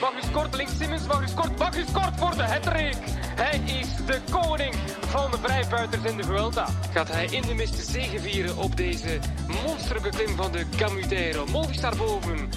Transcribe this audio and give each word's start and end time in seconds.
Magnus 0.00 0.30
Kort, 0.32 0.54
links 0.54 0.76
Simmons, 0.76 1.06
Magnus 1.06 1.34
Kort, 1.34 1.58
Magnus 1.58 1.92
Kort 1.92 2.16
voor 2.16 2.36
de 2.36 2.42
hattrick. 2.42 2.96
Hij 3.36 3.60
is 3.80 3.88
de 4.06 4.20
koning 4.30 4.74
van 5.00 5.30
de 5.30 5.38
vrijbuiters 5.42 6.04
in 6.04 6.16
de 6.16 6.22
Vuelta. 6.22 6.68
Gaat 6.92 7.12
hij 7.12 7.24
in 7.24 7.42
de 7.42 7.54
mist 7.54 7.90
zegevieren 7.90 8.56
op 8.56 8.76
deze 8.76 9.18
monsterbeklim 9.64 10.36
van 10.36 10.52
de 10.52 10.64
Camutero. 10.76 11.46
Movistar 11.46 11.96
boven. 11.96 12.50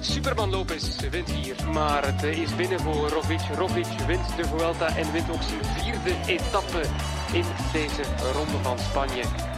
Superman 0.00 0.50
Lopez 0.50 1.08
wint 1.10 1.30
hier, 1.30 1.56
maar 1.72 2.06
het 2.06 2.22
is 2.22 2.56
binnen 2.56 2.80
voor 2.80 3.08
Roglic. 3.08 3.40
Roglic 3.56 3.86
wint 4.06 4.36
de 4.36 4.44
Vuelta 4.44 4.96
en 4.96 5.12
wint 5.12 5.30
ook 5.30 5.42
zijn 5.42 5.64
vierde 5.64 6.16
etappe 6.26 6.82
in 7.32 7.44
deze 7.72 8.02
ronde 8.32 8.58
van 8.62 8.78
Spanje. 8.78 9.53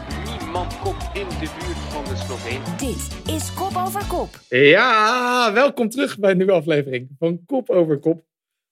Komt 0.56 1.08
in 1.14 1.28
de 1.28 1.54
buurt 1.58 1.78
van 1.78 2.04
de 2.04 2.16
Sloveen. 2.16 2.62
Dit 2.76 3.34
is 3.34 3.54
Kop 3.54 3.76
Over 3.76 4.06
Kop. 4.06 4.40
Ja, 4.48 5.52
welkom 5.52 5.88
terug 5.88 6.18
bij 6.18 6.30
een 6.30 6.36
nieuwe 6.36 6.52
aflevering 6.52 7.08
van 7.18 7.44
Kop 7.46 7.70
Over 7.70 7.98
Kop. 7.98 8.24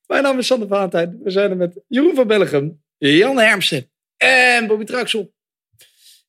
Mijn 0.06 0.22
naam 0.22 0.38
is 0.38 0.46
Sander 0.46 0.68
Valentijn. 0.68 1.20
We 1.22 1.30
zijn 1.30 1.50
er 1.50 1.56
met 1.56 1.80
Jeroen 1.88 2.14
van 2.14 2.26
Bellegem, 2.26 2.82
Jan 2.98 3.38
Hermsen 3.38 3.90
en 4.16 4.66
Bobby 4.66 4.84
Traxel. 4.84 5.34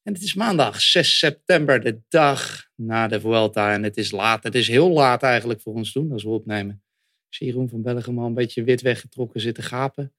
En 0.03 0.13
het 0.13 0.21
is 0.21 0.33
maandag 0.33 0.81
6 0.81 1.17
september, 1.17 1.81
de 1.81 2.01
dag 2.07 2.67
na 2.75 3.07
de 3.07 3.19
Vuelta. 3.19 3.73
En 3.73 3.83
het 3.83 3.97
is 3.97 4.11
laat. 4.11 4.43
Het 4.43 4.55
is 4.55 4.67
heel 4.67 4.89
laat 4.89 5.23
eigenlijk 5.23 5.61
voor 5.61 5.73
ons 5.73 5.93
doen 5.93 6.11
als 6.11 6.23
we 6.23 6.29
opnemen. 6.29 6.83
Ik 7.29 7.35
zie 7.35 7.47
Jeroen 7.47 7.69
van 7.69 7.81
Bellegem 7.81 8.19
al 8.19 8.25
een 8.25 8.33
beetje 8.33 8.63
wit 8.63 8.81
weggetrokken 8.81 9.41
zitten 9.41 9.63
gapen. 9.63 10.13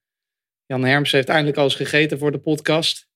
Jan 0.65 0.83
Hermsen 0.83 1.17
heeft 1.17 1.29
eindelijk 1.29 1.57
al 1.57 1.63
eens 1.63 1.75
gegeten 1.75 2.17
voor 2.17 2.31
de 2.31 2.39
podcast. 2.39 3.06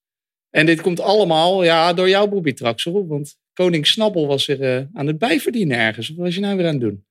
En 0.52 0.66
dit 0.66 0.80
komt 0.80 1.00
allemaal 1.00 1.64
ja, 1.64 1.92
door 1.92 2.08
jou, 2.08 2.28
Bobby 2.28 2.52
Traxel. 2.52 3.06
Want 3.06 3.36
koning 3.52 3.86
Snabbel 3.86 4.26
was 4.26 4.48
er 4.48 4.60
uh, 4.60 4.86
aan 4.92 5.06
het 5.06 5.18
bijverdienen 5.18 5.78
ergens. 5.78 6.08
Wat 6.08 6.16
was 6.16 6.34
je 6.34 6.40
nou 6.40 6.56
weer 6.56 6.66
aan 6.66 6.72
het 6.72 6.80
doen? 6.80 7.04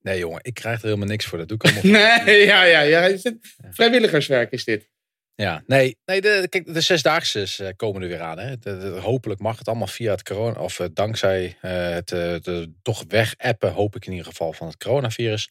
Nee 0.00 0.18
jongen, 0.18 0.40
ik 0.42 0.54
krijg 0.54 0.78
er 0.78 0.84
helemaal 0.84 1.06
niks 1.06 1.26
voor. 1.26 1.38
Dat 1.38 1.48
doe 1.48 1.58
ik 1.62 1.64
allemaal. 1.64 1.82
nee, 2.24 2.46
ja, 2.46 2.64
ja, 2.64 2.80
ja. 2.80 3.04
Is 3.04 3.22
dit 3.22 3.36
vrijwilligerswerk 3.70 4.52
is 4.52 4.64
dit. 4.64 4.90
Ja, 5.34 5.62
nee, 5.66 5.96
nee 6.04 6.20
de, 6.20 6.46
kijk, 6.48 6.74
de 6.74 6.80
zesdaagse 6.80 7.46
uh, 7.60 7.68
komen 7.76 8.02
er 8.02 8.08
weer 8.08 8.20
aan. 8.20 8.38
Hè. 8.38 8.58
De, 8.58 8.78
de, 8.78 8.86
hopelijk 8.86 9.40
mag 9.40 9.58
het 9.58 9.68
allemaal 9.68 9.86
via 9.86 10.10
het 10.10 10.22
corona, 10.22 10.60
of 10.60 10.78
uh, 10.78 10.86
dankzij 10.92 11.56
het 11.60 12.08
de, 12.08 12.72
toch 12.82 13.04
weg-appen, 13.08 13.72
hoop 13.72 13.96
ik 13.96 14.06
in 14.06 14.12
ieder 14.12 14.26
geval, 14.26 14.52
van 14.52 14.66
het 14.66 14.76
coronavirus. 14.76 15.50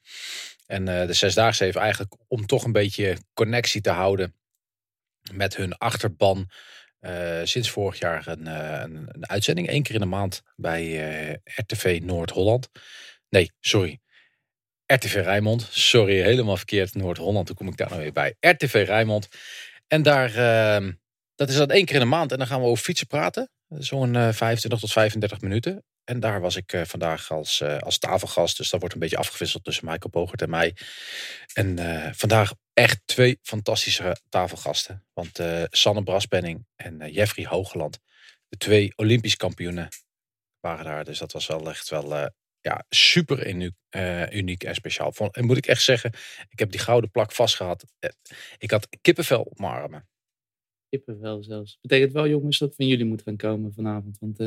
En 0.65 0.85
de 0.85 1.13
zesdaagse 1.13 1.63
heeft 1.63 1.77
eigenlijk 1.77 2.15
om 2.27 2.45
toch 2.45 2.63
een 2.63 2.71
beetje 2.71 3.17
connectie 3.33 3.81
te 3.81 3.89
houden 3.89 4.35
met 5.33 5.55
hun 5.55 5.77
achterban. 5.77 6.49
Uh, 7.01 7.39
sinds 7.43 7.69
vorig 7.69 7.99
jaar 7.99 8.27
een, 8.27 8.47
uh, 8.47 8.79
een, 8.81 9.07
een, 9.11 9.29
uitzending, 9.29 9.67
één 9.67 9.83
keer 9.83 9.93
in 9.95 10.01
de 10.01 10.07
maand 10.07 10.41
bij 10.55 10.83
uh, 11.29 11.35
RTV 11.55 11.99
Noord-Holland. 12.03 12.69
Nee, 13.29 13.51
sorry. 13.59 13.99
RTV 14.85 15.13
Rijnmond. 15.13 15.67
Sorry, 15.71 16.21
helemaal 16.21 16.57
verkeerd. 16.57 16.95
Noord-Holland, 16.95 17.45
toen 17.45 17.55
kom 17.55 17.67
ik 17.67 17.77
daar 17.77 17.89
nou 17.89 18.01
weer 18.01 18.11
bij. 18.11 18.35
RTV 18.39 18.83
Rijnmond. 18.87 19.27
En 19.87 20.01
daar, 20.01 20.35
ehm, 20.35 20.91
dat 21.35 21.49
is 21.49 21.55
dan 21.55 21.69
één 21.69 21.85
keer 21.85 21.95
in 21.95 22.01
de 22.01 22.07
maand. 22.07 22.31
En 22.31 22.37
dan 22.37 22.47
gaan 22.47 22.61
we 22.61 22.67
over 22.67 22.83
fietsen 22.83 23.07
praten. 23.07 23.49
Zo'n 23.69 24.13
25 24.13 24.79
tot 24.79 24.91
35 24.91 25.41
minuten. 25.41 25.83
En 26.11 26.19
daar 26.19 26.41
was 26.41 26.55
ik 26.55 26.81
vandaag 26.83 27.31
als, 27.31 27.63
als 27.63 27.97
tafelgast. 27.97 28.57
Dus 28.57 28.69
dat 28.69 28.79
wordt 28.79 28.95
een 28.95 29.01
beetje 29.01 29.17
afgewisseld 29.17 29.63
tussen 29.63 29.85
Michael 29.85 30.09
Pogert 30.09 30.41
en 30.41 30.49
mij. 30.49 30.75
En 31.53 31.77
vandaag 32.15 32.53
echt 32.73 33.01
twee 33.05 33.39
fantastische 33.41 34.17
tafelgasten. 34.29 35.05
Want 35.13 35.39
uh, 35.39 35.63
Sanne 35.69 36.03
Braspenning 36.03 36.65
en 36.75 37.01
uh, 37.01 37.13
Jeffrey 37.13 37.45
Hogeland, 37.45 37.99
de 38.47 38.57
twee 38.57 38.93
Olympisch 38.95 39.35
kampioenen, 39.35 39.87
waren 40.59 40.85
daar. 40.85 41.03
Dus 41.03 41.19
dat 41.19 41.31
was 41.31 41.47
wel 41.47 41.69
echt 41.69 41.89
wel 41.89 42.11
uh, 42.11 42.25
ja, 42.61 42.85
super 42.89 43.47
uniek, 44.33 44.63
en 44.63 44.75
speciaal. 44.75 45.13
En 45.31 45.45
moet 45.45 45.57
ik 45.57 45.67
echt 45.67 45.83
zeggen, 45.83 46.11
ik 46.49 46.59
heb 46.59 46.71
die 46.71 46.79
gouden 46.79 47.11
plak 47.11 47.31
vastgehad. 47.31 47.85
Ik 48.57 48.71
had 48.71 48.87
kippenvel 49.01 49.41
op 49.41 49.59
mijn 49.59 49.71
armen. 49.71 50.09
Kippenvel 50.89 51.43
zelfs. 51.43 51.77
Betekent 51.81 52.11
wel 52.11 52.27
jongens 52.27 52.57
dat 52.57 52.75
van 52.75 52.87
jullie 52.87 53.05
moet 53.05 53.21
gaan 53.21 53.37
komen 53.37 53.73
vanavond. 53.73 54.17
Want 54.19 54.37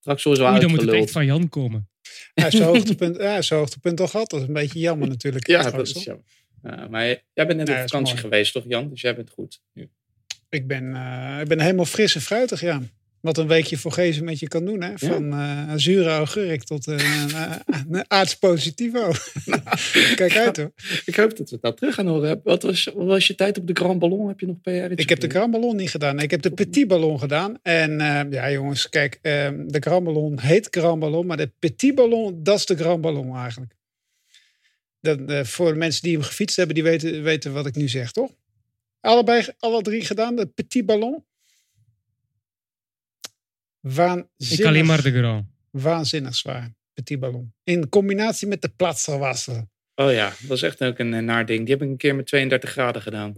straks 0.00 0.22
zo 0.22 0.28
Oei, 0.30 0.60
dan 0.60 0.70
moet 0.70 0.80
het 0.80 0.90
echt 0.90 1.10
van 1.10 1.24
Jan 1.24 1.48
komen. 1.48 1.88
Ja, 2.34 2.50
zijn 2.50 2.62
hoogtepunt, 2.72 3.16
ja, 3.16 3.42
zijn 3.42 3.60
hoogtepunt 3.60 4.00
al 4.00 4.08
gehad. 4.08 4.30
Dat 4.30 4.40
is 4.40 4.46
een 4.46 4.52
beetje 4.52 4.78
jammer 4.78 5.08
natuurlijk. 5.08 5.46
ja, 5.46 5.70
dat 5.70 5.86
is 5.88 6.04
jammer. 6.04 6.24
Uh, 6.62 6.88
maar 6.88 7.06
jij 7.06 7.46
bent 7.46 7.56
net 7.56 7.68
op 7.68 7.76
vakantie 7.76 8.16
geweest, 8.16 8.52
toch 8.52 8.64
Jan? 8.68 8.88
Dus 8.90 9.00
jij 9.00 9.14
bent 9.14 9.30
goed 9.30 9.60
nu. 9.72 9.90
Ik 10.48 10.66
ben, 10.66 10.84
uh, 10.84 11.38
ik 11.40 11.48
ben 11.48 11.60
helemaal 11.60 11.84
fris 11.84 12.14
en 12.14 12.20
fruitig, 12.20 12.60
ja. 12.60 12.82
Wat 13.20 13.38
een 13.38 13.46
weekje 13.46 13.76
voor 13.76 13.92
Gezen 13.92 14.24
met 14.24 14.38
je 14.38 14.48
kan 14.48 14.64
doen. 14.64 14.82
Hè? 14.82 14.92
Van 14.94 15.26
ja. 15.26 15.66
uh, 15.68 15.72
zure 15.76 16.08
augurk 16.08 16.64
tot 16.64 16.86
een 16.86 18.04
aards 18.08 18.36
positivo. 18.36 19.12
Kijk 20.14 20.36
uit 20.36 20.56
hoor. 20.56 20.72
Ik 21.04 21.16
hoop 21.16 21.36
dat 21.36 21.50
we 21.50 21.58
dat 21.60 21.76
terug 21.76 21.94
gaan 21.94 22.06
horen. 22.06 22.40
Wat 22.44 22.62
was, 22.62 22.84
wat 22.94 23.06
was 23.06 23.26
je 23.26 23.34
tijd 23.34 23.58
op 23.58 23.66
de 23.66 23.72
Grand 23.74 23.98
Ballon? 23.98 24.28
Heb 24.28 24.40
je 24.40 24.46
nog 24.46 24.60
PR? 24.60 24.70
Ik 24.70 25.08
heb 25.08 25.20
de 25.20 25.28
Grand 25.28 25.50
Ballon 25.50 25.76
niet 25.76 25.90
gedaan. 25.90 26.18
Ik 26.18 26.30
heb 26.30 26.42
de 26.42 26.50
Petit 26.50 26.88
Ballon 26.88 27.18
gedaan. 27.18 27.58
En 27.62 27.98
ja 28.30 28.50
jongens, 28.50 28.88
kijk. 28.88 29.18
de 29.22 29.80
Grand 29.80 30.04
Ballon 30.04 30.40
heet 30.40 30.68
Grand 30.70 31.00
Ballon. 31.00 31.26
Maar 31.26 31.36
de 31.36 31.52
Petit 31.58 31.94
Ballon, 31.94 32.42
dat 32.42 32.58
is 32.58 32.66
de 32.66 32.76
Grand 32.76 33.00
Ballon 33.00 33.36
eigenlijk. 33.36 33.72
Dat, 35.00 35.48
voor 35.48 35.72
de 35.72 35.78
mensen 35.78 36.02
die 36.02 36.12
hem 36.12 36.22
gefietst 36.22 36.56
hebben, 36.56 36.74
die 36.74 36.84
weten, 36.84 37.22
weten 37.22 37.52
wat 37.52 37.66
ik 37.66 37.74
nu 37.74 37.88
zeg, 37.88 38.12
toch? 38.12 38.30
Allebei, 39.00 39.46
alle 39.58 39.82
drie 39.82 40.04
gedaan, 40.04 40.36
de 40.36 40.46
petit 40.46 40.86
ballon. 40.86 41.24
Waanzinnig. 43.80 44.58
Ik 44.58 44.64
alleen 44.64 44.86
maar 44.86 45.02
de 45.02 45.12
grand. 45.12 45.46
Waanzinnig 45.70 46.34
zwaar, 46.34 46.74
petit 46.92 47.20
ballon. 47.20 47.54
In 47.64 47.88
combinatie 47.88 48.48
met 48.48 48.62
de 48.62 48.68
platzerwasser. 48.68 49.68
Oh 49.94 50.12
ja, 50.12 50.32
dat 50.40 50.56
is 50.56 50.62
echt 50.62 50.82
ook 50.82 50.98
een 50.98 51.24
naar 51.24 51.46
ding. 51.46 51.60
Die 51.60 51.74
heb 51.74 51.82
ik 51.82 51.88
een 51.88 51.96
keer 51.96 52.14
met 52.14 52.26
32 52.26 52.70
graden 52.70 53.02
gedaan. 53.02 53.34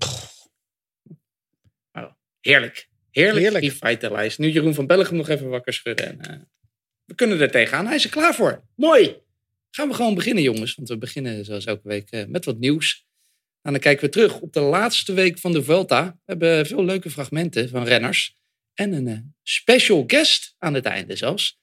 Oh, 1.93 2.11
heerlijk. 2.41 2.89
Heerlijk, 3.11 3.39
heerlijk. 3.39 3.65
die 3.65 3.73
feitenlijst. 3.73 4.39
Nu 4.39 4.51
Jeroen 4.51 4.75
van 4.75 4.87
Bellegem 4.87 5.17
nog 5.17 5.29
even 5.29 5.49
wakker 5.49 5.73
schudden. 5.73 6.07
En, 6.07 6.33
uh, 6.33 6.41
we 7.05 7.15
kunnen 7.15 7.41
er 7.41 7.51
tegenaan. 7.51 7.87
Hij 7.87 7.95
is 7.95 8.05
er 8.05 8.11
klaar 8.11 8.35
voor. 8.35 8.65
Mooi. 8.77 9.17
Gaan 9.71 9.89
we 9.89 9.95
gewoon 9.95 10.15
beginnen, 10.15 10.43
jongens. 10.43 10.75
Want 10.75 10.89
we 10.89 10.99
beginnen 10.99 11.45
zoals 11.45 11.65
elke 11.65 11.89
week 11.89 12.27
met 12.29 12.45
wat 12.45 12.59
nieuws. 12.59 13.07
En 13.63 13.73
dan 13.73 13.81
kijken 13.81 14.05
we 14.05 14.11
terug 14.11 14.41
op 14.41 14.53
de 14.53 14.61
laatste 14.61 15.13
week 15.13 15.39
van 15.39 15.53
de 15.53 15.63
Vuelta. 15.63 16.05
We 16.05 16.21
hebben 16.25 16.67
veel 16.67 16.85
leuke 16.85 17.11
fragmenten 17.11 17.69
van 17.69 17.85
renners. 17.85 18.42
En 18.75 18.93
een 18.93 19.35
special 19.43 20.05
guest 20.07 20.55
aan 20.59 20.75
het 20.75 20.85
einde 20.85 21.17
zelfs. 21.17 21.61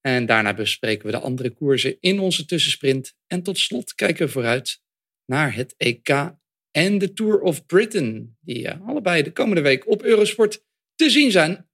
En 0.00 0.26
daarna 0.26 0.54
bespreken 0.54 1.06
we 1.06 1.12
de 1.12 1.18
andere 1.18 1.50
koersen 1.50 1.96
in 2.00 2.18
onze 2.18 2.44
tussensprint. 2.44 3.14
En 3.26 3.42
tot 3.42 3.58
slot 3.58 3.94
kijken 3.94 4.26
we 4.26 4.32
vooruit 4.32 4.80
naar 5.24 5.54
het 5.54 5.74
EK 5.76 6.08
en 6.70 6.98
de 6.98 7.12
Tour 7.12 7.40
of 7.40 7.66
Britain. 7.66 8.36
Die 8.40 8.70
allebei 8.70 9.22
de 9.22 9.32
komende 9.32 9.60
week 9.60 9.88
op 9.88 10.02
Eurosport 10.02 10.64
te 10.94 11.10
zien 11.10 11.30
zijn. 11.30 11.69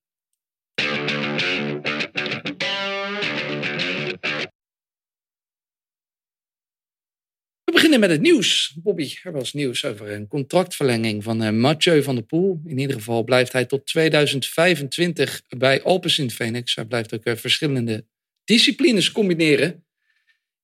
Beginnen 7.76 8.00
met 8.00 8.10
het 8.10 8.20
nieuws. 8.20 8.76
Bobby, 8.82 9.16
er 9.22 9.32
was 9.32 9.52
nieuws 9.52 9.84
over 9.84 10.10
een 10.10 10.28
contractverlenging 10.28 11.22
van 11.22 11.42
uh, 11.42 11.50
Mathieu 11.50 12.02
van 12.02 12.14
der 12.14 12.24
Poel. 12.24 12.60
In 12.64 12.78
ieder 12.78 12.96
geval 12.96 13.24
blijft 13.24 13.52
hij 13.52 13.64
tot 13.64 13.86
2025 13.86 15.42
bij 15.48 15.82
Alpecin 15.82 16.30
Phoenix. 16.30 16.74
Hij 16.74 16.84
blijft 16.84 17.14
ook 17.14 17.26
uh, 17.26 17.36
verschillende 17.36 18.06
disciplines 18.44 19.12
combineren. 19.12 19.86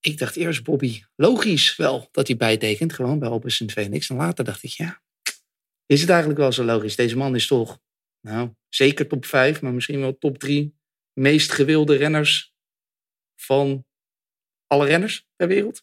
Ik 0.00 0.18
dacht 0.18 0.36
eerst, 0.36 0.62
Bobby, 0.62 1.02
logisch 1.16 1.76
wel 1.76 2.08
dat 2.12 2.26
hij 2.26 2.36
bijtekent, 2.36 2.92
gewoon 2.92 3.18
bij 3.18 3.28
Alpecin 3.28 3.70
Phoenix. 3.70 4.10
En 4.10 4.16
later 4.16 4.44
dacht 4.44 4.62
ik, 4.62 4.70
ja, 4.70 5.02
is 5.86 6.00
het 6.00 6.10
eigenlijk 6.10 6.40
wel 6.40 6.52
zo 6.52 6.64
logisch? 6.64 6.96
Deze 6.96 7.16
man 7.16 7.34
is 7.34 7.46
toch, 7.46 7.80
nou, 8.20 8.50
zeker 8.68 9.06
top 9.06 9.26
5, 9.26 9.60
maar 9.60 9.72
misschien 9.72 10.00
wel 10.00 10.18
top 10.18 10.38
3 10.38 10.74
meest 11.12 11.52
gewilde 11.52 11.96
renners 11.96 12.54
van 13.36 13.86
alle 14.66 14.86
renners 14.86 15.26
ter 15.36 15.48
wereld. 15.48 15.82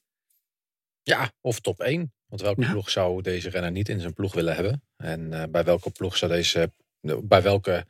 Ja, 1.10 1.32
of 1.42 1.60
top 1.60 1.80
1. 1.80 2.14
Want 2.26 2.42
welke 2.42 2.62
ja. 2.62 2.72
ploeg 2.72 2.90
zou 2.90 3.22
deze 3.22 3.50
renner 3.50 3.72
niet 3.72 3.90
in 3.90 4.00
zijn 4.00 4.14
ploeg 4.14 4.34
willen 4.34 4.56
hebben? 4.56 4.84
En 4.98 5.32
uh, 5.32 5.44
bij 5.50 5.64
welke 5.64 5.90
ploeg 5.90 6.18
zou 6.18 6.32
deze. 6.32 6.74
Bij 7.22 7.42
welke 7.42 7.86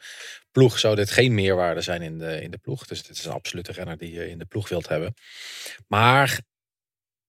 ploeg 0.51 0.79
zou 0.79 0.95
dit 0.95 1.11
geen 1.11 1.33
meerwaarde 1.33 1.81
zijn 1.81 2.01
in 2.01 2.17
de, 2.17 2.41
in 2.41 2.51
de 2.51 2.57
ploeg? 2.57 2.87
Dus 2.87 3.03
dit 3.03 3.17
is 3.17 3.25
een 3.25 3.31
absolute 3.31 3.71
renner 3.71 3.97
die 3.97 4.11
je 4.11 4.29
in 4.29 4.37
de 4.37 4.45
ploeg 4.45 4.69
wilt 4.69 4.87
hebben. 4.87 5.13
Maar 5.87 6.39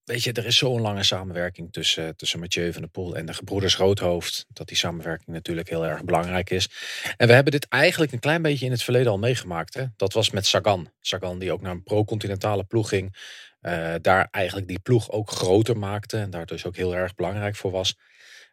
weet 0.03 0.23
je, 0.23 0.31
er 0.33 0.45
is 0.45 0.57
zo'n 0.57 0.81
lange 0.81 1.03
samenwerking 1.03 1.73
tussen, 1.73 2.15
tussen 2.15 2.39
Mathieu 2.39 2.71
van 2.71 2.81
der 2.81 2.91
Poel 2.91 3.15
en 3.15 3.25
de 3.25 3.33
gebroeders 3.33 3.77
Roodhoofd. 3.77 4.45
Dat 4.49 4.67
die 4.67 4.77
samenwerking 4.77 5.27
natuurlijk 5.27 5.69
heel 5.69 5.85
erg 5.85 6.03
belangrijk 6.03 6.49
is. 6.49 6.69
En 7.17 7.27
we 7.27 7.33
hebben 7.33 7.51
dit 7.51 7.67
eigenlijk 7.67 8.11
een 8.11 8.19
klein 8.19 8.41
beetje 8.41 8.65
in 8.65 8.71
het 8.71 8.83
verleden 8.83 9.11
al 9.11 9.17
meegemaakt. 9.17 9.73
Hè? 9.73 9.85
Dat 9.95 10.13
was 10.13 10.29
met 10.29 10.45
Sagan. 10.45 10.91
Sagan 10.99 11.39
die 11.39 11.51
ook 11.51 11.61
naar 11.61 11.71
een 11.71 11.83
pro-continentale 11.83 12.63
ploeg 12.63 12.89
ging. 12.89 13.15
Uh, 13.61 13.93
daar 14.01 14.27
eigenlijk 14.31 14.67
die 14.67 14.79
ploeg 14.79 15.11
ook 15.11 15.31
groter 15.31 15.77
maakte. 15.77 16.17
En 16.17 16.29
daar 16.29 16.45
dus 16.45 16.65
ook 16.65 16.75
heel 16.75 16.95
erg 16.95 17.15
belangrijk 17.15 17.55
voor 17.55 17.71
was. 17.71 17.95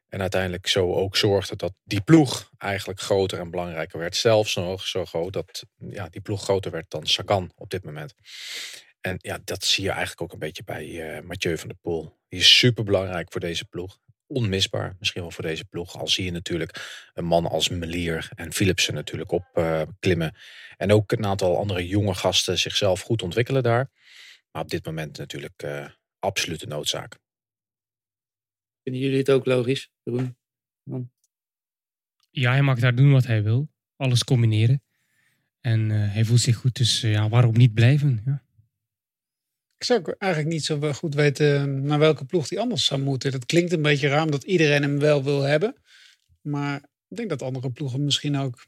En 0.08 0.20
uiteindelijk 0.20 0.66
zo 0.66 0.92
ook 0.94 1.16
zorgde 1.16 1.56
dat 1.56 1.72
die 1.84 2.00
ploeg 2.00 2.50
eigenlijk 2.58 3.00
groter 3.00 3.38
en 3.38 3.50
belangrijker 3.50 3.98
werd. 3.98 4.16
Zelfs 4.16 4.54
nog 4.54 4.86
zo 4.86 5.04
groot 5.04 5.32
dat 5.32 5.64
ja, 5.78 6.08
die 6.08 6.20
ploeg 6.20 6.42
groter 6.42 6.70
werd 6.70 6.90
dan 6.90 7.06
Sagan 7.06 7.52
op 7.54 7.70
dit 7.70 7.84
moment. 7.84 8.14
En 9.08 9.18
ja, 9.20 9.38
dat 9.44 9.64
zie 9.64 9.84
je 9.84 9.90
eigenlijk 9.90 10.20
ook 10.20 10.32
een 10.32 10.38
beetje 10.38 10.64
bij 10.64 11.16
eh 11.16 11.22
Mathieu 11.22 11.58
van 11.58 11.68
der 11.68 11.76
Poel. 11.76 12.18
Die 12.28 12.40
is 12.40 12.58
super 12.58 12.84
belangrijk 12.84 13.32
voor 13.32 13.40
deze 13.40 13.64
ploeg. 13.64 13.98
Onmisbaar 14.26 14.96
misschien 14.98 15.22
wel 15.22 15.30
voor 15.30 15.44
deze 15.44 15.64
ploeg. 15.64 15.98
Al 15.98 16.08
zie 16.08 16.24
je 16.24 16.30
natuurlijk 16.30 17.10
een 17.14 17.24
man 17.24 17.46
als 17.46 17.68
Melier 17.68 18.28
en 18.34 18.52
Philipsen 18.52 18.94
natuurlijk 18.94 19.32
op 19.32 19.44
eh, 19.52 19.82
klimmen. 19.98 20.36
En 20.76 20.92
ook 20.92 21.12
een 21.12 21.26
aantal 21.26 21.58
andere 21.58 21.86
jonge 21.86 22.14
gasten 22.14 22.58
zichzelf 22.58 23.00
goed 23.00 23.22
ontwikkelen 23.22 23.62
daar. 23.62 23.90
Maar 24.50 24.62
op 24.62 24.70
dit 24.70 24.84
moment 24.84 25.18
natuurlijk 25.18 25.62
eh 25.62 25.86
absolute 26.18 26.66
noodzaak. 26.66 27.18
Vinden 28.82 29.02
jullie 29.02 29.18
het 29.18 29.30
ook 29.30 29.46
logisch, 29.46 29.90
Jeroen? 30.02 30.36
Ja, 32.30 32.50
hij 32.50 32.62
mag 32.62 32.78
daar 32.78 32.94
doen 32.94 33.12
wat 33.12 33.26
hij 33.26 33.42
wil. 33.42 33.68
Alles 33.96 34.24
combineren. 34.24 34.82
En 35.60 35.90
eh, 35.90 36.12
hij 36.12 36.24
voelt 36.24 36.40
zich 36.40 36.56
goed, 36.56 36.76
dus 36.76 37.00
ja, 37.00 37.28
waarom 37.28 37.56
niet 37.56 37.74
blijven? 37.74 38.22
Ja. 38.24 38.46
Ik 39.78 39.84
zou 39.84 40.14
eigenlijk 40.18 40.52
niet 40.52 40.64
zo 40.64 40.92
goed 40.92 41.14
weten 41.14 41.82
naar 41.84 41.98
welke 41.98 42.24
ploeg 42.24 42.48
die 42.48 42.60
anders 42.60 42.84
zou 42.84 43.00
moeten. 43.00 43.32
Dat 43.32 43.46
klinkt 43.46 43.72
een 43.72 43.82
beetje 43.82 44.08
raar 44.08 44.30
dat 44.30 44.44
iedereen 44.44 44.82
hem 44.82 44.98
wel 44.98 45.24
wil 45.24 45.42
hebben. 45.42 45.76
Maar 46.40 46.76
ik 47.08 47.16
denk 47.16 47.28
dat 47.28 47.42
andere 47.42 47.70
ploegen 47.70 48.04
misschien 48.04 48.36
ook 48.36 48.66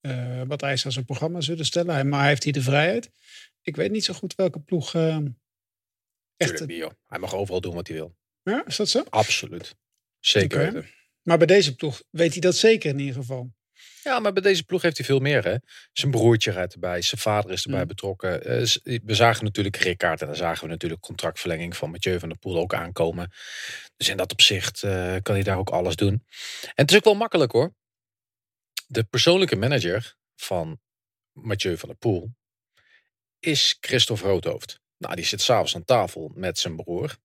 eh, 0.00 0.42
wat 0.46 0.62
eisen 0.62 0.86
aan 0.86 0.92
zijn 0.92 1.04
programma 1.04 1.40
zullen 1.40 1.64
stellen. 1.64 2.08
Maar 2.08 2.20
hij 2.20 2.28
heeft 2.28 2.44
hier 2.44 2.52
de 2.52 2.62
vrijheid. 2.62 3.10
Ik 3.62 3.76
weet 3.76 3.90
niet 3.90 4.04
zo 4.04 4.14
goed 4.14 4.34
welke 4.34 4.60
ploeg 4.60 4.94
eh, 4.94 5.16
echt... 5.16 6.50
Tuurlijk 6.50 6.66
niet, 6.66 6.78
joh. 6.78 6.90
Hij 7.06 7.18
mag 7.18 7.34
overal 7.34 7.60
doen 7.60 7.74
wat 7.74 7.86
hij 7.86 7.96
wil. 7.96 8.16
Ja, 8.42 8.66
is 8.66 8.76
dat 8.76 8.88
zo? 8.88 9.04
Absoluut. 9.10 9.76
Zeker. 10.18 10.94
Maar 11.22 11.38
bij 11.38 11.46
deze 11.46 11.74
ploeg 11.74 12.02
weet 12.10 12.32
hij 12.32 12.40
dat 12.40 12.56
zeker 12.56 12.90
in 12.90 12.98
ieder 12.98 13.14
geval. 13.14 13.54
Ja, 14.06 14.18
maar 14.20 14.32
bij 14.32 14.42
deze 14.42 14.64
ploeg 14.64 14.82
heeft 14.82 14.96
hij 14.96 15.06
veel 15.06 15.18
meer. 15.18 15.44
Hè? 15.44 15.56
Zijn 15.92 16.10
broertje 16.10 16.50
rijdt 16.50 16.72
erbij, 16.72 17.02
zijn 17.02 17.20
vader 17.20 17.50
is 17.50 17.64
erbij 17.64 17.80
Mm. 17.80 17.86
betrokken. 17.86 18.44
Eh, 18.44 18.98
we 19.04 19.14
zagen 19.14 19.44
natuurlijk 19.44 19.76
Rickaard 19.76 20.20
en 20.20 20.26
dan 20.26 20.36
zagen 20.36 20.64
we 20.64 20.70
natuurlijk 20.70 21.00
contractverlenging 21.00 21.76
van 21.76 21.90
Mathieu 21.90 22.18
van 22.18 22.28
der 22.28 22.38
Poel 22.38 22.58
ook 22.58 22.74
aankomen. 22.74 23.32
Dus 23.96 24.08
in 24.08 24.16
dat 24.16 24.32
opzicht 24.32 24.82
eh, 24.82 25.16
kan 25.22 25.34
hij 25.34 25.42
daar 25.42 25.58
ook 25.58 25.70
alles 25.70 25.96
doen. 25.96 26.24
En 26.62 26.72
het 26.74 26.90
is 26.90 26.96
ook 26.96 27.04
wel 27.04 27.14
makkelijk 27.14 27.52
hoor. 27.52 27.74
De 28.86 29.04
persoonlijke 29.04 29.56
manager 29.56 30.16
van 30.36 30.80
Mathieu 31.32 31.76
van 31.78 31.88
der 31.88 31.98
Poel 31.98 32.34
is 33.38 33.76
Christophe 33.80 34.24
Roodhoofd. 34.24 34.80
Nou, 34.96 35.14
die 35.14 35.24
zit 35.24 35.40
s'avonds 35.40 35.74
aan 35.74 35.84
tafel 35.84 36.30
met 36.34 36.58
zijn 36.58 36.76
broer, 36.76 37.16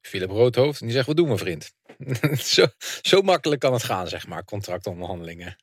Philip 0.00 0.30
Roodhoofd. 0.30 0.80
En 0.80 0.86
die 0.86 0.94
zegt, 0.94 1.06
wat 1.06 1.16
doen 1.16 1.28
we 1.28 1.36
vriend? 1.36 1.72
zo, 2.54 2.66
zo 3.02 3.22
makkelijk 3.22 3.60
kan 3.60 3.72
het 3.72 3.82
gaan, 3.84 4.08
zeg 4.08 4.26
maar, 4.26 4.44
contractonderhandelingen. 4.44 5.56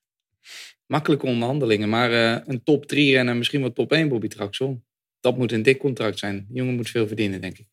Makkelijke 0.86 1.26
onderhandelingen, 1.26 1.90
maar 1.90 2.12
eh, 2.12 2.42
een 2.46 2.64
top 2.64 2.86
3 2.86 3.18
en 3.18 3.38
misschien 3.38 3.62
wel 3.62 3.74
top 3.74 3.92
1 3.92 4.08
Bobby 4.08 4.28
Traxel. 4.28 4.84
Dat 5.20 5.38
moet 5.38 5.52
een 5.52 5.64
dik 5.64 5.80
contract 5.80 6.20
zijn. 6.20 6.46
Die 6.48 6.58
jongen 6.58 6.76
moet 6.76 6.90
veel 6.90 7.08
verdienen, 7.08 7.42
denk 7.42 7.58
ik. 7.58 7.68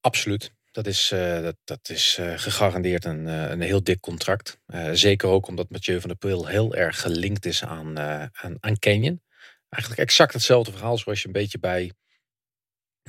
Absoluut. 0.00 0.54
Dat 0.70 0.86
is, 0.86 1.10
eh, 1.10 1.42
dat, 1.42 1.56
dat 1.64 1.88
is 1.88 2.16
eh, 2.18 2.38
gegarandeerd 2.38 3.04
een, 3.04 3.26
eh, 3.26 3.50
een 3.50 3.60
heel 3.60 3.82
dik 3.82 4.00
contract. 4.00 4.60
Eh, 4.66 4.90
zeker 4.92 5.28
ook 5.28 5.46
omdat 5.46 5.70
Mathieu 5.70 6.00
van 6.00 6.08
der 6.08 6.18
Poel 6.18 6.46
heel 6.46 6.74
erg 6.74 7.00
gelinkt 7.00 7.46
is 7.46 7.64
aan, 7.64 7.96
eh, 7.96 8.24
aan, 8.32 8.56
aan 8.60 8.78
Canyon. 8.78 9.22
Eigenlijk 9.68 10.02
exact 10.02 10.32
hetzelfde 10.32 10.72
verhaal 10.72 10.98
zoals 10.98 11.20
je 11.20 11.26
een 11.26 11.32
beetje 11.32 11.58
bij 11.58 11.92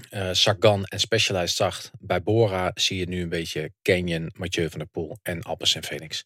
eh 0.10 0.34
Sagan 0.34 0.84
en 0.84 1.00
Specialized 1.00 1.56
zag. 1.56 1.92
Bij 2.00 2.24
Bora 2.24 2.72
zie 2.74 2.98
je 2.98 3.08
nu 3.08 3.22
een 3.22 3.30
beetje 3.30 3.74
Canyon, 3.82 4.32
Mathieu 4.34 4.70
van 4.70 4.80
der 4.80 4.88
Poel 4.88 5.18
en 5.22 5.42
Alpes 5.42 5.76
en 5.76 5.84
Phoenix. 5.84 6.26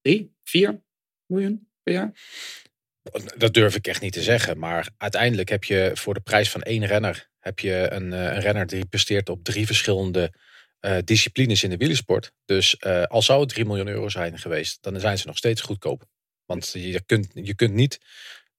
3, 0.00 0.34
4 0.44 0.82
miljoen 1.26 1.68
per 1.82 1.92
jaar? 1.92 2.12
Dat 3.36 3.54
durf 3.54 3.74
ik 3.74 3.86
echt 3.86 4.00
niet 4.00 4.12
te 4.12 4.22
zeggen. 4.22 4.58
Maar 4.58 4.88
uiteindelijk 4.96 5.48
heb 5.48 5.64
je 5.64 5.90
voor 5.94 6.14
de 6.14 6.20
prijs 6.20 6.50
van 6.50 6.62
één 6.62 6.86
renner... 6.86 7.28
heb 7.38 7.58
je 7.58 7.86
een, 7.90 8.12
eh, 8.12 8.22
een 8.22 8.40
renner 8.40 8.66
die 8.66 8.86
presteert 8.86 9.28
op 9.28 9.44
drie 9.44 9.66
verschillende 9.66 10.32
eh, 10.86 10.98
disciplines 11.04 11.62
in 11.62 11.70
de 11.70 11.76
wielersport. 11.76 12.32
Dus 12.44 12.76
eh, 12.76 13.02
al 13.02 13.22
zou 13.22 13.40
het 13.40 13.48
3 13.48 13.64
miljoen 13.66 13.88
euro 13.88 14.08
zijn 14.08 14.38
geweest... 14.38 14.82
dan 14.82 15.00
zijn 15.00 15.18
ze 15.18 15.26
nog 15.26 15.36
steeds 15.36 15.60
goedkoop. 15.60 16.04
Want 16.44 16.70
je 16.72 17.02
kunt, 17.06 17.28
je 17.34 17.54
kunt 17.54 17.74
niet 17.74 18.00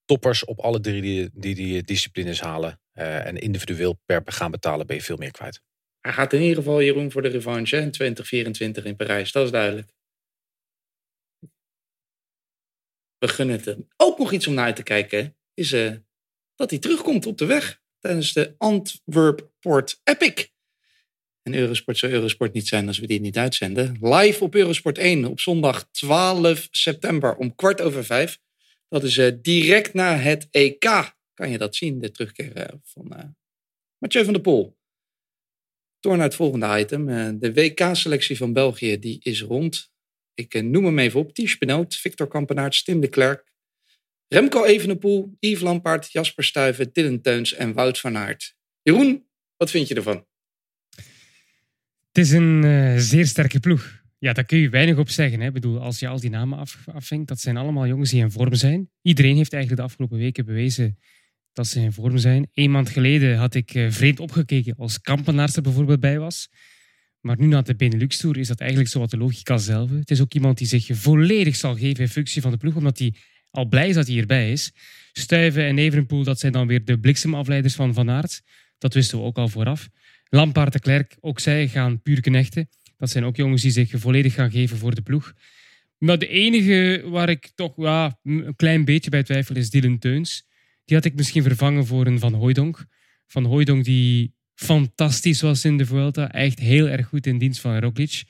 toppers 0.06 0.46
op 0.46 0.60
alle 0.60 0.80
drie 0.80 1.02
die, 1.02 1.30
die, 1.34 1.56
die 1.56 1.84
disciplines 1.84 2.42
halen... 2.42 2.80
eh, 2.94 3.26
en 3.26 3.38
individueel 3.38 4.00
per 4.06 4.22
gaan 4.26 4.52
betalen 4.52 4.88
ben 4.88 4.96
je 4.96 5.02
veel 5.02 5.18
meer 5.18 5.32
kwijt. 5.32 5.62
Hij 6.00 6.14
gaat 6.14 6.34
in 6.34 6.42
ieder 6.42 6.56
geval, 6.56 6.82
Jeroen, 6.82 7.12
voor 7.12 7.22
de 7.22 7.28
revanche 7.28 7.78
in 7.78 7.92
2024 7.92 8.84
in 8.84 8.96
Parijs. 8.96 9.32
Dat 9.32 9.46
is 9.46 9.52
duidelijk. 9.52 9.90
We 13.18 13.28
gunnen 13.28 13.56
het 13.56 13.66
hem. 13.66 13.88
Ook 13.98 14.18
nog 14.18 14.32
iets 14.32 14.48
om 14.48 14.54
naar 14.54 14.76
te 14.76 14.84
kijken 14.84 15.36
is 15.54 15.72
eh, 15.72 15.92
dat 16.56 16.70
hij 16.70 16.80
terugkomt 16.80 17.26
op 17.26 17.38
de 17.38 17.46
weg 17.46 17.82
tijdens 18.00 18.34
de 18.34 18.56
Antwerp 18.58 19.52
Port 19.60 20.02
Epic. 20.04 20.48
En 21.42 21.54
Eurosport 21.54 21.98
zou 21.98 22.12
Eurosport 22.12 22.54
niet 22.54 22.68
zijn 22.68 22.88
als 22.88 23.00
we 23.00 23.08
die 23.08 23.20
niet 23.20 23.38
uitzenden. 23.38 23.98
Live 24.02 24.44
op 24.44 24.56
Eurosport 24.56 24.98
1 24.98 25.26
op 25.26 25.40
zondag 25.40 25.90
12 25.92 26.68
september 26.72 27.36
om 27.36 27.56
kwart 27.56 27.82
over 27.82 28.06
vijf. 28.06 28.40
Dat 28.88 29.04
is 29.04 29.18
eh, 29.18 29.32
direct 29.42 29.94
na 29.94 30.16
het 30.16 30.48
EK. 30.52 31.16
Kan 31.34 31.50
je 31.50 31.58
dat 31.58 31.76
zien, 31.76 32.00
de 32.00 32.12
terugkeer 32.12 32.56
eh, 32.56 32.74
van 32.84 33.36
Mathieu 33.98 34.24
van 34.24 34.34
der 34.34 34.42
Poel. 34.42 34.78
Door 36.00 36.16
naar 36.16 36.26
het 36.26 36.36
volgende 36.36 36.80
item. 36.80 37.06
De 37.40 37.54
WK-selectie 37.54 38.38
van 38.38 38.54
België 38.54 39.00
die 39.00 39.20
is 39.22 39.42
rond. 39.42 39.92
Ik 40.38 40.54
eh, 40.54 40.64
noem 40.64 40.86
hem 40.86 41.00
even 41.00 41.20
op. 41.20 41.34
Ties 41.34 41.58
Benoot, 41.58 41.96
Victor 41.96 42.28
Kampenaerts, 42.28 42.84
Tim 42.84 43.00
de 43.00 43.08
Klerk, 43.08 43.52
Remco 44.28 44.66
Evenepoel, 44.66 45.36
Yves 45.40 45.62
Lampaard, 45.62 46.12
Jasper 46.12 46.44
Stuyven, 46.44 46.90
Dylan 46.94 47.22
Teuns 47.22 47.54
en 47.54 47.74
Wout 47.74 48.00
van 48.00 48.18
Aert. 48.18 48.56
Jeroen, 48.82 49.28
wat 49.58 49.70
vind 49.70 49.88
je 49.88 49.96
ervan? 49.96 50.26
Het 52.12 52.26
is 52.26 52.32
een 52.32 52.64
eh, 52.64 52.98
zeer 52.98 53.26
sterke 53.26 53.60
ploeg. 53.60 54.02
Ja, 54.18 54.34
daar 54.34 54.46
kun 54.46 54.58
je 54.58 54.70
weinig 54.70 54.98
op 54.98 55.10
zeggen. 55.10 55.40
Hè. 55.40 55.48
Ik 55.48 55.54
bedoel, 55.54 55.80
als 55.80 56.00
je 56.00 56.08
al 56.08 56.20
die 56.20 56.30
namen 56.30 56.60
af, 56.60 56.86
afvinkt, 56.86 57.28
dat 57.28 57.40
zijn 57.40 57.58
allemaal 57.58 57.88
jongens 57.88 58.10
die 58.10 58.22
in 58.22 58.32
vorm 58.32 58.54
zijn. 58.54 58.90
Iedereen 59.02 59.36
heeft 59.36 59.54
eigenlijk 59.54 59.82
de 59.82 59.88
afgelopen 59.88 60.18
weken 60.18 60.46
bewezen 60.46 60.98
dat 61.54 61.68
ze 61.68 61.80
in 61.80 61.92
vorm 61.92 62.18
zijn. 62.18 62.50
Een 62.54 62.72
maand 62.72 62.90
geleden 62.90 63.38
had 63.38 63.54
ik 63.54 63.74
eh, 63.74 63.92
vreemd 63.92 64.20
opgekeken 64.20 64.76
als 64.78 65.02
Kampenaars 65.02 65.56
er 65.56 65.62
bijvoorbeeld 65.62 66.00
bij 66.00 66.20
was. 66.20 66.50
Maar 67.28 67.38
nu 67.40 67.48
na 67.48 67.62
de 67.62 67.76
Benelux 67.76 68.18
Tour 68.18 68.38
is 68.38 68.48
dat 68.48 68.60
eigenlijk 68.60 68.90
zo 68.90 69.00
wat 69.00 69.10
de 69.10 69.18
logica 69.18 69.58
zelf. 69.58 69.90
Het 69.90 70.12
is 70.12 70.22
ook 70.22 70.34
iemand 70.34 70.58
die 70.58 70.68
zich 70.68 70.88
volledig 70.92 71.56
zal 71.56 71.76
geven 71.76 72.04
in 72.04 72.10
functie 72.10 72.42
van 72.42 72.52
de 72.52 72.58
ploeg, 72.58 72.76
omdat 72.76 73.00
hij 73.00 73.14
al 73.52 73.66
blij 73.66 73.88
is 73.90 73.96
dat 73.96 74.06
hij 74.06 74.14
hierbij 74.16 74.52
is. 74.52 74.72
Stuiven 75.12 75.66
en 75.66 75.78
Evenepoel, 75.78 76.24
dat 76.24 76.40
zijn 76.40 76.52
dan 76.52 76.68
weer 76.68 76.86
de 76.86 77.00
bliksemafleiders 77.00 77.76
van 77.76 77.94
Van 77.94 78.10
Aert. 78.10 78.42
Dat 78.78 78.94
wisten 78.94 79.18
we 79.18 79.24
ook 79.24 79.38
al 79.38 79.48
vooraf. 79.48 79.90
Lampaard 80.30 80.74
de 80.74 80.80
Klerk, 80.80 81.18
ook 81.20 81.40
zij 81.40 81.68
gaan 81.68 82.02
puur 82.02 82.22
knechten. 82.22 82.70
Dat 82.98 83.10
zijn 83.10 83.24
ook 83.24 83.36
jongens 83.36 83.62
die 83.62 83.72
zich 83.72 83.92
volledig 83.96 84.34
gaan 84.34 84.52
geven 84.52 84.78
voor 84.78 84.96
de 84.96 85.02
ploeg. 85.02 85.34
Maar 85.98 86.20
de 86.20 86.28
enige 86.28 87.04
waar 87.06 87.30
ik 87.30 87.52
toch 87.56 87.74
ja, 87.76 88.20
een 88.24 88.56
klein 88.56 88.86
beetje 88.86 89.10
bij 89.10 89.24
twijfel 89.24 89.56
is 89.56 89.70
Dylan 89.70 90.00
Teuns. 90.00 90.48
Die 90.86 90.96
had 90.96 91.06
ik 91.06 91.16
misschien 91.16 91.44
vervangen 91.44 91.86
voor 91.86 92.06
een 92.06 92.20
Van 92.20 92.34
Hooijdonk. 92.34 92.86
Van 93.28 93.46
Hooijdonk 93.46 93.84
die 93.84 94.36
fantastisch 94.58 95.42
was 95.42 95.66
in 95.66 95.78
de 95.78 95.86
Vuelta. 95.86 96.32
Echt 96.32 96.60
heel 96.60 96.88
erg 96.88 97.08
goed 97.08 97.28
in 97.28 97.38
dienst 97.38 97.60
van 97.60 97.80
Roglic. 97.80 98.24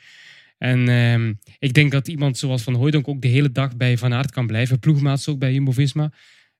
En 0.57 0.89
ehm, 0.89 1.33
ik 1.59 1.73
denk 1.73 1.91
dat 1.91 2.07
iemand 2.07 2.37
zoals 2.37 2.63
Van 2.63 2.73
Hooijdonk 2.73 3.07
ook 3.07 3.21
de 3.21 3.27
hele 3.27 3.51
dag 3.51 3.77
bij 3.77 3.97
Van 3.97 4.13
Aert 4.13 4.31
kan 4.31 4.47
blijven. 4.47 4.79
Ploegmaats 4.79 5.27
ook 5.27 5.39
bij 5.39 5.53
Jumbo-Visma. 5.53 6.11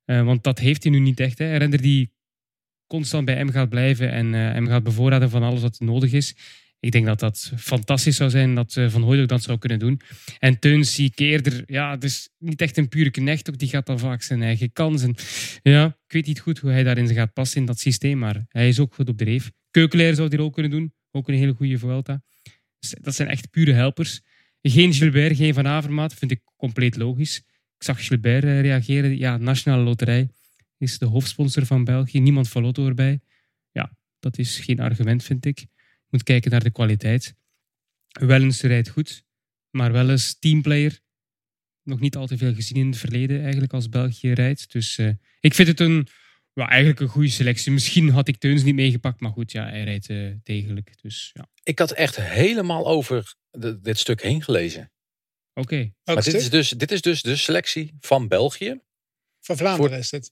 Eh, 0.05 0.23
want 0.23 0.43
dat 0.43 0.59
heeft 0.59 0.83
hij 0.83 0.91
nu 0.91 0.99
niet 0.99 1.19
echt. 1.19 1.37
Hè. 1.37 1.45
Een 1.45 1.57
renner 1.57 1.81
die 1.81 2.11
constant 2.87 3.25
bij 3.25 3.35
hem 3.35 3.49
gaat 3.49 3.69
blijven 3.69 4.11
en 4.11 4.33
eh, 4.33 4.41
hem 4.41 4.67
gaat 4.67 4.83
bevoorraden 4.83 5.29
van 5.29 5.43
alles 5.43 5.61
wat 5.61 5.79
nodig 5.79 6.11
is. 6.11 6.35
Ik 6.79 6.91
denk 6.91 7.05
dat 7.05 7.19
dat 7.19 7.51
fantastisch 7.57 8.15
zou 8.15 8.29
zijn 8.29 8.55
dat 8.55 8.75
eh, 8.75 8.89
Van 8.89 9.01
Hooijdonk 9.01 9.29
dat 9.29 9.43
zou 9.43 9.57
kunnen 9.57 9.79
doen. 9.79 10.01
En 10.39 10.59
Teuns 10.59 10.93
zie 10.93 11.05
ik 11.05 11.19
eerder, 11.19 11.63
ja, 11.65 11.97
is 11.99 12.29
niet 12.37 12.61
echt 12.61 12.77
een 12.77 12.89
pure 12.89 13.11
knecht, 13.11 13.49
ook 13.49 13.57
die 13.57 13.69
gaat 13.69 13.85
dan 13.85 13.99
vaak 13.99 14.21
zijn 14.21 14.41
eigen 14.41 14.71
kans. 14.71 15.03
En, 15.03 15.15
ja, 15.61 15.85
ik 15.85 16.13
weet 16.13 16.25
niet 16.25 16.39
goed 16.39 16.59
hoe 16.59 16.71
hij 16.71 16.83
daarin 16.83 17.13
gaat 17.13 17.33
passen 17.33 17.59
in 17.59 17.65
dat 17.65 17.79
systeem, 17.79 18.17
maar 18.17 18.45
hij 18.49 18.67
is 18.67 18.79
ook 18.79 18.93
goed 18.93 19.09
op 19.09 19.17
de 19.17 19.25
Keukelaar 19.71 20.15
zou 20.15 20.29
die 20.29 20.41
ook 20.41 20.53
kunnen 20.53 20.71
doen, 20.71 20.93
ook 21.11 21.27
een 21.27 21.35
hele 21.35 21.53
goede 21.53 21.77
Vuelta. 21.77 22.23
Dus 22.79 22.95
dat 23.01 23.15
zijn 23.15 23.27
echt 23.27 23.49
pure 23.49 23.73
helpers. 23.73 24.21
Geen 24.61 24.93
Gilbert, 24.93 25.35
geen 25.35 25.53
Van 25.53 25.67
Avermaat, 25.67 26.13
vind 26.13 26.31
ik 26.31 26.41
compleet 26.55 26.95
logisch. 26.95 27.37
Ik 27.77 27.83
zag 27.83 28.05
Gilbert 28.05 28.43
eh, 28.43 28.61
reageren. 28.61 29.17
Ja, 29.17 29.37
Nationale 29.37 29.83
Loterij 29.83 30.29
is 30.77 30.97
de 30.97 31.05
hoofdsponsor 31.05 31.65
van 31.65 31.83
België. 31.83 32.19
Niemand 32.19 32.49
van 32.49 32.61
Lotto 32.61 32.87
erbij. 32.87 33.19
Ja, 33.71 33.91
dat 34.19 34.37
is 34.37 34.59
geen 34.59 34.79
argument, 34.79 35.23
vind 35.23 35.45
ik. 35.45 35.59
Je 35.59 35.67
moet 36.09 36.23
kijken 36.23 36.51
naar 36.51 36.63
de 36.63 36.71
kwaliteit. 36.71 37.35
Wellens 38.07 38.61
rijdt 38.61 38.89
goed, 38.89 39.23
maar 39.69 39.91
wel 39.91 40.09
eens 40.09 40.39
teamplayer. 40.39 40.99
Nog 41.83 41.99
niet 41.99 42.15
al 42.15 42.27
te 42.27 42.37
veel 42.37 42.53
gezien 42.53 42.77
in 42.77 42.87
het 42.87 42.97
verleden 42.97 43.41
eigenlijk 43.41 43.73
als 43.73 43.89
België 43.89 44.31
rijdt. 44.31 44.71
Dus 44.71 44.97
eh, 44.97 45.09
ik 45.39 45.53
vind 45.53 45.67
het 45.67 45.79
een, 45.79 46.07
ja, 46.63 46.69
eigenlijk 46.69 46.99
een 46.99 47.07
goede 47.07 47.29
selectie. 47.29 47.71
Misschien 47.71 48.09
had 48.09 48.27
ik 48.27 48.37
Teuns 48.37 48.63
niet 48.63 48.75
meegepakt, 48.75 49.19
maar 49.19 49.31
goed, 49.31 49.51
ja, 49.51 49.69
hij 49.69 49.83
rijdt 49.83 50.09
eh, 50.09 50.31
degelijk. 50.43 50.93
Dus 51.01 51.29
ja, 51.33 51.47
Ik 51.63 51.79
had 51.79 51.91
echt 51.91 52.15
helemaal 52.15 52.87
over 52.87 53.35
de- 53.51 53.79
dit 53.81 53.97
stuk 53.97 54.21
heen 54.21 54.43
gelezen. 54.43 54.91
oké. 55.53 55.91
Maar 56.03 56.23
dit 56.23 56.33
is, 56.33 56.49
dus, 56.49 56.69
dit 56.69 56.91
is 56.91 57.01
dus 57.01 57.21
de 57.21 57.35
selectie 57.35 57.95
van 57.99 58.27
België. 58.27 58.81
Van 59.47 59.57
Vlaanderen 59.57 59.97
is 59.97 60.09
dit. 60.09 60.31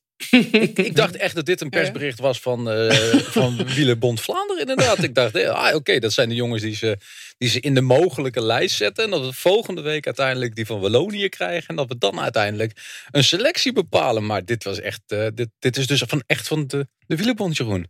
ik, 0.52 0.78
ik 0.80 0.96
dacht 1.02 1.16
echt 1.16 1.36
dat 1.36 1.46
dit 1.46 1.62
een 1.62 1.70
persbericht 1.70 2.20
was 2.20 2.40
van, 2.40 2.72
uh, 2.72 2.92
van 3.14 3.66
Wielerbond 3.76 4.22
Vlaanderen 4.22 4.62
inderdaad. 4.62 5.04
Ik 5.04 5.16
dacht, 5.16 5.36
eh, 5.36 5.50
ah, 5.50 5.76
oké, 5.76 6.00
dat 6.00 6.14
zijn 6.14 6.30
de 6.30 6.36
jongens 6.36 6.62
die 6.62 6.76
ze, 6.76 6.98
die 7.38 7.50
ze 7.50 7.60
in 7.60 7.74
de 7.74 7.82
mogelijke 7.82 8.42
lijst 8.42 8.76
zetten. 8.76 9.04
En 9.04 9.10
dat 9.10 9.26
we 9.26 9.34
volgende 9.34 9.82
week 9.82 10.06
uiteindelijk 10.06 10.56
die 10.56 10.66
van 10.66 10.80
Wallonië 10.80 11.30
krijgen. 11.30 11.68
En 11.68 11.76
dat 11.76 11.88
we 11.88 11.98
dan 11.98 12.20
uiteindelijk 12.20 13.06
een 13.12 13.24
selectie 13.24 13.74
bepalen. 13.74 14.26
Maar 14.26 14.46
dit 14.46 14.64
was 14.64 14.80
echt, 14.80 15.02
uh, 15.08 15.28
dit, 15.34 15.50
dit 15.60 15.78
is 15.78 15.88
dus 15.88 16.04
van 16.08 16.24
echt 16.26 16.48
van 16.48 16.68
de, 16.68 16.88
de 17.08 17.16
Wielerbond, 17.16 17.58
Jeroen. 17.58 17.88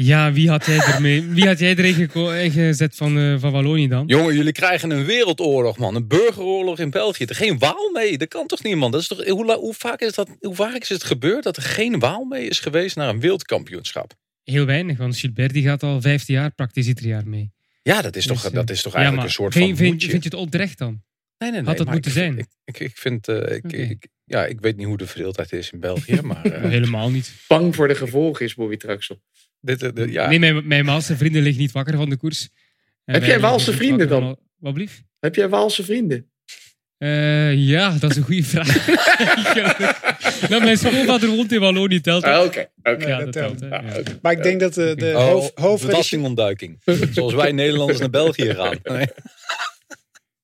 Ja, 0.00 0.32
wie 0.32 0.48
had 0.48 0.66
jij, 0.66 0.78
ermee, 0.78 1.22
wie 1.36 1.46
had 1.46 1.58
jij 1.58 1.76
erin 1.76 2.50
gezet 2.50 2.96
van, 2.96 3.18
uh, 3.18 3.38
van 3.38 3.52
Wallonië 3.52 3.88
dan? 3.88 4.06
Jongen, 4.06 4.34
jullie 4.34 4.52
krijgen 4.52 4.90
een 4.90 5.04
wereldoorlog, 5.04 5.78
man. 5.78 5.94
Een 5.94 6.08
burgeroorlog 6.08 6.78
in 6.78 6.90
België. 6.90 7.24
Er 7.24 7.34
geen 7.34 7.58
waal 7.58 7.90
mee. 7.92 8.18
Dat 8.18 8.28
kan 8.28 8.46
toch 8.46 8.62
niemand? 8.62 8.92
Dat 8.92 9.00
is 9.00 9.08
toch, 9.08 9.26
hoe, 9.26 9.54
hoe, 9.54 9.74
vaak 9.74 10.00
is 10.00 10.14
dat, 10.14 10.28
hoe 10.40 10.54
vaak 10.54 10.76
is 10.76 10.88
het 10.88 11.04
gebeurd 11.04 11.44
dat 11.44 11.56
er 11.56 11.62
geen 11.62 11.98
waal 11.98 12.24
mee 12.24 12.48
is 12.48 12.60
geweest 12.60 12.96
naar 12.96 13.08
een 13.08 13.20
wereldkampioenschap? 13.20 14.14
Heel 14.44 14.66
weinig, 14.66 14.98
want 14.98 15.16
Gilbert 15.16 15.52
die 15.52 15.62
gaat 15.62 15.82
al 15.82 16.00
15 16.00 16.34
jaar 16.34 16.50
praktisch 16.50 16.86
ieder 16.86 17.06
jaar 17.06 17.28
mee. 17.28 17.52
Ja, 17.82 18.02
dat 18.02 18.16
is 18.16 18.26
toch, 18.26 18.42
dus, 18.42 18.52
dat 18.52 18.70
is 18.70 18.82
toch 18.82 18.94
eigenlijk 18.94 19.24
een 19.24 19.32
soort 19.32 19.52
van. 19.52 19.62
Vind, 19.62 19.78
vind, 19.78 20.04
vind 20.04 20.22
je 20.22 20.28
het 20.28 20.38
onterecht 20.38 20.78
dan? 20.78 21.02
Nee, 21.38 21.50
nee, 21.50 21.60
nee. 21.60 21.68
Had 21.68 21.76
dat 21.76 21.90
moeten 21.90 22.10
ik, 22.10 22.16
zijn? 22.16 22.38
Ik, 22.38 22.46
ik, 22.64 22.80
ik 22.80 22.96
vind, 22.96 23.28
uh, 23.28 23.36
ik, 23.36 23.64
okay. 23.64 23.80
ik, 23.80 24.08
ja, 24.24 24.46
ik 24.46 24.60
weet 24.60 24.76
niet 24.76 24.86
hoe 24.86 24.96
de 24.96 25.06
verdeeldheid 25.06 25.52
is 25.52 25.70
in 25.70 25.80
België, 25.80 26.20
maar... 26.32 26.46
Uh, 26.46 26.62
Helemaal 26.62 27.10
niet. 27.10 27.32
Bang 27.48 27.74
voor 27.74 27.88
de 27.88 27.94
gevolgen 27.94 28.44
is 28.44 28.54
Bobby 28.54 28.76
Traxel. 28.76 29.20
Dit, 29.60 29.96
de, 29.96 30.10
ja. 30.10 30.28
Nee, 30.28 30.38
mijn, 30.38 30.66
mijn 30.66 30.84
Waalse 30.84 31.16
vrienden 31.16 31.42
liggen 31.42 31.60
niet 31.60 31.72
wakker 31.72 31.96
van 31.96 32.10
de 32.10 32.16
koers. 32.16 32.48
En 33.04 33.14
Heb 33.14 33.24
jij 33.24 33.40
Waalse 33.40 33.72
vrienden 33.72 34.08
dan? 34.08 34.22
Al... 34.22 34.40
Wat 34.58 34.74
blief? 34.74 35.02
Heb 35.20 35.34
jij 35.34 35.48
Waalse 35.48 35.84
vrienden? 35.84 36.30
Uh, 36.98 37.54
ja, 37.54 37.96
dat 37.98 38.10
is 38.10 38.16
een 38.16 38.22
goede 38.22 38.44
vraag. 38.44 38.86
nou, 40.50 40.62
mijn 40.64 40.78
schoonvader 40.78 41.28
woont 41.28 41.52
in 41.52 41.60
Wallonië, 41.60 42.00
telt 42.00 42.22
dat? 42.22 42.34
Ah, 42.34 42.44
Oké, 42.44 42.68
okay. 42.78 42.94
okay. 42.94 43.08
ja, 43.08 43.18
dat 43.18 43.32
telt. 43.32 43.62
Ah, 43.62 43.68
ja. 43.70 43.78
okay. 43.78 44.18
Maar 44.22 44.32
ik 44.32 44.42
denk 44.42 44.60
dat 44.60 44.74
de, 44.74 44.94
de 44.96 45.12
oh, 45.16 45.24
hoofd, 45.24 45.52
hoofd 45.54 45.86
belastingontduiking. 45.86 46.78
Zoals 47.10 47.34
wij 47.34 47.52
Nederlanders 47.52 47.98
naar 47.98 48.10
België 48.10 48.54
gaan. 48.54 48.78
Nee. 48.82 49.06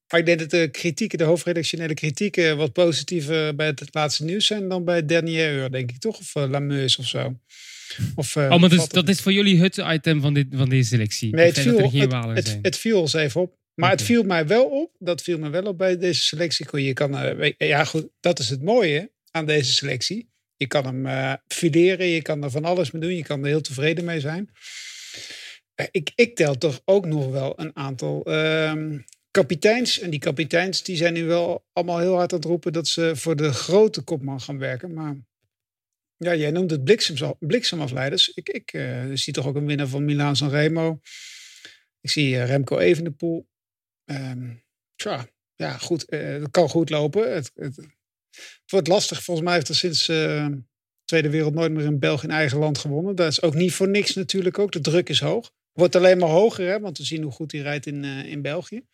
Maar 0.08 0.20
ik 0.20 0.26
denk 0.26 0.38
dat 0.38 0.50
de 0.50 0.68
kritieken, 0.68 1.18
de 1.18 1.24
hoofdredactionele 1.24 1.94
kritieken, 1.94 2.56
wat 2.56 2.72
positiever 2.72 3.54
bij 3.54 3.66
het 3.66 3.88
laatste 3.90 4.24
nieuws 4.24 4.46
zijn 4.46 4.68
dan 4.68 4.84
bij 4.84 5.06
Dernier 5.06 5.52
Uur, 5.52 5.70
denk 5.70 5.90
ik 5.90 5.98
toch? 5.98 6.18
Of 6.18 6.34
uh, 6.34 6.48
Lameus 6.48 6.96
of 6.96 7.06
zo. 7.06 7.36
Of, 8.14 8.36
uh, 8.36 8.50
oh, 8.50 8.60
maar 8.60 8.68
dus, 8.68 8.88
dat 8.88 9.08
is 9.08 9.20
voor 9.20 9.32
jullie 9.32 9.60
het 9.60 9.76
item 9.76 10.20
van, 10.20 10.34
dit, 10.34 10.46
van 10.50 10.68
deze 10.68 10.88
selectie? 10.88 11.34
Nee, 11.34 11.46
het 11.46 11.58
viel, 11.58 11.78
er 11.78 11.90
geen 11.90 12.14
het, 12.14 12.36
het, 12.36 12.58
het, 12.62 12.76
viel 12.76 13.00
ons 13.00 13.12
even 13.12 13.40
op. 13.40 13.56
Maar 13.74 13.84
okay. 13.84 13.90
het 13.90 14.02
viel 14.06 14.22
mij 14.22 14.46
wel 14.46 14.64
op, 14.64 14.90
dat 14.98 15.22
viel 15.22 15.38
me 15.38 15.50
wel 15.50 15.62
op 15.62 15.78
bij 15.78 15.98
deze 15.98 16.22
selectie. 16.22 16.82
Je 16.82 16.92
kan, 16.92 17.40
uh, 17.40 17.52
ja 17.58 17.84
goed, 17.84 18.08
dat 18.20 18.38
is 18.38 18.48
het 18.48 18.62
mooie 18.62 19.12
aan 19.30 19.46
deze 19.46 19.72
selectie. 19.72 20.32
Je 20.56 20.66
kan 20.66 20.84
hem 20.84 21.06
uh, 21.06 21.32
fileren, 21.46 22.06
je 22.06 22.22
kan 22.22 22.42
er 22.42 22.50
van 22.50 22.64
alles 22.64 22.90
mee 22.90 23.02
doen, 23.02 23.16
je 23.16 23.22
kan 23.22 23.40
er 23.40 23.46
heel 23.46 23.60
tevreden 23.60 24.04
mee 24.04 24.20
zijn. 24.20 24.50
Ik, 25.90 26.12
ik 26.14 26.36
tel 26.36 26.58
toch 26.58 26.80
ook 26.84 27.06
nog 27.06 27.30
wel 27.30 27.52
een 27.60 27.76
aantal 27.76 28.22
uh, 28.28 28.98
kapiteins. 29.30 30.00
En 30.00 30.10
die 30.10 30.20
kapiteins 30.20 30.82
die 30.82 30.96
zijn 30.96 31.12
nu 31.12 31.24
wel 31.24 31.66
allemaal 31.72 31.98
heel 31.98 32.14
hard 32.14 32.32
aan 32.32 32.38
het 32.38 32.48
roepen 32.48 32.72
dat 32.72 32.88
ze 32.88 33.12
voor 33.14 33.36
de 33.36 33.52
grote 33.52 34.02
kopman 34.02 34.40
gaan 34.40 34.58
werken. 34.58 34.92
Maar 34.92 35.16
ja, 36.16 36.34
jij 36.34 36.50
noemt 36.50 36.70
het 36.70 36.84
bliksem, 36.84 37.34
bliksemafleiders. 37.38 38.28
Ik, 38.28 38.48
ik 38.48 38.72
uh, 38.72 39.04
zie 39.14 39.32
toch 39.32 39.46
ook 39.46 39.56
een 39.56 39.66
winnaar 39.66 39.86
van 39.86 40.04
Milaan 40.04 40.36
Sanremo. 40.36 41.00
Ik 42.00 42.10
zie 42.10 42.34
uh, 42.34 42.46
Remco 42.46 42.78
Evenepoel. 42.78 43.48
Um, 44.04 44.64
tja, 44.94 45.28
ja, 45.54 45.78
goed. 45.78 46.12
Uh, 46.12 46.20
het 46.20 46.50
kan 46.50 46.68
goed 46.68 46.90
lopen. 46.90 47.34
Het, 47.34 47.50
het, 47.54 47.86
wordt 48.66 48.88
lastig. 48.88 49.22
Volgens 49.22 49.46
mij 49.46 49.54
heeft 49.54 49.68
er 49.68 49.74
sinds 49.74 50.08
uh, 50.08 50.46
Tweede 51.04 51.30
Wereld 51.30 51.54
nooit 51.54 51.72
meer 51.72 51.84
in 51.84 51.98
België 51.98 52.26
in 52.26 52.32
eigen 52.32 52.58
land 52.58 52.78
gewonnen. 52.78 53.14
Dat 53.14 53.30
is 53.30 53.42
ook 53.42 53.54
niet 53.54 53.72
voor 53.72 53.88
niks 53.88 54.14
natuurlijk 54.14 54.58
ook. 54.58 54.72
De 54.72 54.80
druk 54.80 55.08
is 55.08 55.20
hoog. 55.20 55.52
Wordt 55.72 55.96
alleen 55.96 56.18
maar 56.18 56.28
hoger, 56.28 56.68
hè, 56.68 56.80
want 56.80 56.98
we 56.98 57.04
zien 57.04 57.22
hoe 57.22 57.32
goed 57.32 57.52
hij 57.52 57.60
rijdt 57.60 57.86
in, 57.86 58.04
in 58.04 58.42
België. 58.42 58.86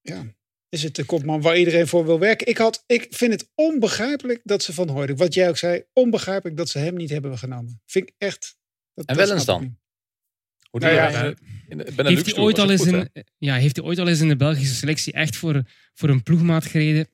Ja, 0.00 0.34
is 0.72 0.82
het 0.82 0.94
de 0.94 1.04
kopman 1.04 1.40
waar 1.40 1.58
iedereen 1.58 1.86
voor 1.86 2.06
wil 2.06 2.18
werken. 2.18 2.46
Ik, 2.46 2.56
had, 2.56 2.84
ik 2.86 3.06
vind 3.10 3.32
het 3.32 3.50
onbegrijpelijk 3.54 4.40
dat 4.44 4.62
ze 4.62 4.72
van 4.72 4.88
Hooydonk, 4.88 5.18
wat 5.18 5.34
jij 5.34 5.48
ook 5.48 5.56
zei, 5.56 5.84
onbegrijpelijk 5.92 6.56
dat 6.56 6.68
ze 6.68 6.78
hem 6.78 6.94
niet 6.94 7.10
hebben 7.10 7.38
genomen. 7.38 7.80
Vind 7.86 8.08
ik 8.08 8.14
echt. 8.18 8.56
Dat, 8.94 9.04
en 9.04 9.16
wel 9.16 9.32
eens 9.32 9.44
dan? 9.44 9.78
Hoe 10.70 10.80
nou 10.80 10.94
ja, 10.94 11.08
ja, 11.08 11.34
heeft, 12.04 12.26
hij 12.26 12.36
ooit 12.36 12.58
al 12.58 12.70
eens 12.70 12.86
in, 12.86 13.10
ja, 13.38 13.54
heeft 13.54 13.76
hij 13.76 13.84
ooit 13.84 13.98
al 13.98 14.08
eens 14.08 14.20
in 14.20 14.28
de 14.28 14.36
Belgische 14.36 14.74
selectie 14.74 15.12
echt 15.12 15.36
voor, 15.36 15.62
voor 15.94 16.08
een 16.08 16.22
ploegmaat 16.22 16.64
gereden? 16.64 17.08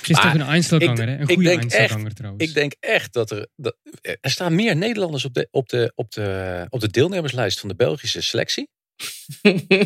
Het 0.00 0.10
is 0.10 0.16
toch 0.16 0.34
een 0.34 0.40
Einzelganger, 0.40 1.08
hè? 1.08 1.18
Een 1.18 1.28
goede 1.28 1.50
Einzelganger 1.50 2.14
trouwens. 2.14 2.44
Ik 2.44 2.54
denk 2.54 2.74
echt 2.80 3.12
dat 3.12 3.30
er... 3.30 3.48
Dat, 3.56 3.76
er 4.20 4.30
staan 4.30 4.54
meer 4.54 4.76
Nederlanders 4.76 5.24
op 5.24 5.34
de, 5.34 5.48
op, 5.50 5.68
de, 5.68 5.92
op, 5.94 6.10
de, 6.10 6.66
op 6.68 6.80
de 6.80 6.90
deelnemerslijst 6.90 7.60
van 7.60 7.68
de 7.68 7.74
Belgische 7.74 8.20
selectie 8.20 8.68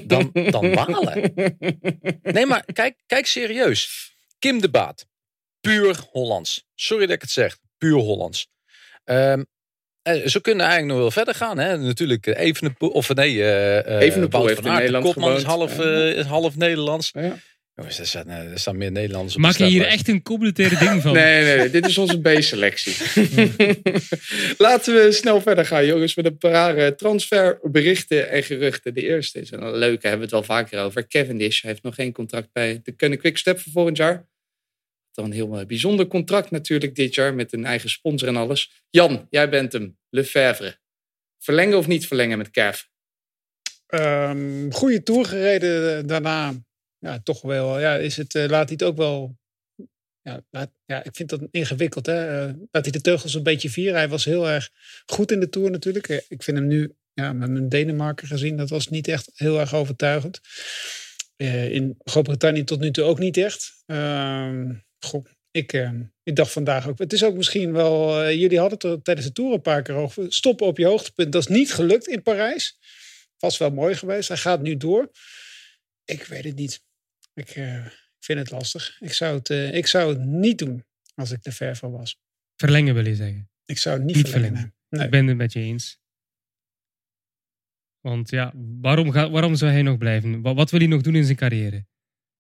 dan, 0.07 0.31
dan 0.33 0.75
Walen. 0.75 1.35
Nee, 2.23 2.47
maar 2.47 2.65
kijk, 2.73 2.97
kijk 3.07 3.27
serieus. 3.27 4.13
Kim 4.39 4.61
de 4.61 4.71
Baat. 4.71 5.07
Puur 5.61 6.01
Hollands. 6.11 6.65
Sorry 6.75 7.07
dat 7.07 7.15
ik 7.15 7.21
het 7.21 7.31
zeg. 7.31 7.59
Puur 7.79 7.99
Hollands. 7.99 8.49
Um, 9.05 9.47
ze 10.03 10.41
kunnen 10.41 10.67
eigenlijk 10.67 10.93
nog 10.93 10.99
wel 11.01 11.11
verder 11.11 11.35
gaan. 11.35 11.59
Hè? 11.59 11.79
Natuurlijk 11.79 12.27
even 12.27 12.75
of 12.79 13.15
nee, 13.15 13.35
uh, 13.35 14.01
Evenepoel 14.01 14.47
heeft 14.47 14.65
in 14.65 14.73
Nederland 14.73 15.05
Kopman 15.05 15.37
is 15.37 15.43
half, 15.43 15.79
uh, 15.79 16.27
half 16.27 16.57
Nederlands. 16.57 17.11
Ja. 17.13 17.39
Jongens, 17.81 17.99
er 17.99 18.07
staan, 18.07 18.29
er 18.29 18.59
staan 18.59 18.77
meer 18.77 18.93
Nederlanders 18.93 19.35
op 19.35 19.41
Maak 19.41 19.57
je 19.57 19.65
hier 19.65 19.87
echt 19.87 20.09
een 20.09 20.23
communautaire 20.23 20.79
ding 20.79 21.03
van? 21.03 21.13
nee, 21.13 21.45
nee, 21.45 21.57
nee, 21.57 21.71
dit 21.71 21.87
is 21.87 21.99
onze 21.99 22.21
B-selectie. 22.21 22.97
Laten 24.67 24.95
we 24.95 25.13
snel 25.13 25.41
verder 25.41 25.67
gaan, 25.67 25.87
jongens, 25.87 26.15
met 26.15 26.25
een 26.25 26.39
paar 26.39 26.97
transferberichten 26.97 28.31
en 28.31 28.43
geruchten. 28.43 28.95
De 28.95 29.03
eerste 29.03 29.41
is 29.41 29.51
een 29.51 29.77
leuke, 29.77 30.09
hebben 30.09 30.29
we 30.29 30.37
het 30.37 30.47
wel 30.47 30.57
vaker 30.57 30.81
over. 30.81 31.07
Cavendish 31.07 31.63
heeft 31.63 31.83
nog 31.83 31.95
geen 31.95 32.13
contract 32.13 32.53
bij 32.53 32.81
de 32.83 32.93
Kunnen 32.93 33.19
Quickstep 33.19 33.61
voor 33.61 33.73
volgend 33.73 33.97
jaar. 33.97 34.29
Dan 35.13 35.25
een 35.25 35.33
heel 35.33 35.67
bijzonder 35.67 36.07
contract 36.07 36.51
natuurlijk 36.51 36.95
dit 36.95 37.15
jaar 37.15 37.35
met 37.35 37.53
een 37.53 37.65
eigen 37.65 37.91
sponsor 37.91 38.29
en 38.29 38.37
alles. 38.37 38.85
Jan, 38.91 39.27
jij 39.31 39.49
bent 39.49 39.73
hem, 39.73 39.99
Lefebvre. 40.11 40.79
Verlengen 41.39 41.79
of 41.79 41.87
niet 41.87 42.07
verlengen 42.07 42.39
met 42.39 42.51
Cav? 42.51 42.83
Um, 43.95 44.73
goede 44.73 45.03
tour 45.03 45.25
gereden 45.25 46.07
daarna 46.07 46.55
ja, 47.01 47.21
toch 47.23 47.43
wel, 47.43 47.81
ja, 47.81 47.97
is 47.97 48.17
het, 48.17 48.35
uh, 48.35 48.47
laat 48.47 48.69
hij 48.69 48.77
het 48.79 48.83
ook 48.83 48.97
wel. 48.97 49.39
Ja, 50.23 50.43
ja, 50.87 51.05
ik 51.05 51.17
vind 51.17 51.29
dat 51.29 51.41
ingewikkeld. 51.51 52.07
Hè? 52.07 52.49
Uh, 52.49 52.55
laat 52.71 52.83
hij 52.85 52.93
de 52.93 53.01
teugels 53.01 53.35
een 53.35 53.43
beetje 53.43 53.71
vieren. 53.71 53.95
Hij 53.95 54.09
was 54.09 54.25
heel 54.25 54.49
erg 54.49 54.71
goed 55.07 55.33
in 55.33 55.41
de 55.41 55.49
tour 55.49 55.71
natuurlijk. 55.71 56.25
Ik 56.29 56.43
vind 56.43 56.57
hem 56.57 56.67
nu 56.67 56.95
ja, 57.13 57.33
met 57.33 57.51
mijn 57.51 57.69
Denemarken 57.69 58.27
gezien, 58.27 58.57
dat 58.57 58.71
was 58.71 58.89
niet 58.89 59.09
echt 59.09 59.31
heel 59.35 59.61
erg 59.61 59.75
overtuigend. 59.75 60.41
In 61.37 61.97
Groot-Brittannië 62.05 62.65
tot 62.65 62.81
nu 62.81 62.91
toe 62.91 63.05
ook 63.05 63.19
niet 63.19 63.37
echt. 63.37 63.83
Uh, 63.87 64.71
goh, 64.99 65.25
ik, 65.51 65.91
ik 66.23 66.37
dacht 66.37 66.53
vandaag 66.53 66.89
ook. 66.89 66.99
Het 66.99 67.13
is 67.13 67.25
ook 67.25 67.37
misschien 67.37 67.73
wel. 67.73 68.31
jullie 68.31 68.59
hadden 68.59 68.91
het 68.91 69.05
tijdens 69.05 69.27
de 69.27 69.33
tour 69.33 69.53
een 69.53 69.61
paar 69.61 69.83
keer 69.83 69.95
over. 69.95 70.33
Stoppen 70.33 70.67
op 70.67 70.79
je 70.79 70.87
hoogtepunt. 70.87 71.33
Dat 71.33 71.43
is 71.43 71.49
niet 71.57 71.73
gelukt 71.73 72.07
in 72.07 72.23
Parijs. 72.23 72.79
Was 73.39 73.59
wel 73.59 73.71
mooi 73.71 73.95
geweest. 73.95 74.29
Hij 74.29 74.37
gaat 74.37 74.63
nu 74.63 74.77
door. 74.77 75.11
Ik 76.05 76.25
weet 76.25 76.45
het 76.45 76.57
niet. 76.57 76.83
Ik 77.41 77.57
uh, 77.57 77.87
vind 78.19 78.39
het 78.39 78.51
lastig. 78.51 79.01
Ik 79.01 79.13
zou 79.13 79.39
het, 79.39 79.51
uh, 79.51 79.75
ik 79.75 79.87
zou 79.87 80.13
het 80.13 80.25
niet 80.25 80.59
doen 80.59 80.85
als 81.15 81.31
ik 81.31 81.43
de 81.43 81.53
ver 81.53 81.77
van 81.77 81.91
was. 81.91 82.19
Verlengen 82.57 82.95
wil 82.95 83.07
je 83.07 83.15
zeggen? 83.15 83.51
Ik 83.65 83.79
zou 83.79 83.97
het 83.97 84.05
niet, 84.05 84.17
niet 84.17 84.29
verlengen. 84.29 84.55
verlengen. 84.55 84.75
Nee. 84.89 85.05
Ik 85.05 85.11
ben 85.11 85.27
het 85.27 85.37
met 85.37 85.53
je 85.53 85.61
eens. 85.61 86.01
Want 88.01 88.31
ja, 88.31 88.53
waarom, 88.81 89.11
ga, 89.11 89.31
waarom 89.31 89.55
zou 89.55 89.73
hij 89.73 89.83
nog 89.83 89.99
blijven? 89.99 90.41
Wat, 90.41 90.57
wat 90.57 90.71
wil 90.71 90.81
hij 90.81 90.89
nog 90.89 91.03
doen 91.03 91.15
in 91.15 91.25
zijn 91.25 91.37
carrière? 91.37 91.87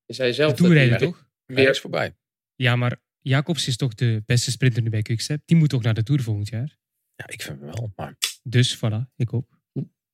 Is 0.07 0.19
hij 0.19 0.33
zelf 0.33 0.55
toerijden 0.55 0.99
toch? 0.99 1.29
Weer 1.47 1.69
is 1.69 1.81
voorbij. 1.81 2.17
Ja, 2.55 2.77
maar 2.77 3.01
Jacobs 3.19 3.67
is 3.67 3.77
toch 3.77 3.95
de 3.95 4.23
beste 4.27 4.51
sprinter 4.51 4.83
nu 4.83 4.91
bij 4.91 5.03
Quickstep? 5.03 5.43
Die 5.45 5.57
moet 5.57 5.69
toch 5.69 5.83
naar 5.83 5.95
de 5.95 6.03
Tour 6.03 6.23
volgend 6.23 6.49
jaar? 6.49 6.79
Ja, 7.15 7.29
ik 7.29 7.43
vind 7.43 7.59
hem 7.61 7.69
wel. 7.69 7.93
Maar... 7.97 8.17
Dus 8.43 8.77
voilà, 8.77 9.15
ik 9.17 9.33
ook. 9.33 9.60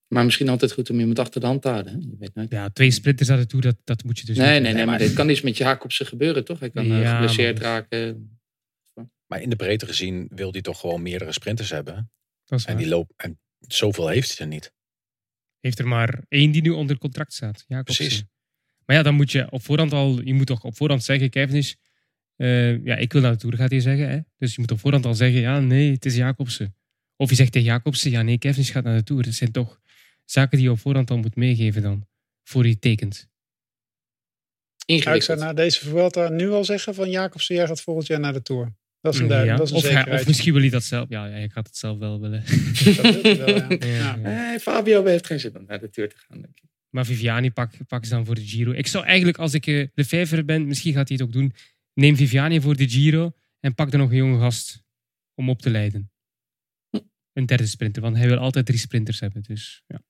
Maar 0.08 0.25
misschien 0.25 0.48
altijd 0.48 0.72
goed 0.72 0.90
om 0.90 1.00
iemand 1.00 1.18
achter 1.18 1.40
de 1.40 1.46
hand 1.46 1.62
te 1.62 1.68
houden. 1.68 2.00
Je 2.00 2.16
weet 2.18 2.34
nooit. 2.34 2.50
Ja, 2.50 2.70
twee 2.70 2.90
sprinters 2.90 3.30
aan 3.30 3.38
de 3.38 3.46
Tour, 3.46 3.64
dat, 3.64 3.76
dat 3.84 4.04
moet 4.04 4.18
je 4.18 4.26
dus 4.26 4.36
nee, 4.36 4.52
niet 4.52 4.62
Nee, 4.62 4.72
nee, 4.72 4.86
maar 4.86 4.98
dit 4.98 5.12
kan 5.12 5.28
iets 5.28 5.40
met 5.40 5.56
Jacobsen 5.56 6.06
gebeuren, 6.06 6.44
toch? 6.44 6.60
Hij 6.60 6.70
kan 6.70 6.86
ja, 6.86 7.12
geblesseerd 7.12 7.58
raken. 7.58 8.30
Maar 9.26 9.42
in 9.42 9.50
de 9.50 9.56
breedte 9.56 9.86
gezien 9.86 10.28
wil 10.34 10.52
hij 10.52 10.60
toch 10.60 10.80
gewoon 10.80 11.02
meerdere 11.02 11.32
sprinters 11.32 11.70
hebben. 11.70 12.10
Dat 12.44 12.58
is 12.58 12.64
en 12.64 12.76
die 12.76 12.88
loopt 12.88 13.12
en 13.16 13.38
zoveel 13.60 14.08
heeft 14.08 14.28
hij 14.28 14.46
er 14.46 14.52
niet. 14.52 14.72
Heeft 15.60 15.78
er 15.78 15.88
maar 15.88 16.25
één 16.28 16.50
die 16.50 16.62
nu 16.62 16.70
onder 16.70 16.98
contract 16.98 17.32
staat. 17.32 17.64
Jacobsen. 17.66 18.06
Precies. 18.06 18.25
Maar 18.84 18.96
ja, 18.96 19.02
dan 19.02 19.14
moet 19.14 19.32
je 19.32 19.50
op 19.50 19.62
voorhand 19.62 19.92
al, 19.92 20.20
je 20.22 20.34
moet 20.34 20.46
toch 20.46 20.64
op 20.64 20.76
voorhand 20.76 21.04
zeggen, 21.04 21.30
Cavendish, 21.30 21.75
uh, 22.36 22.84
ja, 22.84 22.96
ik 22.96 23.12
wil 23.12 23.22
naar 23.22 23.32
de 23.32 23.38
Tour, 23.38 23.56
gaat 23.56 23.70
hij 23.70 23.80
zeggen. 23.80 24.08
Hè? 24.08 24.18
Dus 24.38 24.54
je 24.54 24.60
moet 24.60 24.70
op 24.70 24.78
voorhand 24.78 25.06
al 25.06 25.14
zeggen, 25.14 25.40
ja, 25.40 25.60
nee, 25.60 25.92
het 25.92 26.04
is 26.04 26.16
Jacobsen. 26.16 26.76
Of 27.16 27.30
je 27.30 27.36
zegt 27.36 27.52
tegen 27.52 27.68
Jacobsen, 27.68 28.10
ja, 28.10 28.22
nee, 28.22 28.38
Cavendish 28.38 28.72
gaat 28.72 28.84
naar 28.84 28.96
de 28.96 29.02
Tour. 29.02 29.22
Dat 29.22 29.32
zijn 29.32 29.52
toch 29.52 29.80
zaken 30.30 30.56
die 30.59 30.66
je 30.66 30.73
op 30.73 30.78
voorhand 30.78 31.11
al 31.11 31.18
moet 31.18 31.37
meegeven 31.37 31.83
dan, 31.83 32.06
voor 32.42 32.66
je 32.66 32.78
tekent. 32.78 33.28
Ik 34.87 35.23
zou 35.23 35.38
na 35.38 35.52
deze 35.52 35.80
Vuelta 35.88 36.28
nu 36.28 36.50
al 36.50 36.64
zeggen 36.64 36.95
van 36.95 37.11
Jacobsen, 37.11 37.54
jij 37.54 37.66
gaat 37.66 37.80
volgend 37.80 38.06
jaar 38.06 38.21
naar 38.21 38.33
de 38.33 38.42
Tour. 38.42 38.75
Dat 39.00 39.14
is 39.14 39.21
een, 39.21 39.28
duidelijk, 39.28 39.59
Ja, 39.59 39.64
dat 39.64 39.66
is 39.66 39.73
een 39.73 39.76
of, 39.76 39.83
hij- 39.83 39.92
zekerheid. 39.92 40.21
of 40.21 40.26
misschien 40.28 40.52
wil 40.52 40.61
hij 40.62 40.71
dat 40.71 40.83
zelf. 40.85 41.09
Ja, 41.09 41.28
hij 41.28 41.49
gaat 41.49 41.66
het 41.66 41.76
zelf 41.76 41.99
wel 41.99 42.21
willen. 42.21 42.45
Dat 42.85 42.95
wil 42.95 43.23
hij 43.23 43.37
wel, 43.38 43.49
ja. 43.49 43.66
Ja, 43.78 43.87
Ja. 43.87 44.14
ja. 44.14 44.16
Nee, 44.16 44.59
Fabio 44.61 45.04
heeft 45.04 45.26
geen 45.26 45.40
zin 45.40 45.56
om 45.56 45.64
naar 45.66 45.80
de 45.80 45.90
Tour 45.90 46.09
te 46.09 46.16
gaan, 46.18 46.40
denk 46.40 46.56
ik. 46.59 46.64
Maar 46.90 47.06
Viviani 47.06 47.50
pak, 47.50 47.73
pak 47.87 48.04
ze 48.04 48.11
dan 48.11 48.25
voor 48.26 48.35
de 48.35 48.47
Giro. 48.47 48.73
Ik 48.73 48.87
zou 48.87 49.04
eigenlijk, 49.04 49.38
als 49.38 49.54
ik 49.54 49.66
eh, 49.66 49.88
de 49.95 50.04
vijver 50.04 50.45
ben, 50.45 50.66
misschien 50.66 50.92
gaat 50.92 51.09
hij 51.09 51.16
het 51.16 51.26
ook 51.26 51.33
doen. 51.33 51.52
Neem 51.95 52.16
Viviani 52.16 52.61
voor 52.61 52.76
de 52.76 52.88
Giro 52.88 53.33
en 53.61 53.75
pak 53.75 53.92
er 53.92 53.99
nog 53.99 54.11
een 54.11 54.16
jonge 54.16 54.38
gast 54.40 54.83
om 55.35 55.50
op 55.50 55.62
te 55.62 55.71
leiden. 55.71 56.11
Een 57.33 57.47
derde 57.47 57.66
sprinter, 57.66 58.02
want 58.02 58.16
hij 58.16 58.26
wil 58.28 58.38
altijd 58.38 58.66
drie 58.66 58.78
sprinters 58.78 59.21
hebben. 59.21 59.42
Dus, 59.42 59.83
ja. 59.87 60.00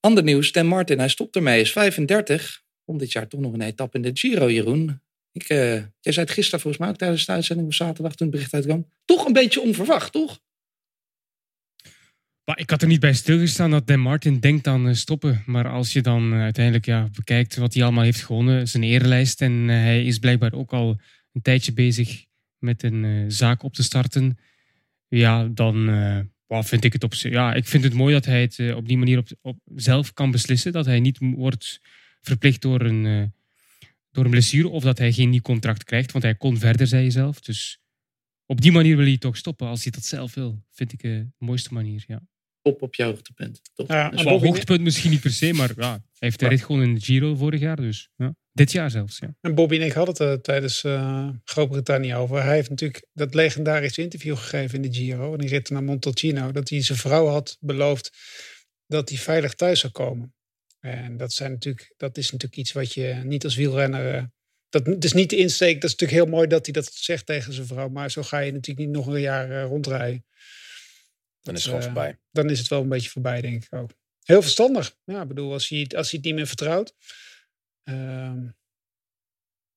Ander 0.00 0.24
nieuws, 0.24 0.52
Dan 0.52 0.66
Martin, 0.66 0.98
hij 0.98 1.08
stopt 1.08 1.36
ermee, 1.36 1.60
is 1.60 1.72
35. 1.72 2.62
Komt 2.84 3.00
dit 3.00 3.12
jaar 3.12 3.28
toch 3.28 3.40
nog 3.40 3.52
een 3.52 3.60
etappe 3.60 3.96
in 3.96 4.02
de 4.02 4.10
Giro, 4.14 4.50
Jeroen. 4.50 5.00
Ik, 5.32 5.42
eh, 5.42 5.72
jij 5.74 6.12
zei 6.12 6.26
het 6.26 6.30
gisteren 6.30 6.60
volgens 6.60 6.82
mij 6.82 6.90
ook 6.90 6.98
tijdens 6.98 7.26
de 7.26 7.32
uitzending 7.32 7.68
op 7.68 7.74
zaterdag 7.74 8.14
toen 8.14 8.26
het 8.26 8.36
bericht 8.36 8.54
uitkwam. 8.54 8.86
Toch 9.04 9.26
een 9.26 9.32
beetje 9.32 9.60
onverwacht, 9.60 10.12
toch? 10.12 10.40
Maar 12.44 12.58
ik 12.58 12.70
had 12.70 12.82
er 12.82 12.88
niet 12.88 13.00
bij 13.00 13.12
stilgestaan 13.12 13.70
dat 13.70 13.86
Dan 13.86 14.00
Martin 14.00 14.38
denkt 14.38 14.66
aan 14.66 14.88
eh, 14.88 14.94
stoppen. 14.94 15.42
Maar 15.46 15.68
als 15.68 15.92
je 15.92 16.00
dan 16.00 16.32
eh, 16.32 16.40
uiteindelijk 16.40 16.86
ja, 16.86 17.08
bekijkt 17.12 17.56
wat 17.56 17.74
hij 17.74 17.82
allemaal 17.82 18.04
heeft 18.04 18.22
gewonnen, 18.22 18.68
zijn 18.68 18.82
erenlijst. 18.82 19.40
En 19.40 19.68
hij 19.68 20.04
is 20.04 20.18
blijkbaar 20.18 20.52
ook 20.52 20.72
al 20.72 21.00
een 21.32 21.42
tijdje 21.42 21.72
bezig 21.72 22.24
met 22.58 22.82
een 22.82 23.32
zaak 23.32 23.62
op 23.62 23.74
te 23.74 23.82
starten. 23.82 24.38
Ja, 25.08 25.44
dan 25.44 25.88
wel, 26.50 26.62
vind 26.62 26.84
ik 26.84 26.92
het 26.92 27.04
op 27.04 27.14
Ja, 27.14 27.54
ik 27.54 27.66
vind 27.66 27.84
het 27.84 27.94
mooi 27.94 28.14
dat 28.14 28.24
hij 28.24 28.40
het 28.40 28.58
eh, 28.58 28.76
op 28.76 28.88
die 28.88 28.98
manier 28.98 29.18
op, 29.18 29.28
op 29.40 29.58
zelf 29.74 30.12
kan 30.12 30.30
beslissen. 30.30 30.72
Dat 30.72 30.86
hij 30.86 31.00
niet 31.00 31.18
wordt 31.20 31.80
verplicht 32.20 32.62
door 32.62 32.80
een, 32.80 33.06
eh, 33.06 33.24
door 34.10 34.24
een 34.24 34.30
blessure 34.30 34.68
of 34.68 34.82
dat 34.82 34.98
hij 34.98 35.12
geen 35.12 35.30
nieuw 35.30 35.40
contract 35.40 35.84
krijgt. 35.84 36.12
Want 36.12 36.24
hij 36.24 36.34
kon 36.34 36.58
verder, 36.58 36.86
zei 36.86 37.04
je 37.04 37.10
zelf. 37.10 37.40
Dus 37.40 37.80
op 38.46 38.60
die 38.60 38.72
manier 38.72 38.96
wil 38.96 39.06
hij 39.06 39.18
toch 39.18 39.36
stoppen 39.36 39.66
als 39.66 39.82
hij 39.82 39.92
dat 39.92 40.04
zelf 40.04 40.34
wil. 40.34 40.64
Vind 40.70 40.92
ik 40.92 41.02
eh, 41.02 41.10
de 41.10 41.28
mooiste 41.38 41.74
manier, 41.74 42.04
ja. 42.06 42.22
Op 42.62 42.82
op 42.82 42.94
jouw 42.94 43.08
hoogtepunt. 43.08 43.60
Toch? 43.74 43.88
Ja, 43.88 44.08
Dus 44.10 44.22
hoogtepunt 44.22 44.80
misschien 44.80 45.10
niet 45.10 45.20
per 45.20 45.30
se, 45.30 45.52
maar 45.52 45.72
ja, 45.76 45.90
hij 45.90 46.00
heeft 46.18 46.38
de 46.38 46.48
rit 46.48 46.62
gewoon 46.62 46.82
in 46.82 46.94
de 46.94 47.00
Giro 47.00 47.34
vorig 47.34 47.60
jaar. 47.60 47.76
Dus 47.76 48.08
ja. 48.16 48.34
dit 48.52 48.72
jaar 48.72 48.90
zelfs. 48.90 49.18
Ja. 49.18 49.34
En 49.40 49.54
Bobby 49.54 49.76
en 49.76 49.86
ik 49.86 49.92
hadden 49.92 50.14
het 50.14 50.22
er 50.22 50.40
tijdens 50.40 50.84
eh, 50.84 51.28
Groot-Brittannië 51.44 52.14
over. 52.14 52.42
Hij 52.42 52.54
heeft 52.54 52.70
natuurlijk 52.70 53.06
dat 53.12 53.34
legendarische 53.34 54.02
interview 54.02 54.36
gegeven 54.36 54.82
in 54.82 54.90
de 54.90 54.98
Giro. 54.98 55.32
En 55.32 55.38
die 55.38 55.48
rit 55.48 55.70
naar 55.70 55.82
Montalcino. 55.82 56.52
Dat 56.52 56.68
hij 56.68 56.82
zijn 56.82 56.98
vrouw 56.98 57.26
had 57.26 57.56
beloofd 57.60 58.10
dat 58.86 59.08
hij 59.08 59.18
veilig 59.18 59.54
thuis 59.54 59.80
zou 59.80 59.92
komen. 59.92 60.34
En 60.80 61.16
dat, 61.16 61.32
zijn 61.32 61.50
natuurlijk, 61.50 61.94
dat 61.96 62.16
is 62.16 62.30
natuurlijk 62.30 62.60
iets 62.60 62.72
wat 62.72 62.92
je 62.92 63.20
niet 63.24 63.44
als 63.44 63.56
wielrenner... 63.56 64.14
eh, 64.14 64.24
dat, 64.68 64.84
dat 64.84 65.04
is 65.04 65.12
niet 65.12 65.30
de 65.30 65.36
insteek. 65.36 65.80
Dat 65.80 65.90
is 65.90 65.96
natuurlijk 65.96 66.20
heel 66.22 66.36
mooi 66.36 66.48
dat 66.48 66.64
hij 66.64 66.74
dat 66.74 66.92
zegt 66.94 67.26
tegen 67.26 67.52
zijn 67.52 67.66
vrouw. 67.66 67.88
Maar 67.88 68.10
zo 68.10 68.22
ga 68.22 68.38
je 68.38 68.52
natuurlijk 68.52 68.86
niet 68.86 68.96
nog 68.96 69.06
een 69.06 69.20
jaar 69.20 69.50
eh, 69.50 69.64
rondrijden. 69.64 70.24
Dan 71.42 71.54
is 71.54 71.60
het 71.60 71.62
gewoon 71.72 71.78
eh, 71.80 71.84
voorbij. 71.86 72.18
Dan 72.30 72.50
is 72.50 72.58
het 72.58 72.68
wel 72.68 72.82
een 72.82 72.88
beetje 72.88 73.10
voorbij, 73.10 73.40
denk 73.40 73.64
ik 73.64 73.74
ook. 73.74 73.90
Heel 74.22 74.42
verstandig. 74.42 74.96
Ja, 75.04 75.22
ik 75.22 75.28
bedoel, 75.28 75.52
als 75.52 75.68
hij, 75.68 75.78
het- 75.78 75.94
als 75.94 76.10
hij 76.10 76.16
het 76.18 76.26
niet 76.26 76.36
meer 76.36 76.46
vertrouwt. 76.46 76.94
Ehm, 77.82 78.46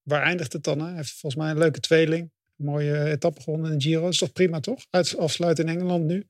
waar 0.01 0.21
eindigt 0.23 0.53
het 0.53 0.63
dan? 0.63 0.79
Hè? 0.79 0.85
Hij 0.87 0.95
heeft 0.95 1.11
volgens 1.11 1.41
mij 1.41 1.51
een 1.51 1.57
leuke 1.57 1.79
tweeling. 1.79 2.31
Een 2.57 2.65
mooie 2.65 3.03
etappe 3.09 3.41
gewonnen 3.41 3.71
in 3.71 3.77
de 3.77 3.83
Giro. 3.83 4.01
Dat 4.01 4.11
is 4.13 4.17
toch 4.17 4.31
prima, 4.33 4.59
toch? 4.59 4.85
Uit, 4.89 5.17
afsluiten 5.17 5.67
in 5.67 5.75
Engeland 5.75 6.05
nu. 6.05 6.27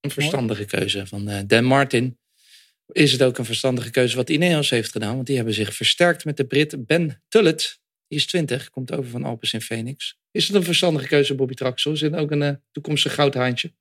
Een 0.00 0.10
verstandige 0.10 0.64
keuze 0.64 1.06
van 1.06 1.28
eh, 1.28 1.40
Dan 1.46 1.64
Martin. 1.64 2.18
Is 2.92 3.12
het 3.12 3.22
ook 3.22 3.38
een 3.38 3.44
verstandige 3.44 3.90
keuze 3.90 4.16
wat 4.16 4.30
Ineos 4.30 4.70
heeft 4.70 4.92
gedaan? 4.92 5.14
Want 5.14 5.26
die 5.26 5.36
hebben 5.36 5.54
zich 5.54 5.74
versterkt 5.74 6.24
met 6.24 6.36
de 6.36 6.46
Brit 6.46 6.86
Ben 6.86 7.22
Tullet. 7.28 7.80
Die 8.08 8.18
is 8.18 8.26
20, 8.26 8.70
komt 8.70 8.92
over 8.92 9.10
van 9.10 9.24
Alpes 9.24 9.52
in 9.52 9.60
Phoenix. 9.60 10.18
Is 10.30 10.46
het 10.46 10.56
een 10.56 10.62
verstandige 10.62 11.06
keuze, 11.08 11.34
Bobby 11.34 11.54
Traxel? 11.54 11.92
Is 11.92 12.00
het 12.00 12.14
ook 12.14 12.30
een 12.30 12.42
eh, 12.42 12.54
toekomstig 12.72 13.14
goudhaantje? 13.14 13.72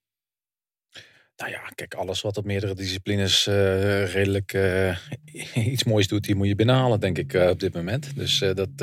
Nou 1.38 1.52
ja, 1.52 1.70
kijk, 1.76 1.94
alles 1.94 2.22
wat 2.22 2.38
op 2.38 2.46
meerdere 2.46 2.76
disciplines 2.76 3.48
eh, 3.48 4.14
redelijk 4.14 4.54
eh, 4.54 4.98
iets 5.74 5.84
moois 5.84 6.08
doet, 6.08 6.24
die 6.24 6.36
moet 6.36 6.48
je 6.48 6.56
binnenhalen, 6.56 7.00
denk 7.00 7.18
ik, 7.18 7.34
eh, 7.34 7.50
op 7.50 7.60
dit 7.60 7.74
moment. 7.74 8.16
Dus 8.16 8.40
dat, 8.40 8.78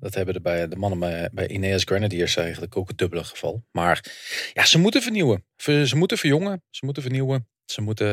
dat 0.00 0.14
hebben 0.14 0.34
de, 0.34 0.40
bij, 0.40 0.68
de 0.68 0.76
mannen 0.76 0.98
bij, 0.98 1.28
bij 1.32 1.48
Ineos 1.48 1.82
Grenadiers 1.84 2.36
eigenlijk 2.36 2.76
ook 2.76 2.88
het 2.88 2.98
dubbele 2.98 3.24
geval. 3.24 3.64
Maar 3.70 4.04
ja, 4.52 4.64
ze 4.64 4.78
moeten 4.78 5.02
vernieuwen. 5.02 5.44
Ver- 5.56 5.88
ze 5.88 5.96
moeten 5.96 6.18
verjongen, 6.18 6.62
ze 6.70 6.84
moeten 6.84 7.02
vernieuwen. 7.02 7.46
Ze 7.64 7.80
moeten 7.80 8.08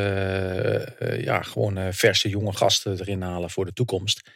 ja, 1.24 1.42
gewoon 1.42 1.94
verse 1.94 2.30
jonge 2.30 2.54
gasten 2.54 3.00
erin 3.00 3.22
halen 3.22 3.50
voor 3.50 3.66
de 3.66 3.74
toekomst. 3.74 4.30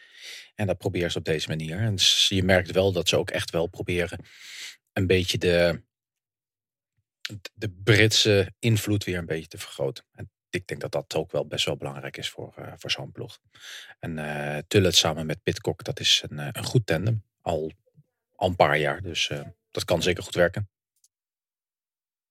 En 0.56 0.68
dat 0.68 0.78
proberen 0.78 1.12
ze 1.12 1.18
op 1.18 1.26
deze 1.26 1.48
manier. 1.48 1.78
En 1.78 1.96
je 2.28 2.44
merkt 2.44 2.72
wel 2.72 2.92
dat 2.92 3.10
ze 3.10 3.18
ook 3.18 3.30
echt 3.30 3.52
wel 3.52 3.68
proberen 3.68 4.20
een 4.94 5.08
beetje 5.08 5.38
de, 5.38 5.82
de 7.54 7.70
Britse 7.84 8.54
invloed 8.60 9.04
weer 9.04 9.18
een 9.18 9.26
beetje 9.26 9.48
te 9.48 9.58
vergroten. 9.58 10.04
En 10.12 10.32
ik 10.50 10.68
denk 10.68 10.82
dat 10.82 10.92
dat 10.92 11.16
ook 11.16 11.32
wel 11.32 11.48
best 11.48 11.66
wel 11.66 11.78
belangrijk 11.78 12.18
is 12.18 12.30
voor, 12.30 12.54
eh, 12.56 12.74
voor 12.76 12.92
zo'n 12.92 13.12
ploeg. 13.12 13.40
En 14.00 14.18
eh 14.18 14.62
Tullet 14.68 14.96
samen 14.96 15.26
met 15.26 15.44
Pitcock, 15.44 15.84
dat 15.84 16.00
is 16.00 16.24
een, 16.30 16.40
eh, 16.40 16.48
een 16.52 16.64
goed 16.64 16.86
tandem. 16.86 17.24
Al, 17.42 17.72
al 18.36 18.48
een 18.50 18.56
paar 18.56 18.78
jaar, 18.78 19.02
dus 19.02 19.32
dat 19.72 19.86
kan 19.86 20.02
zeker 20.02 20.24
goed 20.24 20.36
werken. 20.36 20.70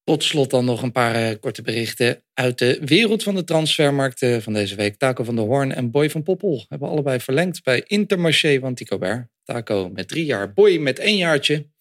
Tot 0.05 0.23
slot 0.23 0.51
dan 0.51 0.65
nog 0.65 0.83
een 0.83 0.93
paar 0.93 1.37
korte 1.37 1.63
berichten 1.63 2.25
uit 2.35 2.59
de 2.59 2.81
wereld 2.85 3.23
van 3.23 3.35
de 3.35 3.45
transfermarkten 3.45 4.43
van 4.43 4.53
deze 4.53 4.75
week. 4.75 4.97
Taco 4.97 5.25
van 5.25 5.37
der 5.37 5.45
Hoorn 5.45 5.73
en 5.73 5.91
Boy 5.91 6.11
van 6.11 6.23
Poppel 6.23 6.65
hebben 6.69 6.89
allebei 6.89 7.21
verlengd 7.21 7.63
bij 7.63 7.83
Intermarché 7.87 8.59
van 8.59 8.75
Tico. 8.75 9.27
Taco 9.45 9.89
met 9.89 10.09
drie 10.09 10.25
jaar, 10.25 10.53
Boy 10.53 10.77
met 10.77 10.99
één 10.99 11.17
jaartje. 11.17 11.72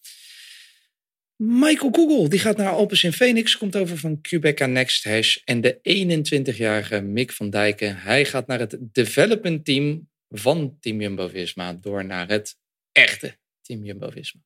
Michael 1.36 1.92
Google, 1.92 2.28
die 2.28 2.38
gaat 2.38 2.56
naar 2.56 2.72
Alpes 2.72 3.04
in 3.04 3.12
Phoenix, 3.12 3.56
komt 3.56 3.76
over 3.76 3.98
van 3.98 4.20
Quebeca 4.20 4.66
Next 4.66 5.04
Hash. 5.04 5.36
En 5.44 5.60
de 5.60 5.78
21-jarige 6.54 7.00
Mick 7.00 7.32
van 7.32 7.50
Dijken, 7.50 7.96
hij 7.96 8.24
gaat 8.24 8.46
naar 8.46 8.58
het 8.58 8.78
development 8.80 9.64
team 9.64 10.10
van 10.28 10.76
Team 10.80 11.00
Jumbo-Visma 11.00 11.72
door 11.72 12.04
naar 12.04 12.28
het 12.28 12.56
echte 12.92 13.36
Team 13.60 13.84
Jumbo-Visma. 13.84 14.40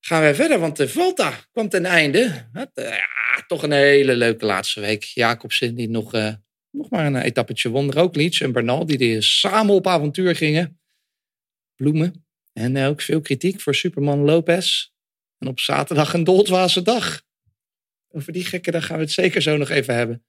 Gaan 0.00 0.20
wij 0.20 0.34
verder, 0.34 0.58
want 0.58 0.76
de 0.76 0.88
Volta 0.88 1.30
kwam 1.52 1.68
ten 1.68 1.84
einde. 1.84 2.48
Eh, 2.52 2.84
ja, 2.84 3.44
toch 3.46 3.62
een 3.62 3.72
hele 3.72 4.16
leuke 4.16 4.46
laatste 4.46 4.80
week. 4.80 5.02
Jacobsen 5.02 5.74
die 5.74 5.88
nog, 5.88 6.14
eh, 6.14 6.34
nog 6.74 6.90
maar 6.90 7.06
een 7.06 7.16
etappetje 7.16 7.68
won. 7.68 7.92
Roglic 7.92 8.40
en 8.40 8.52
Bernal 8.52 8.86
die, 8.86 8.98
die 8.98 9.22
samen 9.22 9.74
op 9.74 9.86
avontuur 9.86 10.36
gingen. 10.36 10.80
Bloemen. 11.74 12.26
En 12.52 12.76
eh, 12.76 12.88
ook 12.88 13.00
veel 13.00 13.20
kritiek 13.20 13.60
voor 13.60 13.74
Superman 13.74 14.18
Lopez. 14.18 14.90
En 15.38 15.48
op 15.48 15.60
zaterdag 15.60 16.14
een 16.14 16.24
doldwaze 16.24 16.82
dag. 16.82 17.22
Over 18.08 18.32
die 18.32 18.44
gekke 18.44 18.70
dag 18.70 18.86
gaan 18.86 18.96
we 18.96 19.02
het 19.02 19.12
zeker 19.12 19.42
zo 19.42 19.56
nog 19.56 19.68
even 19.68 19.94
hebben. 19.94 20.24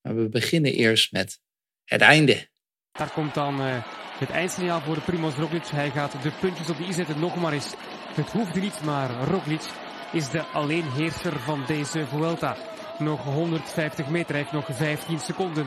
Maar 0.00 0.16
we 0.16 0.28
beginnen 0.28 0.72
eerst 0.72 1.12
met 1.12 1.40
het 1.84 2.00
einde. 2.00 2.48
Daar 2.92 3.12
komt 3.12 3.34
dan 3.34 3.60
eh, 3.60 3.84
het 4.18 4.30
eindsignaal 4.30 4.80
voor 4.80 4.94
de 4.94 5.00
Primoz 5.00 5.36
Roglic. 5.36 5.66
Hij 5.66 5.90
gaat 5.90 6.22
de 6.22 6.32
puntjes 6.40 6.70
op 6.70 6.76
de 6.76 6.84
i 6.84 6.92
zetten. 6.92 7.20
Nog 7.20 7.36
maar 7.36 7.52
eens. 7.52 7.74
Het 8.14 8.30
hoefde 8.30 8.60
niet, 8.60 8.82
maar 8.82 9.24
Roglic 9.24 9.70
is 10.12 10.30
de 10.30 10.42
alleenheerser 10.42 11.40
van 11.40 11.64
deze 11.66 12.06
Vuelta. 12.06 12.77
Nog 12.98 13.24
150 13.24 14.08
meter. 14.08 14.30
Hij 14.30 14.38
heeft 14.38 14.52
nog 14.52 14.76
15 14.76 15.18
seconden. 15.18 15.64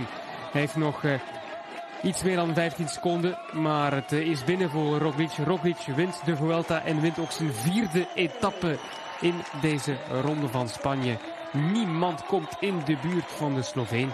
Hij 0.51 0.61
heeft 0.61 0.75
nog 0.75 1.03
eh, 1.03 1.21
iets 2.03 2.23
meer 2.23 2.35
dan 2.35 2.53
15 2.53 2.87
seconden. 2.87 3.37
Maar 3.53 3.93
het 3.93 4.11
eh, 4.11 4.27
is 4.29 4.43
binnen 4.43 4.69
voor 4.69 4.97
Roglic. 4.97 5.31
Roglic 5.31 5.77
wint 5.95 6.25
de 6.25 6.35
Vuelta 6.35 6.85
en 6.85 7.01
wint 7.01 7.19
ook 7.19 7.31
zijn 7.31 7.53
vierde 7.53 8.07
etappe 8.15 8.77
in 9.21 9.35
deze 9.61 9.97
ronde 10.21 10.47
van 10.47 10.69
Spanje. 10.69 11.17
Niemand 11.53 12.25
komt 12.25 12.57
in 12.59 12.81
de 12.85 12.97
buurt 13.01 13.25
van 13.25 13.55
de 13.55 13.61
Sloveen. 13.61 14.09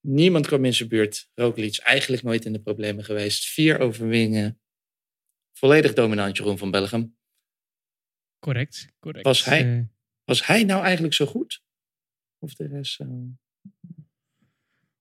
Niemand 0.00 0.46
kwam 0.46 0.64
in 0.64 0.74
zijn 0.74 0.88
buurt. 0.88 1.28
Roglic 1.34 1.78
eigenlijk 1.78 2.22
nooit 2.22 2.44
in 2.44 2.52
de 2.52 2.60
problemen 2.60 3.04
geweest. 3.04 3.46
Vier 3.46 3.78
overwinningen. 3.78 4.60
Volledig 5.52 5.92
dominant 5.92 6.36
Jeroen 6.36 6.58
van 6.58 6.70
Belgium. 6.70 7.16
Correct, 8.44 8.86
correct. 9.00 9.24
Was 9.24 9.44
hij? 9.44 9.76
Eh, 9.78 9.82
Was 10.24 10.46
hij 10.46 10.64
nou 10.64 10.82
eigenlijk 10.84 11.14
zo 11.14 11.26
goed? 11.26 11.62
Of 12.38 12.54
de 12.54 12.66
rest 12.66 12.92
zo? 12.92 13.28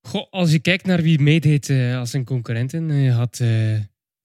Goh, 0.02 0.30
als 0.32 0.52
je 0.52 0.60
kijkt 0.60 0.86
naar 0.86 1.02
wie 1.02 1.20
meedeed 1.20 1.70
eh, 1.70 1.98
als 1.98 2.10
zijn 2.10 2.24
concurrenten, 2.26 2.90
eh, 2.90 3.04
je 3.04 3.12
had. 3.12 3.40
eh, 3.40 3.80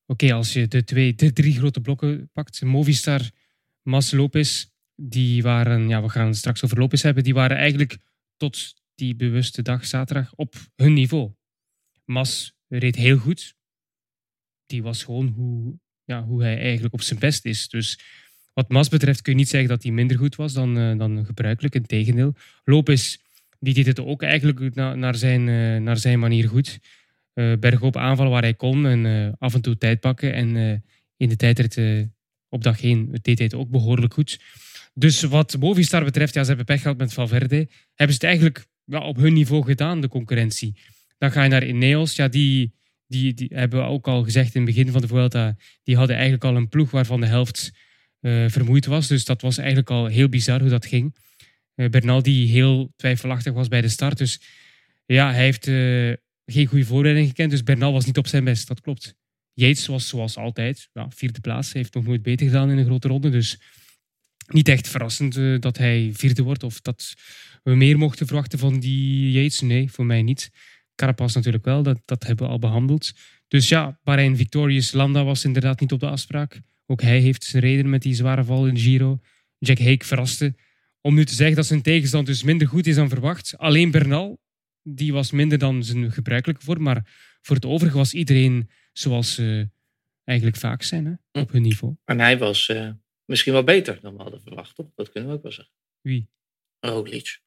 Oké, 0.06 0.32
als 0.32 0.52
je 0.52 0.68
de, 0.68 0.84
twee, 0.84 1.14
de 1.14 1.32
drie 1.32 1.54
grote 1.56 1.80
blokken 1.80 2.30
pakt, 2.32 2.62
Movistar, 2.62 3.30
Mas 3.82 4.10
Lopez, 4.10 4.66
die 4.94 5.42
waren, 5.42 5.88
ja, 5.88 6.02
we 6.02 6.08
gaan 6.08 6.26
het 6.26 6.36
straks 6.36 6.64
over 6.64 6.78
Lopez 6.78 7.02
hebben, 7.02 7.24
die 7.24 7.34
waren 7.34 7.56
eigenlijk 7.56 7.98
tot 8.36 8.74
die 8.94 9.14
bewuste 9.16 9.62
dag 9.62 9.86
zaterdag 9.86 10.34
op 10.34 10.54
hun 10.76 10.92
niveau. 10.92 11.32
Mas 12.04 12.56
reed 12.68 12.96
heel 12.96 13.18
goed. 13.18 13.54
Die 14.66 14.82
was 14.82 15.02
gewoon 15.04 15.26
hoe, 15.28 15.78
ja, 16.04 16.24
hoe 16.24 16.42
hij 16.42 16.58
eigenlijk 16.60 16.94
op 16.94 17.02
zijn 17.02 17.18
best 17.18 17.44
is. 17.44 17.68
Dus 17.68 18.00
wat 18.58 18.68
Mas 18.68 18.88
betreft 18.88 19.22
kun 19.22 19.32
je 19.32 19.38
niet 19.38 19.48
zeggen 19.48 19.68
dat 19.68 19.82
hij 19.82 19.92
minder 19.92 20.18
goed 20.18 20.36
was 20.36 20.52
dan, 20.52 20.78
eh, 20.78 20.98
dan 20.98 21.24
gebruikelijk. 21.26 21.74
Integendeel. 21.74 22.34
Lopez 22.64 23.16
die 23.60 23.74
deed 23.74 23.86
het 23.86 24.00
ook 24.00 24.22
eigenlijk 24.22 24.74
na- 24.74 24.94
naar, 24.94 25.14
zijn, 25.14 25.48
eh, 25.48 25.80
naar 25.80 25.96
zijn 25.96 26.18
manier 26.18 26.48
goed. 26.48 26.78
Eh 27.34 27.52
bergop 27.60 27.96
aanvallen 27.96 28.32
waar 28.32 28.42
hij 28.42 28.54
kon 28.54 28.86
en 28.86 29.34
af 29.38 29.54
en 29.54 29.60
toe 29.60 29.78
tijd 29.78 30.00
pakken. 30.00 30.32
En 30.32 30.82
in 31.16 31.28
de 31.28 31.36
tijdrit 31.36 32.06
op 32.48 32.62
dag 32.62 32.82
1 32.82 33.08
deed 33.22 33.38
hij 33.38 33.46
het 33.46 33.54
ook 33.54 33.70
behoorlijk 33.70 34.14
goed. 34.14 34.40
Dus 34.94 35.22
wat 35.22 35.56
Movistar 35.58 36.04
betreft, 36.04 36.34
ja, 36.34 36.40
ze 36.42 36.48
hebben 36.48 36.66
pech 36.66 36.82
gehad 36.82 36.98
met 36.98 37.12
Valverde. 37.12 37.68
Hebben 37.94 38.16
ze 38.16 38.20
het 38.20 38.22
eigenlijk 38.22 38.66
op 38.86 39.16
hun 39.16 39.32
niveau 39.32 39.64
gedaan, 39.64 40.00
de 40.00 40.08
concurrentie. 40.08 40.76
Dan 41.18 41.30
ga 41.30 41.42
je 41.42 41.48
naar 41.48 41.66
Ineos. 41.66 42.16
Ja, 42.16 42.28
die, 42.28 42.72
die, 43.06 43.34
die 43.34 43.50
hebben 43.52 43.80
we 43.80 43.86
ook 43.86 44.08
al 44.08 44.22
gezegd 44.24 44.54
in 44.54 44.62
het 44.66 44.74
begin 44.74 44.92
van 44.92 45.00
de 45.00 45.06
Vuelta. 45.08 45.56
Die 45.82 45.96
hadden 45.96 46.14
eigenlijk 46.14 46.44
al 46.44 46.56
een 46.56 46.68
ploeg 46.68 46.90
waarvan 46.90 47.20
de 47.20 47.26
helft 47.26 47.72
vermoeid 48.20 48.86
was. 48.86 49.06
Dus 49.06 49.24
dat 49.24 49.42
was 49.42 49.58
eigenlijk 49.58 49.90
al 49.90 50.06
heel 50.06 50.28
bizar 50.28 50.60
hoe 50.60 50.68
dat 50.68 50.86
ging. 50.86 51.14
Eh, 51.78 51.88
Bernal 51.88 52.22
die 52.22 52.48
heel 52.48 52.92
twijfelachtig 52.96 53.52
was 53.52 53.68
bij 53.68 53.80
de 53.80 53.88
start. 53.88 54.18
Dus 54.18 54.40
ja, 55.06 55.32
hij 55.32 55.44
heeft 55.44 55.66
eh, 55.66 56.12
geen 56.44 56.66
goede 56.66 56.84
voorbereiding 56.84 57.28
gekend. 57.28 57.50
Dus 57.50 57.62
Bernal 57.62 57.92
was 57.92 58.04
niet 58.04 58.18
op 58.18 58.26
zijn 58.26 58.44
best, 58.44 58.68
dat 58.68 58.80
klopt. 58.80 59.14
Yates 59.52 59.86
was 59.86 60.08
zoals 60.08 60.36
altijd 60.36 60.88
ja, 60.92 61.10
vierde 61.10 61.40
plaats. 61.40 61.72
Hij 61.72 61.80
heeft 61.80 61.94
nog 61.94 62.04
nooit 62.04 62.22
beter 62.22 62.46
gedaan 62.46 62.70
in 62.70 62.78
een 62.78 62.84
grote 62.84 63.08
ronde. 63.08 63.30
Dus 63.30 63.60
niet 64.46 64.68
echt 64.68 64.88
verrassend 64.88 65.36
eh, 65.36 65.58
dat 65.58 65.76
hij 65.78 66.10
vierde 66.14 66.42
wordt. 66.42 66.62
Of 66.62 66.80
dat 66.80 67.14
we 67.62 67.74
meer 67.74 67.98
mochten 67.98 68.26
verwachten 68.26 68.58
van 68.58 68.80
die 68.80 69.30
Yates. 69.30 69.60
Nee, 69.60 69.90
voor 69.90 70.06
mij 70.06 70.22
niet. 70.22 70.50
Carapaz 70.94 71.34
natuurlijk 71.34 71.64
wel, 71.64 71.82
dat, 71.82 72.00
dat 72.04 72.26
hebben 72.26 72.46
we 72.46 72.52
al 72.52 72.58
behandeld. 72.58 73.12
Dus 73.48 73.68
ja, 73.68 74.00
Bahrein 74.02 74.36
Victorious 74.36 74.92
Landa 74.92 75.24
was 75.24 75.44
inderdaad 75.44 75.80
niet 75.80 75.92
op 75.92 76.00
de 76.00 76.08
afspraak. 76.08 76.60
Ook 76.90 77.02
hij 77.02 77.18
heeft 77.18 77.44
zijn 77.44 77.62
reden 77.62 77.90
met 77.90 78.02
die 78.02 78.14
zware 78.14 78.44
val 78.44 78.66
in 78.66 78.78
Giro. 78.78 79.20
Jack 79.58 79.78
Hake 79.78 80.04
verraste. 80.04 80.54
Om 81.00 81.14
nu 81.14 81.24
te 81.24 81.34
zeggen 81.34 81.56
dat 81.56 81.66
zijn 81.66 81.82
tegenstand 81.82 82.26
dus 82.26 82.42
minder 82.42 82.68
goed 82.68 82.86
is 82.86 82.94
dan 82.94 83.08
verwacht. 83.08 83.58
Alleen 83.58 83.90
Bernal, 83.90 84.40
die 84.82 85.12
was 85.12 85.30
minder 85.30 85.58
dan 85.58 85.84
zijn 85.84 86.12
gebruikelijke 86.12 86.64
vorm. 86.64 86.82
Maar 86.82 87.36
voor 87.42 87.56
het 87.56 87.64
overige 87.64 87.96
was 87.96 88.14
iedereen 88.14 88.70
zoals 88.92 89.34
ze 89.34 89.70
eigenlijk 90.24 90.58
vaak 90.58 90.82
zijn, 90.82 91.06
hè, 91.06 91.40
op 91.40 91.50
hun 91.50 91.62
niveau. 91.62 91.96
En 92.04 92.20
hij 92.20 92.38
was 92.38 92.68
eh, 92.68 92.90
misschien 93.24 93.52
wel 93.52 93.64
beter 93.64 94.00
dan 94.00 94.16
we 94.16 94.22
hadden 94.22 94.42
verwacht, 94.42 94.74
toch? 94.74 94.90
Dat 94.94 95.10
kunnen 95.10 95.30
we 95.30 95.36
ook 95.36 95.42
wel 95.42 95.52
zeggen. 95.52 95.74
Wie? 96.00 96.28
Roglic. 96.80 97.40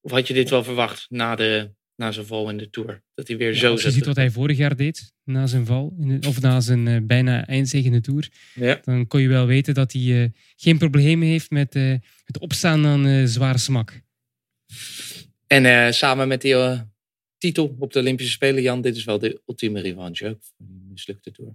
Of 0.00 0.10
had 0.10 0.26
je 0.26 0.34
dit 0.34 0.50
wel 0.50 0.64
verwacht 0.64 1.10
na, 1.10 1.36
de, 1.36 1.74
na 2.00 2.12
zijn 2.12 2.26
val 2.26 2.50
in 2.50 2.56
de 2.56 2.70
Tour? 2.70 3.02
Dat 3.14 3.28
hij 3.28 3.36
weer 3.36 3.52
Ja, 3.52 3.58
zo 3.58 3.70
als 3.70 3.82
je 3.82 3.90
ziet 3.90 4.06
wat 4.06 4.16
hij 4.16 4.30
vorig 4.30 4.56
jaar 4.56 4.76
deed, 4.76 5.12
na 5.24 5.46
zijn 5.46 5.66
val, 5.66 5.94
in 6.00 6.20
de- 6.20 6.28
of 6.28 6.40
na 6.40 6.60
zijn 6.60 6.88
eh, 6.88 6.96
bijna 7.02 7.46
eindzege 7.46 7.86
in 7.86 7.92
de 7.92 8.00
Tour, 8.00 8.28
Ja. 8.54 8.80
dan 8.84 9.06
kon 9.06 9.20
je 9.20 9.28
wel 9.28 9.46
weten 9.46 9.74
dat 9.74 9.92
hij 9.92 10.22
eh, 10.22 10.28
geen 10.56 10.78
problemen 10.78 11.28
heeft 11.28 11.50
met 11.50 11.74
eh, 11.74 11.94
het 12.24 12.38
opstaan 12.38 12.86
aan 12.86 13.06
eh, 13.06 13.24
zware 13.24 13.58
smak. 13.58 14.00
En 15.46 15.64
eh, 15.64 15.92
samen 15.92 16.28
met 16.28 16.40
die 16.40 16.56
titel 17.38 17.76
op 17.78 17.92
de 17.92 17.98
Olympische 17.98 18.32
Spelen, 18.32 18.62
Jan, 18.62 18.80
dit 18.80 18.96
is 18.96 19.04
wel 19.04 19.18
de 19.18 19.42
ultieme 19.46 19.80
revanche 19.80 20.28
ook 20.28 20.38
voor 20.42 20.66
die 20.66 20.82
mislukte 20.90 21.30
Tour. 21.30 21.54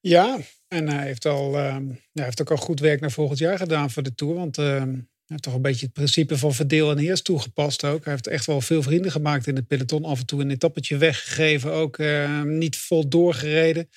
Ja, 0.00 0.38
en 0.68 0.88
hij 0.88 1.06
heeft, 1.06 1.24
al, 1.26 1.58
ehm, 1.58 1.88
ja, 1.88 1.94
hij 2.12 2.24
heeft 2.24 2.40
ook 2.40 2.50
al 2.50 2.56
goed 2.56 2.80
werk 2.80 3.00
naar 3.00 3.10
volgend 3.12 3.38
jaar 3.38 3.58
gedaan 3.58 3.90
voor 3.90 4.02
de 4.02 4.14
Tour. 4.14 4.34
Want 4.34 4.58
ehm, 4.58 4.98
heeft 5.30 5.42
toch 5.42 5.54
een 5.54 5.62
beetje 5.62 5.84
het 5.84 5.94
principe 5.94 6.38
van 6.38 6.54
verdeel 6.54 6.90
en 6.90 6.98
heers 6.98 7.22
toegepast 7.22 7.84
ook. 7.84 8.04
Hij 8.04 8.12
heeft 8.12 8.26
echt 8.26 8.46
wel 8.46 8.60
veel 8.60 8.82
vrienden 8.82 9.10
gemaakt 9.12 9.46
in 9.46 9.56
het 9.56 9.66
peloton. 9.66 10.04
Af 10.04 10.18
en 10.20 10.26
toe 10.26 10.40
een 10.40 10.50
etappetje 10.50 10.96
weggegeven, 10.96 11.72
ook 11.72 11.98
ehm, 11.98 12.58
niet 12.58 12.76
vol 12.76 13.08
doorgereden. 13.08 13.88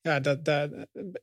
Ja, 0.00 0.20
dat, 0.20 0.44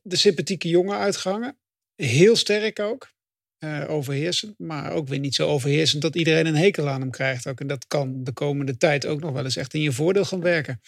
de 0.02 0.16
sympathieke 0.16 0.68
jongen 0.68 0.98
uitgangen. 0.98 1.56
Heel 1.96 2.36
sterk 2.36 2.80
ook. 2.80 3.14
eh, 3.58 3.84
overheersend, 3.88 4.54
maar 4.58 4.92
ook 4.92 5.08
weer 5.08 5.18
niet 5.18 5.34
zo 5.34 5.48
overheersend 5.48 6.02
dat 6.02 6.14
iedereen 6.16 6.46
een 6.46 6.56
hekel 6.56 6.88
aan 6.88 7.00
hem 7.00 7.10
krijgt. 7.10 7.46
Ook. 7.46 7.60
En 7.60 7.66
dat 7.66 7.86
kan 7.86 8.24
de 8.24 8.32
komende 8.32 8.76
tijd 8.76 9.06
ook 9.06 9.20
nog 9.20 9.32
wel 9.32 9.44
eens 9.44 9.56
echt 9.56 9.74
in 9.74 9.80
je 9.80 9.92
voordeel 9.92 10.24
gaan 10.24 10.40
werken. 10.40 10.80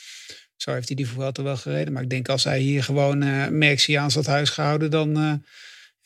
Zo 0.56 0.72
heeft 0.72 0.86
hij 0.88 0.96
die 0.96 1.08
Vuelta 1.08 1.42
wel 1.42 1.56
gereden. 1.56 1.92
Maar 1.92 2.02
ik 2.02 2.10
denk 2.10 2.28
als 2.28 2.44
hij 2.44 2.60
hier 2.60 2.82
gewoon 2.82 3.22
uh, 3.22 3.48
Merckx 3.48 3.94
aan 3.96 4.10
zat 4.10 4.26
huis 4.26 4.50
gehouden, 4.50 4.90
dan, 4.90 5.18
uh, 5.18 5.32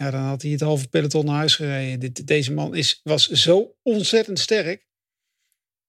ja, 0.02 0.10
dan 0.10 0.20
had 0.20 0.42
hij 0.42 0.50
het 0.50 0.60
halve 0.60 0.88
peloton 0.88 1.24
naar 1.24 1.34
huis 1.34 1.54
gereden. 1.54 2.00
Dit, 2.00 2.26
deze 2.26 2.52
man 2.52 2.74
is, 2.74 3.00
was 3.02 3.28
zo 3.28 3.76
ontzettend 3.82 4.38
sterk. 4.38 4.86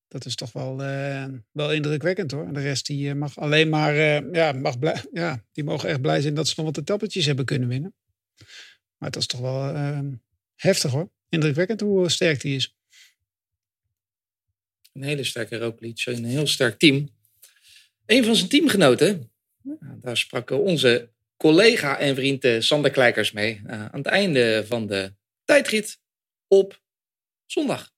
Dat 0.07 0.25
is 0.25 0.35
toch 0.35 0.51
wel, 0.51 0.81
uh, 0.81 1.25
wel 1.51 1.71
indrukwekkend 1.71 2.31
hoor. 2.31 2.45
En 2.45 2.53
de 2.53 2.61
rest 2.61 2.85
die 2.85 3.15
mag 3.15 3.37
alleen 3.37 3.69
maar, 3.69 3.95
uh, 3.95 4.33
ja, 4.33 4.51
mag 4.51 4.75
ja, 5.11 5.43
die 5.51 5.63
mogen 5.63 5.89
echt 5.89 6.01
blij 6.01 6.21
zijn 6.21 6.33
dat 6.33 6.47
ze 6.47 6.53
nog 6.57 6.65
wat 6.65 6.77
etappetjes 6.77 7.25
hebben 7.25 7.45
kunnen 7.45 7.67
winnen. 7.67 7.95
Maar 8.97 9.09
het 9.09 9.15
is 9.15 9.25
toch 9.25 9.39
wel 9.39 9.75
heftig 10.55 10.91
hoor. 10.91 11.11
Indrukwekkend 11.29 11.81
hoe 11.81 12.09
sterk 12.09 12.41
die 12.41 12.55
is. 12.55 12.75
Een 14.93 15.03
hele 15.03 15.23
sterke 15.23 15.57
Roglic, 15.57 16.05
een 16.05 16.25
heel 16.25 16.47
sterk 16.47 16.79
team. 16.79 17.09
Een 18.05 18.23
van 18.23 18.35
zijn 18.35 18.49
teamgenoten, 18.49 19.31
daar 20.01 20.17
sprak 20.17 20.49
onze 20.49 21.12
collega 21.43 21.97
en 21.97 22.15
vriend 22.15 22.43
eh, 22.43 22.59
Sander 22.59 22.91
Kleikers 22.91 23.31
mee. 23.31 23.61
Uh, 23.65 23.71
aan 23.71 23.89
het 23.91 24.05
einde 24.05 24.65
van 24.67 24.87
de 24.87 25.13
tijdrit 25.45 25.99
op 26.47 26.79
zondag. 27.45 27.91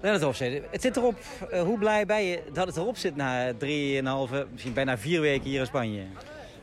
Lennart 0.00 0.22
Hofstede, 0.22 0.62
het 0.70 0.82
zit 0.82 0.96
erop. 0.96 1.18
Uh, 1.52 1.62
hoe 1.62 1.78
blij 1.78 2.06
ben 2.06 2.22
je 2.22 2.42
dat 2.52 2.66
het 2.66 2.76
erop 2.76 2.96
zit 2.96 3.16
na 3.16 3.54
drieënhalve, 3.54 4.46
misschien 4.52 4.72
bijna 4.72 4.98
vier 4.98 5.20
weken 5.20 5.48
hier 5.48 5.60
in 5.60 5.66
Spanje? 5.66 6.02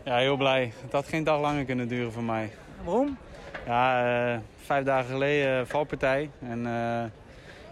Ja, 0.04 0.18
heel 0.18 0.38
blij. 0.38 0.74
Het 0.82 0.92
had 0.92 1.08
geen 1.08 1.24
dag 1.24 1.42
langer 1.42 1.66
kunnen 1.66 1.88
duren 1.88 2.12
voor 2.12 2.24
mij. 2.24 2.52
Waarom? 2.84 3.18
Ja, 3.66 4.34
uh, 4.34 4.39
vijf 4.66 4.86
dagen 4.86 5.12
geleden 5.12 5.68
valpartij. 5.68 6.30
En 6.50 6.60
uh, 6.66 7.04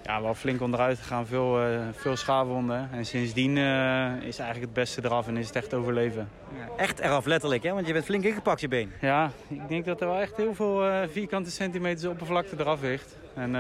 ja, 0.04 0.22
wel 0.22 0.34
flink 0.34 0.62
onderuit 0.62 0.98
gegaan, 0.98 1.28
veel, 1.28 1.68
uh, 1.68 1.80
veel 1.92 2.16
schaafwonden. 2.16 2.90
En 2.92 3.06
sindsdien 3.06 3.56
uh, 3.56 4.06
is 4.22 4.40
eigenlijk 4.40 4.62
het 4.62 4.74
beste 4.74 5.02
eraf 5.04 5.28
en 5.28 5.38
is 5.38 5.48
het 5.48 5.56
echt 5.56 5.74
overleven. 5.74 6.30
Ja, 6.58 6.84
echt 6.84 7.00
eraf 7.00 7.26
letterlijk, 7.26 7.64
hè? 7.64 7.74
want 7.74 7.88
je 7.88 7.94
bent 7.94 8.06
flink 8.06 8.24
ingepakt 8.24 8.62
je 8.62 8.68
been. 8.68 8.92
Ja, 9.02 9.32
ik 9.48 9.68
denk 9.68 9.86
dat 9.86 10.02
er 10.02 10.08
wel 10.08 10.20
echt 10.20 10.38
heel 10.38 10.56
veel 10.56 10.88
uh, 10.88 11.00
vierkante 11.12 11.52
centimeters 11.52 12.06
oppervlakte 12.06 12.56
eraf 12.60 12.82
ligt. 12.82 13.16
En 13.34 13.56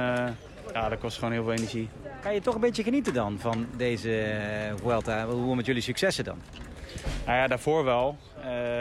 ja, 0.73 0.89
dat 0.89 0.99
kost 0.99 1.17
gewoon 1.17 1.33
heel 1.33 1.43
veel 1.43 1.53
energie. 1.53 1.89
Kan 2.21 2.33
je 2.33 2.41
toch 2.41 2.55
een 2.55 2.61
beetje 2.61 2.83
genieten 2.83 3.13
dan 3.13 3.39
van 3.39 3.67
deze 3.75 4.21
eh, 4.21 4.73
Vuelta? 4.81 5.25
Hoe 5.25 5.55
met 5.55 5.65
jullie 5.65 5.81
successen 5.81 6.23
dan? 6.23 6.37
Nou 7.25 7.37
ja, 7.37 7.47
daarvoor 7.47 7.83
wel. 7.83 8.17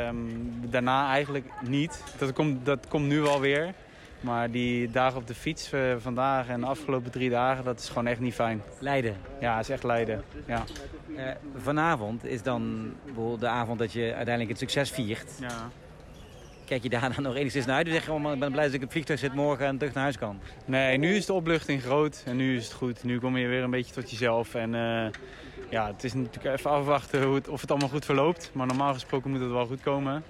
Um, 0.06 0.52
daarna 0.70 1.10
eigenlijk 1.10 1.46
niet. 1.60 2.02
Dat 2.18 2.32
komt, 2.32 2.64
dat 2.64 2.88
komt 2.88 3.06
nu 3.06 3.20
wel 3.20 3.40
weer. 3.40 3.74
Maar 4.20 4.50
die 4.50 4.90
dagen 4.90 5.18
op 5.18 5.26
de 5.26 5.34
fiets 5.34 5.72
uh, 5.72 5.94
vandaag 5.98 6.48
en 6.48 6.60
de 6.60 6.66
afgelopen 6.66 7.10
drie 7.10 7.30
dagen, 7.30 7.64
dat 7.64 7.78
is 7.78 7.88
gewoon 7.88 8.06
echt 8.06 8.20
niet 8.20 8.34
fijn. 8.34 8.62
Lijden? 8.78 9.16
Ja, 9.40 9.56
het 9.56 9.64
is 9.64 9.70
echt 9.70 9.84
lijden. 9.84 10.24
Ja. 10.46 10.64
Uh, 11.08 11.30
vanavond 11.56 12.24
is 12.24 12.42
dan 12.42 12.92
de 13.38 13.48
avond 13.48 13.78
dat 13.78 13.92
je 13.92 14.02
uiteindelijk 14.02 14.48
het 14.48 14.58
succes 14.58 14.90
viert. 14.90 15.30
Ja. 15.40 15.70
Kijk 16.64 16.82
je 16.82 16.88
daar 16.88 17.14
dan 17.14 17.22
nog 17.22 17.34
enigszins 17.34 17.66
naar 17.66 17.76
uit? 17.76 17.86
Je, 17.86 18.12
oh, 18.12 18.32
ik 18.32 18.38
ben 18.38 18.52
blij 18.52 18.64
dat 18.64 18.74
ik 18.74 18.80
het 18.80 18.90
vliegtuig 18.90 19.18
zit 19.18 19.34
morgen 19.34 19.66
en 19.66 19.78
terug 19.78 19.94
naar 19.94 20.02
huis 20.02 20.18
kan. 20.18 20.40
Nee, 20.64 20.98
nu 20.98 21.14
is 21.16 21.26
de 21.26 21.32
opluchting 21.32 21.82
groot 21.82 22.22
en 22.26 22.36
nu 22.36 22.56
is 22.56 22.64
het 22.64 22.72
goed. 22.72 23.04
Nu 23.04 23.18
kom 23.18 23.36
je 23.36 23.46
weer 23.46 23.62
een 23.62 23.70
beetje 23.70 23.94
tot 23.94 24.10
jezelf. 24.10 24.54
En 24.54 24.74
uh, 24.74 25.06
ja, 25.70 25.86
het 25.86 26.04
is 26.04 26.14
natuurlijk 26.14 26.56
even 26.56 26.70
afwachten 26.70 27.22
hoe 27.22 27.34
het, 27.34 27.48
of 27.48 27.60
het 27.60 27.70
allemaal 27.70 27.88
goed 27.88 28.04
verloopt. 28.04 28.50
Maar 28.52 28.66
normaal 28.66 28.92
gesproken 28.92 29.30
moet 29.30 29.40
het 29.40 29.50
wel 29.50 29.66
goed 29.66 29.80
komen. 29.80 30.24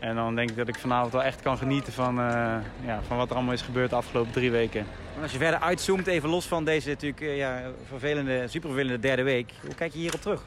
En 0.00 0.14
dan 0.14 0.34
denk 0.34 0.50
ik 0.50 0.56
dat 0.56 0.68
ik 0.68 0.78
vanavond 0.78 1.12
wel 1.12 1.22
echt 1.22 1.42
kan 1.42 1.58
genieten 1.58 1.92
van, 1.92 2.18
uh, 2.18 2.56
ja, 2.84 3.00
van 3.06 3.16
wat 3.16 3.28
er 3.28 3.34
allemaal 3.34 3.54
is 3.54 3.62
gebeurd 3.62 3.90
de 3.90 3.96
afgelopen 3.96 4.32
drie 4.32 4.50
weken. 4.50 4.86
En 5.16 5.22
als 5.22 5.32
je 5.32 5.38
verder 5.38 5.60
uitzoomt, 5.60 6.06
even 6.06 6.28
los 6.28 6.46
van 6.46 6.64
deze 6.64 6.88
natuurlijk 6.88 7.20
uh, 7.20 7.36
ja, 7.36 7.62
vervelende, 7.86 8.48
super 8.48 8.68
vervelende 8.68 8.98
derde 8.98 9.22
week. 9.22 9.52
Hoe 9.64 9.74
kijk 9.74 9.92
je 9.92 9.98
hierop 9.98 10.20
terug? 10.20 10.42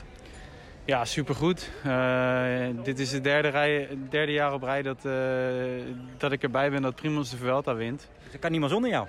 Ja, 0.85 1.05
supergoed. 1.05 1.69
Uh, 1.85 2.43
dit 2.83 2.99
is 2.99 3.11
het 3.11 3.23
derde, 3.23 3.47
rij, 3.47 3.87
derde 4.09 4.31
jaar 4.31 4.53
op 4.53 4.63
rij 4.63 4.81
dat, 4.81 5.01
dat 6.17 6.31
ik 6.31 6.43
erbij 6.43 6.71
ben 6.71 6.81
dat 6.81 6.95
Primoz 6.95 7.29
de 7.29 7.37
Vuelta 7.37 7.75
wint. 7.75 8.07
Dat 8.31 8.39
kan 8.39 8.51
niemand 8.51 8.71
zonder 8.71 8.89
jou. 8.89 9.07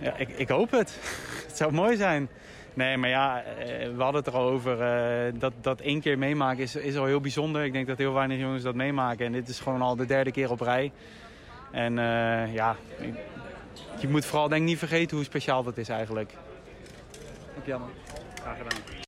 Ja, 0.00 0.16
ik, 0.16 0.28
ik 0.28 0.48
hoop 0.48 0.70
het. 0.70 0.98
het 1.46 1.56
zou 1.56 1.72
mooi 1.72 1.96
zijn. 1.96 2.28
Nee, 2.74 2.96
maar 2.96 3.08
ja, 3.08 3.44
uh, 3.44 3.96
we 3.96 4.02
hadden 4.02 4.22
het 4.22 4.26
er 4.26 4.38
al 4.38 4.48
over. 4.48 4.78
dat, 5.38 5.52
dat 5.60 5.80
één 5.80 6.00
keer 6.00 6.18
meemaken 6.18 6.62
is, 6.62 6.76
is 6.76 6.96
al 6.96 7.06
heel 7.06 7.20
bijzonder. 7.20 7.64
Ik 7.64 7.72
denk 7.72 7.86
dat 7.86 7.98
heel 7.98 8.12
weinig 8.12 8.38
jongens 8.38 8.62
dat 8.62 8.74
meemaken. 8.74 9.26
En 9.26 9.32
dit 9.32 9.48
is 9.48 9.60
gewoon 9.60 9.82
al 9.82 9.96
de 9.96 10.06
derde 10.06 10.30
keer 10.30 10.50
op 10.50 10.60
rij. 10.60 10.92
En 11.72 11.94
ja, 12.52 12.76
je 14.00 14.08
moet 14.08 14.24
vooral 14.24 14.48
denk 14.48 14.60
ik 14.60 14.68
niet 14.68 14.78
vergeten 14.78 15.16
hoe 15.16 15.26
speciaal 15.26 15.62
dat 15.62 15.76
is 15.76 15.88
eigenlijk. 15.88 16.32
Dank 17.54 17.66
je, 17.66 17.78
Graag 18.40 18.56
gedaan. 18.56 19.02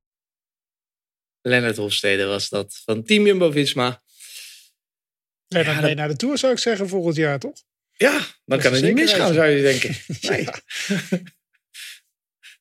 Lennart 1.41 1.77
Hofstede 1.77 2.25
was 2.25 2.49
dat 2.49 2.81
van 2.85 3.03
Team 3.03 3.25
Jumbo-Visma. 3.25 4.01
Lennart 5.47 5.77
ja, 5.77 5.83
mee 5.83 5.95
naar 5.95 6.07
de 6.07 6.15
Tour 6.15 6.37
zou 6.37 6.53
ik 6.53 6.59
zeggen 6.59 6.87
volgend 6.87 7.15
jaar, 7.15 7.39
toch? 7.39 7.63
Ja, 7.91 8.21
dan 8.45 8.59
kan 8.59 8.73
het 8.73 8.83
niet 8.83 8.93
misgaan, 8.93 9.33
zou 9.33 9.47
je 9.47 9.61
denken. 9.61 9.95
Nee. 10.29 10.47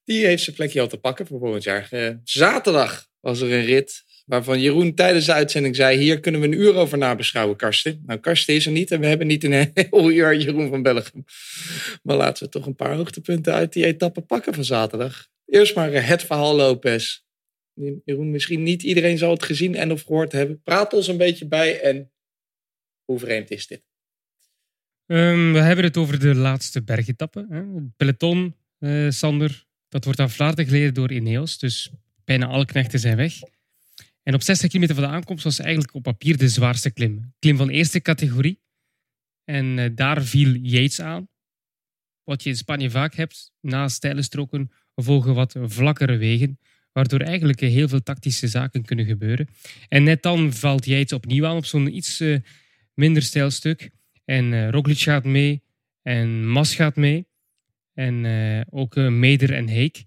Die 0.05 0.27
heeft 0.27 0.43
zijn 0.43 0.57
plekje 0.57 0.81
al 0.81 0.89
te 0.89 0.97
pakken 0.97 1.27
voor 1.27 1.39
volgend 1.39 1.63
jaar. 1.63 1.89
Uh, 1.91 2.11
zaterdag 2.25 3.09
was 3.21 3.41
er 3.41 3.53
een 3.53 3.65
rit 3.65 4.05
Waarvan 4.25 4.61
Jeroen 4.61 4.95
tijdens 4.95 5.27
de 5.27 5.33
uitzending 5.33 5.77
zei: 5.77 5.99
Hier 5.99 6.21
kunnen 6.21 6.41
we 6.41 6.47
een 6.47 6.61
uur 6.61 6.75
over 6.75 6.99
nabeschouwen, 6.99 7.57
Karsten. 7.57 8.03
Nou, 8.07 8.21
Karsten 8.21 8.55
is 8.55 8.67
er 8.67 8.73
niet 8.73 8.91
en 8.91 9.01
we 9.01 9.07
hebben 9.07 9.27
niet 9.27 9.45
een 9.45 9.53
heel 9.75 10.11
uur 10.11 10.37
Jeroen 10.37 10.69
van 10.69 10.83
Bellegem. 10.83 11.25
Maar 12.03 12.17
laten 12.17 12.45
we 12.45 12.51
toch 12.51 12.67
een 12.67 12.75
paar 12.75 12.95
hoogtepunten 12.95 13.53
uit 13.53 13.73
die 13.73 13.85
etappe 13.85 14.21
pakken 14.21 14.55
van 14.55 14.65
zaterdag. 14.65 15.29
Eerst 15.47 15.75
maar 15.75 15.93
eh, 15.93 16.09
het 16.09 16.23
verhaal 16.23 16.57
Lopez. 16.57 17.23
Jeroen, 18.05 18.31
misschien 18.31 18.63
niet 18.63 18.83
iedereen 18.83 19.19
zal 19.19 19.31
het 19.31 19.43
gezien 19.43 19.75
en 19.75 19.93
of 19.93 20.03
gehoord 20.03 20.33
hebben. 20.33 20.63
Praat 20.63 20.93
ons 20.93 21.09
een 21.09 21.17
beetje 21.17 21.47
bij 21.47 21.81
en 21.81 22.13
hoe 23.05 23.19
vreemd 23.19 23.51
is 23.51 23.67
dit? 23.67 23.83
Um, 25.07 25.53
we 25.53 25.59
hebben 25.59 25.85
het 25.85 25.97
over 25.97 26.21
de 26.21 26.35
laatste 26.35 26.83
bergetappe. 26.83 27.47
Hè. 27.51 27.63
Peloton, 27.97 28.57
uh, 28.79 29.11
Sander, 29.11 29.67
dat 29.95 30.05
wordt 30.05 30.21
aan 30.21 30.31
Vlaarden 30.31 30.65
geleden 30.65 30.95
door 30.95 31.13
Ineos. 31.13 31.59
Dus 31.59 31.91
bijna 32.25 32.47
alle 32.47 32.65
knechten 32.65 32.99
zijn 32.99 33.17
weg. 33.17 33.35
En 34.23 34.35
op 34.35 34.43
60 34.43 34.69
kilometer 34.69 34.95
van 34.95 35.05
de 35.05 35.11
aankomst 35.11 35.45
was 35.45 35.59
eigenlijk 35.59 35.95
op 35.95 36.03
papier 36.03 36.37
de 36.37 36.49
zwaarste 36.49 36.91
klim. 36.91 37.33
Klim 37.39 37.57
van 37.57 37.69
eerste 37.69 38.01
categorie. 38.01 38.61
En 39.45 39.79
uh, 39.79 39.91
daar 39.95 40.23
viel 40.23 40.55
Yates 40.55 41.01
aan. 41.01 41.29
Wat 42.25 42.43
je 42.43 42.49
in 42.49 42.57
Spanje 42.57 42.91
vaak 42.91 43.15
hebt, 43.15 43.53
na 43.61 43.89
steile 43.89 44.23
stroken 44.23 44.71
volgen 44.95 45.35
wat 45.35 45.57
vlakkere 45.61 46.17
wegen, 46.17 46.59
waardoor 46.93 47.21
eigenlijk 47.21 47.61
heel 47.61 47.89
veel 47.89 48.03
tactische 48.03 48.49
zaken 48.49 48.85
kunnen 48.85 49.05
gebeuren. 49.05 49.49
En 49.89 50.03
net 50.03 50.23
dan 50.23 50.53
valt 50.53 50.85
Yates 50.85 51.13
opnieuw 51.13 51.47
aan 51.47 51.57
op 51.57 51.65
zo'n 51.65 51.97
iets 51.97 52.21
uh, 52.21 52.39
minder 52.95 53.23
steil 53.23 53.51
stuk. 53.51 53.91
En 54.25 54.71
Roglic 54.71 54.99
gaat 54.99 55.25
mee 55.25 55.63
en 56.03 56.49
Mas 56.49 56.75
gaat 56.75 56.97
mee. 56.97 57.27
En 57.95 58.25
uh, 58.25 58.61
ook 58.71 58.97
Meder 58.97 59.53
en 59.53 59.69
Heek. 59.69 60.05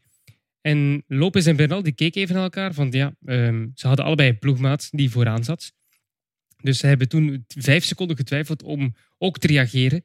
En 0.62 1.04
Lopez 1.08 1.48
en 1.48 1.56
Bernal 1.56 1.84
die 1.84 1.94
keken 1.94 2.22
even 2.22 2.34
naar 2.34 2.44
elkaar. 2.44 2.74
Van, 2.74 2.92
ja, 2.92 3.14
um, 3.26 3.72
ze 3.76 3.88
hadden 3.88 4.06
allebei 4.06 4.30
een 4.30 4.40
ploegmaat 4.40 4.88
die 4.92 5.10
vooraan 5.10 5.44
zat. 5.44 5.74
Dus 6.62 6.78
ze 6.78 6.88
hebben 6.88 7.10
toen 7.10 7.46
vijf 7.48 7.84
seconden 7.84 8.18
getwijfeld 8.18 8.64
om 8.64 8.96
ook 9.18 9.40
te 9.40 9.48
reageren. 9.48 10.04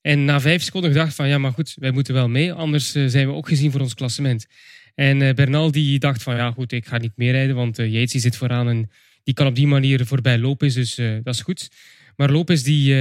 En 0.00 0.24
na 0.24 0.40
vijf 0.40 0.62
seconden 0.62 0.90
gedacht 0.90 1.14
van 1.14 1.28
ja, 1.28 1.38
maar 1.38 1.52
goed, 1.52 1.74
wij 1.78 1.90
moeten 1.90 2.14
wel 2.14 2.28
mee. 2.28 2.52
Anders 2.52 2.96
uh, 2.96 3.06
zijn 3.06 3.26
we 3.26 3.32
ook 3.32 3.48
gezien 3.48 3.70
voor 3.70 3.80
ons 3.80 3.94
klassement. 3.94 4.46
En 4.94 5.20
uh, 5.20 5.32
Bernal 5.34 5.70
die 5.70 5.98
dacht 5.98 6.22
van 6.22 6.36
ja 6.36 6.50
goed, 6.50 6.72
ik 6.72 6.86
ga 6.86 6.98
niet 6.98 7.16
meer 7.16 7.32
rijden. 7.32 7.54
Want 7.54 7.78
uh, 7.78 7.92
Yates 7.92 8.22
zit 8.22 8.36
vooraan 8.36 8.68
en 8.68 8.90
die 9.24 9.34
kan 9.34 9.46
op 9.46 9.54
die 9.54 9.66
manier 9.66 10.06
voorbij 10.06 10.38
Lopez. 10.38 10.74
Dus 10.74 10.94
dat 10.94 11.34
is 11.34 11.40
goed. 11.40 11.70
Maar 12.16 12.30
Lopez 12.30 12.62
die, 12.62 12.94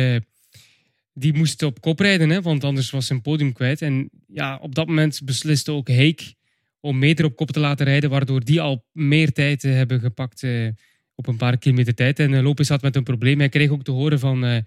die 1.14 1.34
moest 1.34 1.64
op 1.64 1.82
kop 1.82 2.00
rijden. 2.00 2.30
Hè, 2.30 2.42
want 2.42 2.64
anders 2.64 2.90
was 2.90 3.06
zijn 3.06 3.22
podium 3.22 3.54
kwijt. 3.54 3.82
En 3.82 4.10
ja, 4.28 4.58
op 4.62 4.76
dat 4.76 4.88
moment 4.88 5.22
besliste 5.26 5.72
ook 5.72 5.88
Heek 5.88 6.34
om 6.80 7.00
meter 7.00 7.26
op 7.26 7.36
kop 7.36 7.52
te 7.52 7.60
laten 7.60 7.86
rijden, 7.86 8.10
waardoor 8.10 8.44
die 8.44 8.62
al 8.62 8.86
meer 8.92 9.32
tijd 9.32 9.64
uh, 9.64 9.74
hebben 9.74 10.00
gepakt 10.00 10.42
uh, 10.42 10.70
op 11.16 11.28
een 11.28 11.38
paar 11.38 11.58
kilometer 11.58 11.96
tijd. 11.96 12.20
En 12.20 12.32
uh, 12.32 12.56
had 12.68 12.82
met 12.82 12.96
een 12.96 13.04
probleem. 13.04 13.40
Hij 13.40 13.50
kreeg 13.50 13.70
ook 13.70 13.84
te 13.84 13.92
horen 13.92 14.20
van 14.20 14.46
uh, 14.46 14.58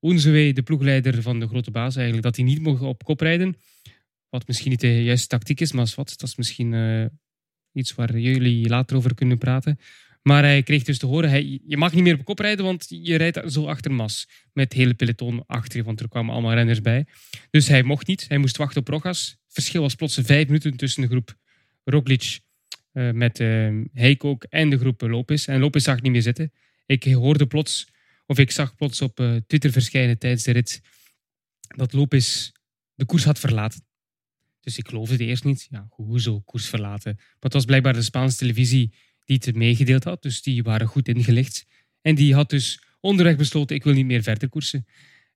Oenzewee, 0.00 0.52
de 0.52 0.62
ploegleider 0.62 1.22
van 1.22 1.40
de 1.40 1.46
grote 1.46 1.70
baas, 1.70 1.94
eigenlijk, 1.94 2.24
dat 2.24 2.36
hij 2.36 2.44
niet 2.44 2.60
mocht 2.60 2.80
op 2.80 3.04
kop 3.04 3.20
rijden. 3.20 3.56
Wat 4.28 4.46
misschien 4.46 4.70
niet 4.70 4.80
de 4.80 5.02
juiste 5.02 5.26
tactiek 5.26 5.60
is, 5.60 5.72
maar 5.72 5.92
wat, 5.96 6.14
dat 6.16 6.28
is 6.28 6.36
misschien 6.36 7.10
iets 7.72 7.94
waar 7.94 8.18
jullie 8.18 8.68
later 8.68 8.96
over 8.96 9.14
kunnen 9.14 9.38
praten. 9.38 9.78
Maar 10.26 10.42
hij 10.42 10.62
kreeg 10.62 10.82
dus 10.82 10.98
te 10.98 11.06
horen, 11.06 11.30
hij, 11.30 11.60
je 11.66 11.76
mag 11.76 11.92
niet 11.92 12.02
meer 12.02 12.18
op 12.18 12.24
kop 12.24 12.38
rijden, 12.38 12.64
want 12.64 12.86
je 12.88 13.16
rijdt 13.16 13.52
zo 13.52 13.66
achter 13.66 13.92
Mas. 13.92 14.28
Met 14.52 14.64
het 14.64 14.72
hele 14.72 14.94
peloton 14.94 15.46
achter 15.46 15.78
je, 15.78 15.84
want 15.84 16.00
er 16.00 16.08
kwamen 16.08 16.32
allemaal 16.32 16.54
renners 16.54 16.80
bij. 16.80 17.06
Dus 17.50 17.68
hij 17.68 17.82
mocht 17.82 18.06
niet, 18.06 18.28
hij 18.28 18.38
moest 18.38 18.56
wachten 18.56 18.80
op 18.80 18.88
Rogas. 18.88 19.36
Verschil 19.48 19.82
was 19.82 19.94
plots 19.94 20.18
vijf 20.22 20.46
minuten 20.46 20.76
tussen 20.76 21.02
de 21.02 21.08
groep 21.08 21.36
Roglic 21.84 22.40
uh, 22.92 23.10
met 23.10 23.40
uh, 23.40 23.66
en 24.48 24.70
de 24.70 24.78
groep 24.78 25.00
Lopez. 25.00 25.48
En 25.48 25.60
Lopez 25.60 25.84
zag 25.84 26.00
niet 26.00 26.12
meer 26.12 26.22
zitten. 26.22 26.52
Ik 26.86 27.04
hoorde 27.04 27.46
plots, 27.46 27.88
of 28.26 28.38
ik 28.38 28.50
zag 28.50 28.74
plots 28.74 29.02
op 29.02 29.20
uh, 29.20 29.36
Twitter 29.46 29.70
verschijnen 29.70 30.18
tijdens 30.18 30.42
de 30.42 30.52
rit, 30.52 30.80
dat 31.76 31.92
Lopez 31.92 32.50
de 32.94 33.04
koers 33.04 33.24
had 33.24 33.38
verlaten. 33.38 33.84
Dus 34.60 34.78
ik 34.78 34.88
geloofde 34.88 35.12
het 35.12 35.22
eerst 35.22 35.44
niet. 35.44 35.66
Ja, 35.70 35.86
hoezo 35.90 36.40
koers 36.40 36.66
verlaten? 36.68 37.14
Maar 37.16 37.36
het 37.38 37.52
was 37.52 37.64
blijkbaar 37.64 37.92
de 37.92 38.02
Spaanse 38.02 38.36
televisie 38.36 38.92
die 39.26 39.40
het 39.44 39.54
meegedeeld 39.54 40.04
had. 40.04 40.22
Dus 40.22 40.42
die 40.42 40.62
waren 40.62 40.86
goed 40.86 41.08
ingelicht. 41.08 41.66
En 42.02 42.14
die 42.14 42.34
had 42.34 42.50
dus 42.50 42.80
onderweg 43.00 43.36
besloten, 43.36 43.76
ik 43.76 43.84
wil 43.84 43.92
niet 43.92 44.06
meer 44.06 44.22
verder 44.22 44.48
koersen. 44.48 44.86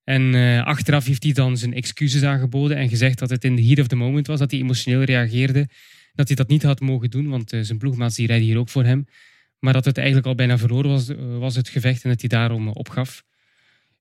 En 0.05 0.35
uh, 0.35 0.64
achteraf 0.64 1.07
heeft 1.07 1.22
hij 1.22 1.33
dan 1.33 1.57
zijn 1.57 1.74
excuses 1.74 2.22
aangeboden 2.22 2.76
en 2.76 2.88
gezegd 2.88 3.18
dat 3.18 3.31
het 3.31 3.44
in 3.44 3.57
de 3.57 3.64
heat 3.64 3.79
of 3.79 3.87
the 3.87 3.96
moment 3.96 4.26
was, 4.26 4.38
dat 4.38 4.50
hij 4.50 4.61
emotioneel 4.61 5.03
reageerde 5.03 5.68
dat 6.14 6.26
hij 6.26 6.37
dat 6.37 6.48
niet 6.48 6.62
had 6.62 6.81
mogen 6.81 7.11
doen, 7.11 7.29
want 7.29 7.53
uh, 7.53 7.61
zijn 7.62 7.79
ploegmaats 7.79 8.16
die 8.16 8.26
rijden 8.26 8.46
hier 8.46 8.59
ook 8.59 8.68
voor 8.68 8.85
hem. 8.85 9.07
Maar 9.59 9.72
dat 9.72 9.85
het 9.85 9.96
eigenlijk 9.96 10.26
al 10.26 10.35
bijna 10.35 10.59
verloren 10.59 10.90
was, 10.90 11.09
uh, 11.09 11.38
was 11.38 11.57
het 11.57 11.68
gevecht 11.68 12.05
en 12.05 12.11
dat 12.11 12.20
hij 12.20 12.29
daarom 12.29 12.68
opgaf. 12.68 13.24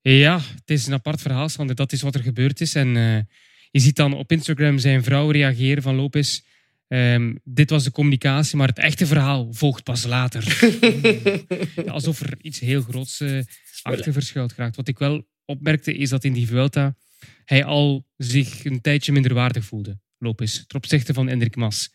Ja, 0.01 0.39
het 0.39 0.69
is 0.69 0.87
een 0.87 0.93
apart 0.93 1.21
verhaal, 1.21 1.49
Sander. 1.49 1.75
Dat 1.75 1.91
is 1.91 2.01
wat 2.01 2.15
er 2.15 2.23
gebeurd 2.23 2.61
is. 2.61 2.75
En 2.75 2.87
je 3.71 3.79
ziet 3.79 3.95
dan 3.95 4.13
op 4.13 4.31
Instagram 4.31 4.77
zijn 4.77 5.03
vrouw 5.03 5.29
reageren 5.29 5.83
van 5.83 5.95
Lopez. 5.95 6.41
Um, 6.91 7.39
dit 7.43 7.69
was 7.69 7.83
de 7.83 7.91
communicatie, 7.91 8.57
maar 8.57 8.67
het 8.67 8.77
echte 8.77 9.05
verhaal 9.05 9.53
volgt 9.53 9.83
pas 9.83 10.03
later. 10.03 10.69
ja, 11.85 11.91
alsof 11.91 12.21
er 12.21 12.37
iets 12.41 12.59
heel 12.59 12.81
groots 12.81 13.23
achter 13.81 14.13
verschuilt 14.13 14.53
geraakt. 14.53 14.75
Wat 14.75 14.87
ik 14.87 14.99
wel 14.99 15.27
opmerkte, 15.45 15.93
is 15.93 16.09
dat 16.09 16.23
in 16.23 16.33
die 16.33 16.47
Vuelta 16.47 16.95
hij 17.45 17.63
al 17.63 18.05
zich 18.17 18.65
een 18.65 18.81
tijdje 18.81 19.11
minder 19.11 19.33
waardig 19.33 19.65
voelde. 19.65 19.99
Lopez, 20.17 20.65
ten 20.67 20.77
opzichte 20.77 21.13
van 21.13 21.27
Hendrik 21.27 21.55
Mas. 21.55 21.93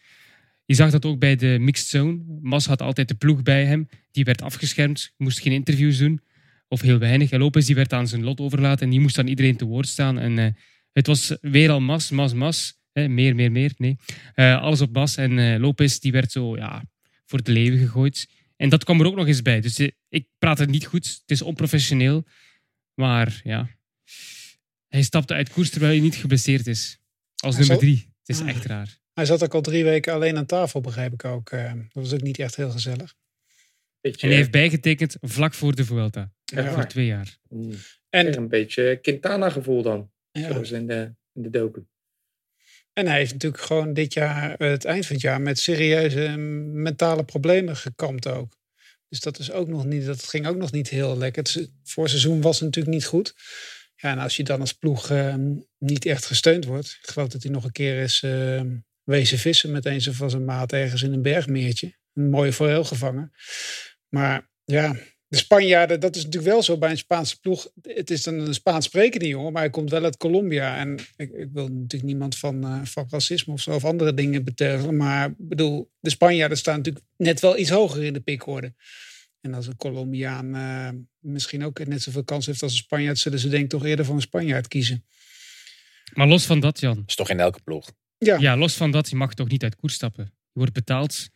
Je 0.64 0.74
zag 0.74 0.90
dat 0.90 1.04
ook 1.04 1.18
bij 1.18 1.36
de 1.36 1.56
mixed 1.60 1.86
zone. 1.86 2.24
Mas 2.40 2.66
had 2.66 2.82
altijd 2.82 3.08
de 3.08 3.14
ploeg 3.14 3.42
bij 3.42 3.64
hem. 3.64 3.88
Die 4.10 4.24
werd 4.24 4.42
afgeschermd, 4.42 5.12
moest 5.16 5.40
geen 5.40 5.52
interviews 5.52 5.98
doen. 5.98 6.20
Of 6.68 6.80
heel 6.80 6.98
weinig. 6.98 7.30
En 7.30 7.38
Lopez 7.38 7.66
die 7.66 7.74
werd 7.74 7.92
aan 7.92 8.08
zijn 8.08 8.24
lot 8.24 8.40
overlaten 8.40 8.84
en 8.84 8.90
die 8.90 9.00
moest 9.00 9.18
aan 9.18 9.26
iedereen 9.26 9.56
te 9.56 9.64
woord 9.64 9.88
staan. 9.88 10.18
En 10.18 10.38
uh, 10.38 10.46
het 10.92 11.06
was 11.06 11.36
weer 11.40 11.70
al 11.70 11.80
Mas, 11.80 12.10
Mas, 12.10 12.32
Mas. 12.32 12.82
Hè, 12.94 13.08
meer, 13.08 13.34
meer, 13.34 13.52
meer. 13.52 13.72
Nee. 13.76 13.96
Uh, 14.36 14.62
alles 14.62 14.80
op 14.80 14.92
Mas. 14.92 15.16
En 15.16 15.38
uh, 15.38 15.58
Lopez 15.58 15.98
die 15.98 16.12
werd 16.12 16.32
zo 16.32 16.56
ja, 16.56 16.84
voor 17.24 17.42
de 17.42 17.52
leven 17.52 17.78
gegooid. 17.78 18.28
En 18.56 18.68
dat 18.68 18.84
kwam 18.84 19.00
er 19.00 19.06
ook 19.06 19.16
nog 19.16 19.26
eens 19.26 19.42
bij. 19.42 19.60
Dus 19.60 19.78
ik 20.08 20.26
praat 20.38 20.58
het 20.58 20.70
niet 20.70 20.86
goed. 20.86 21.06
Het 21.06 21.30
is 21.30 21.42
onprofessioneel. 21.42 22.24
Maar 22.94 23.40
ja, 23.44 23.68
hij 24.88 25.02
stapte 25.02 25.34
uit 25.34 25.50
koers 25.50 25.70
terwijl 25.70 25.92
hij 25.92 26.00
niet 26.02 26.14
geblesseerd 26.16 26.66
is. 26.66 26.98
Als 27.36 27.56
nummer 27.58 27.78
drie. 27.78 28.12
Het 28.24 28.36
is 28.36 28.40
Ah. 28.42 28.48
echt 28.48 28.64
raar. 28.64 28.98
Hij 29.12 29.24
zat 29.24 29.42
ook 29.44 29.54
al 29.54 29.60
drie 29.60 29.84
weken 29.84 30.12
alleen 30.12 30.36
aan 30.36 30.46
tafel, 30.46 30.80
begrijp 30.80 31.12
ik 31.12 31.24
ook. 31.24 31.50
Eh, 31.50 31.72
dat 31.72 32.02
was 32.02 32.12
ook 32.12 32.22
niet 32.22 32.38
echt 32.38 32.56
heel 32.56 32.70
gezellig. 32.70 33.14
Beetje, 34.00 34.20
En 34.22 34.28
hij 34.28 34.36
heeft 34.36 34.50
bijgetekend 34.50 35.16
vlak 35.20 35.54
voor 35.54 35.74
de 35.74 35.84
Vuelta. 35.84 36.32
Ja. 36.44 36.72
Voor 36.72 36.86
twee 36.86 37.06
jaar. 37.06 37.36
mm, 37.48 37.72
En, 38.08 38.36
een 38.36 38.48
beetje 38.48 38.98
Quintana-gevoel 39.02 39.82
dan. 39.82 40.10
ja. 40.32 40.52
Zoals 40.52 40.70
in 40.70 40.86
de, 40.86 41.14
in 41.32 41.42
de 41.42 41.50
docu. 41.50 41.86
En 42.94 43.06
hij 43.06 43.18
heeft 43.18 43.32
natuurlijk 43.32 43.62
gewoon 43.62 43.92
dit 43.92 44.12
jaar, 44.12 44.54
eh, 44.54 44.70
het 44.70 44.84
eind 44.84 45.06
van 45.06 45.14
het 45.14 45.24
jaar, 45.24 45.40
met 45.40 45.58
serieuze 45.58 46.24
eh, 46.24 46.34
mentale 46.72 47.24
problemen 47.24 47.76
gekampt 47.76 48.26
ook. 48.26 48.56
Dus 49.08 49.20
dat, 49.20 49.38
is 49.38 49.50
ook 49.50 49.68
nog 49.68 49.84
niet, 49.84 50.06
dat 50.06 50.24
ging 50.24 50.46
ook 50.46 50.56
nog 50.56 50.72
niet 50.72 50.88
heel 50.88 51.18
lekker. 51.18 51.42
Het 51.42 51.50
se- 51.52 51.70
voorseizoen 51.82 52.40
was 52.40 52.60
natuurlijk 52.60 52.94
niet 52.94 53.06
goed. 53.06 53.34
Ja, 53.96 54.10
en 54.10 54.18
als 54.18 54.36
je 54.36 54.44
dan 54.44 54.60
als 54.60 54.72
ploeg 54.72 55.10
eh, 55.10 55.34
niet 55.78 56.06
echt 56.06 56.26
gesteund 56.26 56.64
wordt. 56.64 56.98
Ik 57.02 57.10
geloof 57.10 57.28
dat 57.28 57.42
hij 57.42 57.52
nog 57.52 57.64
een 57.64 57.72
keer 57.72 58.02
is 58.02 58.22
eh, 58.22 58.62
wezen 59.02 59.38
vissen 59.38 59.70
met 59.70 59.86
een 59.86 60.02
van 60.02 60.30
zijn 60.30 60.44
maat 60.44 60.72
ergens 60.72 61.02
in 61.02 61.12
een 61.12 61.22
bergmeertje. 61.22 61.94
Een 62.14 62.30
mooie 62.30 62.52
forel 62.52 62.84
gevangen. 62.84 63.32
Maar 64.08 64.50
ja, 64.64 64.96
de 65.34 65.40
Spanjaarden, 65.40 66.00
dat 66.00 66.16
is 66.16 66.24
natuurlijk 66.24 66.52
wel 66.52 66.62
zo 66.62 66.78
bij 66.78 66.90
een 66.90 66.98
Spaanse 66.98 67.40
ploeg. 67.40 67.68
Het 67.82 68.10
is 68.10 68.22
dan 68.22 68.34
een 68.34 68.54
Spaans 68.54 68.84
sprekende 68.84 69.28
jongen, 69.28 69.52
maar 69.52 69.62
hij 69.62 69.70
komt 69.70 69.90
wel 69.90 70.04
uit 70.04 70.16
Colombia. 70.16 70.76
En 70.76 70.98
ik, 71.16 71.32
ik 71.32 71.48
wil 71.52 71.68
natuurlijk 71.68 72.02
niemand 72.02 72.36
van, 72.36 72.64
eh, 72.64 72.80
van 72.84 73.06
racisme 73.10 73.52
of 73.52 73.60
zo 73.60 73.70
of 73.70 73.84
andere 73.84 74.14
dingen 74.14 74.44
beteugelen. 74.44 74.96
Maar 74.96 75.28
ik 75.28 75.34
bedoel, 75.38 75.90
de 76.00 76.10
Spanjaarden 76.10 76.58
staan 76.58 76.76
natuurlijk 76.76 77.04
net 77.16 77.40
wel 77.40 77.58
iets 77.58 77.70
hoger 77.70 78.04
in 78.04 78.12
de 78.12 78.20
pikorde. 78.20 78.74
En 79.40 79.54
als 79.54 79.66
een 79.66 79.76
Colombiaan 79.76 80.54
eh, 80.54 80.88
misschien 81.18 81.64
ook 81.64 81.86
net 81.86 82.02
zoveel 82.02 82.24
kans 82.24 82.46
heeft 82.46 82.62
als 82.62 82.72
een 82.72 82.78
Spanjaard, 82.78 83.18
zullen 83.18 83.38
ze 83.38 83.48
denk 83.48 83.64
ik 83.64 83.70
toch 83.70 83.84
eerder 83.84 84.04
voor 84.04 84.14
een 84.14 84.20
Spanjaard 84.20 84.68
kiezen. 84.68 85.04
Maar 86.12 86.26
los 86.26 86.46
van 86.46 86.60
dat, 86.60 86.80
Jan. 86.80 87.02
is 87.06 87.14
toch 87.14 87.30
in 87.30 87.40
elke 87.40 87.60
ploeg. 87.64 87.90
Ja, 88.18 88.36
Ja, 88.38 88.56
los 88.56 88.74
van 88.74 88.90
dat, 88.90 89.10
je 89.10 89.16
mag 89.16 89.34
toch 89.34 89.48
niet 89.48 89.62
uit 89.62 89.76
koers 89.76 89.94
stappen. 89.94 90.24
Je 90.24 90.60
wordt 90.60 90.72
betaald 90.72 91.28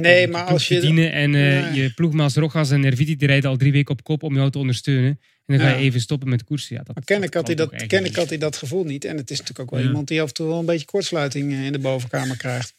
nee, 0.00 0.28
maar 0.28 0.44
als 0.44 0.68
je. 0.68 0.80
dienen 0.80 1.12
en 1.12 1.34
eh, 1.34 1.70
Nee. 1.70 1.82
je 1.82 1.92
ploegmaats 1.94 2.34
Rogas 2.34 2.70
en 2.70 2.84
Erviti 2.84 3.16
die 3.16 3.26
rijden 3.28 3.50
al 3.50 3.56
drie 3.56 3.72
weken 3.72 3.92
op 3.92 4.02
kop 4.04 4.22
om 4.22 4.34
jou 4.34 4.50
te 4.50 4.58
ondersteunen. 4.58 5.20
En 5.46 5.56
dan 5.56 5.58
ga 5.58 5.68
je 5.68 5.74
Ja. 5.78 5.80
even 5.80 6.00
stoppen 6.00 6.28
met 6.28 6.44
koersen. 6.44 6.76
Ja, 6.76 6.82
dat, 6.82 6.94
Maar 6.94 7.04
kennelijk 7.04 7.34
had, 7.34 7.46
hij 7.46 7.56
dat, 7.56 7.86
kennelijk 7.86 8.16
had 8.16 8.28
hij 8.28 8.38
dat 8.38 8.56
gevoel 8.56 8.84
niet. 8.84 9.04
En 9.04 9.16
het 9.16 9.30
is 9.30 9.38
natuurlijk 9.38 9.68
ook 9.68 9.74
wel 9.74 9.80
Ja. 9.80 9.86
iemand 9.86 10.08
die 10.08 10.22
af 10.22 10.28
en 10.28 10.34
toe 10.34 10.46
wel 10.46 10.58
een 10.58 10.66
beetje 10.66 10.86
kortsluiting 10.86 11.52
eh, 11.52 11.64
in 11.64 11.72
de 11.72 11.78
bovenkamer 11.78 12.36
krijgt. 12.36 12.74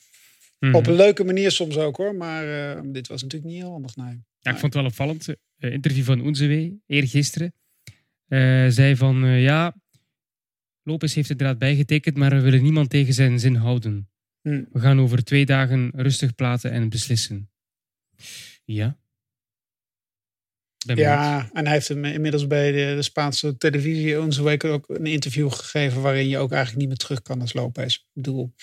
Mhm. 0.59 0.75
Op 0.75 0.87
een 0.87 0.95
leuke 0.95 1.23
manier 1.23 1.51
soms 1.51 1.77
ook 1.77 1.97
hoor. 1.97 2.15
Maar 2.15 2.75
eh, 2.75 2.81
dit 2.83 3.07
was 3.07 3.21
natuurlijk 3.21 3.51
niet 3.51 3.61
heel 3.61 3.71
handig. 3.71 3.95
Nee. 3.95 4.23
Ja, 4.39 4.51
ik 4.51 4.57
vond 4.57 4.61
het 4.61 4.73
wel 4.73 4.85
opvallend. 4.85 5.27
Eh, 5.57 5.71
interview 5.71 6.03
van 6.03 6.21
Oenzewee, 6.21 6.81
eergisteren. 6.87 7.53
Eh 8.27 8.65
zei 8.69 8.95
van, 8.95 9.27
ja, 9.27 9.75
Lopez 10.83 11.13
heeft 11.15 11.29
inderdaad 11.29 11.57
bijgetekend, 11.57 12.17
maar 12.17 12.29
we 12.29 12.41
willen 12.41 12.61
niemand 12.63 12.89
tegen 12.89 13.13
zijn 13.13 13.39
zin 13.39 13.55
houden. 13.55 14.09
Hm. 14.47 14.63
We 14.71 14.79
gaan 14.79 14.99
over 14.99 15.23
twee 15.23 15.45
dagen 15.45 15.91
rustig 15.95 16.35
praten 16.35 16.71
en 16.71 16.89
beslissen. 16.89 17.49
Ja, 18.65 18.97
Ben 20.85 20.95
benieuwd. 20.95 21.13
Ja, 21.13 21.49
en 21.53 21.63
hij 21.63 21.73
heeft 21.73 21.87
hem 21.87 22.05
inmiddels 22.05 22.47
bij 22.47 22.71
de, 22.71 22.93
de 22.95 23.01
Spaanse 23.01 23.57
televisie 23.57 24.21
onze 24.21 24.43
week 24.43 24.63
ook 24.63 24.89
een 24.89 25.05
interview 25.05 25.51
gegeven 25.51 26.01
waarin 26.01 26.27
je 26.27 26.37
ook 26.37 26.51
eigenlijk 26.51 26.79
niet 26.79 26.87
meer 26.87 26.97
terug 26.97 27.21
kan 27.21 27.41
als 27.41 27.53
Lopez. 27.53 27.95
Ik 27.95 28.03
bedoel, 28.13 28.53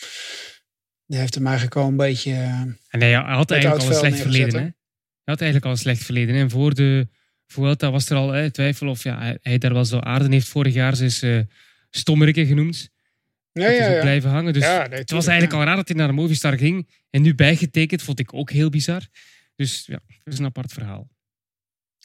die 1.07 1.19
heeft 1.19 1.35
hem 1.35 1.47
eigenlijk 1.47 1.77
al 1.77 1.89
een 1.89 1.97
beetje... 1.97 2.33
eh, 2.33 2.61
En 2.89 3.01
hij 3.01 3.13
had 3.13 3.51
eigenlijk 3.51 3.83
al 3.83 3.89
een 3.89 3.95
slecht 3.95 4.21
verleden. 4.21 4.55
hè? 4.55 4.61
Hij 4.61 5.35
had 5.35 5.41
eigenlijk 5.41 5.65
al 5.65 5.71
een 5.71 5.83
slecht 5.85 6.05
verleden. 6.05 6.35
En 6.35 6.51
voor 6.51 6.75
de 6.75 7.09
Vuelta 7.47 7.91
was 7.91 8.11
er 8.11 8.17
al 8.17 8.31
hè, 8.31 8.51
twijfel 8.51 8.89
of 8.89 9.03
ja, 9.03 9.19
hij, 9.19 9.39
hij 9.43 9.59
daar 9.59 9.73
wel 9.73 9.85
zo 9.85 9.99
aarden 9.99 10.33
heeft. 10.33 10.49
Vorig 10.49 10.75
jaar 10.75 10.97
ze 10.97 11.05
is 11.05 11.23
eh 11.23 11.41
stommerike 11.91 12.47
genoemd. 12.47 12.93
Ja, 13.55 13.63
dat 13.65 13.73
is 13.73 13.79
ja, 13.79 13.89
ook 13.89 13.95
ja. 13.95 14.01
blijven 14.01 14.31
hangen. 14.31 14.53
Dus 14.53 14.63
Ja, 14.63 14.87
nee, 14.87 14.99
het 14.99 15.11
was 15.11 15.27
eigenlijk 15.27 15.53
ja. 15.53 15.59
al 15.59 15.67
raar 15.67 15.77
dat 15.77 15.89
hij 15.89 15.97
naar 15.97 16.07
de 16.07 16.13
Movistar 16.13 16.59
ging. 16.59 16.89
En 17.11 17.23
nu 17.23 17.35
bijgetekend 17.35 18.03
vond 18.03 18.19
ik 18.19 18.35
ook 18.35 18.51
heel 18.51 18.69
bizar. 18.71 19.09
Dus 19.57 19.87
ja, 19.87 20.01
dat 20.25 20.33
is 20.33 20.39
een 20.39 20.45
apart 20.45 20.73
verhaal. 20.73 21.09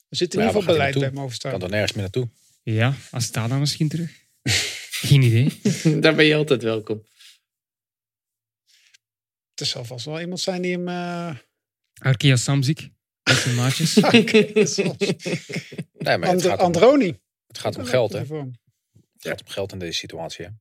Er 0.09 0.17
zit 0.17 0.33
in 0.33 0.39
ieder 0.39 0.55
geval 0.55 0.73
beleid 0.73 0.93
bij 0.93 1.01
naartoe? 1.01 1.19
Movistar. 1.21 1.51
Kan 1.51 1.61
er 1.61 1.69
nergens 1.69 1.91
meer 1.93 2.01
naartoe. 2.01 2.29
Ja, 2.63 2.93
Astana 3.11 3.57
misschien 3.57 3.87
terug. 3.89 4.11
Geen 5.01 5.21
idee. 5.21 5.59
Daar 6.01 6.15
ben 6.15 6.25
je 6.25 6.35
altijd 6.35 6.63
welkom. 6.63 7.03
Er 9.55 9.65
zal 9.65 9.85
vast 9.85 10.05
wel 10.05 10.19
iemand 10.19 10.39
zijn 10.39 10.61
die 10.61 10.71
hem... 10.71 10.87
eh, 10.87 11.35
Arkea 11.93 12.35
Samzik. 12.35 12.89
Met 13.23 13.35
zijn 13.37 13.55
maatjes. 13.55 13.95
Nee, 15.99 16.17
maar 16.17 16.27
het 16.29 16.29
And- 16.29 16.41
gaat, 16.41 16.59
om, 16.59 16.65
Androni. 16.65 17.19
het 17.47 17.57
gaat 17.57 17.77
om 17.77 17.85
geld, 17.85 18.11
hè? 18.13 18.19
Het 18.19 18.27
gaat 19.19 19.41
om 19.41 19.47
geld 19.47 19.71
in 19.71 19.79
deze 19.79 19.97
situatie, 19.97 20.45
hè? 20.45 20.51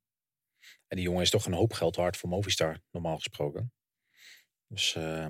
En 0.88 0.96
die 0.96 1.04
jongen 1.06 1.22
is 1.22 1.30
toch 1.30 1.46
een 1.46 1.52
hoop 1.52 1.72
geld 1.72 1.96
waard 1.96 2.16
voor 2.16 2.28
Movistar, 2.28 2.78
normaal 2.92 3.16
gesproken. 3.16 3.72
Dus 4.68 4.94
eh, 4.96 5.26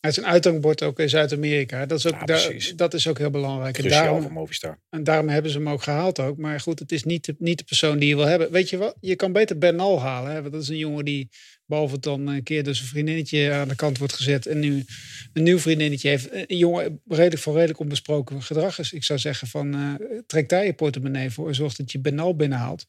Hij 0.00 0.10
is 0.10 0.16
een 0.16 0.26
uithangbord 0.26 0.82
ook 0.82 0.98
in 0.98 1.08
Zuid-Amerika. 1.08 1.86
Dat, 1.86 1.98
is 1.98 2.06
ook 2.06 2.12
Ja, 2.12 2.24
daar- 2.24 2.46
precies. 2.46 2.76
dat 2.76 2.94
is 2.94 3.06
ook 3.06 3.18
heel 3.18 3.30
belangrijk. 3.30 3.78
En 3.78 3.88
daarom, 3.88 4.22
voor 4.22 4.32
Movistar. 4.32 4.80
en 4.90 5.04
daarom 5.04 5.28
hebben 5.28 5.50
ze 5.50 5.58
hem 5.58 5.68
ook 5.68 5.82
gehaald 5.82 6.18
ook. 6.20 6.36
Maar 6.38 6.60
goed, 6.60 6.78
het 6.78 6.92
is 6.92 7.04
niet 7.04 7.24
de, 7.24 7.34
niet 7.38 7.58
de 7.58 7.64
persoon 7.64 7.98
die 7.98 8.08
je 8.08 8.16
wil 8.16 8.24
hebben. 8.26 8.50
Weet 8.52 8.70
je 8.70 8.76
wat? 8.76 8.96
Je 9.00 9.16
kan 9.16 9.32
beter 9.32 9.58
Bernal 9.58 10.00
halen. 10.00 10.32
Hè? 10.32 10.40
Want 10.40 10.52
dat 10.52 10.62
is 10.62 10.68
een 10.68 10.76
jongen 10.76 11.04
die, 11.04 11.28
behalve 11.64 11.94
het 11.94 12.02
dan 12.02 12.26
een 12.26 12.42
keer 12.42 12.64
door 12.64 12.74
zijn 12.74 12.88
vriendinnetje 12.88 13.52
aan 13.52 13.68
de 13.68 13.76
kant 13.76 13.98
wordt 13.98 14.12
gezet. 14.14 14.46
En 14.46 14.58
nu 14.58 14.84
een 15.32 15.42
nieuw 15.42 15.58
vriendinnetje 15.58 16.08
heeft. 16.08 16.28
Een 16.32 16.56
jongen 16.56 17.00
redelijk 17.06 17.42
voor 17.42 17.54
redelijk 17.54 17.78
onbesproken 17.80 18.42
gedrag 18.42 18.78
is. 18.78 18.92
Ik 18.92 19.04
zou 19.04 19.18
zeggen 19.18 19.48
van, 19.48 19.74
eh, 19.74 19.94
trek 20.26 20.48
daar 20.48 20.64
je 20.64 20.72
portemonnee 20.74 21.30
voor. 21.30 21.48
en 21.48 21.54
Zorg 21.54 21.74
dat 21.76 21.92
je 21.92 22.00
Bernal 22.00 22.36
binnenhaalt. 22.36 22.86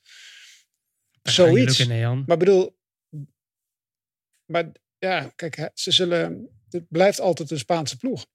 Zoiets. 1.24 1.78
lukken, 1.78 1.88
nee, 1.88 2.00
Jan. 2.00 2.24
Maar 2.28 2.38
bedoel, 2.38 2.78
maar 4.46 4.72
ja, 4.98 5.32
kijk, 5.36 5.70
ze 5.74 5.92
zullen, 5.92 6.50
het 6.70 6.84
blijft 6.90 7.20
altijd 7.20 7.52
een 7.52 7.58
Spaanse 7.60 7.98
ploeg. 7.98 8.26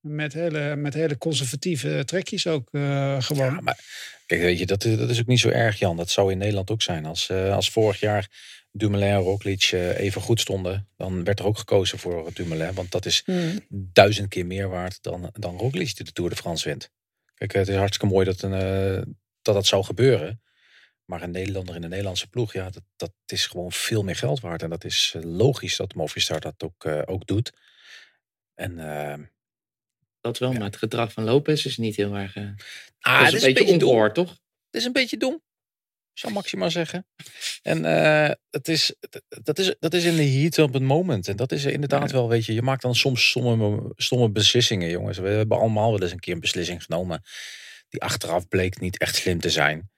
Met 0.00 0.32
hele, 0.32 0.76
met 0.76 0.94
hele 0.94 1.18
conservatieve 1.18 2.02
trekjes 2.04 2.46
ook 2.46 2.68
eh, 2.72 3.22
gewoon. 3.22 3.54
Ja, 3.54 3.60
maar 3.60 3.78
kijk, 4.26 4.40
weet 4.40 4.58
je, 4.58 4.66
dat, 4.66 4.84
is- 4.84 4.96
dat 4.96 5.10
is 5.10 5.20
ook 5.20 5.26
niet 5.26 5.38
zo 5.40 5.48
erg, 5.48 5.78
Jan. 5.78 5.96
Dat 5.96 6.10
zou 6.10 6.32
in 6.32 6.38
Nederland 6.38 6.70
ook 6.70 6.82
zijn. 6.82 7.06
Als, 7.06 7.28
eh, 7.28 7.54
als 7.54 7.70
vorig 7.70 8.00
jaar 8.00 8.56
Dumoulin 8.72 9.08
en 9.08 9.16
Roglic 9.20 9.62
eh, 9.72 9.98
even 9.98 10.20
goed 10.20 10.40
stonden, 10.40 10.88
dan 10.96 11.24
werd 11.24 11.38
er 11.38 11.46
ook 11.46 11.58
gekozen 11.58 11.98
voor 11.98 12.30
Dumoulin. 12.34 12.74
Want 12.74 12.90
dat 12.90 13.06
is 13.06 13.22
Hmm. 13.24 13.66
duizend 13.68 14.28
keer 14.28 14.46
meer 14.46 14.68
waard 14.68 15.02
dan, 15.02 15.30
dan 15.32 15.56
Roglic 15.56 15.96
die 15.96 16.04
de 16.04 16.12
Tour 16.12 16.30
de 16.30 16.36
France 16.36 16.68
wint. 16.68 16.90
Kijk, 17.34 17.52
het 17.52 17.68
is 17.68 17.76
hartstikke 17.76 18.14
mooi 18.14 18.24
dat, 18.24 18.42
een, 18.42 19.16
dat 19.42 19.54
dat 19.54 19.66
zou 19.66 19.84
gebeuren. 19.84 20.40
Maar 21.08 21.22
een 21.22 21.30
Nederlander 21.30 21.74
in 21.74 21.80
de 21.80 21.88
Nederlandse 21.88 22.28
ploeg, 22.28 22.52
ja, 22.52 22.70
dat, 22.70 22.82
dat 22.96 23.12
is 23.26 23.46
gewoon 23.46 23.72
veel 23.72 24.02
meer 24.02 24.16
geld 24.16 24.40
waard. 24.40 24.62
En 24.62 24.70
dat 24.70 24.84
is 24.84 25.12
eh, 25.16 25.22
logisch 25.22 25.76
dat 25.76 25.94
Movistar 25.94 26.40
dat 26.40 26.62
ook, 26.62 26.84
eh, 26.84 27.02
ook 27.04 27.26
doet. 27.26 27.52
En 28.54 28.78
eh, 28.78 29.26
Dat 30.20 30.38
wel, 30.38 30.52
maar 30.52 30.62
het 30.62 30.76
gedrag 30.76 31.12
van 31.12 31.24
Lopez 31.24 31.64
is 31.64 31.76
niet 31.76 31.96
heel 31.96 32.14
erg... 32.14 32.36
eh 32.36 32.44
ah, 33.00 33.24
dat 33.24 33.32
is 33.32 33.42
een 33.42 33.54
beetje 33.54 33.74
ongehoord, 33.74 34.14
toch? 34.14 34.30
Het 34.30 34.80
is 34.80 34.84
een 34.84 34.92
beetje 34.92 35.16
dom. 35.16 35.42
Zou 36.12 36.32
Maxima 36.38 36.68
zeggen. 36.68 37.06
En 37.62 37.84
het 38.50 38.68
is, 38.68 38.94
dat, 39.28 39.58
is, 39.58 39.74
dat 39.78 39.94
is 39.94 40.04
in 40.04 40.16
de 40.16 40.28
heat 40.28 40.58
op 40.58 40.72
het 40.72 40.82
moment. 40.82 41.28
En 41.28 41.36
dat 41.36 41.52
is 41.52 41.64
inderdaad 41.64 42.10
Ja. 42.10 42.16
wel, 42.16 42.28
weet 42.28 42.44
je, 42.46 42.54
je 42.54 42.62
maakt 42.62 42.82
dan 42.82 42.94
soms 42.94 43.28
stomme, 43.28 43.92
stomme 43.96 44.30
beslissingen, 44.30 44.90
jongens. 44.90 45.18
We 45.18 45.28
hebben 45.28 45.58
allemaal 45.58 45.90
wel 45.90 46.02
eens 46.02 46.12
een 46.12 46.20
keer 46.20 46.34
een 46.34 46.40
beslissing 46.40 46.82
genomen. 46.84 47.22
Die 47.88 48.02
achteraf 48.02 48.48
bleek 48.48 48.80
niet 48.80 48.98
echt 48.98 49.16
slim 49.16 49.40
te 49.40 49.50
zijn. 49.50 49.90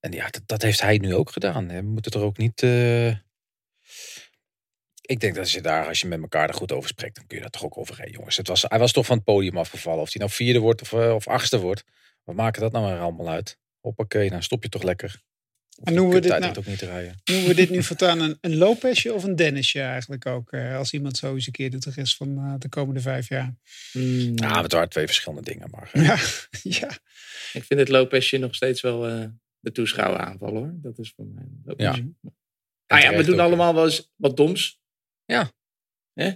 En 0.00 0.12
ja, 0.12 0.28
dat, 0.30 0.42
dat 0.46 0.62
heeft 0.62 0.80
hij 0.80 0.96
nu 0.98 1.14
ook 1.14 1.30
gedaan. 1.30 1.68
We 1.68 1.80
moeten 1.80 2.12
er 2.12 2.26
ook 2.26 2.36
niet. 2.36 2.62
eh, 2.62 3.08
Ik 5.00 5.20
denk 5.20 5.34
dat 5.34 5.38
als 5.42 5.52
je 5.52 5.60
daar, 5.60 5.86
als 5.86 6.00
je 6.00 6.06
met 6.06 6.20
elkaar 6.20 6.48
er 6.48 6.54
goed 6.54 6.72
over 6.72 6.88
spreekt, 6.88 7.14
dan 7.16 7.26
kun 7.26 7.36
je 7.36 7.42
daar 7.42 7.50
toch 7.52 7.64
ook 7.64 7.78
over 7.78 7.94
reden, 7.96 8.12
jongens. 8.12 8.36
Het 8.36 8.48
was, 8.48 8.62
hij 8.68 8.78
was 8.78 8.92
toch 8.92 9.06
van 9.06 9.16
het 9.16 9.24
podium 9.24 9.56
afgevallen. 9.58 10.00
Of 10.00 10.12
hij 10.12 10.20
nou 10.22 10.30
vierde 10.30 10.58
wordt 10.58 10.80
of, 10.82 10.92
eh, 10.92 11.14
of 11.14 11.28
achtste 11.28 11.58
wordt. 11.58 11.84
Wat 12.24 12.34
maken 12.36 12.60
dat 12.60 12.72
nou 12.72 12.86
weer 12.92 13.00
allemaal 13.00 13.28
uit? 13.28 13.58
Hoppakee, 13.80 14.30
dan 14.30 14.42
stop 14.42 14.62
je 14.62 14.68
toch 14.68 14.82
lekker. 14.82 15.22
Of 15.78 15.88
En 15.88 15.94
noemen 15.94 16.14
we 16.14 16.20
dit 16.20 16.38
nou- 16.38 16.56
ook 16.58 16.66
niet 16.66 16.80
rijden. 16.80 17.20
Noemen 17.24 17.48
we 17.48 17.54
dit 17.54 17.70
nu 17.70 17.82
voortaan 17.90 18.20
een, 18.20 18.38
een 18.40 18.56
Lopezje 18.56 19.14
of 19.14 19.24
een 19.24 19.36
Dennisje 19.36 19.80
eigenlijk 19.80 20.26
ook? 20.26 20.52
eh, 20.52 20.76
als 20.76 20.92
iemand 20.92 21.16
zo 21.16 21.34
eens 21.34 21.46
een 21.46 21.52
keer 21.52 21.70
doet 21.70 21.82
de 21.82 21.90
rest 21.90 22.16
van 22.16 22.36
eh, 22.38 22.54
de 22.58 22.68
komende 22.68 23.00
vijf 23.00 23.28
jaar. 23.28 23.54
Ja, 24.34 24.62
het 24.62 24.72
waren 24.72 24.88
twee 24.88 25.06
verschillende 25.06 25.42
dingen. 25.42 25.68
Maar 25.70 25.90
Ja, 25.92 26.18
ja. 26.80 26.88
Ik 27.52 27.64
vind 27.64 27.80
het 27.80 27.88
Lopezje 27.88 28.38
nog 28.38 28.54
steeds 28.54 28.80
wel 28.80 29.08
eh, 29.08 29.24
de 29.60 29.72
toeschouwer 29.72 30.20
aanvallen, 30.20 30.62
hoor. 30.62 30.72
Dat 30.74 30.98
is 30.98 31.12
voor 31.16 31.26
mij... 31.26 31.44
ook 31.66 31.80
Ja. 31.80 31.96
Nou 32.86 33.02
ja, 33.02 33.16
we 33.16 33.24
doen 33.24 33.34
ook, 33.34 33.40
allemaal 33.40 33.74
wel 33.74 33.84
eens 33.84 34.10
wat 34.16 34.36
doms. 34.36 34.80
Ja. 35.24 35.52
Hè? 36.12 36.30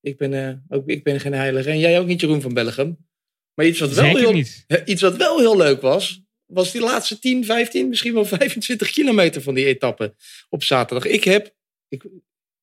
Ik 0.00 0.16
ben, 0.16 0.32
eh, 0.34 0.76
ook, 0.76 0.88
ik 0.88 1.04
ben 1.04 1.20
geen 1.20 1.32
heilige. 1.32 1.70
En 1.70 1.78
jij 1.78 1.98
ook 2.00 2.06
niet, 2.06 2.20
Jeroen 2.20 2.40
van 2.40 2.54
Bellegem. 2.54 3.06
Maar 3.54 3.66
iets 3.66 3.80
wat, 3.80 3.92
wel 3.92 4.04
Zeker 4.04 4.20
heel, 4.20 4.32
niet. 4.32 4.66
Iets 4.84 5.02
wat 5.02 5.16
wel 5.16 5.38
heel 5.38 5.56
leuk 5.56 5.80
was, 5.80 6.22
was 6.46 6.72
die 6.72 6.80
laatste 6.80 7.18
10, 7.18 7.44
15, 7.44 7.88
misschien 7.88 8.14
wel 8.14 8.24
25 8.36 8.90
kilometer 8.90 9.42
van 9.42 9.54
die 9.54 9.66
etappe 9.66 10.14
op 10.48 10.62
zaterdag. 10.62 11.06
Ik 11.06 11.24
heb 11.24 11.54
ik, 11.88 12.04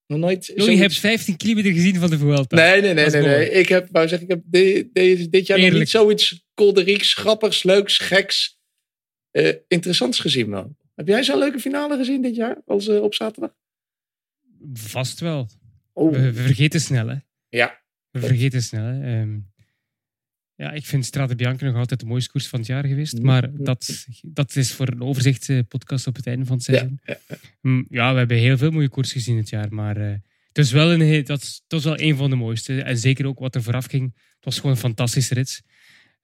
nog 0.07 0.19
nooit. 0.19 0.51
Zoiets- 0.55 0.79
hebt 0.79 0.97
15 0.97 1.37
kilometer 1.37 1.71
gezien 1.71 1.95
van 1.95 2.09
de 2.09 2.17
Vuelta. 2.17 2.55
Nee, 2.55 2.81
nee, 2.81 2.93
nee, 2.93 3.21
nee. 3.21 3.49
Ik 3.49 3.69
heb, 3.69 3.87
wou 3.91 4.07
zeggen, 4.07 4.29
ik 4.29 4.33
heb 4.33 4.43
deze- 4.93 5.29
dit 5.29 5.47
jaar 5.47 5.59
nog 5.59 5.71
niet 5.71 5.89
zoiets 5.89 6.45
kolderieks, 6.53 7.13
grappigs, 7.13 7.63
leuks, 7.63 7.97
geks, 7.97 8.59
eh, 9.33 9.53
interessants 9.67 10.19
gezien, 10.19 10.49
man. 10.49 10.75
Heb 10.95 11.07
jij 11.07 11.23
zo'n 11.23 11.39
leuke 11.39 11.59
finale 11.59 11.97
gezien 11.97 12.21
dit 12.21 12.35
jaar, 12.35 12.61
als 12.65 12.87
eh, 12.87 13.01
op 13.01 13.13
zaterdag? 13.13 13.55
Vast 14.73 15.19
wel. 15.19 15.49
Oh, 15.93 16.11
We, 16.11 16.31
we 16.31 16.41
vergeten 16.41 16.79
snel, 16.81 17.07
hè. 17.07 17.17
ja. 17.49 17.81
We 18.11 18.19
vergeten 18.19 18.61
snel, 18.63 18.83
hè. 18.83 19.21
Ehm, 19.21 19.39
ja, 20.55 20.71
ik 20.71 20.85
vind 20.85 21.05
Strade 21.05 21.35
Bianca 21.35 21.65
nog 21.65 21.75
altijd 21.75 21.99
de 21.99 22.05
mooiste 22.05 22.31
koers 22.31 22.47
van 22.47 22.59
het 22.59 22.67
jaar 22.67 22.85
geweest. 22.85 23.17
Mm. 23.17 23.25
Maar 23.25 23.49
dat, 23.53 24.07
dat 24.21 24.55
is 24.55 24.73
voor 24.73 24.87
een 24.87 25.01
overzichtspodcast 25.01 26.07
op 26.07 26.15
het 26.15 26.27
einde 26.27 26.45
van 26.45 26.57
het 26.57 26.65
Ja, 26.65 26.73
seizoen. 26.73 26.99
Mm, 27.61 27.85
Ja, 27.89 28.11
we 28.11 28.17
hebben 28.17 28.37
heel 28.37 28.57
veel 28.57 28.71
mooie 28.71 28.89
koers 28.89 29.11
gezien 29.11 29.35
dit 29.35 29.49
jaar. 29.49 29.73
Maar 29.73 29.97
eh, 29.97 30.11
het, 30.47 30.57
is 30.57 30.71
wel 30.71 30.93
een, 30.93 31.23
dat, 31.23 31.63
dat 31.67 31.79
is 31.79 31.85
wel 31.85 31.99
een 31.99 32.15
van 32.15 32.29
de 32.29 32.35
mooiste. 32.35 32.81
En 32.81 32.97
zeker 32.97 33.25
ook 33.25 33.39
wat 33.39 33.55
er 33.55 33.63
vooraf 33.63 33.85
ging. 33.85 34.13
Het 34.15 34.45
was 34.45 34.55
gewoon 34.55 34.71
een 34.71 34.77
fantastische 34.77 35.33
rit. 35.33 35.61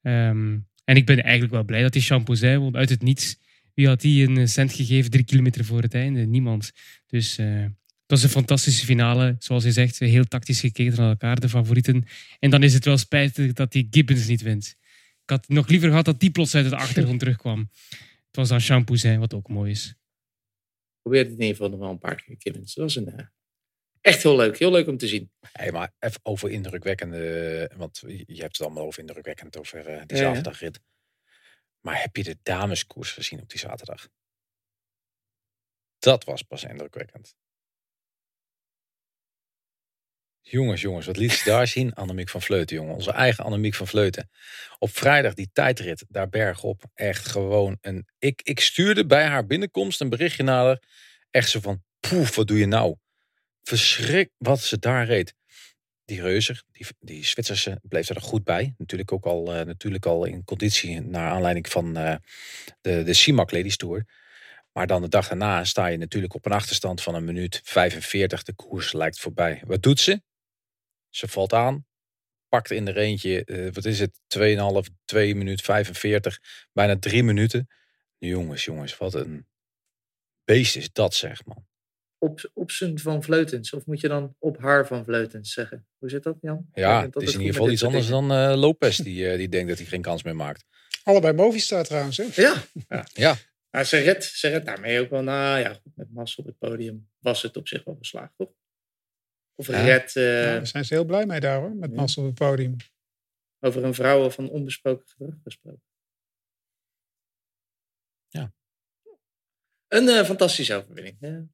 Ehm, 0.02 0.58
en 0.90 0.96
ik 0.96 1.06
ben 1.06 1.22
eigenlijk 1.22 1.52
wel 1.52 1.64
blij 1.64 1.82
dat 1.82 1.92
die 1.92 2.02
shampoo 2.02 2.34
zei. 2.34 2.58
Want 2.58 2.76
uit 2.76 2.88
het 2.88 3.02
niets, 3.02 3.38
wie 3.74 3.86
had 3.86 4.00
die 4.00 4.28
een 4.28 4.48
cent 4.48 4.72
gegeven 4.72 5.10
drie 5.10 5.24
kilometer 5.24 5.64
voor 5.64 5.82
het 5.82 5.94
einde? 5.94 6.20
Niemand. 6.20 6.72
Dus 7.06 7.38
eh, 7.38 7.62
het 7.62 8.06
was 8.06 8.22
een 8.22 8.28
fantastische 8.28 8.84
finale. 8.84 9.36
Zoals 9.38 9.64
je 9.64 9.72
zegt, 9.72 9.98
heel 9.98 10.24
tactisch 10.24 10.60
gekeken 10.60 10.96
naar 10.96 11.08
elkaar, 11.08 11.40
de 11.40 11.48
favorieten. 11.48 12.04
En 12.38 12.50
dan 12.50 12.62
is 12.62 12.74
het 12.74 12.84
wel 12.84 12.98
spijtig 12.98 13.52
dat 13.52 13.72
die 13.72 13.86
Gibbons 13.90 14.26
niet 14.26 14.42
wint. 14.42 14.76
Ik 15.22 15.30
had 15.30 15.48
nog 15.48 15.68
liever 15.68 15.88
gehad 15.88 16.04
dat 16.04 16.20
die 16.20 16.30
plots 16.30 16.54
uit 16.54 16.70
de 16.70 16.76
achtergrond 16.76 17.18
terugkwam. 17.24 17.70
Het 18.26 18.36
was 18.36 18.48
dan 18.48 18.60
shampoo 18.60 18.96
zijn, 18.96 19.20
wat 19.20 19.34
ook 19.34 19.48
mooi 19.48 19.70
is. 19.70 19.94
Probeer 21.02 21.22
het 21.22 21.32
in 21.32 21.40
ieder 21.40 21.56
geval 21.56 21.70
nog 21.70 21.78
wel 21.78 21.90
een 21.90 21.98
paar 21.98 22.22
keer, 22.22 22.36
Kimmins. 22.36 22.74
Dat 22.74 22.84
was 22.84 22.96
een, 22.96 23.16
eh, 23.16 23.24
echt 24.00 24.22
heel 24.22 24.36
leuk. 24.36 24.58
Heel 24.58 24.70
leuk 24.70 24.86
om 24.86 24.96
te 24.96 25.08
zien. 25.08 25.32
hey, 25.52 25.72
maar 25.72 25.92
even 25.98 26.20
over 26.22 26.50
indrukwekkende. 26.50 27.70
Want 27.76 28.02
je 28.06 28.24
je 28.26 28.40
hebt 28.40 28.56
het 28.56 28.66
allemaal 28.66 28.84
over 28.84 29.00
indrukwekkend 29.00 29.58
over 29.58 29.86
eh, 29.86 30.02
die 30.06 30.16
ja. 30.16 30.22
zaterdagrit. 30.22 30.80
Maar 31.80 32.00
heb 32.00 32.16
je 32.16 32.22
de 32.22 32.38
dameskoers 32.42 33.12
gezien 33.12 33.40
op 33.40 33.50
die 33.50 33.58
zaterdag? 33.58 34.08
Dat 35.98 36.24
was 36.24 36.42
pas 36.42 36.64
indrukwekkend. 36.64 37.34
Jongens, 40.40 40.80
jongens, 40.80 41.06
wat 41.06 41.16
liet 41.16 41.32
ze 41.32 41.44
daar 41.44 41.66
zien? 41.76 41.94
Annemiek 41.94 42.28
van 42.28 42.42
Vleuten, 42.42 42.76
jongen. 42.76 42.94
Onze 42.94 43.12
eigen 43.12 43.44
Annemiek 43.44 43.74
van 43.74 43.86
Vleuten. 43.86 44.30
Op 44.78 44.90
vrijdag 44.90 45.34
die 45.34 45.50
tijdrit, 45.52 46.04
daar 46.08 46.28
bergop. 46.28 46.84
Echt 46.94 47.28
gewoon 47.28 47.78
een... 47.80 48.08
Ik, 48.18 48.42
ik 48.42 48.60
stuurde 48.60 49.06
bij 49.06 49.24
haar 49.24 49.46
binnenkomst 49.46 50.00
een 50.00 50.08
berichtje 50.08 50.42
naar 50.42 50.64
haar. 50.64 50.82
Echt 51.30 51.50
zo 51.50 51.60
van, 51.60 51.82
poef, 52.00 52.34
wat 52.34 52.46
doe 52.46 52.58
je 52.58 52.66
nou? 52.66 52.96
Verschrik 53.62 54.30
wat 54.38 54.60
ze 54.60 54.78
daar 54.78 55.06
reed. 55.06 55.34
Die 56.04 56.20
reuzer, 56.20 56.62
die, 56.72 56.86
die 56.98 57.24
Zwitserse, 57.24 57.80
bleef 57.82 58.08
er 58.08 58.20
goed 58.20 58.44
bij. 58.44 58.74
Natuurlijk 58.78 59.12
ook 59.12 59.24
al, 59.24 59.54
eh, 59.54 59.66
natuurlijk 59.66 60.06
al 60.06 60.24
in 60.24 60.44
conditie 60.44 61.00
naar 61.00 61.30
aanleiding 61.30 61.68
van 61.68 61.96
eh, 61.96 62.16
de, 62.80 63.02
de 63.02 63.14
CIMAC 63.14 63.52
Ladies 63.52 63.76
Tour. 63.76 64.06
Maar 64.72 64.86
dan 64.86 65.02
de 65.02 65.08
dag 65.08 65.28
daarna 65.28 65.64
sta 65.64 65.86
je 65.86 65.96
natuurlijk 65.96 66.34
op 66.34 66.46
een 66.46 66.52
achterstand 66.52 67.02
van 67.02 67.14
een 67.14 67.24
minuut 67.24 67.60
45. 67.64 68.42
De 68.42 68.54
koers 68.54 68.92
lijkt 68.92 69.20
voorbij. 69.20 69.62
Wat 69.66 69.82
doet 69.82 70.00
ze? 70.00 70.22
Ze 71.08 71.28
valt 71.28 71.52
aan. 71.52 71.86
pakt 72.48 72.70
in 72.70 72.84
de 72.84 72.96
eentje, 72.96 73.44
eh, 73.44 73.72
wat 73.72 73.84
is 73.84 74.00
het, 74.00 74.20
2,5, 74.26 74.88
2 75.04 75.34
minuut 75.34 75.62
45, 75.62 76.38
bijna 76.72 76.98
3 76.98 77.22
minuten. 77.22 77.68
Jongens, 78.18 78.64
jongens, 78.64 78.96
wat 78.96 79.14
een 79.14 79.46
beest 80.44 80.76
is 80.76 80.92
dat 80.92 81.14
zeg 81.14 81.44
man. 81.44 81.69
Op, 82.22 82.50
op 82.54 82.70
zijn 82.70 82.98
van 82.98 83.22
Vleutens. 83.22 83.72
Of 83.72 83.86
moet 83.86 84.00
je 84.00 84.08
dan 84.08 84.36
op 84.38 84.58
haar 84.58 84.86
van 84.86 85.04
Vleutens 85.04 85.52
zeggen? 85.52 85.86
Hoe 85.98 86.10
zit 86.10 86.22
dat, 86.22 86.36
Jan? 86.40 86.68
Ja, 86.74 87.02
Dat 87.02 87.14
het 87.14 87.22
is 87.22 87.34
in 87.34 87.40
ieder 87.40 87.54
geval 87.54 87.70
iets 87.70 87.84
anders 87.84 88.06
dingen. 88.06 88.28
dan 88.28 88.50
eh, 88.50 88.58
Lopez, 88.58 88.96
die, 88.98 89.30
eh, 89.30 89.36
die 89.36 89.48
denkt 89.48 89.68
dat 89.68 89.78
hij 89.78 89.86
geen 89.86 90.02
kans 90.02 90.22
meer 90.22 90.36
maakt. 90.36 90.64
Allebei 91.02 91.32
Movistar 91.34 91.84
trouwens. 91.84 92.16
Hè? 92.16 92.24
Ja. 92.34 92.64
Ja. 93.12 93.36
Maar 93.70 93.84
ze 93.86 93.96
redt, 93.98 94.24
ze 94.24 94.48
redt 94.48 94.66
daarmee 94.66 95.00
ook 95.00 95.10
wel. 95.10 95.22
Nou 95.22 95.58
ja, 95.58 95.72
goed, 95.72 95.96
met 95.96 96.12
Mas 96.12 96.36
op 96.36 96.46
het 96.46 96.58
podium 96.58 97.10
was 97.18 97.42
het 97.42 97.56
op 97.56 97.68
zich 97.68 97.84
wel 97.84 97.96
geslaagd, 97.96 98.32
toch? 98.36 98.50
Of 99.54 99.66
Ja. 99.66 99.82
red 99.84 100.16
eh, 100.16 100.44
Ja, 100.44 100.52
daar 100.52 100.66
zijn 100.66 100.84
ze 100.84 100.94
heel 100.94 101.04
blij 101.04 101.26
mee 101.26 101.40
daar 101.40 101.60
hoor. 101.60 101.74
Met 101.74 101.90
Ja. 101.90 101.96
Mas 101.96 102.16
op 102.16 102.24
het 102.24 102.34
podium. 102.34 102.76
over 103.60 103.84
een 103.84 103.94
vrouw 103.94 104.30
van 104.30 104.48
onbesproken 104.48 105.08
gedrag 105.08 105.34
gesproken. 105.44 105.82
Ja. 108.28 108.52
Een 109.88 110.08
eh, 110.08 110.24
fantastische 110.24 110.74
overwinning. 110.74 111.48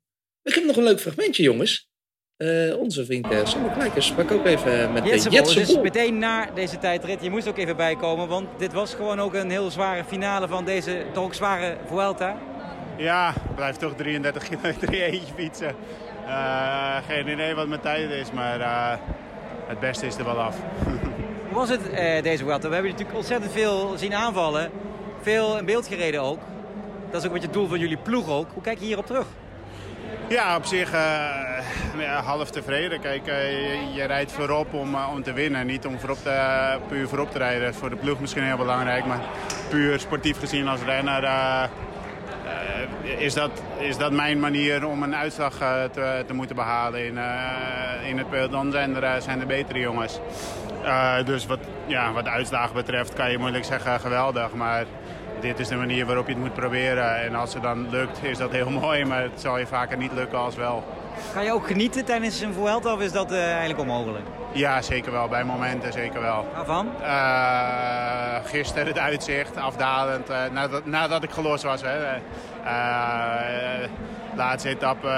Ik 0.46 0.54
heb 0.54 0.64
nog 0.64 0.76
een 0.76 0.82
leuk 0.82 1.00
fragmentje, 1.00 1.42
jongens. 1.42 1.88
Eh, 2.36 2.78
onze 2.78 3.04
vriend 3.04 3.32
uh, 3.32 3.46
Sander 3.46 3.72
Kleikers 3.72 4.06
sprak 4.06 4.30
ook 4.30 4.46
even 4.46 4.92
met 4.92 5.02
de 5.02 5.08
Jetse 5.08 5.28
Bol, 5.28 5.38
Jetse 5.38 5.54
dus 5.54 5.80
meteen 5.80 6.18
na 6.18 6.50
deze 6.54 6.78
tijdrit, 6.78 7.22
je 7.22 7.30
moest 7.30 7.48
ook 7.48 7.58
even 7.58 7.76
bijkomen, 7.76 8.28
want 8.28 8.48
dit 8.58 8.72
was 8.72 8.94
gewoon 8.94 9.20
ook 9.20 9.34
een 9.34 9.50
heel 9.50 9.70
zware 9.70 10.04
finale 10.04 10.48
van 10.48 10.64
deze 10.64 11.04
toch 11.12 11.24
ook 11.24 11.34
zware 11.34 11.76
Vuelta. 11.86 12.38
Ja, 12.96 13.34
blijf 13.54 13.76
toch 13.76 13.94
33 13.94 14.42
kilometer 14.48 14.92
in 14.92 14.98
je 14.98 15.04
eentje 15.04 15.34
fietsen. 15.34 15.76
Eh, 16.26 16.96
geen 17.06 17.28
idee 17.28 17.54
wat 17.54 17.68
mijn 17.68 17.80
tijd 17.80 18.10
is, 18.10 18.32
maar 18.32 18.60
eh, 18.60 18.98
het 19.66 19.80
beste 19.80 20.06
is 20.06 20.16
er 20.16 20.24
wel 20.24 20.40
af. 20.40 20.56
Hoe 21.48 21.54
was 21.54 21.68
het 21.68 21.90
eh, 21.90 22.22
deze 22.22 22.44
Vuelta? 22.44 22.68
We 22.68 22.74
hebben 22.74 22.90
natuurlijk 22.90 23.18
ontzettend 23.18 23.52
veel 23.52 23.98
zien 23.98 24.14
aanvallen, 24.14 24.70
veel 25.20 25.58
in 25.58 25.64
beeld 25.64 25.86
gereden 25.86 26.20
ook. 26.20 26.40
Dat 27.10 27.20
is 27.20 27.28
ook 27.28 27.34
een 27.34 27.40
beetje 27.40 27.46
het 27.46 27.56
doel 27.56 27.68
van 27.68 27.78
jullie 27.78 27.96
ploeg 27.96 28.28
ook. 28.28 28.48
Hoe 28.52 28.62
kijk 28.62 28.78
je 28.78 28.84
hierop 28.84 29.06
terug? 29.06 29.26
Ja, 30.28 30.56
op 30.56 30.64
zich 30.64 30.92
eh, 30.92 32.26
half 32.26 32.50
tevreden. 32.50 33.00
Kijk, 33.00 33.26
eh, 33.26 33.94
je, 33.94 34.04
rijdt 34.04 34.32
voorop 34.32 34.74
om, 34.74 34.94
eh, 34.94 35.10
om 35.14 35.22
te 35.22 35.32
winnen, 35.32 35.66
niet 35.66 35.86
om 35.86 35.98
voorop 35.98 36.18
te, 36.22 36.78
puur 36.88 37.08
voorop 37.08 37.30
te 37.30 37.38
rijden. 37.38 37.74
Voor 37.74 37.90
de 37.90 37.96
ploeg 37.96 38.20
misschien 38.20 38.42
heel 38.42 38.56
belangrijk, 38.56 39.06
maar 39.06 39.20
puur 39.68 40.00
sportief 40.00 40.38
gezien 40.38 40.68
als 40.68 40.80
renner 40.82 41.28
is, 43.18 43.34
dat, 43.34 43.50
is 43.78 43.96
dat 43.96 44.12
mijn 44.12 44.40
manier 44.40 44.86
om 44.86 45.02
een 45.02 45.16
uitslag 45.16 45.52
te, 45.92 46.24
te 46.26 46.34
moeten 46.34 46.56
behalen. 46.56 47.06
In, 47.06 47.18
in 48.08 48.18
het 48.18 48.30
peloton 48.30 48.72
zijn 48.72 49.02
er, 49.02 49.22
zijn 49.22 49.40
er 49.40 49.46
betere 49.46 49.78
jongens. 49.78 50.20
Dus 51.24 51.46
wat, 51.46 51.58
ja, 51.86 52.12
wat 52.12 52.26
uitslagen 52.26 52.74
betreft 52.74 53.12
kan 53.12 53.30
je 53.30 53.38
moeilijk 53.38 53.64
zeggen 53.64 54.00
geweldig, 54.00 54.52
maar 54.52 54.84
dit 55.40 55.58
is 55.58 55.68
de 55.68 55.76
manier 55.76 56.06
waarop 56.06 56.26
je 56.26 56.32
het 56.32 56.42
moet 56.42 56.54
proberen. 56.54 57.22
En 57.22 57.34
als 57.34 57.54
het 57.54 57.62
dan 57.62 57.90
lukt, 57.90 58.18
is 58.22 58.38
dat 58.38 58.50
heel 58.50 58.70
mooi, 58.80 59.04
maar 59.04 59.22
het 59.22 59.40
zal 59.40 59.58
je 59.58 59.66
vaker 59.66 59.96
niet 59.96 60.12
lukken 60.12 60.38
als 60.38 60.54
wel. 60.54 60.84
Ga 61.32 61.40
je 61.40 61.52
ook 61.52 61.66
genieten 61.66 62.04
tijdens 62.04 62.40
een 62.40 62.52
Vuelta 62.52 62.92
of 62.92 63.00
is 63.00 63.12
dat 63.12 63.32
eh, 63.32 63.50
eigenlijk 63.50 63.80
onmogelijk? 63.80 64.24
Ja, 64.52 64.82
zeker 64.82 65.12
wel. 65.12 65.28
Bij 65.28 65.44
momenten 65.44 65.92
zeker 65.92 66.20
wel. 66.20 66.46
Waarvan? 66.54 66.88
Uh, 67.00 68.34
gisteren 68.44 68.86
het 68.86 68.98
uitzicht, 68.98 69.56
afdalend, 69.56 70.30
uh, 70.30 70.36
nadat, 70.52 70.86
nadat 70.86 71.22
ik 71.22 71.30
gelost 71.30 71.62
was. 71.62 71.82
Hè. 71.84 72.20
Laatste 74.34 74.68
etappe 74.68 75.08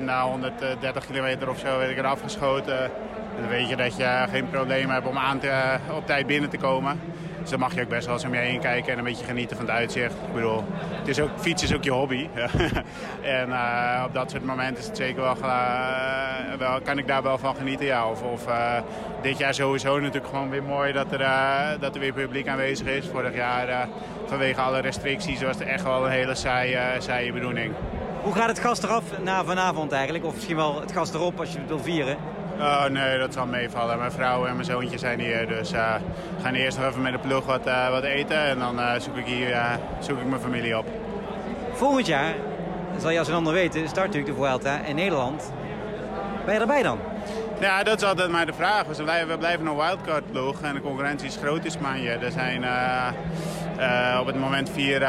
na 0.00 0.22
130 0.22 1.06
kilometer 1.06 1.48
of 1.48 1.58
zo 1.58 1.78
werd 1.78 1.90
ik 1.90 1.98
eraf 1.98 2.20
geschoten. 2.20 2.84
En 2.84 3.40
dan 3.40 3.48
weet 3.48 3.68
je 3.68 3.76
dat 3.76 3.96
je 3.96 4.24
geen 4.30 4.50
probleem 4.50 4.90
hebt 4.90 5.06
om 5.06 5.18
aan 5.18 5.38
te, 5.38 5.76
op 5.96 6.06
tijd 6.06 6.26
binnen 6.26 6.50
te 6.50 6.56
komen. 6.56 7.00
Dus 7.48 7.58
dan 7.58 7.66
mag 7.68 7.76
je 7.76 7.82
ook 7.82 7.88
best 7.88 8.06
wel 8.06 8.14
eens 8.14 8.24
om 8.24 8.34
je 8.34 8.40
heen 8.40 8.60
kijken 8.60 8.92
en 8.92 8.98
een 8.98 9.04
beetje 9.04 9.24
genieten 9.24 9.56
van 9.56 9.66
het 9.66 9.74
uitzicht. 9.74 10.12
Ik 10.12 10.32
bedoel, 10.34 10.64
het 10.72 11.08
is 11.08 11.20
ook, 11.20 11.30
fietsen 11.38 11.68
is 11.68 11.74
ook 11.74 11.84
je 11.84 11.90
hobby. 11.90 12.28
en 13.38 13.48
uh, 13.48 14.04
op 14.06 14.14
dat 14.14 14.30
soort 14.30 14.44
momenten 14.44 14.78
is 14.78 14.86
het 14.86 14.96
zeker 14.96 15.22
wel, 15.22 15.36
uh, 15.42 16.54
wel, 16.58 16.80
kan 16.80 16.98
ik 16.98 17.06
daar 17.06 17.22
wel 17.22 17.38
van 17.38 17.54
genieten. 17.54 17.86
Ja. 17.86 18.10
Of, 18.10 18.22
of 18.22 18.48
uh, 18.48 18.74
dit 19.22 19.38
jaar 19.38 19.54
sowieso 19.54 19.98
natuurlijk 19.98 20.26
gewoon 20.26 20.50
weer 20.50 20.62
mooi 20.62 20.92
dat 20.92 21.12
er, 21.12 21.26
dat 21.80 21.94
er 21.94 22.00
weer 22.00 22.12
publiek 22.12 22.48
aanwezig 22.48 22.86
is. 22.86 23.06
Vorig 23.06 23.34
jaar 23.34 23.88
vanwege 24.26 24.60
alle 24.60 24.80
restricties 24.80 25.42
was 25.42 25.58
het 25.58 25.68
echt 25.68 25.82
wel 25.82 26.04
een 26.04 26.10
hele 26.10 26.34
saaie, 26.34 26.78
saaie 26.98 27.32
bedoeling. 27.32 27.72
Hoe 28.22 28.34
gaat 28.34 28.48
het 28.48 28.58
gas 28.58 28.82
eraf 28.82 29.04
na 29.22 29.44
vanavond 29.44 29.92
eigenlijk? 29.92 30.24
Of 30.24 30.34
misschien 30.34 30.56
wel 30.56 30.80
het 30.80 30.92
gas 30.92 31.12
erop 31.12 31.40
als 31.40 31.52
je 31.52 31.58
het 31.58 31.68
wil 31.68 31.78
vieren? 31.78 32.16
Oh, 32.60 32.84
nee, 32.86 33.18
dat 33.18 33.32
zal 33.32 33.46
meevallen. 33.46 33.98
Mijn 33.98 34.12
vrouw 34.12 34.46
en 34.46 34.52
mijn 34.54 34.64
zoontje 34.64 34.98
zijn 34.98 35.20
hier. 35.20 35.48
Dus 35.48 35.72
uh, 35.72 35.94
we 36.36 36.42
gaan 36.42 36.54
eerst 36.54 36.78
nog 36.78 36.86
even 36.86 37.02
met 37.02 37.12
de 37.12 37.18
ploeg 37.18 37.44
wat, 37.46 37.66
uh, 37.66 37.90
wat 37.90 38.02
eten. 38.02 38.36
En 38.36 38.58
dan 38.58 38.78
uh, 38.78 38.92
zoek 38.98 39.16
ik 39.16 39.26
hier 39.26 39.56
zoek 40.00 40.18
ik 40.18 40.26
mijn 40.26 40.40
familie 40.40 40.78
op. 40.78 40.86
Volgend 41.72 42.06
jaar, 42.06 42.34
zal 42.98 43.10
je 43.10 43.18
als 43.18 43.28
een 43.28 43.34
ander 43.34 43.52
weten, 43.52 43.88
start 43.88 44.06
natuurlijk 44.06 44.36
de 44.36 44.42
Vuelta 44.42 44.80
in 44.84 44.94
Nederland. 44.94 45.52
Ben 46.44 46.54
je 46.54 46.60
erbij 46.60 46.82
dan? 46.82 46.98
Ja, 47.60 47.82
dat 47.82 48.02
is 48.02 48.08
altijd 48.08 48.30
maar 48.30 48.46
de 48.46 48.52
vraag. 48.52 48.84
We 48.84 49.02
blijven, 49.02 49.28
we 49.28 49.38
blijven 49.38 49.66
een 49.66 49.76
wildcard 49.76 50.30
ploeg 50.30 50.62
en 50.62 50.74
de 50.74 50.80
concurrentie 50.80 51.28
is 51.28 51.36
groot 51.36 51.64
in 51.64 51.70
Spanje. 51.70 52.10
Er 52.10 52.32
zijn 52.32 52.64
op 54.20 54.26
het 54.26 54.38
moment 54.38 54.70
vier, 54.70 55.08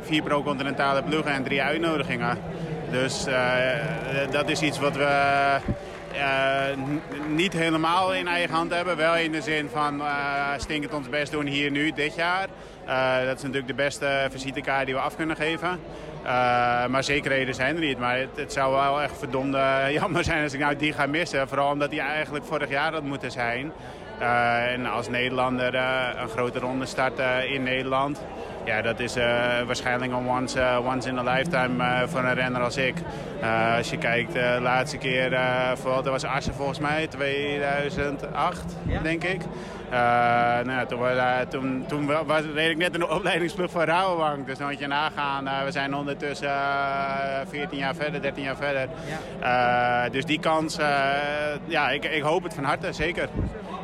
vier, 0.00 0.22
pro-continentale 0.22 1.02
ploegen 1.02 1.32
en 1.32 1.42
drie 1.42 1.62
uitnodigingen. 1.62 2.38
Dus 2.90 3.26
dat 4.30 4.48
is 4.48 4.60
iets 4.60 4.78
wat 4.78 4.96
we 4.96 5.08
niet 7.28 7.52
helemaal 7.52 8.14
in 8.14 8.28
eigen 8.28 8.54
hand 8.54 8.74
hebben. 8.74 8.96
Wel 8.96 9.16
in 9.16 9.32
de 9.32 9.40
zin 9.40 9.68
van 9.68 10.00
uh, 10.00 10.52
stinkend 10.56 10.94
ons 10.94 11.08
best 11.08 11.32
doen 11.32 11.46
hier 11.46 11.70
nu, 11.70 11.92
dit 11.92 12.14
jaar. 12.14 12.48
Uh, 12.86 13.26
dat 13.26 13.36
is 13.36 13.42
natuurlijk 13.42 13.66
de 13.66 13.74
beste 13.74 14.28
visitekaart 14.30 14.86
die 14.86 14.94
we 14.94 15.00
af 15.00 15.16
kunnen 15.16 15.36
geven. 15.36 15.80
maar 16.90 17.04
zekerheden 17.04 17.54
zijn 17.54 17.74
er 17.74 17.82
niet. 17.82 17.98
Maar 17.98 18.18
het, 18.18 18.28
het, 18.34 18.52
zou 18.52 18.72
wel 18.72 19.02
echt 19.02 19.18
verdomde 19.18 19.86
jammer 20.00 20.24
zijn 20.24 20.42
als 20.42 20.52
ik 20.52 20.60
nou 20.60 20.76
die 20.76 20.92
ga 20.92 21.06
missen. 21.06 21.48
Vooral 21.48 21.70
omdat 21.70 21.90
die 21.90 22.00
eigenlijk 22.00 22.44
vorig 22.44 22.68
jaar 22.68 22.92
had 22.92 23.02
moeten 23.02 23.30
zijn. 23.30 23.72
En 24.18 24.86
als 24.86 25.08
Nederlander 25.08 25.74
een 26.20 26.28
grote 26.28 26.58
ronde 26.58 26.86
starten 26.86 27.48
in 27.48 27.62
Nederland. 27.62 28.24
Ja, 28.64 28.82
dat 28.82 29.00
is 29.00 29.14
waarschijnlijk 29.66 30.12
een 30.12 30.28
once, 30.28 30.80
once 30.84 31.08
in 31.08 31.18
a 31.18 31.22
lifetime 31.22 32.08
voor 32.08 32.20
een 32.20 32.34
renner 32.34 32.62
als 32.62 32.76
ik. 32.76 32.94
als 33.76 33.90
je 33.90 33.98
kijkt, 33.98 34.32
de 34.32 34.58
laatste 34.62 34.96
keer, 34.96 35.38
vooral, 35.74 36.02
dat 36.02 36.12
was 36.12 36.24
Assen 36.24 36.54
volgens 36.54 36.78
mij, 36.78 37.06
2008 37.06 38.76
ja. 38.86 39.00
denk 39.00 39.24
ik. 39.24 39.40
nou, 40.64 40.86
toen, 40.86 41.04
toen, 41.48 41.84
toen 41.88 42.26
was, 42.26 42.42
reed 42.54 42.70
ik 42.70 42.76
net 42.76 42.94
in 42.94 43.00
de 43.00 43.68
van 43.68 43.82
Rabobank. 43.82 44.46
Dus 44.46 44.58
dan 44.58 44.68
moet 44.68 44.78
je 44.78 44.86
nagaan, 44.86 45.64
we 45.64 45.70
zijn 45.70 45.94
ondertussen 45.94 46.50
14 47.48 47.78
jaar 47.78 47.94
verder, 47.94 48.22
13 48.22 48.42
jaar 48.42 48.56
verder. 48.56 48.88
Ja. 49.40 50.08
dus 50.08 50.24
die 50.24 50.40
kans, 50.40 50.76
ja, 51.64 51.90
ik, 51.90 52.04
ik 52.04 52.22
hoop 52.22 52.42
het 52.42 52.54
van 52.54 52.64
harte, 52.64 52.92
zeker. 52.92 53.28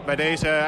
Bij 0.05 0.17
deze 0.17 0.65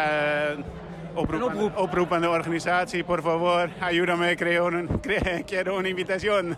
oproep, 1.14 1.42
oproep. 1.42 1.70
Aan, 1.70 1.76
oproep 1.76 2.12
aan 2.12 2.20
de 2.20 2.28
organisatie. 2.28 3.04
Por 3.04 3.22
favor, 3.22 3.70
ayúdame 3.80 4.36
un, 4.38 5.00
quiero 5.46 5.78
una 5.78 5.88
invitación. 5.88 6.56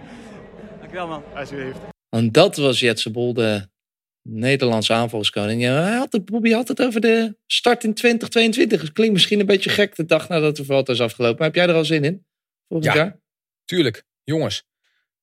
Dankjewel 0.80 1.08
man. 1.08 1.22
Alsjeblieft. 1.34 1.78
En 2.08 2.32
dat 2.32 2.56
was 2.56 2.80
Jetse 2.80 3.10
Bol, 3.10 3.32
de 3.32 3.68
Nederlandse 4.22 4.92
aanvalskoning. 4.92 5.62
Ja, 5.62 5.82
hij 5.82 5.96
had 5.96 6.12
het, 6.12 6.24
Bobby 6.24 6.50
had 6.50 6.68
het 6.68 6.82
over 6.82 7.00
de 7.00 7.36
start 7.46 7.84
in 7.84 7.94
2022. 7.94 8.80
Het 8.80 8.92
klinkt 8.92 9.12
misschien 9.12 9.40
een 9.40 9.46
beetje 9.46 9.70
gek 9.70 9.96
de 9.96 10.04
dag 10.04 10.28
nadat 10.28 10.56
de 10.56 10.64
Vuelta 10.64 10.92
is 10.92 11.00
afgelopen. 11.00 11.36
Maar 11.36 11.46
heb 11.46 11.56
jij 11.56 11.68
er 11.68 11.74
al 11.74 11.84
zin 11.84 12.04
in? 12.04 12.26
Volgend 12.68 12.92
ja, 12.92 12.98
jaar? 12.98 13.20
tuurlijk. 13.64 14.04
Jongens, 14.24 14.64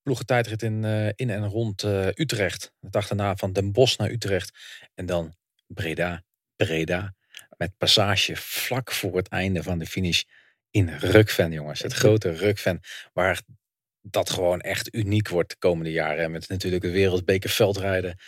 ploegentijdrit 0.01 0.61
in, 0.61 0.83
uh, 0.83 1.07
in 1.07 1.29
en 1.29 1.45
rond 1.47 1.83
uh, 1.83 2.07
Utrecht. 2.07 2.73
De 2.79 2.89
dag 2.89 3.07
daarna 3.07 3.35
van 3.35 3.53
Den 3.53 3.71
Bosch 3.71 3.97
naar 3.97 4.11
Utrecht. 4.11 4.51
En 4.93 5.05
dan 5.05 5.35
Breda, 5.67 6.23
Breda 6.55 7.13
met 7.57 7.77
passage 7.77 8.35
vlak 8.35 8.91
voor 8.91 9.17
het 9.17 9.27
einde 9.27 9.63
van 9.63 9.79
de 9.79 9.85
finish 9.85 10.21
in 10.71 10.89
Rukven, 10.89 11.51
jongens. 11.51 11.81
Het 11.81 11.93
grote 11.93 12.31
Rukven, 12.31 12.79
waar 13.13 13.41
dat 14.01 14.29
gewoon 14.29 14.61
echt 14.61 14.95
uniek 14.95 15.27
wordt 15.27 15.49
de 15.49 15.55
komende 15.59 15.91
jaren. 15.91 16.31
Met 16.31 16.49
natuurlijk 16.49 16.81
de 16.81 16.91
wereldbeker 16.91 17.49
veldrijden 17.49 18.19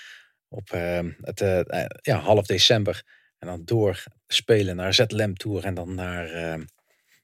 op 0.47 0.73
uh, 0.73 0.99
het 1.21 1.41
uh, 1.41 1.59
ja, 2.01 2.19
half 2.19 2.45
december. 2.45 3.03
En 3.39 3.47
dan 3.47 3.61
door 3.65 4.03
spelen 4.27 4.75
naar 4.75 4.93
ZLM 4.93 5.35
Tour 5.35 5.65
en 5.65 5.73
dan 5.73 5.95
naar, 5.95 6.33
uh, 6.33 6.63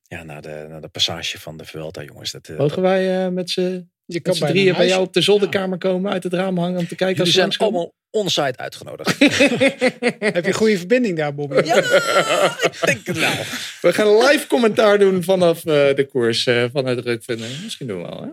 ja, 0.04 0.24
naar, 0.24 0.41
de, 0.41 0.66
naar 0.70 0.82
de 0.82 0.88
passage 0.88 1.39
van 1.39 1.58
de 1.58 1.66
Vuelta, 1.66 2.04
jongens. 2.04 2.32
Dat, 2.32 2.47
Mogen 2.47 2.82
dat... 2.82 2.91
wij 2.91 3.32
met 3.32 3.49
z'n 3.49 3.89
drieën 4.06 4.76
bij 4.76 4.88
jou 4.88 5.01
op 5.01 5.14
de 5.14 5.22
zolderkamer 5.22 5.78
ja. 5.82 5.89
komen, 5.89 6.12
uit 6.12 6.24
het 6.24 6.34
raam 6.34 6.58
hangen 6.58 6.80
om 6.80 6.88
te 6.88 6.95
kijken 6.95 7.26
Jullie 7.26 7.43
als 7.43 7.56
zijn 7.56 7.70
allemaal 7.70 7.93
onsite 8.14 8.57
uitgenodigd. 8.57 9.20
Heb 9.20 10.43
je 10.43 10.47
een 10.47 10.53
goede 10.53 10.78
verbinding 10.78 11.18
daar, 11.18 11.36
Bobby? 11.36 11.66
Ja, 11.66 11.78
ik 12.72 12.80
denk 12.86 13.07
het 13.07 13.18
wel. 13.18 13.34
We 13.82 13.93
gaan 13.93 14.18
live 14.18 14.47
commentaar 14.47 14.99
doen 14.99 15.24
vanaf 15.24 15.57
uh, 15.57 15.74
de 15.95 16.07
koers 16.11 16.45
uh, 16.45 16.66
vanuit 16.74 16.99
Rukven. 16.99 17.39
Misschien 17.64 17.88
doen 17.88 18.01
we 18.01 18.07
wel, 18.07 18.22
hè? 18.22 18.30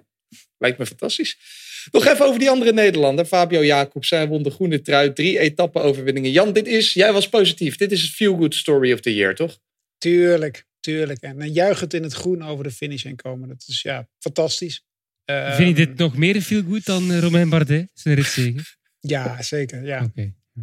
Lijkt 0.58 0.78
me 0.78 0.86
fantastisch. 0.86 1.38
Nog 1.90 2.06
even 2.06 2.26
over 2.26 2.38
die 2.38 2.50
andere 2.50 2.72
Nederlander, 2.72 3.24
Fabio 3.24 3.64
Jacobs. 3.64 4.10
Hij 4.10 4.28
won 4.28 4.42
de 4.42 4.50
groene 4.50 4.82
trui, 4.82 5.12
drie 5.12 5.38
etappe-overwinningen. 5.38 6.30
Jan, 6.30 6.52
dit 6.52 6.66
is, 6.66 6.92
jij 6.92 7.12
was 7.12 7.28
positief. 7.28 7.76
Dit 7.76 7.92
is 7.92 8.02
het 8.02 8.10
feel-good 8.10 8.54
story 8.54 8.92
of 8.92 9.00
the 9.00 9.14
year, 9.14 9.34
toch? 9.34 9.58
Tuurlijk, 9.98 10.64
tuurlijk. 10.80 11.20
En 11.20 11.38
dan 11.38 11.52
juichend 11.52 11.94
in 11.94 12.02
het 12.02 12.12
groen 12.12 12.42
over 12.42 12.64
de 12.64 12.70
finish 12.70 13.02
heen 13.02 13.16
komen. 13.16 13.48
Dat 13.48 13.64
is 13.66 13.82
ja, 13.82 14.08
fantastisch. 14.18 14.84
Vind 15.24 15.56
je 15.56 15.64
Ehm, 15.64 15.74
dit 15.74 15.96
nog 15.96 16.16
meer 16.16 16.40
feel 16.40 16.62
good 16.62 16.84
dan 16.84 17.18
Romain 17.18 17.48
Bardet, 17.48 17.90
zijn 17.94 18.14
ritzegen? 18.14 18.64
Ja, 19.00 19.42
zeker. 19.42 19.84
Ja. 19.84 20.10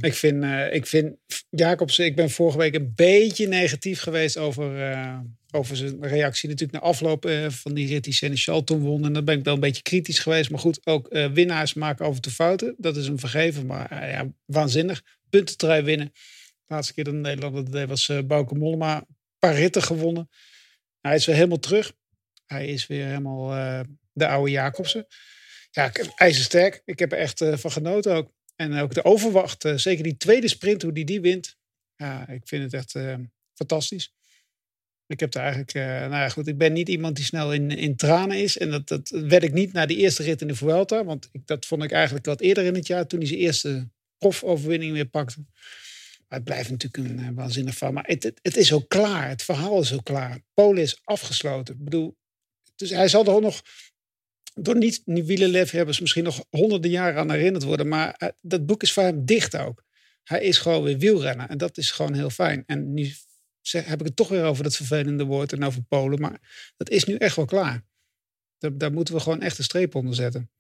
Ik 0.01 0.13
vind, 0.13 0.43
eh, 0.43 0.73
ik 0.73 0.85
vind 0.85 1.15
Jacobsen, 1.49 2.05
ik 2.05 2.15
ben 2.15 2.29
vorige 2.29 2.57
week 2.57 2.75
een 2.75 2.91
beetje 2.95 3.47
negatief 3.47 3.99
geweest 3.99 4.37
over, 4.37 4.91
eh, 4.91 5.19
over 5.51 5.77
zijn 5.77 6.07
reactie 6.07 6.49
natuurlijk 6.49 6.79
na 6.79 6.87
afloop 6.89 7.25
eh, 7.25 7.49
van 7.49 7.73
die 7.73 7.87
rit 7.87 8.03
die 8.03 8.13
Seneschal 8.13 8.63
toen 8.63 8.79
won. 8.79 9.05
En 9.05 9.13
dan 9.13 9.25
ben 9.25 9.37
ik 9.37 9.43
wel 9.43 9.53
een 9.53 9.59
beetje 9.59 9.81
kritisch 9.81 10.19
geweest. 10.19 10.49
Maar 10.49 10.59
goed, 10.59 10.85
ook 10.85 11.07
winnaars 11.33 11.73
maken 11.73 12.05
en 12.05 12.21
toe 12.21 12.31
fouten. 12.31 12.75
Dat 12.77 12.95
is 12.95 13.07
hem 13.07 13.19
vergeven, 13.19 13.65
maar 13.65 14.09
ja, 14.09 14.31
waanzinnig. 14.45 15.03
Puntentrui 15.29 15.81
winnen. 15.81 16.11
De 16.13 16.73
laatste 16.73 16.93
keer 16.93 17.03
dat 17.03 17.13
een 17.13 17.21
Nederlander 17.21 17.63
dat 17.63 17.73
deed 17.73 17.87
was 17.87 18.11
Bauke 18.25 18.55
Mollema. 18.55 18.97
Een 18.97 19.15
paar 19.39 19.55
ritten 19.55 19.83
gewonnen. 19.83 20.29
Hij 21.01 21.15
is 21.15 21.25
weer 21.25 21.35
helemaal 21.35 21.59
terug. 21.59 21.93
Hij 22.45 22.67
is 22.67 22.87
weer 22.87 23.05
helemaal 23.05 23.83
de 24.13 24.27
oude 24.27 24.51
Jacobsen. 24.51 25.07
Ja, 25.77 25.91
ijzersterk. 26.15 26.81
Ik 26.85 26.99
heb 26.99 27.11
er 27.11 27.17
echt 27.17 27.41
eh, 27.41 27.57
van 27.57 27.71
genoten 27.71 28.15
ook. 28.15 28.31
En 28.55 28.73
ook 28.73 28.93
de 28.93 29.03
overwacht, 29.03 29.65
eh, 29.65 29.75
zeker 29.75 30.03
die 30.03 30.17
tweede 30.17 30.47
sprint, 30.47 30.81
hoe 30.81 30.91
die 30.91 31.05
die 31.05 31.21
wint. 31.21 31.57
Ja, 31.95 32.27
ik 32.27 32.41
vind 32.47 32.63
het 32.63 32.73
echt 32.73 32.95
eh, 32.95 33.15
fantastisch. 33.53 34.13
Ik 35.05 35.19
heb 35.19 35.33
er 35.33 35.41
eigenlijk, 35.41 35.73
nou 35.73 36.11
ja 36.11 36.29
goed, 36.29 36.47
ik 36.47 36.57
ben 36.57 36.73
niet 36.73 36.89
iemand 36.89 37.15
die 37.15 37.25
snel 37.25 37.53
in, 37.53 37.71
in 37.71 37.95
tranen 37.95 38.37
is. 38.37 38.57
En 38.57 38.71
dat, 38.71 38.87
dat 38.87 39.09
werd 39.09 39.43
ik 39.43 39.53
niet 39.53 39.73
na 39.73 39.85
die 39.85 39.97
eerste 39.97 40.23
rit 40.23 40.41
in 40.41 40.47
de 40.47 40.55
Vuelta. 40.55 41.03
Want 41.03 41.29
ik, 41.31 41.47
dat 41.47 41.65
vond 41.65 41.83
ik 41.83 41.91
eigenlijk 41.91 42.25
wat 42.25 42.41
eerder 42.41 42.63
in 42.63 42.75
het 42.75 42.87
jaar, 42.87 43.07
toen 43.07 43.19
hij 43.19 43.27
zijn 43.27 43.39
eerste 43.39 43.89
profoverwinning 44.17 44.93
weer 44.93 45.07
pakte. 45.07 45.45
Maar 46.27 46.37
het 46.39 46.43
blijft 46.43 46.69
natuurlijk 46.69 47.19
een 47.19 47.35
waanzinnig 47.35 47.75
verhaal. 47.75 47.93
Maar 47.93 48.07
het, 48.07 48.31
het, 48.41 48.57
is 48.57 48.73
ook 48.73 48.89
klaar. 48.89 49.29
Het 49.29 49.43
verhaal 49.43 49.81
is 49.81 49.93
ook 49.93 50.05
klaar. 50.05 50.39
Polen 50.53 50.81
is 50.81 51.01
afgesloten. 51.03 51.75
Ik 51.75 51.83
bedoel, 51.83 52.17
dus 52.75 52.89
hij 52.89 53.07
zal 53.07 53.25
er 53.25 53.41
nog 53.41 53.61
door 54.59 54.77
niet 54.77 55.01
wielerlef 55.05 55.71
hebben 55.71 55.95
ze 55.95 56.01
misschien 56.01 56.23
nog 56.23 56.45
honderden 56.49 56.91
jaren 56.91 57.19
aan 57.19 57.31
herinnerd 57.31 57.63
worden. 57.63 57.87
Maar 57.87 58.13
eh, 58.13 58.29
dat 58.41 58.65
boek 58.65 58.83
is 58.83 58.93
voor 58.93 59.03
hem 59.03 59.25
dicht 59.25 59.57
ook. 59.57 59.83
Hij 60.23 60.41
is 60.41 60.57
gewoon 60.57 60.83
weer 60.83 60.97
wielrenner. 60.97 61.49
En 61.49 61.57
dat 61.57 61.77
is 61.77 61.91
gewoon 61.91 62.13
heel 62.13 62.29
fijn. 62.29 62.63
En 62.65 62.93
nu 62.93 63.11
zeg, 63.61 63.85
heb 63.85 63.99
ik 63.99 64.05
het 64.05 64.15
toch 64.15 64.27
weer 64.27 64.43
over 64.43 64.63
dat 64.63 64.75
vervelende 64.75 65.23
woord 65.23 65.53
en 65.53 65.63
over 65.63 65.83
Polen. 65.83 66.19
Maar 66.19 66.71
dat 66.77 66.89
is 66.89 67.03
nu 67.03 67.15
echt 67.15 67.35
wel 67.35 67.45
klaar. 67.45 67.85
Daar, 68.57 68.77
daar 68.77 68.93
moeten 68.93 69.13
we 69.13 69.19
gewoon 69.19 69.41
echt 69.41 69.57
een 69.57 69.63
streep 69.63 69.95
onder 69.95 70.15
zetten. 70.15 70.51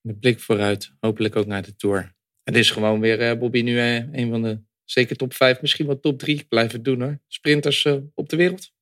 De 0.00 0.14
blik 0.14 0.40
vooruit, 0.40 0.92
hopelijk 1.00 1.36
ook 1.36 1.46
naar 1.46 1.62
de 1.62 1.76
Tour. 1.76 2.14
Het 2.42 2.56
is 2.56 2.70
gewoon 2.70 3.00
weer, 3.00 3.20
eh, 3.20 3.38
Bobby, 3.38 3.60
nu 3.60 3.78
eh, 3.78 3.94
een 3.94 4.30
van 4.30 4.42
de 4.42 4.60
zeker 4.84 5.16
top 5.16 5.34
5, 5.34 5.60
misschien 5.60 5.86
wel 5.86 6.00
top 6.00 6.18
3 6.18 6.44
blijven 6.44 6.82
doen 6.82 7.00
hoor. 7.00 7.20
Sprinters 7.26 7.86
op 8.14 8.28
de 8.28 8.36
wereld. 8.36 8.72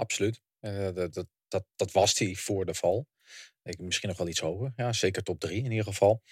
Absoluut. 0.00 0.42
Eh, 0.60 0.94
dat, 0.94 1.14
dat, 1.14 1.26
dat, 1.50 1.64
dat 1.76 1.92
was 1.92 2.18
hij 2.18 2.34
voor 2.34 2.64
de 2.64 2.74
val. 2.74 3.08
Ik, 3.62 3.78
misschien 3.78 4.08
nog 4.08 4.18
wel 4.18 4.28
iets 4.28 4.40
hoger. 4.40 4.72
Ja, 4.76 4.92
zeker 4.92 5.22
top 5.22 5.40
3 5.40 5.64
in 5.64 5.70
ieder 5.70 5.84
geval. 5.84 6.22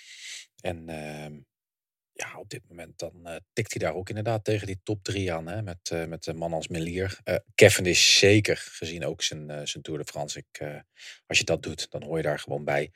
En 0.61 0.89
ehm, 0.89 1.39
ja, 2.13 2.39
op 2.39 2.49
dit 2.49 2.69
moment 2.69 2.99
dan 2.99 3.27
eh, 3.27 3.37
tikt 3.53 3.73
hij 3.73 3.87
daar 3.87 3.97
ook 3.97 4.09
inderdaad 4.09 4.45
tegen 4.45 4.67
die 4.67 4.81
top 4.83 5.03
3 5.03 5.33
aan. 5.33 5.47
Hè, 5.47 5.63
met, 5.63 5.91
eh, 5.91 6.05
met 6.05 6.27
een 6.27 6.37
man 6.37 6.53
als 6.53 6.69
Melier. 6.69 7.19
Eh 7.25 7.37
Kevin 7.55 7.87
is 7.87 8.19
zeker 8.19 8.57
gezien 8.57 9.05
ook 9.05 9.23
zijn, 9.23 9.69
zijn 9.69 9.83
Tour 9.83 9.99
de 9.99 10.07
France. 10.07 10.39
Ik, 10.39 10.83
als 11.27 11.39
je 11.39 11.45
dat 11.45 11.63
doet, 11.63 11.91
dan 11.91 12.03
hoor 12.03 12.17
je 12.17 12.23
daar 12.23 12.39
gewoon 12.39 12.65
bij. 12.65 12.93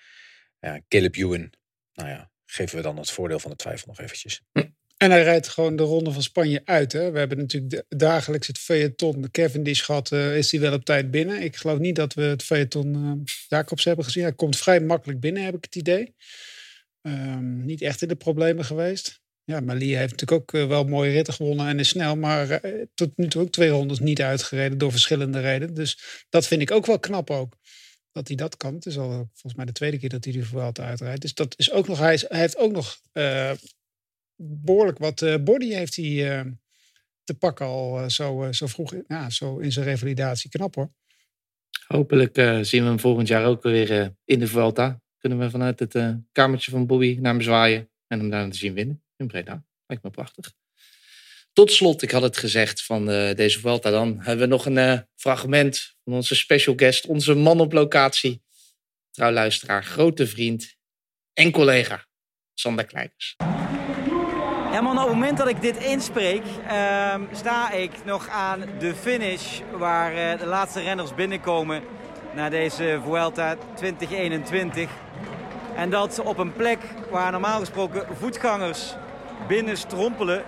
Caleb 0.89 1.17
Ewan, 1.17 1.53
nou 1.93 2.09
ja, 2.09 2.31
geven 2.45 2.77
we 2.77 2.83
dan 2.83 2.97
het 2.97 3.11
voordeel 3.11 3.39
van 3.39 3.51
de 3.51 3.57
twijfel 3.57 3.89
nog 3.89 4.01
eventjes. 4.01 4.43
En 5.03 5.11
hij 5.11 5.23
rijdt 5.23 5.49
gewoon 5.49 5.77
de 5.77 5.83
ronde 5.83 6.13
van 6.13 6.23
Spanje 6.23 6.63
uit. 6.65 6.93
Hè? 6.93 7.11
We 7.11 7.19
hebben 7.19 7.39
natuurlijk 7.39 7.73
da- 7.73 7.97
dagelijks 7.97 8.47
het 8.47 8.59
feuilleton. 8.59 9.21
De 9.21 9.31
Cavendish 9.31 9.85
gehad, 9.85 10.13
eh, 10.13 10.37
is 10.37 10.51
hij 10.51 10.61
wel 10.61 10.73
op 10.73 10.85
tijd 10.85 11.11
binnen. 11.11 11.43
Ik 11.43 11.57
geloof 11.57 11.79
niet 11.79 11.97
dat 11.97 12.15
we 12.15 12.23
het 12.23 12.43
feuilleton 12.43 12.95
eh, 12.95 13.35
Jacobs 13.49 13.85
hebben 13.85 14.05
gezien. 14.05 14.23
Hij 14.23 14.33
komt 14.33 14.57
vrij 14.57 14.81
makkelijk 14.81 15.21
binnen, 15.21 15.45
heb 15.45 15.55
ik 15.55 15.65
het 15.65 15.77
idee. 15.77 16.15
Ehm, 17.03 17.65
niet 17.65 17.81
echt 17.83 18.03
in 18.03 18.09
de 18.09 18.15
problemen 18.15 18.65
geweest. 18.65 19.21
Ja, 19.45 19.61
Malia 19.61 19.99
heeft 19.99 20.11
natuurlijk 20.11 20.41
ook 20.41 20.61
eh, 20.61 20.69
wel 20.69 20.85
mooie 20.85 21.13
ritten 21.13 21.35
gewonnen 21.35 21.67
en 21.67 21.79
is 21.79 21.89
snel. 21.89 22.17
Maar 22.17 22.51
eh, 22.51 22.83
tot 22.95 23.17
nu 23.17 23.29
toe 23.29 23.43
ook 23.43 23.51
twee 23.51 23.71
rondes 23.71 23.99
niet 23.99 24.23
uitgereden 24.23 24.79
door 24.79 24.91
verschillende 24.91 25.41
redenen. 25.41 25.75
Dus 25.75 26.25
dat 26.29 26.47
vind 26.47 26.63
ik 26.63 26.71
ook 26.71 26.87
wel 26.87 26.99
knap 26.99 27.31
ook. 27.31 27.57
Dat 28.13 28.29
hij 28.29 28.37
dat 28.37 28.57
kan. 28.57 28.75
Het 28.75 28.87
is 28.87 28.99
al 28.99 29.11
eh, 29.11 29.17
volgens 29.17 29.55
mij 29.55 29.65
de 29.65 29.73
tweede 29.73 29.99
keer 29.99 30.09
dat 30.09 30.25
hij 30.25 30.33
die 30.33 30.45
Vuelta 30.45 30.85
uitrijdt. 30.85 31.21
Dus 31.21 31.35
dat 31.35 31.55
is 31.59 31.71
ook 31.71 31.89
nog, 31.89 31.99
hij, 31.99 32.25
heeft 32.29 32.57
ook 32.57 32.73
nog 32.73 33.01
eh, 33.13 33.51
behoorlijk 34.43 34.99
wat 34.99 35.23
eh, 35.23 35.37
body 35.37 35.73
heeft 35.73 35.97
hij 35.97 36.39
eh, 36.39 36.47
te 37.25 37.35
pakken 37.35 37.67
al 37.67 38.01
eh, 38.01 38.09
zo, 38.09 38.49
zo 38.53 38.67
vroeg. 38.67 38.95
Ja, 39.09 39.31
zo 39.31 39.59
in 39.59 39.73
zijn 39.73 39.85
revalidatie. 39.85 40.51
Knap 40.51 40.75
hoor. 40.75 40.93
Hopelijk 41.87 42.37
zien 42.63 42.83
we 42.83 42.89
hem 42.89 43.01
volgend 43.01 43.29
jaar 43.29 43.45
ook 43.45 43.63
weer 43.63 44.15
in 44.25 44.39
de 44.39 44.47
Vuelta. 44.47 45.01
Kunnen 45.19 45.39
we 45.39 45.51
vanuit 45.51 45.79
het 45.79 45.95
kamertje 46.33 46.71
van 46.71 46.87
Bobby 46.87 47.19
naar 47.21 47.33
hem 47.33 47.43
zwaaien 47.43 47.91
en 48.07 48.19
hem 48.19 48.31
daar 48.31 48.51
te 48.51 48.57
zien 48.57 48.75
winnen 48.75 49.03
in 49.17 49.27
Breda. 49.27 49.65
Lijkt 49.87 50.03
me 50.03 50.11
prachtig. 50.11 50.53
Tot 51.53 51.73
slot, 51.73 52.03
ik 52.03 52.11
had 52.11 52.23
het 52.23 52.37
gezegd 52.37 52.85
van 52.85 53.07
deze 53.35 53.61
Vuelta 53.61 53.91
dan, 53.91 54.17
hebben 54.21 54.39
we 54.39 54.47
nog 54.47 54.67
een 54.67 55.07
fragment 55.15 55.95
van 56.05 56.13
onze 56.13 56.35
special 56.35 56.75
guest, 56.77 57.07
onze 57.07 57.35
man 57.35 57.61
op 57.61 57.73
locatie, 57.73 58.43
trouw 59.11 59.33
luisteraar, 59.33 59.85
grote 59.85 60.27
vriend 60.27 60.77
en 61.33 61.51
collega, 61.51 62.07
Sander 62.55 62.85
Kleikers. 62.85 63.37
Ja 64.73 64.81
man, 64.81 64.99
op 64.99 65.05
het 65.05 65.13
moment 65.13 65.39
dat 65.39 65.49
ik 65.49 65.61
dit 65.61 65.77
inspreek, 65.77 66.43
ehm, 66.67 67.21
sta 67.33 67.71
ik 67.71 67.91
nog 68.05 68.29
aan 68.29 68.65
de 68.79 68.95
finish 68.95 69.61
waar 69.79 70.15
eh, 70.15 70.39
de 70.39 70.47
laatste 70.47 70.81
renners 70.81 71.15
binnenkomen 71.15 71.83
naar 72.35 72.51
deze 72.51 73.01
Vuelta 73.05 73.55
2021. 73.75 74.91
En 75.77 75.91
dat 75.91 76.21
op 76.25 76.39
een 76.39 76.53
plek 76.53 76.79
waar 77.11 77.33
normaal 77.33 77.59
gesproken 77.59 78.07
voetgangers 78.19 78.95
binnenstrompelen. 79.49 80.43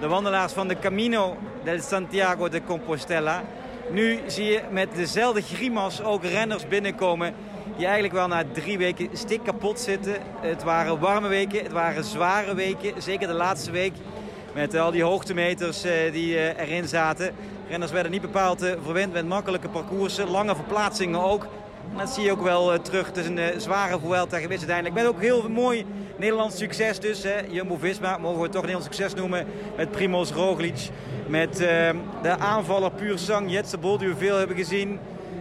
De 0.00 0.08
wandelaars 0.08 0.52
van 0.52 0.68
de 0.68 0.78
Camino 0.78 1.36
del 1.64 1.80
Santiago 1.80 2.48
de 2.48 2.64
Compostela. 2.64 3.42
Nu 3.90 4.20
zie 4.26 4.44
je 4.44 4.60
met 4.70 4.94
dezelfde 4.94 5.42
grimas 5.42 6.02
ook 6.02 6.24
renners 6.24 6.68
binnenkomen 6.68 7.34
die 7.76 7.84
eigenlijk 7.84 8.14
wel 8.14 8.28
na 8.28 8.44
drie 8.52 8.78
weken 8.78 9.08
stik 9.12 9.40
kapot 9.44 9.80
zitten. 9.80 10.14
Het 10.40 10.62
waren 10.62 10.98
warme 10.98 11.28
weken, 11.28 11.62
het 11.62 11.72
waren 11.72 12.04
zware 12.04 12.54
weken. 12.54 13.02
Zeker 13.02 13.28
de 13.28 13.34
laatste 13.34 13.70
week 13.70 13.92
met 14.54 14.74
al 14.74 14.90
die 14.90 15.02
hoogtemeters 15.02 15.84
eh, 15.84 16.12
die 16.12 16.38
eh, 16.38 16.62
erin 16.66 16.88
zaten. 16.88 17.34
Renners 17.68 17.92
werden 17.92 18.12
niet 18.12 18.20
bepaald 18.20 18.62
eh, 18.62 18.72
verwend 18.82 19.12
met 19.12 19.28
makkelijke 19.28 19.68
parcoursen, 19.68 20.30
lange 20.30 20.54
verplaatsingen 20.54 21.20
ook. 21.20 21.46
Dat 21.96 22.10
zie 22.10 22.24
je 22.24 22.30
ook 22.30 22.42
wel 22.42 22.80
terug. 22.80 23.06
Het 23.06 23.16
is 23.16 23.26
een 23.26 23.60
zware 23.60 23.98
Vuelta 23.98 24.38
geweest 24.38 24.58
uiteindelijk. 24.58 24.94
Met 24.94 25.06
ook 25.06 25.20
heel 25.20 25.48
mooi 25.48 25.84
Nederlands 26.16 26.56
succes 26.56 27.00
dus. 27.00 27.24
Jumbo-Visma 27.50 28.18
mogen 28.18 28.40
we 28.40 28.48
toch 28.48 28.62
Nederlands 28.62 28.96
succes 28.96 29.14
noemen. 29.14 29.46
Met 29.76 29.90
Primoz 29.90 30.30
Roglic. 30.30 30.88
Met 31.26 31.56
de 32.22 32.36
aanvaller 32.38 32.90
puur 32.90 33.18
sang 33.18 33.50
Jetse 33.50 33.78
Bol 33.78 33.98
die 33.98 34.08
we 34.08 34.16
veel 34.16 34.36
hebben 34.36 34.56
gezien. 34.56 34.98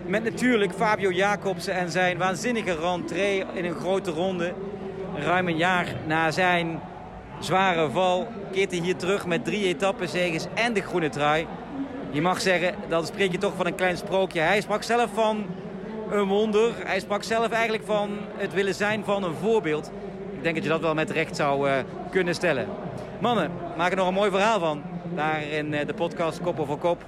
Met 0.09 0.23
natuurlijk 0.23 0.73
Fabio 0.73 1.11
Jacobsen 1.11 1.73
en 1.73 1.89
zijn 1.91 2.17
waanzinnige 2.17 2.75
rentree 2.75 3.43
in 3.53 3.65
een 3.65 3.75
grote 3.75 4.11
ronde. 4.11 4.53
Ruim 5.15 5.47
een 5.47 5.57
jaar 5.57 5.87
na 6.07 6.31
zijn 6.31 6.79
zware 7.39 7.89
val 7.89 8.27
keert 8.51 8.71
hij 8.71 8.79
hier 8.79 8.95
terug 8.95 9.25
met 9.25 9.45
drie 9.45 9.65
etappenzeges 9.65 10.45
en 10.53 10.73
de 10.73 10.81
groene 10.81 11.09
trui. 11.09 11.47
Je 12.11 12.21
mag 12.21 12.41
zeggen, 12.41 12.75
dan 12.87 13.05
spreek 13.05 13.31
je 13.31 13.37
toch 13.37 13.53
van 13.55 13.65
een 13.65 13.75
klein 13.75 13.97
sprookje. 13.97 14.39
Hij 14.39 14.61
sprak 14.61 14.83
zelf 14.83 15.09
van 15.13 15.45
een 16.11 16.27
wonder. 16.27 16.71
Hij 16.85 16.99
sprak 16.99 17.23
zelf 17.23 17.49
eigenlijk 17.49 17.85
van 17.85 18.09
het 18.37 18.53
willen 18.53 18.75
zijn 18.75 19.03
van 19.03 19.23
een 19.23 19.35
voorbeeld. 19.35 19.91
Ik 20.35 20.43
denk 20.43 20.55
dat 20.55 20.63
je 20.63 20.69
dat 20.69 20.81
wel 20.81 20.93
met 20.93 21.09
recht 21.11 21.35
zou 21.35 21.69
eh, 21.69 21.77
kunnen 22.11 22.35
stellen. 22.35 22.67
Mannen, 23.19 23.51
maak 23.77 23.91
er 23.91 23.97
nog 23.97 24.07
een 24.07 24.13
mooi 24.13 24.31
verhaal 24.31 24.59
van. 24.59 24.81
Daar 25.15 25.41
in 25.41 25.73
eh, 25.73 25.87
de 25.87 25.93
podcast 25.93 26.41
Kop 26.41 26.59
over 26.59 26.77
Kop. 26.77 27.05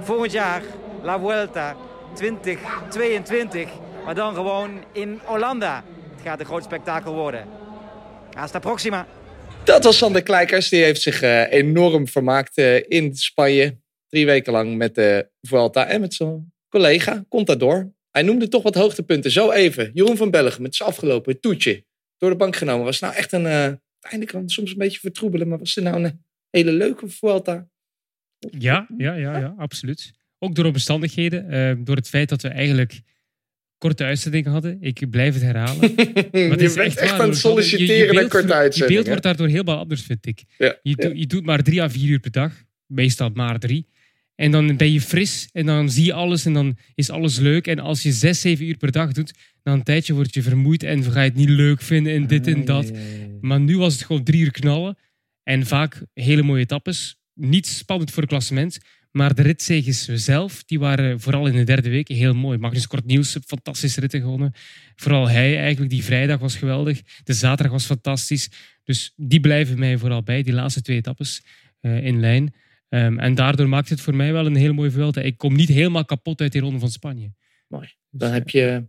Volgend 0.00 0.32
jaar, 0.32 0.62
La 1.02 1.18
Vuelta 1.18 1.74
2022. 2.14 3.68
Maar 4.04 4.14
dan 4.14 4.34
gewoon 4.34 4.70
in 4.92 5.20
Hollanda. 5.24 5.84
Het 6.10 6.20
gaat 6.24 6.40
een 6.40 6.46
groot 6.46 6.64
spektakel 6.64 7.14
worden. 7.14 7.46
Hasta 8.32 8.58
próxima. 8.58 9.06
Dat 9.64 9.84
was 9.84 9.98
Sander 9.98 10.22
Kleikers. 10.22 10.68
Die 10.68 10.82
heeft 10.82 11.02
zich 11.02 11.22
eh, 11.22 11.52
enorm 11.52 12.08
vermaakt 12.08 12.56
eh, 12.56 12.90
in 12.90 13.16
Spanje. 13.16 13.78
Drie 14.08 14.26
weken 14.26 14.52
lang 14.52 14.76
met 14.76 14.94
de 14.94 15.30
Vuelta 15.40 15.86
en 15.86 16.00
met 16.00 16.14
zijn 16.14 16.52
collega 16.68 17.24
Contador. 17.28 17.92
Hij 18.10 18.22
noemde 18.22 18.48
toch 18.48 18.62
wat 18.62 18.74
hoogtepunten. 18.74 19.30
Zo 19.30 19.50
even. 19.50 19.90
Jeroen 19.94 20.16
van 20.16 20.30
Bellegem 20.30 20.62
met 20.62 20.74
zijn 20.74 20.88
afgelopen 20.88 21.40
toetje. 21.40 21.84
Door 22.16 22.30
de 22.30 22.36
bank 22.36 22.56
genomen. 22.56 22.84
Was 22.84 23.00
nou 23.00 23.14
echt 23.14 23.32
een... 23.32 23.46
eh 23.46 23.72
uiteindelijk 24.00 24.30
kan 24.30 24.40
het 24.40 24.50
soms 24.50 24.70
een 24.70 24.78
beetje 24.78 25.00
vertroebelen. 25.00 25.48
Maar 25.48 25.58
was 25.58 25.74
het 25.74 25.84
nou 25.84 26.04
een 26.04 26.24
hele 26.50 26.72
leuke 26.72 27.08
Vuelta? 27.08 27.68
Ja, 28.38 28.86
ja, 28.96 29.14
ja, 29.14 29.38
ja, 29.38 29.54
absoluut. 29.58 30.12
Ook 30.42 30.54
door 30.54 30.64
omstandigheden. 30.64 31.48
eh, 31.50 31.76
door 31.84 31.96
het 31.96 32.08
feit 32.08 32.28
dat 32.28 32.42
we 32.42 32.48
eigenlijk 32.48 33.00
korte 33.78 34.04
uitzendingen 34.04 34.50
hadden. 34.52 34.76
Ik 34.80 35.10
blijf 35.10 35.34
het 35.34 35.42
herhalen. 35.42 35.90
Je 36.32 36.54
is 36.58 36.74
bent 36.74 36.76
echt 36.96 37.10
waar, 37.10 37.20
aan 37.20 37.28
het 37.28 37.38
solliciteren 37.38 38.04
naar 38.14 38.28
beeld 38.28 38.30
korte 38.46 38.78
Je 38.78 38.86
beeld 38.86 39.06
wordt 39.06 39.22
daardoor 39.22 39.48
heel 39.48 39.64
wat 39.64 39.78
anders, 39.78 40.02
vind 40.02 40.26
ik. 40.26 40.42
Ja, 40.58 40.78
Je, 40.82 40.96
doet- 40.96 41.18
je 41.18 41.26
doet 41.26 41.44
maar 41.44 41.62
drie 41.62 41.82
à 41.82 41.90
vier 41.90 42.08
uur 42.08 42.18
per 42.20 42.30
dag. 42.30 42.52
Meestal 42.86 43.30
maar 43.34 43.58
drie. 43.58 43.86
En 44.34 44.50
dan 44.50 44.76
ben 44.76 44.92
je 44.92 45.00
fris 45.00 45.48
en 45.52 45.66
dan 45.66 45.90
zie 45.90 46.04
je 46.04 46.12
alles 46.12 46.44
en 46.44 46.52
dan 46.52 46.76
is 46.94 47.10
alles 47.10 47.38
leuk. 47.38 47.66
En 47.66 47.78
als 47.78 48.02
je 48.02 48.12
zes, 48.12 48.40
zeven 48.40 48.66
uur 48.66 48.76
per 48.76 48.92
dag 48.92 49.12
doet, 49.12 49.32
na 49.62 49.72
een 49.72 49.82
tijdje 49.82 50.12
word 50.14 50.34
je 50.34 50.42
vermoeid 50.42 50.82
en 50.82 51.02
ga 51.04 51.22
je 51.22 51.28
het 51.28 51.38
niet 51.38 51.48
leuk 51.48 51.82
vinden 51.82 52.12
en 52.14 52.26
dit 52.26 52.46
en 52.46 52.64
dat. 52.64 52.92
Maar 53.40 53.60
nu 53.60 53.78
was 53.78 53.92
het 53.92 54.02
gewoon 54.04 54.24
drie 54.24 54.40
uur 54.40 54.50
knallen. 54.50 54.96
En 55.42 55.66
vaak 55.66 56.02
hele 56.14 56.42
mooie 56.42 56.62
etappes. 56.62 57.16
Niet 57.34 57.66
spannend 57.66 58.10
voor 58.10 58.22
het 58.22 58.30
klassement. 58.30 58.78
Maar 59.10 59.34
de 59.34 59.42
ritzeges 59.42 60.04
zelf, 60.04 60.64
die 60.64 60.78
waren 60.78 61.20
vooral 61.20 61.46
in 61.46 61.56
de 61.56 61.64
derde 61.64 61.90
week 61.90 62.08
heel 62.08 62.34
mooi. 62.34 62.58
Magnus 62.58 62.86
Kort 62.86 63.04
Nielsen, 63.04 63.42
fantastische 63.46 64.00
ritten 64.00 64.20
gewonnen. 64.20 64.52
Vooral 64.96 65.28
hij 65.28 65.58
eigenlijk, 65.58 65.90
die 65.90 66.04
vrijdag 66.04 66.38
was 66.38 66.56
geweldig. 66.56 67.02
De 67.24 67.32
zaterdag 67.32 67.72
was 67.72 67.84
fantastisch. 67.84 68.50
Dus 68.84 69.12
die 69.16 69.40
blijven 69.40 69.78
mij 69.78 69.98
vooral 69.98 70.22
bij, 70.22 70.42
die 70.42 70.52
laatste 70.52 70.82
twee 70.82 70.96
etappes 70.96 71.44
eh, 71.80 72.04
in 72.04 72.20
lijn. 72.20 72.54
Ehm, 72.88 73.18
en 73.18 73.34
daardoor 73.34 73.68
maakt 73.68 73.88
het 73.88 74.00
voor 74.00 74.14
mij 74.14 74.32
wel 74.32 74.46
een 74.46 74.56
hele 74.56 74.72
mooie 74.72 74.90
Vuelta. 74.90 75.20
Ik 75.20 75.38
kom 75.38 75.54
niet 75.54 75.68
helemaal 75.68 76.04
kapot 76.04 76.40
uit 76.40 76.52
die 76.52 76.60
ronde 76.60 76.78
van 76.78 76.90
Spanje. 76.90 77.32
Mooi. 77.68 77.86
Dus, 77.86 78.20
Dan 78.20 78.28
eh, 78.28 78.34
heb 78.34 78.48
je 78.48 78.88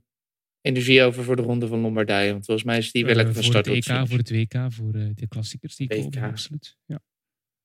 energie 0.62 1.04
over 1.04 1.24
voor 1.24 1.36
de 1.36 1.42
ronde 1.42 1.68
van 1.68 1.80
Lombardije. 1.80 2.32
Want 2.32 2.46
volgens 2.46 2.66
mij 2.66 2.78
is 2.78 2.92
die 2.92 3.02
weer 3.02 3.12
eh, 3.12 3.18
lekker 3.18 3.34
van 3.34 3.44
voor 3.44 3.52
start 3.52 3.66
het 3.66 3.86
tot 3.86 3.96
EK, 3.96 4.08
voor 4.08 4.18
het 4.18 4.32
WK, 4.32 4.74
voor 4.74 4.94
eh, 4.94 5.10
de 5.14 5.28
klassiekers 5.28 5.76
die 5.76 5.88
WK. 5.88 6.12
komen. 6.12 6.30
Absoluut. 6.30 6.78
Ja. 6.86 7.00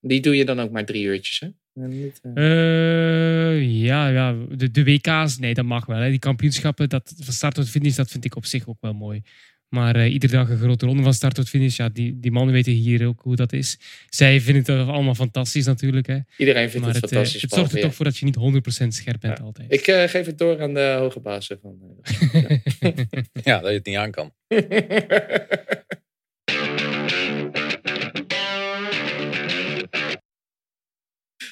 Die 0.06 0.20
doe 0.20 0.36
je 0.36 0.44
dan 0.44 0.60
ook 0.60 0.70
maar 0.70 0.84
drie 0.84 1.04
uurtjes, 1.04 1.40
hè? 1.40 1.48
Niet, 1.86 2.20
eh, 2.22 3.50
Eh, 3.54 3.82
ja, 3.82 4.08
ja 4.08 4.36
de, 4.56 4.70
de 4.70 4.84
WK's, 4.84 5.38
nee, 5.38 5.54
dat 5.54 5.64
mag 5.64 5.86
wel. 5.86 5.98
Hè. 5.98 6.10
Die 6.10 6.18
kampioenschappen, 6.18 6.88
dat, 6.88 7.14
van 7.20 7.32
start 7.34 7.54
tot 7.54 7.68
finish, 7.68 7.94
dat 7.96 8.10
vind 8.10 8.24
ik 8.24 8.36
op 8.36 8.44
zich 8.46 8.68
ook 8.68 8.80
wel 8.80 8.92
mooi. 8.92 9.22
Maar 9.68 9.96
eh, 9.96 10.12
iedere 10.12 10.32
dag 10.32 10.48
een 10.48 10.58
grote 10.58 10.86
ronde 10.86 11.02
van 11.02 11.14
start 11.14 11.34
tot 11.34 11.48
finish, 11.48 11.76
ja, 11.76 11.88
die, 11.88 12.20
die 12.20 12.30
mannen 12.30 12.54
weten 12.54 12.72
hier 12.72 13.06
ook 13.06 13.20
hoe 13.22 13.36
dat 13.36 13.52
is. 13.52 13.78
Zij 14.08 14.40
vinden 14.40 14.78
het 14.78 14.88
allemaal 14.88 15.14
fantastisch 15.14 15.66
natuurlijk. 15.66 16.06
Hè. 16.06 16.18
Iedereen 16.36 16.70
vindt 16.70 16.86
maar 16.86 16.94
het 16.94 17.02
het, 17.02 17.12
fantastisch. 17.12 17.42
het 17.42 17.50
zorgt 17.52 17.72
er 17.74 17.80
toch 17.80 17.94
voor 17.94 18.04
dat 18.04 18.16
je 18.16 18.24
niet 18.24 18.36
100% 18.84 18.86
scherp 18.88 19.20
bent 19.20 19.38
Ja. 19.38 19.44
altijd. 19.44 19.72
Ik 19.72 19.86
eh, 19.86 20.08
geef 20.08 20.26
het 20.26 20.38
door 20.38 20.60
aan 20.62 20.74
de 20.74 20.96
hoge 20.98 21.20
bazen. 21.20 21.58
Van, 21.62 21.74
eh, 22.02 22.90
Ja, 23.44 23.58
dat 23.60 23.68
je 23.70 23.76
het 23.76 23.86
niet 23.86 23.96
aan 23.96 24.10
kan. 24.10 24.32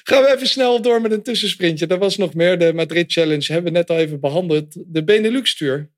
Gaan 0.07 0.23
we 0.23 0.33
even 0.33 0.47
snel 0.47 0.81
door 0.81 1.01
met 1.01 1.11
een 1.11 1.23
tussensprintje. 1.23 1.87
Er 1.87 1.97
was 1.97 2.17
nog 2.17 2.33
meer. 2.33 2.57
De 2.57 2.73
Madrid 2.73 3.11
Challenge 3.11 3.53
hebben 3.53 3.71
we 3.71 3.77
net 3.77 3.89
al 3.89 3.97
even 3.97 4.19
behandeld. 4.19 4.93
De 4.93 5.03
Benelux 5.03 5.55
Tour. 5.55 5.91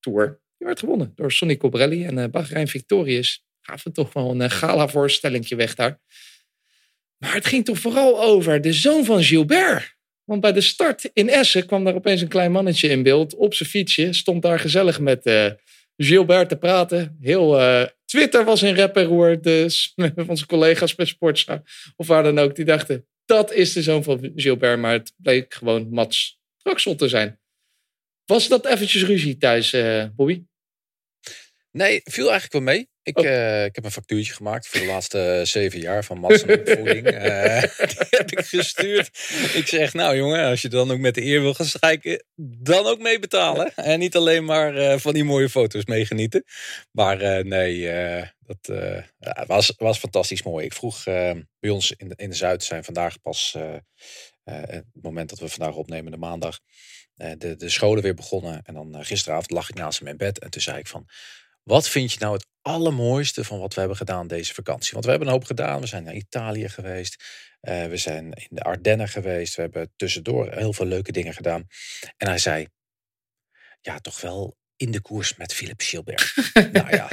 Tour. 0.00 0.40
Die 0.56 0.66
werd 0.66 0.78
gewonnen 0.78 1.12
door 1.14 1.32
Sonny 1.32 1.56
Cobrelli 1.56 2.04
en 2.04 2.18
uh, 2.18 2.24
Bahrein 2.24 2.68
Victorious. 2.68 3.44
Gaven 3.60 3.92
toch 3.92 4.12
wel 4.12 4.30
een 4.30 4.40
uh, 4.40 4.50
gala 4.50 4.88
voorstellingje 4.88 5.56
weg 5.56 5.74
daar. 5.74 6.00
Maar 7.18 7.34
het 7.34 7.46
ging 7.46 7.64
toch 7.64 7.78
vooral 7.78 8.22
over 8.22 8.60
de 8.60 8.72
zoon 8.72 9.04
van 9.04 9.22
Gilbert. 9.22 9.96
Want 10.24 10.40
bij 10.40 10.52
de 10.52 10.60
start 10.60 11.10
in 11.12 11.28
Essen 11.28 11.66
kwam 11.66 11.84
daar 11.84 11.94
opeens 11.94 12.20
een 12.20 12.28
klein 12.28 12.52
mannetje 12.52 12.88
in 12.88 13.02
beeld. 13.02 13.34
Op 13.34 13.54
zijn 13.54 13.68
fietsje. 13.68 14.12
Stond 14.12 14.42
daar 14.42 14.58
gezellig 14.58 15.00
met 15.00 15.26
uh, 15.26 15.50
Gilbert 15.96 16.48
te 16.48 16.56
praten. 16.56 17.16
Heel 17.20 17.58
Twitter 18.04 18.44
was 18.44 18.62
in 18.62 18.74
rep 18.74 18.96
en 18.96 19.04
roer. 19.04 19.42
Dus 19.42 19.94
onze 20.26 20.46
collega's 20.46 20.94
bij 20.94 21.06
Sportza 21.06 21.62
of 21.96 22.06
waar 22.06 22.22
dan 22.22 22.38
ook. 22.38 22.56
Die 22.56 22.64
dachten, 22.64 23.06
dat 23.32 23.52
is 23.52 23.72
de 23.72 23.82
zoon 23.82 24.02
van 24.02 24.32
Gilbert. 24.34 24.78
Maar 24.78 24.92
het 24.92 25.12
bleek 25.16 25.54
gewoon 25.54 25.88
Mats 25.90 26.40
Traxel 26.56 26.94
te 26.94 27.08
zijn. 27.08 27.40
Was 28.24 28.48
dat 28.48 28.66
eventjes 28.66 29.04
ruzie 29.04 29.36
thuis, 29.36 29.72
uh, 29.72 30.06
Bobby? 30.14 30.44
Nee, 31.70 32.00
viel 32.04 32.30
eigenlijk 32.30 32.52
wel 32.52 32.74
mee. 32.74 32.90
Ik, 33.04 33.18
oh. 33.18 33.24
uh, 33.24 33.64
ik 33.64 33.74
heb 33.74 33.84
een 33.84 33.90
factuurtje 33.90 34.32
gemaakt 34.32 34.68
voor 34.68 34.80
de 34.80 34.86
laatste 34.86 35.40
zeven 35.44 35.80
jaar 35.80 36.04
van 36.04 36.18
Mats 36.18 36.42
en 36.42 36.60
opvoeding. 36.60 37.12
uh, 37.12 37.62
die 37.90 38.06
heb 38.10 38.30
ik 38.30 38.44
gestuurd. 38.44 39.06
Ik 39.54 39.66
zeg, 39.66 39.92
nou 39.94 40.16
jongen, 40.16 40.46
als 40.46 40.62
je 40.62 40.68
dan 40.68 40.90
ook 40.90 40.98
met 40.98 41.14
de 41.14 41.22
eer 41.22 41.40
wil 41.40 41.54
gaan 41.54 41.66
strijken, 41.66 42.24
dan 42.36 42.86
ook 42.86 42.98
mee 42.98 43.18
betalen. 43.18 43.74
En 43.74 43.98
niet 43.98 44.16
alleen 44.16 44.44
maar 44.44 44.76
uh, 44.76 44.98
van 44.98 45.14
die 45.14 45.24
mooie 45.24 45.48
foto's 45.48 45.84
meegenieten. 45.84 46.44
Maar 46.90 47.44
nee, 47.44 47.86
dat 48.40 48.76
ja, 49.18 49.46
was, 49.46 49.74
was 49.76 49.98
fantastisch 49.98 50.42
mooi. 50.42 50.64
Ik 50.64 50.72
vroeg 50.72 51.04
bij 51.04 51.70
ons 51.70 51.92
in 51.96 52.08
de, 52.08 52.14
in 52.16 52.30
de 52.30 52.36
Zuid 52.36 52.64
zijn 52.64 52.84
vandaag 52.84 53.20
pas, 53.20 53.56
het 54.44 54.84
moment 54.92 55.28
dat 55.30 55.38
we 55.38 55.48
vandaag 55.48 55.74
opnemen, 55.74 56.12
de 56.12 56.18
maandag, 56.18 56.58
de, 57.14 57.56
de 57.56 57.68
scholen 57.68 58.02
weer 58.02 58.14
begonnen. 58.14 58.62
En 58.62 58.74
dan 58.74 59.04
gisteravond 59.04 59.50
lag 59.50 59.68
ik 59.68 59.74
naast 59.74 59.98
hem 59.98 60.08
in 60.08 60.16
bed 60.16 60.38
en 60.38 60.50
toen 60.50 60.62
zei 60.62 60.78
ik 60.78 60.86
van... 60.86 61.08
Wat 61.62 61.88
vind 61.88 62.12
je 62.12 62.18
nou 62.18 62.32
het 62.32 62.46
allermooiste 62.62 63.44
van 63.44 63.58
wat 63.58 63.74
we 63.74 63.80
hebben 63.80 63.98
gedaan 63.98 64.26
deze 64.26 64.54
vakantie? 64.54 64.92
Want 64.92 65.04
we 65.04 65.10
hebben 65.10 65.28
een 65.28 65.34
hoop 65.34 65.44
gedaan. 65.44 65.80
We 65.80 65.86
zijn 65.86 66.04
naar 66.04 66.14
Italië 66.14 66.68
geweest. 66.68 67.24
Uh, 67.62 67.86
we 67.86 67.96
zijn 67.96 68.24
in 68.24 68.46
de 68.48 68.62
Ardennen 68.62 69.08
geweest. 69.08 69.54
We 69.54 69.62
hebben 69.62 69.92
tussendoor 69.96 70.52
heel 70.52 70.72
veel 70.72 70.86
leuke 70.86 71.12
dingen 71.12 71.34
gedaan. 71.34 71.66
En 72.16 72.26
hij 72.28 72.38
zei, 72.38 72.66
ja, 73.80 73.98
toch 73.98 74.20
wel 74.20 74.56
in 74.76 74.90
de 74.90 75.00
koers 75.00 75.36
met 75.36 75.54
Philip 75.54 75.80
Gilbert. 75.80 76.34
nou 76.72 76.96
ja, 76.96 77.08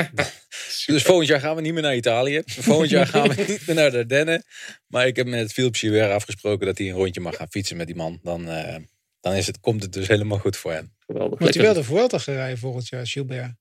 dus 0.85 1.03
volgend 1.03 1.27
jaar 1.27 1.39
gaan 1.39 1.55
we 1.55 1.61
niet 1.61 1.73
meer 1.73 1.81
naar 1.81 1.95
Italië. 1.95 2.41
Volgend 2.45 2.89
jaar 2.89 3.07
gaan 3.07 3.27
we 3.29 3.43
niet 3.47 3.67
meer 3.67 3.75
naar 3.75 3.91
de 3.91 3.97
Ardennen. 3.97 4.43
Maar 4.87 5.07
ik 5.07 5.15
heb 5.15 5.27
met 5.27 5.53
Philip 5.53 5.75
Gilbert 5.75 6.11
afgesproken 6.11 6.65
dat 6.65 6.77
hij 6.77 6.87
een 6.87 6.95
rondje 6.95 7.21
mag 7.21 7.35
gaan 7.35 7.49
fietsen 7.49 7.77
met 7.77 7.87
die 7.87 7.95
man. 7.95 8.19
Dan, 8.23 8.49
uh, 8.49 8.75
dan 9.19 9.33
is 9.33 9.47
het, 9.47 9.59
komt 9.59 9.83
het 9.83 9.93
dus 9.93 10.07
helemaal 10.07 10.37
goed 10.37 10.57
voor 10.57 10.71
hem. 10.71 10.95
Geweldig. 11.05 11.39
Moet 11.39 11.53
hij 11.53 11.63
wel 11.63 11.73
de 11.73 11.83
Vuelta 11.83 12.17
gaan 12.17 12.35
rijden 12.35 12.57
volgend 12.57 12.87
jaar, 12.87 13.07
Gilbert? 13.07 13.55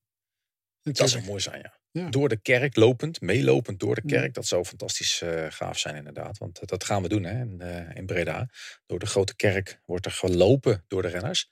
Dat 0.82 1.10
zou 1.10 1.24
mooi 1.24 1.40
zijn, 1.40 1.60
ja. 1.62 1.78
ja. 1.90 2.08
Door 2.08 2.28
de 2.28 2.40
kerk 2.40 2.76
lopend, 2.76 3.20
meelopend 3.20 3.80
door 3.80 3.94
de 3.94 4.02
kerk. 4.06 4.26
Ja. 4.26 4.32
Dat 4.32 4.46
zou 4.46 4.64
fantastisch 4.64 5.20
uh, 5.24 5.46
gaaf 5.48 5.78
zijn, 5.78 5.96
inderdaad. 5.96 6.38
Want 6.38 6.68
dat 6.68 6.84
gaan 6.84 7.02
we 7.02 7.08
doen 7.08 7.24
hè, 7.24 7.40
in, 7.40 7.58
uh, 7.62 7.96
in 7.96 8.06
Breda. 8.06 8.48
Door 8.86 8.98
de 8.98 9.06
grote 9.06 9.36
kerk 9.36 9.80
wordt 9.84 10.06
er 10.06 10.12
gelopen 10.12 10.84
door 10.88 11.02
de 11.02 11.08
renners. 11.08 11.50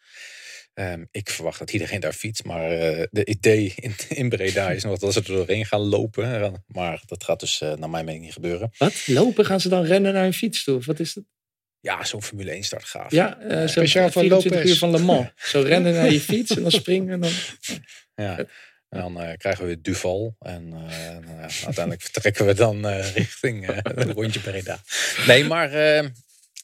Um, 0.74 1.08
ik 1.10 1.30
verwacht 1.30 1.58
dat 1.58 1.72
iedereen 1.72 2.00
daar 2.00 2.12
fietst. 2.12 2.44
Maar 2.44 2.72
uh, 2.72 3.04
de 3.10 3.24
idee 3.24 3.72
in, 3.76 3.94
in, 4.08 4.28
Breda 4.28 4.70
is 4.70 4.84
nog 4.84 4.98
dat 4.98 5.12
ze 5.12 5.18
er 5.18 5.26
doorheen 5.26 5.66
gaan 5.66 5.80
lopen. 5.80 6.64
Maar 6.66 7.02
dat 7.06 7.24
gaat 7.24 7.40
dus 7.40 7.58
naar 7.58 7.90
mijn 7.90 8.04
mening 8.04 8.24
niet 8.24 8.32
gebeuren. 8.32 8.70
Wat? 8.78 9.06
Lopen? 9.06 9.44
Gaan 9.44 9.60
ze 9.60 9.68
dan 9.68 9.84
rennen 9.84 10.12
naar 10.12 10.24
een 10.24 10.32
fiets 10.32 10.64
toe? 10.64 10.80
Wat 10.80 11.00
is 11.00 11.12
dat? 11.12 11.24
Ja, 11.86 12.04
zo'n 12.04 12.22
Formule 12.22 12.50
1 12.50 12.62
start 12.62 12.84
gaaf. 12.84 13.10
Ja, 13.10 13.42
uh, 13.42 13.68
speciaal 13.68 14.10
van 14.10 14.28
lopen 14.28 14.66
uur 14.66 14.76
van 14.76 14.90
Le 14.90 14.98
Mans. 14.98 15.28
Zo 15.50 15.60
rennen 15.60 15.94
naar 15.94 16.12
je 16.12 16.20
fiets 16.20 16.56
en 16.56 16.62
dan 16.62 16.70
springen. 16.70 17.12
En 17.12 17.20
dan... 17.20 17.30
Ja. 18.14 18.46
En 18.88 19.00
dan 19.00 19.22
uh, 19.22 19.32
krijgen 19.36 19.66
we 19.66 19.80
Duval. 19.80 20.36
En 20.38 20.66
uh, 20.66 21.18
uh, 21.20 21.40
uiteindelijk 21.40 22.02
vertrekken 22.08 22.46
we 22.46 22.54
dan 22.54 22.86
richting 22.86 23.68
een 23.82 24.12
rondje 24.12 24.40
Breda. 24.40 24.80
Nee, 25.26 25.44
maar 25.44 25.70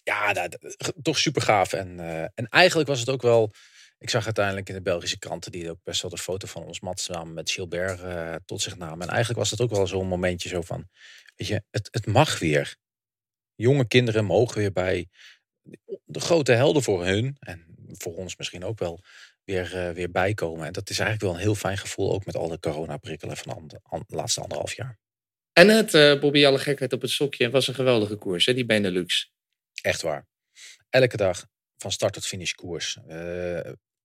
ja, 0.03 0.33
dat, 0.33 0.59
toch 1.03 1.19
super 1.19 1.43
gaaf. 1.43 1.73
En, 1.73 2.01
en 2.35 2.49
eigenlijk 2.49 2.89
was 2.89 3.01
het 3.01 3.09
ook 3.09 3.23
wel... 3.23 3.53
Ik 3.99 4.11
zag 4.11 4.25
uiteindelijk 4.25 4.69
in 4.69 4.75
de 4.75 4.83
Belgische 4.83 5.19
kranten... 5.19 5.53
die 5.53 5.71
ook 5.71 5.79
best 5.83 6.03
wel 6.03 6.11
de 6.11 6.19
foto 6.19 6.47
van 6.47 6.65
ons 6.65 6.81
mat 6.81 7.01
samen 7.01 7.35
met 7.35 7.51
Gilbert 7.51 8.01
tot 8.47 8.63
zich 8.63 8.77
namen. 8.77 9.01
En 9.01 9.09
eigenlijk 9.09 9.39
was 9.39 9.51
het 9.51 9.61
ook 9.61 9.71
wel 9.71 9.87
zo'n 9.87 10.07
momentje 10.07 10.49
zo 10.49 10.61
van... 10.61 10.89
Weet 11.37 11.49
je, 11.49 11.63
het, 11.71 11.89
het 11.91 12.07
mag 12.07 12.39
weer. 12.39 12.77
Jonge 13.55 13.87
kinderen 13.87 14.25
mogen 14.25 14.59
weer 14.59 14.73
bij 14.73 15.09
de 16.05 16.21
grote 16.21 16.53
helden 16.53 16.83
voor 16.83 17.05
hun. 17.05 17.37
En 17.39 17.73
voor 17.93 18.15
ons 18.15 18.37
misschien 18.37 18.65
ook 18.65 18.79
wel 18.79 19.01
weer, 19.45 19.75
uh, 19.75 19.91
weer 19.91 20.11
bijkomen. 20.11 20.67
En 20.67 20.73
dat 20.73 20.91
is 20.91 20.99
eigenlijk 20.99 21.29
wel 21.29 21.35
een 21.35 21.47
heel 21.47 21.55
fijn 21.55 21.79
gevoel, 21.79 22.13
ook 22.13 22.25
met 22.25 22.37
al 22.37 22.49
de 22.49 22.59
coronaprikkelen 22.59 23.37
van 23.37 23.69
de 23.69 23.81
an, 23.83 24.05
laatste 24.07 24.41
anderhalf 24.41 24.75
jaar. 24.75 24.99
En 25.53 25.69
het, 25.69 25.95
uh, 25.95 26.21
Bobby, 26.21 26.47
alle 26.47 26.59
gekheid 26.59 26.93
op 26.93 27.01
het 27.01 27.11
sokje, 27.11 27.51
was 27.51 27.69
een 27.69 27.75
geweldige 27.75 28.17
koers, 28.17 28.47
hè, 28.47 28.55
die 28.55 28.65
Benelux. 28.65 29.33
Echt 29.83 30.03
waar. 30.03 30.27
Elke 30.89 31.17
dag 31.17 31.47
van 31.77 31.93
start 31.93 32.13
tot 32.13 32.27
finish 32.27 32.53
koers. 32.53 32.99
Uh, 33.09 33.15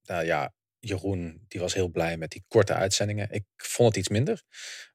nou 0.03 0.25
ja, 0.25 0.53
Jeroen 0.79 1.45
die 1.47 1.59
was 1.59 1.73
heel 1.73 1.89
blij 1.89 2.17
met 2.17 2.31
die 2.31 2.43
korte 2.47 2.73
uitzendingen. 2.73 3.31
Ik 3.31 3.43
vond 3.55 3.87
het 3.87 3.97
iets 3.97 4.09
minder. 4.09 4.41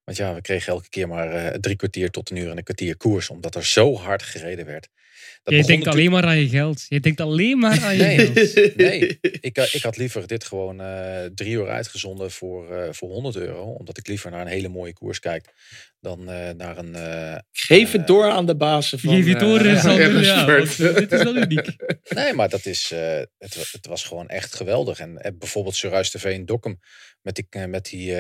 Want 0.05 0.17
ja, 0.17 0.35
we 0.35 0.41
kregen 0.41 0.73
elke 0.73 0.89
keer 0.89 1.09
maar 1.09 1.61
drie 1.61 1.77
kwartier 1.77 2.11
tot 2.11 2.31
een 2.31 2.37
uur 2.37 2.51
en 2.51 2.57
een 2.57 2.65
kwartier 2.65 2.97
koers. 2.97 3.31
Omdat 3.31 3.55
er 3.55 3.65
zo 3.65 3.97
hard 3.97 4.23
gereden 4.23 4.67
werd. 4.67 4.89
Dat 5.43 5.55
je 5.55 5.65
denkt 5.65 5.87
alleen 5.87 6.11
maar 6.11 6.25
aan 6.25 6.39
je 6.39 6.49
geld. 6.49 6.85
Je 6.89 7.01
denkt 7.01 7.21
alleen 7.21 7.59
maar 7.59 7.83
aan 7.83 7.97
je 7.97 8.03
nee, 8.03 8.19
geld. 8.19 8.77
Nee, 8.77 9.19
ik, 9.41 9.59
ik 9.73 9.83
had 9.83 9.97
liever 9.97 10.27
dit 10.27 10.45
gewoon 10.45 10.81
uh, 10.81 11.25
drie 11.35 11.53
uur 11.53 11.69
uitgezonden 11.69 12.31
voor, 12.31 12.73
uh, 12.73 12.89
voor 12.91 13.09
100 13.09 13.37
euro. 13.37 13.63
Omdat 13.63 13.99
ik 13.99 14.07
liever 14.07 14.31
naar 14.31 14.41
een 14.41 14.47
hele 14.47 14.69
mooie 14.69 14.93
koers 14.93 15.19
kijk 15.19 15.53
dan 16.01 16.21
uh, 16.21 16.51
naar 16.51 16.79
een... 16.79 16.97
Geef 17.53 17.93
het 17.93 18.07
door 18.07 18.31
aan 18.31 18.47
de 18.47 18.57
bazen 18.57 18.99
van... 18.99 19.15
Geef 19.15 19.27
het 19.27 19.41
door, 19.41 19.67
is 19.67 19.85
al, 19.85 20.01
ja, 20.01 20.47
dit 20.47 21.13
is 21.13 21.23
wel 21.23 21.37
uniek. 21.37 21.67
Nee, 22.09 22.33
maar 22.33 22.49
dat 22.49 22.67
is, 22.67 22.91
het, 23.39 23.71
het, 23.73 23.87
was 23.87 24.05
gewoon 24.05 24.29
echt 24.29 24.55
geweldig. 24.55 24.99
En 24.99 25.37
bijvoorbeeld 25.39 25.75
Surruis 25.75 26.11
TV 26.11 26.25
in 26.25 26.45
Dokkum 26.45 26.81
met 27.21 27.35
die... 27.35 27.67
met 27.67 27.85
die 27.85 28.17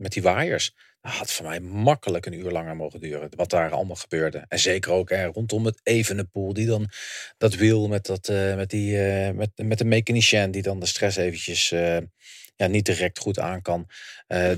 met 0.00 0.12
die 0.12 0.22
waaiers. 0.22 0.74
Had 1.00 1.32
voor 1.32 1.46
mij 1.46 1.60
makkelijk 1.60 2.26
een 2.26 2.32
uur 2.32 2.50
langer 2.50 2.76
mogen 2.76 3.00
duren. 3.00 3.30
Wat 3.36 3.50
daar 3.50 3.70
allemaal 3.70 3.96
gebeurde. 3.96 4.44
En 4.48 4.58
zeker 4.58 4.92
ook 4.92 5.10
hè, 5.10 5.24
rondom 5.24 5.64
het 5.64 5.80
Evenepoel. 5.82 6.52
Die 6.52 6.66
dan 6.66 6.90
dat 7.38 7.54
wiel 7.54 7.88
met, 7.88 8.06
dat, 8.06 8.28
uh, 8.28 8.56
met, 8.56 8.70
die, 8.70 8.94
uh, 8.94 9.30
met, 9.30 9.50
met 9.54 9.78
de 9.78 9.84
mechanicien. 9.84 10.50
Die 10.50 10.62
dan 10.62 10.80
de 10.80 10.86
stress 10.86 11.16
eventjes 11.16 11.68
ja, 12.56 12.66
niet 12.66 12.86
direct 12.86 13.18
goed 13.18 13.38
aan 13.38 13.62
kan. 13.62 13.88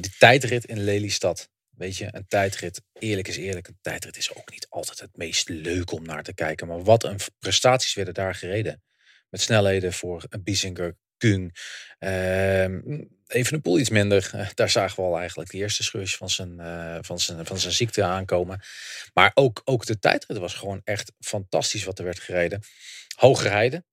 die 0.00 0.14
tijdrit 0.18 0.64
in 0.64 0.84
Lelystad. 0.84 1.50
Weet 1.70 1.96
je, 1.96 2.08
een 2.10 2.26
tijdrit, 2.26 2.82
eerlijk 2.92 3.28
is 3.28 3.36
eerlijk, 3.36 3.68
een 3.68 3.78
tijdrit 3.80 4.16
is 4.16 4.34
ook 4.34 4.50
niet 4.50 4.66
altijd 4.68 5.00
het 5.00 5.16
meest 5.16 5.48
leuk 5.48 5.92
om 5.92 6.02
naar 6.02 6.22
te 6.22 6.34
kijken. 6.34 6.66
Maar 6.66 6.82
wat 6.82 7.04
een 7.04 7.18
prestaties 7.38 7.94
werden 7.94 8.14
daar 8.14 8.34
gereden. 8.34 8.82
Met 9.30 9.40
snelheden 9.40 9.92
voor 9.92 10.24
een 10.28 10.42
Biesinger, 10.42 10.96
Kung. 11.22 11.56
Uh, 12.00 12.64
even 13.26 13.54
een 13.54 13.60
poel 13.60 13.78
iets 13.78 13.90
minder. 13.90 14.30
Uh, 14.34 14.48
daar 14.54 14.70
zagen 14.70 14.96
we 14.96 15.08
al 15.10 15.18
eigenlijk 15.18 15.50
de 15.50 15.58
eerste 15.58 15.82
scheurtje 15.82 16.16
van 16.16 16.30
zijn, 16.30 16.60
uh, 16.60 16.98
van 17.00 17.18
zijn, 17.18 17.46
van 17.46 17.58
zijn 17.58 17.72
ziekte 17.72 18.04
aankomen. 18.04 18.60
Maar 19.14 19.30
ook, 19.34 19.62
ook 19.64 19.86
de 19.86 19.98
tijdrit 19.98 20.38
was 20.38 20.54
gewoon 20.54 20.80
echt 20.84 21.12
fantastisch 21.20 21.84
wat 21.84 21.98
er 21.98 22.04
werd 22.04 22.20
gereden. 22.20 22.62
Hoog 23.16 23.42
rijden. 23.42 23.84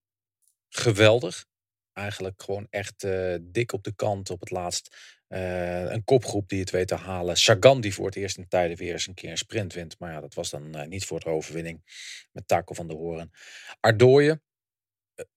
Geweldig. 0.70 1.46
Eigenlijk 1.94 2.44
gewoon 2.44 2.68
echt 2.70 3.04
uh, 3.04 3.36
dik 3.42 3.74
op 3.74 3.84
de 3.84 3.96
kant 3.96 4.30
op 4.30 4.40
het 4.40 4.52
laatst. 4.52 4.96
een 5.28 6.04
kopgroep 6.04 6.50
die 6.50 6.60
het 6.60 6.70
weet 6.70 6.88
te 6.88 6.96
halen. 6.96 7.38
Sagan 7.38 7.82
die 7.82 7.94
voor 7.94 8.06
het 8.06 8.16
eerst 8.16 8.38
in 8.38 8.48
tijden 8.48 8.78
weer 8.78 8.94
eens 8.94 9.08
een 9.08 9.14
keer 9.14 9.32
een 9.32 9.38
sprint 9.38 9.74
wint. 9.74 10.00
Maar 10.00 10.12
ja, 10.12 10.22
dat 10.22 10.34
was 10.34 10.50
dan 10.50 10.90
niet 10.90 11.06
voor 11.06 11.20
de 11.20 11.30
overwinning. 11.30 11.82
Met 12.32 12.48
Taco 12.48 12.74
van 12.74 12.88
de 12.88 12.94
Horen. 12.94 13.32
Ardooien 13.80 14.44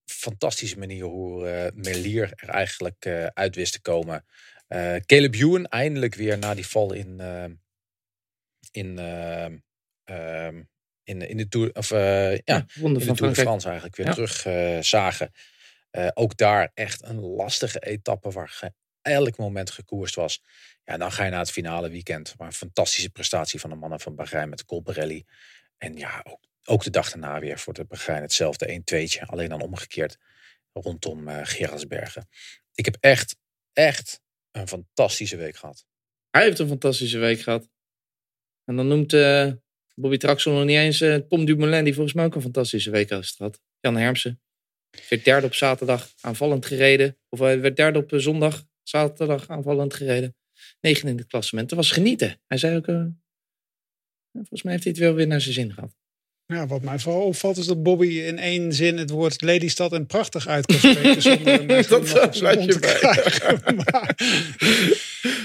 fantastische 0.04 0.78
manier 0.78 1.04
hoe 1.04 1.46
uh, 1.46 1.82
Melier 1.82 2.32
er 2.36 2.48
eigenlijk 2.48 3.04
uh, 3.04 3.26
uit 3.26 3.54
wist 3.54 3.72
te 3.72 3.80
komen. 3.80 4.24
Uh, 4.68 4.96
Caleb 4.96 5.34
Ewan 5.34 5.66
eindelijk 5.66 6.14
weer 6.14 6.38
na 6.38 6.54
die 6.54 6.66
val 6.66 6.92
in, 6.92 7.20
in, 8.70 8.98
um, 8.98 9.62
in, 11.04 11.28
in 11.28 11.36
de 11.36 11.48
Tour, 11.48 11.70
of 11.72 11.88
ja, 11.88 12.30
ja 12.44 12.66
in 12.74 12.94
de 12.94 13.12
Tour 13.12 13.34
de 13.34 13.40
France 13.40 13.66
eigenlijk 13.66 13.96
weer 13.96 14.06
ja. 14.06 14.12
terug 14.12 14.84
zagen. 14.84 15.32
ook 16.14 16.36
daar 16.36 16.70
echt 16.74 17.02
een 17.04 17.20
lastige 17.20 17.78
etappe 17.78 18.30
waar 18.30 18.72
elk 19.02 19.36
moment 19.36 19.70
gekoerst 19.70 20.14
was. 20.14 20.42
Ja, 20.84 20.96
dan 20.96 21.12
ga 21.12 21.24
je 21.24 21.30
naar 21.30 21.38
het 21.38 21.50
finale 21.50 21.90
weekend. 21.90 22.34
Maar 22.38 22.46
een 22.46 22.52
fantastische 22.52 23.10
prestatie 23.10 23.60
van 23.60 23.70
de 23.70 23.76
mannen 23.76 24.00
van 24.00 24.14
Bahrein 24.14 24.48
met 24.48 24.64
Colbrelli. 24.64 25.24
En 25.78 25.96
ja, 25.96 26.24
ook 26.28 26.40
ook 26.64 26.82
de 26.82 26.90
dag 26.90 27.10
daarna 27.10 27.40
weer 27.40 27.58
voor 27.58 27.72
de 27.72 27.84
Begijn 27.84 28.22
hetzelfde 28.22 28.82
1-2'tje. 28.94 29.26
Alleen 29.26 29.48
dan 29.48 29.62
omgekeerd 29.62 30.18
rondom 30.72 31.28
uh, 31.28 31.40
Gerardsbergen. 31.42 32.28
Ik 32.74 32.84
heb 32.84 32.96
echt, 33.00 33.36
echt 33.72 34.20
een 34.50 34.68
fantastische 34.68 35.36
week 35.36 35.56
gehad. 35.56 35.84
Hij 36.30 36.42
heeft 36.42 36.58
een 36.58 36.68
fantastische 36.68 37.18
week 37.18 37.40
gehad. 37.40 37.68
En 38.64 38.76
dan 38.76 38.88
noemt 38.88 39.12
uh, 39.12 39.52
Bobby 39.94 40.16
Traxel 40.16 40.52
nog 40.52 40.64
niet 40.64 40.76
eens 40.76 41.00
uh, 41.00 41.14
Tom 41.14 41.44
Dumoulin, 41.44 41.84
die 41.84 41.94
volgens 41.94 42.14
mij 42.14 42.24
ook 42.24 42.34
een 42.34 42.42
fantastische 42.42 42.90
week 42.90 43.10
heeft 43.10 43.36
gehad. 43.36 43.60
Jan 43.80 43.96
Hermsen. 43.96 44.40
Werd 45.08 45.24
derde 45.24 45.46
op 45.46 45.54
zaterdag 45.54 46.12
aanvallend 46.20 46.66
gereden. 46.66 47.18
Of 47.28 47.38
hij 47.38 47.60
werd 47.60 47.76
derde 47.76 47.98
op 47.98 48.12
zondag, 48.14 48.64
zaterdag 48.82 49.48
aanvallend 49.48 49.94
gereden. 49.94 50.36
Negen 50.80 51.08
in 51.08 51.18
het 51.18 51.26
klassement. 51.26 51.68
Dat 51.68 51.78
was 51.78 51.90
genieten. 51.90 52.40
Hij 52.46 52.58
zei 52.58 52.76
ook, 52.76 52.84
volgens 54.32 54.62
mij 54.62 54.72
heeft 54.72 54.84
hij 54.84 54.92
het 54.92 55.02
wel 55.02 55.14
weer 55.14 55.26
naar 55.26 55.40
zijn 55.40 55.54
zin 55.54 55.72
gehad. 55.72 55.96
Ja, 56.52 56.66
wat 56.66 56.82
mij 56.82 56.98
vooral 56.98 57.22
opvalt 57.22 57.56
is 57.56 57.66
dat 57.66 57.82
Bobby 57.82 58.06
in 58.06 58.38
één 58.38 58.72
zin 58.72 58.98
het 58.98 59.10
woord 59.10 59.42
Lelystad 59.42 59.92
en 59.92 60.06
prachtig 60.06 60.46
uit 60.46 60.66
kan 60.66 60.76
spreken. 60.76 61.22
zonder, 61.32 61.88
dat 61.88 62.08
zat 62.08 62.64
je 62.64 62.78
bij. 62.78 63.74
maar, 63.76 64.16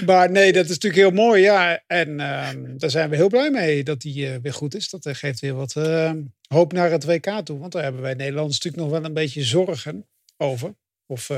maar, 0.06 0.30
nee, 0.30 0.52
dat 0.52 0.64
is 0.64 0.70
natuurlijk 0.70 1.02
heel 1.02 1.24
mooi. 1.24 1.42
Ja, 1.42 1.82
en 1.86 2.08
uh, 2.08 2.48
daar 2.76 2.90
zijn 2.90 3.10
we 3.10 3.16
heel 3.16 3.28
blij 3.28 3.50
mee 3.50 3.84
dat 3.84 4.02
hij 4.02 4.12
uh, 4.12 4.34
weer 4.42 4.52
goed 4.52 4.74
is. 4.74 4.88
Dat 4.88 5.08
geeft 5.16 5.40
weer 5.40 5.54
wat 5.54 5.74
uh, 5.78 6.12
hoop 6.48 6.72
naar 6.72 6.90
het 6.90 7.04
WK 7.04 7.40
toe. 7.44 7.58
Want 7.58 7.72
daar 7.72 7.82
hebben 7.82 8.02
wij 8.02 8.14
Nederlanders 8.14 8.58
natuurlijk 8.60 8.82
nog 8.82 9.00
wel 9.00 9.08
een 9.08 9.14
beetje 9.14 9.44
zorgen 9.44 10.06
over. 10.36 10.74
Of 11.06 11.30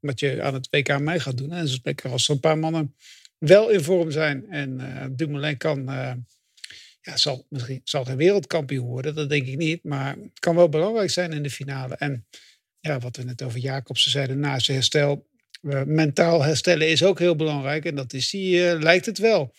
wat 0.00 0.20
je 0.20 0.42
aan 0.42 0.54
het 0.54 0.68
WK 0.70 0.98
mee 0.98 1.20
gaat 1.20 1.36
doen. 1.36 1.52
En 1.52 1.68
zo 1.68 1.76
lekker 1.82 2.10
als 2.10 2.28
er 2.28 2.34
een 2.34 2.40
paar 2.40 2.58
mannen 2.58 2.94
wel 3.38 3.68
in 3.68 3.82
vorm 3.82 4.10
zijn. 4.10 4.50
En 4.50 4.80
Dumoulin 5.16 5.56
kan 5.56 5.88
ja, 7.04 7.16
zal, 7.16 7.46
misschien 7.48 7.80
zal 7.84 8.04
geen 8.04 8.16
wereldkampioen 8.16 8.86
worden, 8.86 9.14
dat 9.14 9.28
denk 9.28 9.46
ik 9.46 9.56
niet. 9.56 9.84
Maar 9.84 10.16
het 10.16 10.38
kan 10.38 10.56
wel 10.56 10.68
belangrijk 10.68 11.10
zijn 11.10 11.32
in 11.32 11.42
de 11.42 11.50
finale. 11.50 11.94
En 11.94 12.26
ja, 12.80 12.98
wat 12.98 13.16
we 13.16 13.22
net 13.22 13.42
over 13.42 13.58
Jacobsen 13.58 14.10
zeiden, 14.10 14.38
naast 14.38 14.66
herstel, 14.66 15.26
uh, 15.62 15.82
mentaal 15.82 16.42
herstellen 16.42 16.88
is 16.88 17.02
ook 17.02 17.18
heel 17.18 17.36
belangrijk. 17.36 17.84
En 17.84 17.94
dat 17.94 18.12
is 18.12 18.30
die, 18.30 18.56
uh, 18.56 18.80
lijkt 18.80 19.06
het 19.06 19.18
wel. 19.18 19.54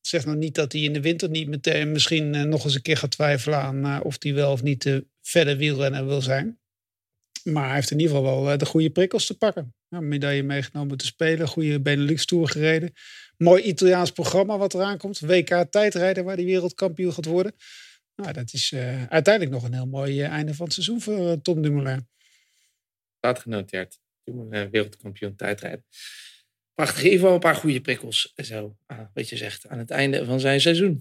Zeg 0.00 0.24
nog 0.24 0.34
niet 0.34 0.54
dat 0.54 0.72
hij 0.72 0.80
in 0.80 0.92
de 0.92 1.00
winter 1.00 1.30
niet 1.30 1.48
meteen 1.48 1.92
misschien 1.92 2.34
uh, 2.34 2.42
nog 2.42 2.64
eens 2.64 2.74
een 2.74 2.82
keer 2.82 2.96
gaat 2.96 3.10
twijfelen 3.10 3.58
aan 3.58 4.02
of 4.02 4.16
hij 4.18 4.34
wel 4.34 4.52
of 4.52 4.62
niet 4.62 4.82
de 4.82 5.06
verder 5.22 5.56
wielrenner 5.56 6.06
wil 6.06 6.22
zijn. 6.22 6.58
Maar 7.42 7.64
hij 7.64 7.74
heeft 7.74 7.90
in 7.90 7.98
ieder 7.98 8.16
geval 8.16 8.44
wel 8.44 8.58
de 8.58 8.66
goede 8.66 8.90
prikkels 8.90 9.26
te 9.26 9.36
pakken. 9.36 9.74
Ja, 9.88 10.00
medaille 10.00 10.42
meegenomen 10.42 10.96
te 10.96 11.06
spelen, 11.06 11.48
goede 11.48 11.80
Benelux 11.80 12.24
Tour 12.24 12.48
gereden 12.48 12.92
mooi 13.36 13.62
Italiaans 13.62 14.10
programma 14.10 14.58
wat 14.58 14.74
eraan 14.74 14.98
komt. 14.98 15.20
WK 15.20 15.64
tijdrijden 15.70 16.24
waar 16.24 16.36
die 16.36 16.46
wereldkampioen 16.46 17.12
gaat 17.12 17.24
worden. 17.24 17.54
Nou, 18.16 18.32
dat 18.32 18.52
is 18.52 18.70
uh, 18.70 19.06
uiteindelijk 19.06 19.54
nog 19.54 19.64
een 19.64 19.74
heel 19.74 19.86
mooi 19.86 20.20
uh, 20.20 20.28
einde 20.28 20.54
van 20.54 20.64
het 20.64 20.74
seizoen 20.74 21.00
voor 21.00 21.18
uh, 21.18 21.32
Tom 21.32 21.62
Dumoulin. 21.62 22.08
Staat 23.16 23.38
genoteerd. 23.38 23.98
Dumoulin 24.24 24.70
wereldkampioen 24.70 25.36
tijdrijden. 25.36 25.84
Prachtig. 26.74 26.98
In 26.98 27.04
ieder 27.04 27.18
geval 27.18 27.34
een 27.34 27.40
paar 27.40 27.56
goede 27.56 27.80
prikkels. 27.80 28.32
Zo, 28.36 28.76
ah, 28.86 29.00
wat 29.14 29.28
je 29.28 29.36
zegt, 29.36 29.68
aan 29.68 29.78
het 29.78 29.90
einde 29.90 30.24
van 30.24 30.40
zijn 30.40 30.60
seizoen. 30.60 31.00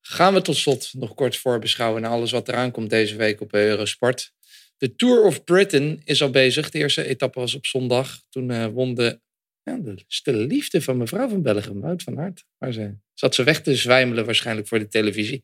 Gaan 0.00 0.34
we 0.34 0.42
tot 0.42 0.56
slot 0.56 0.92
nog 0.94 1.14
kort 1.14 1.36
voorbeschouwen 1.36 2.02
naar 2.02 2.10
alles 2.10 2.30
wat 2.30 2.48
eraan 2.48 2.70
komt 2.70 2.90
deze 2.90 3.16
week 3.16 3.40
op 3.40 3.52
Eurosport. 3.52 4.32
De 4.78 4.94
Tour 4.94 5.22
of 5.22 5.44
Britain 5.44 6.00
is 6.04 6.22
al 6.22 6.30
bezig. 6.30 6.70
De 6.70 6.78
eerste 6.78 7.04
etappe 7.04 7.40
was 7.40 7.54
op 7.54 7.66
zondag. 7.66 8.20
Toen 8.30 8.50
uh, 8.50 8.66
won 8.66 8.94
de, 8.94 9.20
ja, 9.62 9.76
de 9.76 9.94
stille 10.06 10.46
liefde 10.46 10.82
van 10.82 10.96
mevrouw 10.96 11.28
van 11.28 11.42
Belgium, 11.42 11.80
Wout 11.80 12.02
van 12.02 12.20
Aert. 12.20 12.44
Maar 12.58 12.72
ze 12.72 12.94
zat 13.14 13.34
ze 13.34 13.42
weg 13.44 13.62
te 13.62 13.76
zwijmelen 13.76 14.24
waarschijnlijk 14.24 14.68
voor 14.68 14.78
de 14.78 14.88
televisie. 14.88 15.42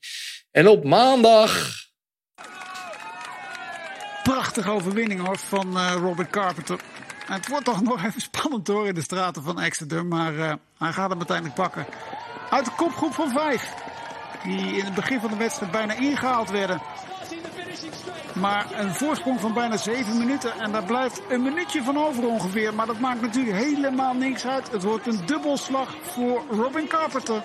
En 0.50 0.68
op 0.68 0.84
maandag... 0.84 1.80
Prachtige 4.22 4.70
overwinning 4.70 5.26
hoor 5.26 5.38
van 5.38 5.76
uh, 5.76 5.94
Robert 5.98 6.30
Carpenter. 6.30 6.80
het 7.26 7.48
wordt 7.48 7.64
toch 7.64 7.82
nog 7.82 8.04
even 8.04 8.20
spannend 8.20 8.66
hoor 8.66 8.88
in 8.88 8.94
de 8.94 9.02
straten 9.02 9.42
van 9.42 9.60
Exeter. 9.60 10.06
Maar 10.06 10.34
uh, 10.34 10.54
hij 10.78 10.92
gaat 10.92 11.08
hem 11.08 11.18
uiteindelijk 11.18 11.56
pakken. 11.56 11.86
Uit 12.50 12.64
de 12.64 12.74
kopgroep 12.76 13.12
van 13.12 13.30
vijf. 13.30 13.74
Die 14.44 14.76
in 14.76 14.84
het 14.84 14.94
begin 14.94 15.20
van 15.20 15.30
de 15.30 15.36
wedstrijd 15.36 15.72
bijna 15.72 15.94
ingehaald 15.94 16.50
werden. 16.50 16.80
Maar 18.34 18.80
een 18.80 18.94
voorsprong 18.94 19.40
van 19.40 19.54
bijna 19.54 19.76
7 19.76 20.18
minuten. 20.18 20.52
En 20.60 20.72
daar 20.72 20.84
blijft 20.84 21.22
een 21.28 21.42
minuutje 21.42 21.82
van 21.82 21.96
over 21.96 22.26
ongeveer. 22.26 22.74
Maar 22.74 22.86
dat 22.86 22.98
maakt 22.98 23.20
natuurlijk 23.20 23.56
helemaal 23.56 24.14
niks 24.14 24.46
uit. 24.46 24.70
Het 24.70 24.82
wordt 24.82 25.06
een 25.06 25.26
dubbelslag 25.26 25.96
voor 26.02 26.44
Robin 26.50 26.86
Carpenter. 26.86 27.42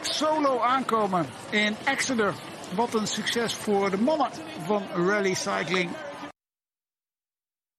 Solo 0.00 0.60
aankomen 0.60 1.26
in 1.50 1.74
Exeter. 1.84 2.34
Wat 2.74 2.94
een 2.94 3.06
succes 3.06 3.54
voor 3.54 3.90
de 3.90 3.96
mannen 3.96 4.28
van 4.66 4.82
Rally 4.94 5.34
Cycling. 5.34 5.90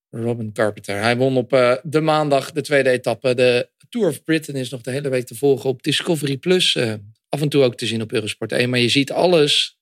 Robin 0.09 0.53
Carpenter. 0.53 1.01
Hij 1.01 1.17
won 1.17 1.38
op 1.38 1.53
uh, 1.53 1.75
de 1.84 2.01
maandag 2.01 2.51
de 2.51 2.61
tweede 2.61 2.89
etappe. 2.89 3.34
De 3.34 3.69
Tour 3.89 4.07
of 4.07 4.23
Britain 4.23 4.61
is 4.61 4.69
nog 4.69 4.81
de 4.81 4.91
hele 4.91 5.09
week 5.09 5.25
te 5.25 5.36
volgen 5.36 5.69
op 5.69 5.84
Discovery 5.84 6.38
Plus. 6.38 6.75
Uh, 6.75 6.93
af 7.29 7.41
en 7.41 7.49
toe 7.49 7.63
ook 7.63 7.75
te 7.75 7.86
zien 7.86 8.01
op 8.01 8.11
Eurosport 8.11 8.51
1. 8.51 8.69
Maar 8.69 8.79
je 8.79 8.89
ziet 8.89 9.11
alles 9.11 9.77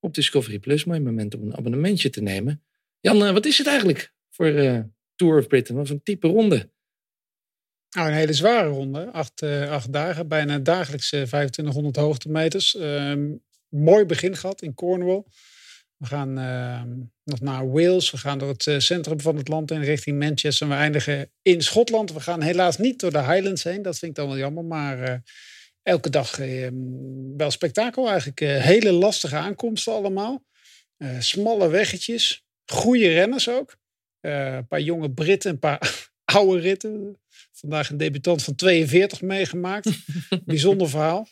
op 0.00 0.14
Discovery 0.14 0.58
Plus. 0.58 0.84
Mooi 0.84 1.00
moment 1.00 1.34
om 1.34 1.42
een 1.42 1.56
abonnementje 1.56 2.10
te 2.10 2.20
nemen. 2.20 2.62
Jan, 3.00 3.22
uh, 3.22 3.32
wat 3.32 3.46
is 3.46 3.58
het 3.58 3.66
eigenlijk 3.66 4.12
voor 4.30 4.46
uh, 4.46 4.80
Tour 5.14 5.38
of 5.38 5.46
Britain? 5.46 5.78
Wat 5.78 5.88
een 5.88 6.02
type 6.02 6.28
ronde? 6.28 6.70
Nou, 7.90 8.08
een 8.08 8.14
hele 8.14 8.32
zware 8.32 8.68
ronde. 8.68 9.10
Acht, 9.12 9.42
uh, 9.42 9.70
acht 9.70 9.92
dagen, 9.92 10.28
bijna 10.28 10.58
dagelijks 10.58 11.08
2500 11.08 11.96
hoogtemeters. 11.96 12.76
Ehm, 12.76 13.30
mooi 13.68 14.04
begin 14.04 14.36
gehad 14.36 14.62
in 14.62 14.74
Cornwall. 14.74 15.24
We 15.96 16.06
gaan 16.06 16.38
ehm, 16.38 16.88
nog 17.24 17.40
naar 17.40 17.70
Wales. 17.70 18.10
We 18.10 18.16
gaan 18.16 18.38
door 18.38 18.48
het 18.48 18.82
centrum 18.82 19.20
van 19.20 19.36
het 19.36 19.48
land 19.48 19.70
in 19.70 19.82
richting 19.82 20.18
Manchester. 20.18 20.68
We 20.68 20.74
eindigen 20.74 21.30
in 21.42 21.62
Schotland. 21.62 22.12
We 22.12 22.20
gaan 22.20 22.42
helaas 22.42 22.78
niet 22.78 23.00
door 23.00 23.12
de 23.12 23.22
Highlands 23.22 23.64
heen. 23.64 23.82
Dat 23.82 23.98
vind 23.98 24.10
ik 24.10 24.16
dan 24.16 24.28
wel 24.28 24.38
jammer. 24.38 24.64
Maar 24.64 25.22
elke 25.88 26.10
dag 26.10 26.38
eh, 26.38 26.68
wel 27.36 27.50
spektakel 27.50 28.08
eigenlijk. 28.08 28.40
Eh, 28.40 28.62
hele 28.62 28.92
lastige 28.92 29.36
aankomsten 29.36 29.92
allemaal. 29.92 30.46
Uh, 30.98 31.20
smalle 31.20 31.68
weggetjes. 31.68 32.44
Goede 32.64 33.12
renners 33.12 33.48
ook. 33.48 33.76
een 34.20 34.66
paar 34.66 34.80
jonge 34.80 35.10
Britten, 35.10 35.50
een 35.50 35.58
paar 35.58 36.10
oude 36.24 36.60
ritten. 36.60 37.18
Vandaag 37.52 37.90
een 37.90 37.96
debutant 37.96 38.42
van 38.42 38.54
42 38.54 39.22
meegemaakt. 39.22 39.90
Bijzonder 40.44 40.88
verhaal. 40.88 41.28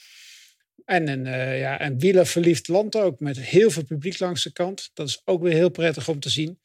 En 0.85 1.09
een, 1.09 1.27
uh, 1.27 1.59
ja, 1.59 1.81
een 1.81 1.99
wielerverliefd 1.99 2.69
land 2.69 2.97
ook, 2.97 3.21
met 3.21 3.41
heel 3.41 3.71
veel 3.71 3.85
publiek 3.85 4.19
langs 4.19 4.43
de 4.43 4.53
kant. 4.53 4.91
Dat 4.95 5.09
is 5.09 5.21
ook 5.25 5.43
weer 5.43 5.53
heel 5.53 5.71
prettig 5.71 6.09
om 6.09 6.21
te 6.21 6.31
zien. 6.31 6.61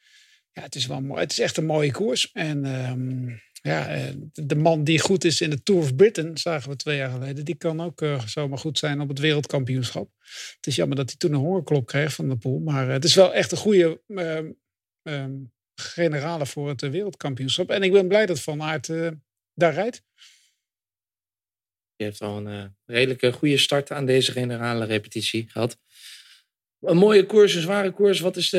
ja, 0.52 0.62
het 0.62 0.76
is 0.76 0.86
wel 0.86 1.02
mooi. 1.02 1.22
Het 1.22 1.32
is 1.32 1.40
echt 1.40 1.58
een 1.58 1.66
mooie 1.66 1.92
koers. 1.92 2.32
En 2.32 2.66
ehm, 2.66 3.36
ja, 3.62 3.88
eh, 3.88 4.14
de 4.34 4.56
man 4.56 4.84
die 4.84 5.00
goed 5.00 5.24
is 5.24 5.42
in 5.42 5.50
de 5.50 5.64
Tour 5.64 5.82
of 5.82 5.96
Britain, 5.96 6.38
zagen 6.38 6.70
we 6.70 6.76
twee 6.76 6.98
jaar 6.98 7.12
geleden, 7.12 7.46
die 7.46 7.56
kan 7.56 7.82
ook 7.82 8.02
uh, 8.02 8.28
zomaar 8.28 8.58
goed 8.58 8.78
zijn 8.78 9.02
op 9.02 9.08
het 9.08 9.20
wereldkampioenschap. 9.20 10.10
Het 10.56 10.68
is 10.68 10.76
jammer 10.76 10.98
dat 10.98 11.10
hij 11.10 11.18
toen 11.18 11.34
een 11.34 11.40
hongerklop 11.40 11.86
kreeg 11.86 12.14
van 12.14 12.30
de 12.30 12.38
pool. 12.38 12.60
Maar 12.60 12.90
het 12.90 13.04
is 13.04 13.16
wel 13.16 13.34
echt 13.34 13.52
een 13.52 13.58
goede 13.58 14.02
uh, 14.08 15.26
generale 15.76 16.46
voor 16.46 16.70
het 16.70 16.82
wereldkampioenschap. 16.82 17.70
En 17.70 17.84
ik 17.84 17.92
ben 17.92 18.08
blij 18.08 18.26
dat 18.26 18.42
Van 18.42 18.62
Aert 18.62 18.88
daar 19.54 19.74
rijdt. 19.74 20.04
Je 21.96 22.04
heeft 22.04 22.22
al 22.22 22.48
een 22.48 22.76
redelijke 22.86 23.32
goede 23.32 23.58
start 23.58 23.92
aan 23.92 24.06
deze 24.06 24.32
generale 24.32 24.86
repetitie 24.86 25.50
gehad. 25.50 25.80
Een 26.80 26.98
mooie 26.98 27.26
koers, 27.26 27.54
een 27.56 27.62
zware 27.62 27.92
koers. 27.92 28.20
Wat 28.20 28.38
is 28.38 28.50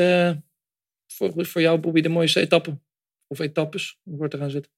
voor, 1.07 1.45
voor 1.45 1.61
jou, 1.61 1.79
Bobby, 1.79 2.01
de 2.01 2.09
mooiste 2.09 2.39
etappe? 2.39 2.79
Of 3.27 3.39
etappes? 3.39 3.99
Hoe 4.03 4.17
wordt 4.17 4.33
er 4.33 4.39
gaan 4.39 4.49
zitten? 4.49 4.71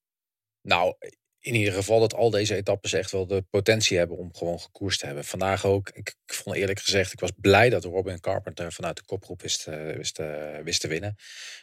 Nou, 0.66 0.96
in 1.40 1.56
ieder 1.56 1.74
geval 1.74 2.00
dat 2.00 2.14
al 2.14 2.30
deze 2.30 2.56
etappes 2.56 2.94
echt 2.94 3.12
wel 3.12 3.28
de 3.28 3.42
potentie 3.42 3.98
hebben 3.98 4.18
om 4.18 4.36
gewoon 4.36 4.60
gekoerst 4.60 5.00
te 5.00 5.06
hebben. 5.06 5.26
Vandaag 5.26 5.66
ook, 5.66 5.90
ik, 5.90 6.16
vond 6.26 6.56
eerlijk 6.56 6.80
gezegd, 6.80 7.14
ik 7.14 7.20
was 7.20 7.32
blij 7.38 7.70
dat 7.70 7.84
Robin 7.84 8.20
Carpenter 8.20 8.74
vanuit 8.74 8.96
de 8.96 9.06
kopgroep 9.06 9.42
wist, 9.42 9.68
uh, 9.68 9.96
wist, 9.96 10.20
uh, 10.20 10.60
wist 10.60 10.82
te 10.82 10.88
winnen. 10.88 11.14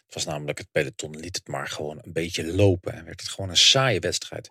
Het 0.05 0.15
was 0.15 0.25
namelijk 0.25 0.59
het 0.59 0.71
peloton 0.71 1.17
liet 1.19 1.37
het 1.37 1.49
maar 1.49 1.69
gewoon 1.69 1.99
een 2.03 2.13
beetje 2.13 2.47
lopen 2.47 2.93
en 2.93 3.05
werd 3.05 3.21
het 3.21 3.31
gewoon 3.31 3.51
een 3.51 3.57
saaie 3.57 4.01
wedstrijd. 4.01 4.51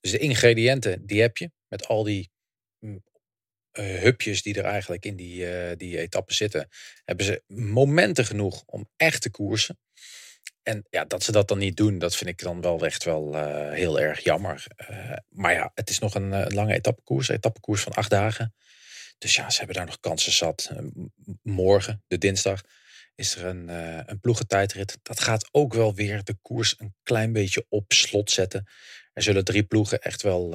Dus 0.00 0.10
de 0.10 0.18
ingrediënten, 0.18 1.06
die 1.06 1.20
heb 1.20 1.36
je 1.36 1.50
met 1.68 1.86
al 1.86 2.02
die 2.02 2.30
uh, 2.80 3.98
hupjes 3.98 4.42
die 4.42 4.54
er 4.54 4.64
eigenlijk 4.64 5.04
in 5.04 5.16
die, 5.16 5.68
uh, 5.70 5.76
die 5.76 5.98
etappe 5.98 6.34
zitten, 6.34 6.68
hebben 7.04 7.26
ze 7.26 7.42
momenten 7.46 8.24
genoeg 8.24 8.62
om 8.66 8.88
echt 8.96 9.22
te 9.22 9.30
koersen. 9.30 9.78
En 10.62 10.86
ja, 10.90 11.04
dat 11.04 11.22
ze 11.22 11.32
dat 11.32 11.48
dan 11.48 11.58
niet 11.58 11.76
doen, 11.76 11.98
dat 11.98 12.16
vind 12.16 12.30
ik 12.30 12.38
dan 12.38 12.60
wel 12.60 12.84
echt 12.84 13.04
wel 13.04 13.34
uh, 13.34 13.70
heel 13.72 14.00
erg 14.00 14.20
jammer. 14.20 14.66
maar 15.28 15.52
ja, 15.52 15.70
het 15.74 15.90
is 15.90 15.98
nog 15.98 16.14
een, 16.14 16.32
een 16.32 16.54
lange 16.54 16.74
etappekoers, 16.74 17.28
een 17.28 17.34
etappekoers 17.34 17.82
van 17.82 17.92
acht 17.92 18.10
dagen. 18.10 18.54
Dus 19.18 19.34
ja, 19.34 19.50
ze 19.50 19.58
hebben 19.58 19.76
daar 19.76 19.86
nog 19.86 20.00
kansen 20.00 20.32
zat. 20.32 20.70
morgen, 21.42 22.04
de 22.06 22.18
dinsdag, 22.18 22.60
is 23.14 23.36
er 23.36 23.44
een, 23.44 23.68
een 24.10 24.20
ploegentijdrit. 24.20 24.98
Dat 25.02 25.20
gaat 25.20 25.48
ook 25.50 25.74
wel 25.74 25.94
weer 25.94 26.24
de 26.24 26.36
koers 26.42 26.74
een 26.78 26.94
klein 27.02 27.32
beetje 27.32 27.66
op 27.68 27.92
slot 27.92 28.30
zetten. 28.30 28.66
Er 29.12 29.22
zullen 29.22 29.44
drie 29.44 29.62
ploegen 29.62 30.00
echt 30.00 30.22
wel 30.22 30.54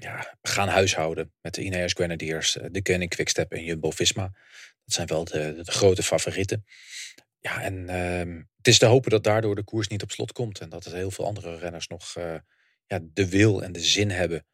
ja, 0.00 0.38
gaan 0.42 0.68
huishouden 0.68 1.32
met 1.40 1.54
de 1.54 1.62
Ineos 1.62 1.92
Grenadiers, 1.92 2.56
eh, 2.56 2.66
de 2.70 2.82
Koning 2.82 3.10
Quickstep 3.10 3.52
en 3.52 3.64
Jumbo-Visma. 3.64 4.30
Dat 4.84 4.94
zijn 4.94 5.06
wel 5.06 5.24
de, 5.24 5.60
de, 5.62 5.72
grote 5.72 6.02
favorieten. 6.02 6.64
Ja, 7.38 7.62
en 7.62 7.74
uh, 7.90 8.42
het 8.60 8.68
is 8.68 8.78
te 8.78 8.86
hopen 8.86 9.10
dat 9.10 9.24
daardoor 9.24 9.54
de 9.54 9.64
koers 9.64 9.88
niet 9.88 10.02
op 10.02 10.10
slot 10.10 10.32
komt. 10.32 10.60
En 10.60 10.68
dat 10.68 10.84
er 10.84 10.94
heel 10.94 11.10
veel 11.10 11.26
andere 11.26 11.56
renners 11.56 11.86
nog 11.86 12.16
uh, 12.18 12.34
ja, 12.86 13.00
de 13.02 13.28
wil 13.28 13.62
en 13.62 13.72
de 13.72 13.80
zin 13.80 14.10
hebben 14.10 14.46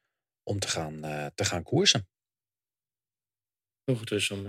om 0.43 0.59
te 0.59 0.69
gaan, 0.69 1.07
uh, 1.07 1.27
te 1.35 1.45
gaan 1.45 1.63
koersen. 1.63 2.09
Nog 3.85 4.05
dus 4.05 4.31
om 4.31 4.47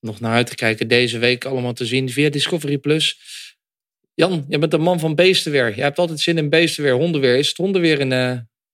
nog 0.00 0.20
naar 0.20 0.32
uit 0.32 0.46
te 0.46 0.54
kijken 0.54 0.88
deze 0.88 1.18
week 1.18 1.44
allemaal 1.44 1.72
te 1.72 1.86
zien 1.86 2.10
via 2.10 2.30
Discovery 2.30 2.78
Plus. 2.78 3.18
Jan, 4.14 4.44
je 4.48 4.58
bent 4.58 4.72
een 4.72 4.80
man 4.80 4.98
van 4.98 5.14
beestenweer. 5.14 5.76
Je 5.76 5.82
hebt 5.82 5.98
altijd 5.98 6.20
zin 6.20 6.38
in 6.38 6.48
beestenweer, 6.48 6.92
hondenweer. 6.92 7.36
Is 7.36 7.48
het 7.48 7.56
hondenweer 7.56 8.00
in... 8.00 8.08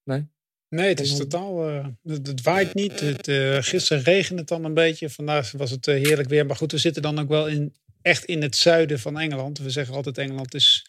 nee? 0.05 0.29
Nee, 0.69 0.89
het 0.89 1.01
is 1.01 1.17
totaal. 1.17 1.71
Uh, 1.71 1.87
het, 2.03 2.27
het, 2.27 2.43
waait 2.43 2.75
niet. 2.75 3.01
Het, 3.01 3.29
uh, 3.29 3.57
gisteren 3.61 4.03
regende 4.03 4.41
het 4.41 4.49
dan 4.49 4.65
een 4.65 4.75
beetje. 4.75 5.11
Vandaag 5.11 5.53
was 5.53 5.71
het 5.71 5.87
uh, 5.87 5.95
heerlijk 5.95 6.29
weer. 6.29 6.47
Maar 6.47 6.57
goed, 6.57 6.73
we 6.73 6.79
zitten 6.79 7.03
dan 7.03 7.19
ook 7.19 7.29
wel 7.29 7.47
in, 7.47 7.75
echt 8.07 8.25
in 8.25 8.43
het 8.43 8.57
zuiden 8.57 8.99
van 8.99 9.19
Engeland. 9.19 9.59
We 9.59 9.71
zeggen 9.71 9.95
altijd: 9.95 10.19
Engeland 10.19 10.55
is. 10.55 10.87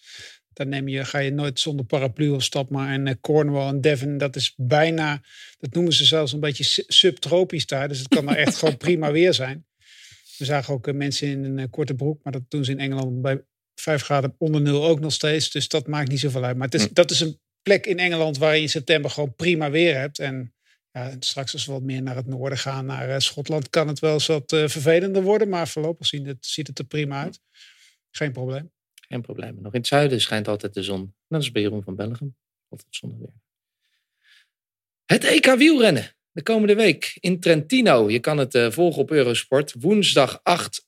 Daar 0.53 0.67
neem 0.67 0.87
je, 0.87 1.05
ga 1.05 1.19
je 1.19 1.31
nooit 1.31 1.59
zonder 1.59 1.85
paraplu 1.85 2.29
op 2.29 2.41
stap. 2.41 2.69
Maar 2.69 2.93
en 2.93 3.19
Cornwall 3.19 3.67
en 3.67 3.81
Devon, 3.81 4.17
dat 4.17 4.35
is 4.35 4.53
bijna. 4.55 5.21
Dat 5.59 5.73
noemen 5.73 5.93
ze 5.93 6.05
zelfs 6.05 6.33
een 6.33 6.39
beetje 6.39 6.83
subtropisch 6.87 7.65
daar. 7.65 7.87
Dus 7.87 7.99
het 7.99 8.07
kan 8.07 8.29
er 8.29 8.37
echt 8.37 8.55
gewoon 8.59 8.77
prima 8.77 9.11
weer 9.11 9.33
zijn. 9.33 9.65
We 10.37 10.45
zagen 10.45 10.73
ook 10.73 10.93
mensen 10.93 11.27
in 11.27 11.57
een 11.57 11.69
korte 11.69 11.93
broek. 11.93 12.23
Maar 12.23 12.33
dat 12.33 12.43
doen 12.47 12.65
ze 12.65 12.71
in 12.71 12.79
Engeland 12.79 13.21
bij 13.21 13.43
5 13.75 14.01
graden 14.01 14.35
onder 14.37 14.61
nul 14.61 14.85
ook 14.85 14.99
nog 14.99 15.13
steeds. 15.13 15.51
Dus 15.51 15.67
dat 15.67 15.87
maakt 15.87 16.09
niet 16.09 16.19
zoveel 16.19 16.43
uit. 16.43 16.57
Maar 16.57 16.67
het 16.67 16.75
is, 16.75 16.85
hm. 16.85 16.93
dat 16.93 17.11
is 17.11 17.19
een 17.19 17.39
plek 17.61 17.85
in 17.85 17.99
Engeland 17.99 18.37
waar 18.37 18.55
je 18.55 18.61
in 18.61 18.69
september 18.69 19.11
gewoon 19.11 19.35
prima 19.35 19.71
weer 19.71 19.97
hebt. 19.97 20.19
En 20.19 20.53
straks 21.19 21.53
als 21.53 21.65
we 21.65 21.71
wat 21.71 21.81
meer 21.81 22.01
naar 22.01 22.15
het 22.15 22.27
noorden 22.27 22.57
gaan, 22.57 22.85
naar 22.85 23.09
uh, 23.09 23.17
Schotland, 23.17 23.69
kan 23.69 23.87
het 23.87 23.99
wel 23.99 24.13
eens 24.13 24.27
wat 24.27 24.51
uh, 24.51 24.67
vervelender 24.67 25.21
worden. 25.21 25.49
Maar 25.49 25.67
voorlopig 25.67 26.07
ziet 26.07 26.25
het, 26.25 26.45
ziet 26.45 26.67
het 26.67 26.79
er 26.79 26.85
prima 26.85 27.23
uit. 27.23 27.39
Geen 28.11 28.31
probleem. 28.31 28.71
Geen 29.07 29.21
probleem. 29.21 29.55
Nog 29.61 29.73
in 29.73 29.79
het 29.79 29.87
zuiden 29.87 30.21
schijnt 30.21 30.47
altijd 30.47 30.73
de 30.73 30.83
zon. 30.83 31.15
Dat 31.27 31.41
is 31.41 31.51
bij 31.51 31.61
Jeroen 31.61 31.83
van 31.83 31.95
Belgium. 31.95 32.35
Altijd 32.69 32.95
zonneweer. 32.95 33.33
Het 35.05 35.23
EK 35.23 35.45
wielrennen. 35.45 36.15
De 36.31 36.43
komende 36.43 36.75
week 36.75 37.17
in 37.19 37.39
Trentino. 37.39 38.09
Je 38.09 38.19
kan 38.19 38.37
het 38.37 38.55
uh, 38.55 38.71
volgen 38.71 39.01
op 39.01 39.11
Eurosport. 39.11 39.73
Woensdag 39.79 40.39
8 40.43 40.85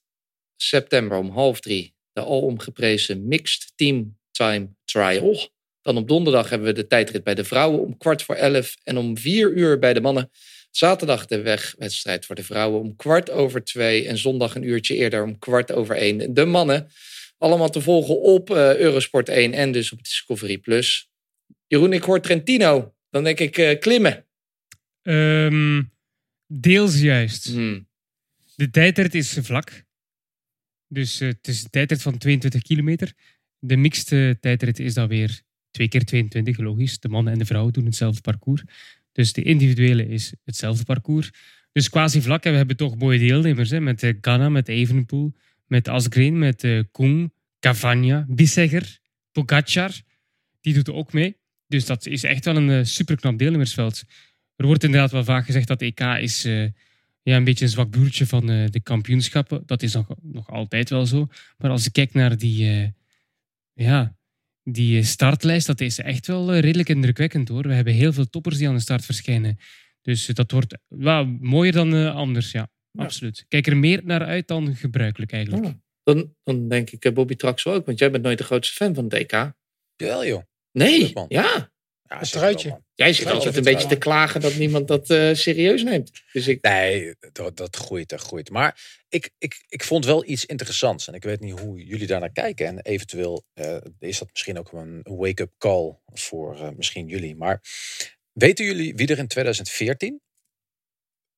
september 0.56 1.18
om 1.18 1.30
half 1.30 1.60
drie. 1.60 1.94
De 2.12 2.20
alomgeprezen 2.20 3.28
Mixed 3.28 3.72
Team 3.76 4.18
Time 4.30 4.68
Trial. 4.84 5.50
Dan 5.82 5.96
op 5.96 6.08
donderdag 6.08 6.50
hebben 6.50 6.68
we 6.68 6.74
de 6.74 6.86
tijdrit 6.86 7.24
bij 7.24 7.34
de 7.34 7.44
vrouwen 7.44 7.80
om 7.80 7.96
kwart 7.98 8.22
voor 8.22 8.34
elf. 8.34 8.76
En 8.84 8.96
om 8.96 9.18
vier 9.18 9.52
uur 9.52 9.78
bij 9.78 9.94
de 9.94 10.00
mannen. 10.00 10.30
Zaterdag 10.70 11.26
de 11.26 11.40
wegwedstrijd 11.40 12.26
voor 12.26 12.34
de 12.34 12.42
vrouwen 12.42 12.80
om 12.80 12.96
kwart 12.96 13.30
over 13.30 13.64
twee. 13.64 14.06
En 14.06 14.18
zondag 14.18 14.54
een 14.54 14.68
uurtje 14.68 14.94
eerder 14.94 15.22
om 15.22 15.38
kwart 15.38 15.72
over 15.72 15.96
één. 15.96 16.34
De 16.34 16.44
mannen 16.44 16.88
allemaal 17.38 17.70
te 17.70 17.80
volgen 17.80 18.20
op 18.20 18.50
uh, 18.50 18.76
Eurosport 18.76 19.28
1 19.28 19.52
en 19.52 19.72
dus 19.72 19.92
op 19.92 20.02
Discovery 20.02 20.58
Plus. 20.58 21.10
Jeroen, 21.66 21.92
ik 21.92 22.02
hoor 22.02 22.20
Trentino. 22.20 22.94
Dan 23.10 23.24
denk 23.24 23.38
ik 23.38 23.58
uh, 23.58 23.78
klimmen. 23.78 24.26
Um, 25.02 25.92
deels 26.46 27.00
juist. 27.00 27.44
Hmm. 27.44 27.88
De 28.56 28.70
tijdrit 28.70 29.14
is 29.14 29.38
vlak. 29.40 29.84
Dus 30.88 31.20
uh, 31.20 31.28
het 31.28 31.48
is 31.48 31.62
een 31.62 31.70
tijdrit 31.70 32.02
van 32.02 32.18
22 32.18 32.62
kilometer. 32.62 33.12
De 33.58 33.76
mixte 33.76 34.36
tijdrit 34.40 34.78
is 34.78 34.94
dan 34.94 35.08
weer 35.08 35.42
twee 35.70 35.88
keer 35.88 36.04
22, 36.04 36.58
logisch. 36.58 36.98
De 36.98 37.08
mannen 37.08 37.32
en 37.32 37.38
de 37.38 37.44
vrouwen 37.44 37.72
doen 37.72 37.84
hetzelfde 37.84 38.20
parcours. 38.20 38.62
Dus 39.12 39.32
de 39.32 39.42
individuele 39.42 40.08
is 40.08 40.32
hetzelfde 40.44 40.84
parcours. 40.84 41.30
Dus 41.72 41.90
quasi 41.90 42.22
vlak. 42.22 42.42
We 42.42 42.50
hebben 42.50 42.76
toch 42.76 42.96
mooie 42.96 43.18
deelnemers. 43.18 43.70
Hè, 43.70 43.80
met 43.80 44.02
uh, 44.02 44.12
Ghana, 44.20 44.48
met 44.48 44.68
Evenepoel, 44.68 45.32
met 45.66 45.88
Asgreen, 45.88 46.38
met 46.38 46.64
uh, 46.64 46.82
Koen, 46.90 47.32
Cavagna, 47.60 48.24
Bissegger, 48.28 48.98
Pogacar. 49.32 49.90
Die 50.60 50.74
doet 50.74 50.90
ook 50.90 51.12
mee. 51.12 51.36
Dus 51.66 51.86
dat 51.86 52.06
is 52.06 52.22
echt 52.22 52.44
wel 52.44 52.56
een 52.56 52.68
uh, 52.68 52.84
superknap 52.84 53.38
deelnemersveld. 53.38 54.02
Er 54.56 54.66
wordt 54.66 54.84
inderdaad 54.84 55.10
wel 55.10 55.24
vaak 55.24 55.44
gezegd 55.44 55.68
dat 55.68 55.82
EK 55.82 56.00
is 56.00 56.42
ja, 57.22 57.36
een 57.36 57.44
beetje 57.44 57.64
een 57.64 57.70
zwak 57.70 57.90
broertje 57.90 58.26
van 58.26 58.46
de 58.46 58.80
kampioenschappen. 58.82 59.62
Dat 59.66 59.82
is 59.82 59.92
nog, 59.92 60.14
nog 60.22 60.50
altijd 60.50 60.90
wel 60.90 61.06
zo. 61.06 61.28
Maar 61.58 61.70
als 61.70 61.84
je 61.84 61.90
kijkt 61.90 62.14
naar 62.14 62.36
die, 62.36 62.92
ja, 63.72 64.16
die 64.72 65.02
startlijst, 65.02 65.66
dat 65.66 65.80
is 65.80 65.98
echt 65.98 66.26
wel 66.26 66.52
eh, 66.52 66.60
redelijk 66.60 66.88
indrukwekkend 66.88 67.48
hoor. 67.48 67.62
We 67.62 67.74
hebben 67.74 67.92
heel 67.92 68.12
veel 68.12 68.26
toppers 68.26 68.58
die 68.58 68.68
aan 68.68 68.74
de 68.74 68.80
start 68.80 69.04
verschijnen. 69.04 69.58
Dus 70.02 70.28
eh, 70.28 70.34
dat 70.34 70.50
wordt 70.50 70.78
wel 70.88 71.24
mooier 71.26 71.72
dan 71.72 72.12
anders, 72.14 72.50
ja. 72.50 72.68
ja. 72.90 73.04
Absoluut. 73.04 73.44
Kijk 73.48 73.66
er 73.66 73.76
meer 73.76 74.00
naar 74.04 74.24
uit 74.24 74.48
dan 74.48 74.76
gebruikelijk 74.76 75.32
eigenlijk. 75.32 75.64
Ja. 75.64 75.78
Dan, 76.02 76.34
dan 76.42 76.68
denk 76.68 76.90
ik 76.90 77.14
Bobby 77.14 77.34
Traxel 77.34 77.72
ook, 77.72 77.86
want 77.86 77.98
jij 77.98 78.10
bent 78.10 78.24
nooit 78.24 78.38
de 78.38 78.44
grootste 78.44 78.74
fan 78.74 78.94
van 78.94 79.04
het 79.08 79.12
DK. 79.12 79.52
Jawel 79.96 80.26
joh. 80.26 80.42
Nee, 80.72 81.12
ja. 81.28 81.69
Ja, 82.10 82.18
het 82.18 82.32
truitje. 82.32 82.82
Jij 82.94 83.12
zit 83.12 83.26
altijd 83.26 83.56
een 83.56 83.62
beetje 83.62 83.88
te 83.88 83.98
klagen 83.98 84.40
dat 84.40 84.54
niemand 84.54 84.88
dat 84.88 85.10
uh, 85.10 85.34
serieus 85.34 85.82
neemt. 85.82 86.22
Dus 86.32 86.48
ik... 86.48 86.62
Nee, 86.62 87.14
dat, 87.32 87.56
dat 87.56 87.76
groeit, 87.76 88.08
dat 88.08 88.20
groeit. 88.20 88.50
Maar 88.50 89.02
ik, 89.08 89.30
ik, 89.38 89.64
ik 89.68 89.84
vond 89.84 90.04
wel 90.04 90.28
iets 90.28 90.46
interessants. 90.46 91.08
En 91.08 91.14
ik 91.14 91.22
weet 91.22 91.40
niet 91.40 91.60
hoe 91.60 91.84
jullie 91.84 92.06
daar 92.06 92.20
naar 92.20 92.32
kijken. 92.32 92.66
En 92.66 92.80
eventueel 92.80 93.44
uh, 93.54 93.76
is 93.98 94.18
dat 94.18 94.28
misschien 94.30 94.58
ook 94.58 94.72
een 94.72 95.02
wake-up 95.02 95.52
call 95.58 95.98
voor 96.06 96.58
uh, 96.58 96.68
misschien 96.70 97.06
jullie. 97.06 97.36
Maar 97.36 97.62
weten 98.32 98.64
jullie 98.64 98.94
wie 98.94 99.08
er 99.08 99.18
in 99.18 99.28
2014 99.28 100.20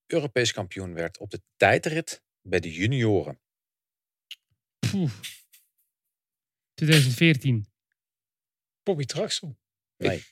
Europees 0.05 0.51
kampioen 0.51 0.93
werd 0.93 1.17
op 1.17 1.29
de 1.29 1.41
tijdrit 1.55 2.21
bij 2.41 2.59
de 2.59 2.73
junioren? 2.73 3.39
Poeh. 4.91 5.11
2014. 6.73 7.67
Bobby 8.83 9.05
Traxel. 9.05 9.57
Nee. 9.97 10.23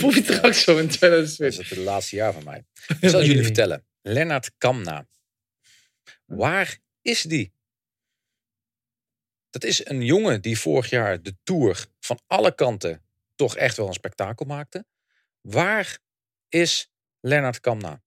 Bobby 0.00 0.22
Traxel 0.22 0.78
in 0.78 0.88
2014. 0.88 1.56
Dat 1.56 1.64
is 1.64 1.70
het 1.70 1.78
laatste 1.78 2.16
jaar 2.16 2.32
van 2.32 2.44
mij. 2.44 2.64
Ik 3.00 3.08
zal 3.08 3.24
jullie 3.24 3.42
vertellen. 3.42 3.86
Lennart 4.02 4.50
Kamna. 4.58 5.06
Waar 6.24 6.78
is 7.02 7.22
die? 7.22 7.52
Dat 9.50 9.64
is 9.64 9.86
een 9.86 10.04
jongen 10.04 10.42
die 10.42 10.58
vorig 10.58 10.90
jaar 10.90 11.22
de 11.22 11.36
Tour 11.42 11.86
van 12.00 12.20
alle 12.26 12.54
kanten 12.54 13.02
toch 13.34 13.56
echt 13.56 13.76
wel 13.76 13.86
een 13.86 13.92
spektakel 13.92 14.46
maakte. 14.46 14.86
Waar 15.40 15.98
is 16.48 16.90
Lennart 17.20 17.60
Kamna? 17.60 18.02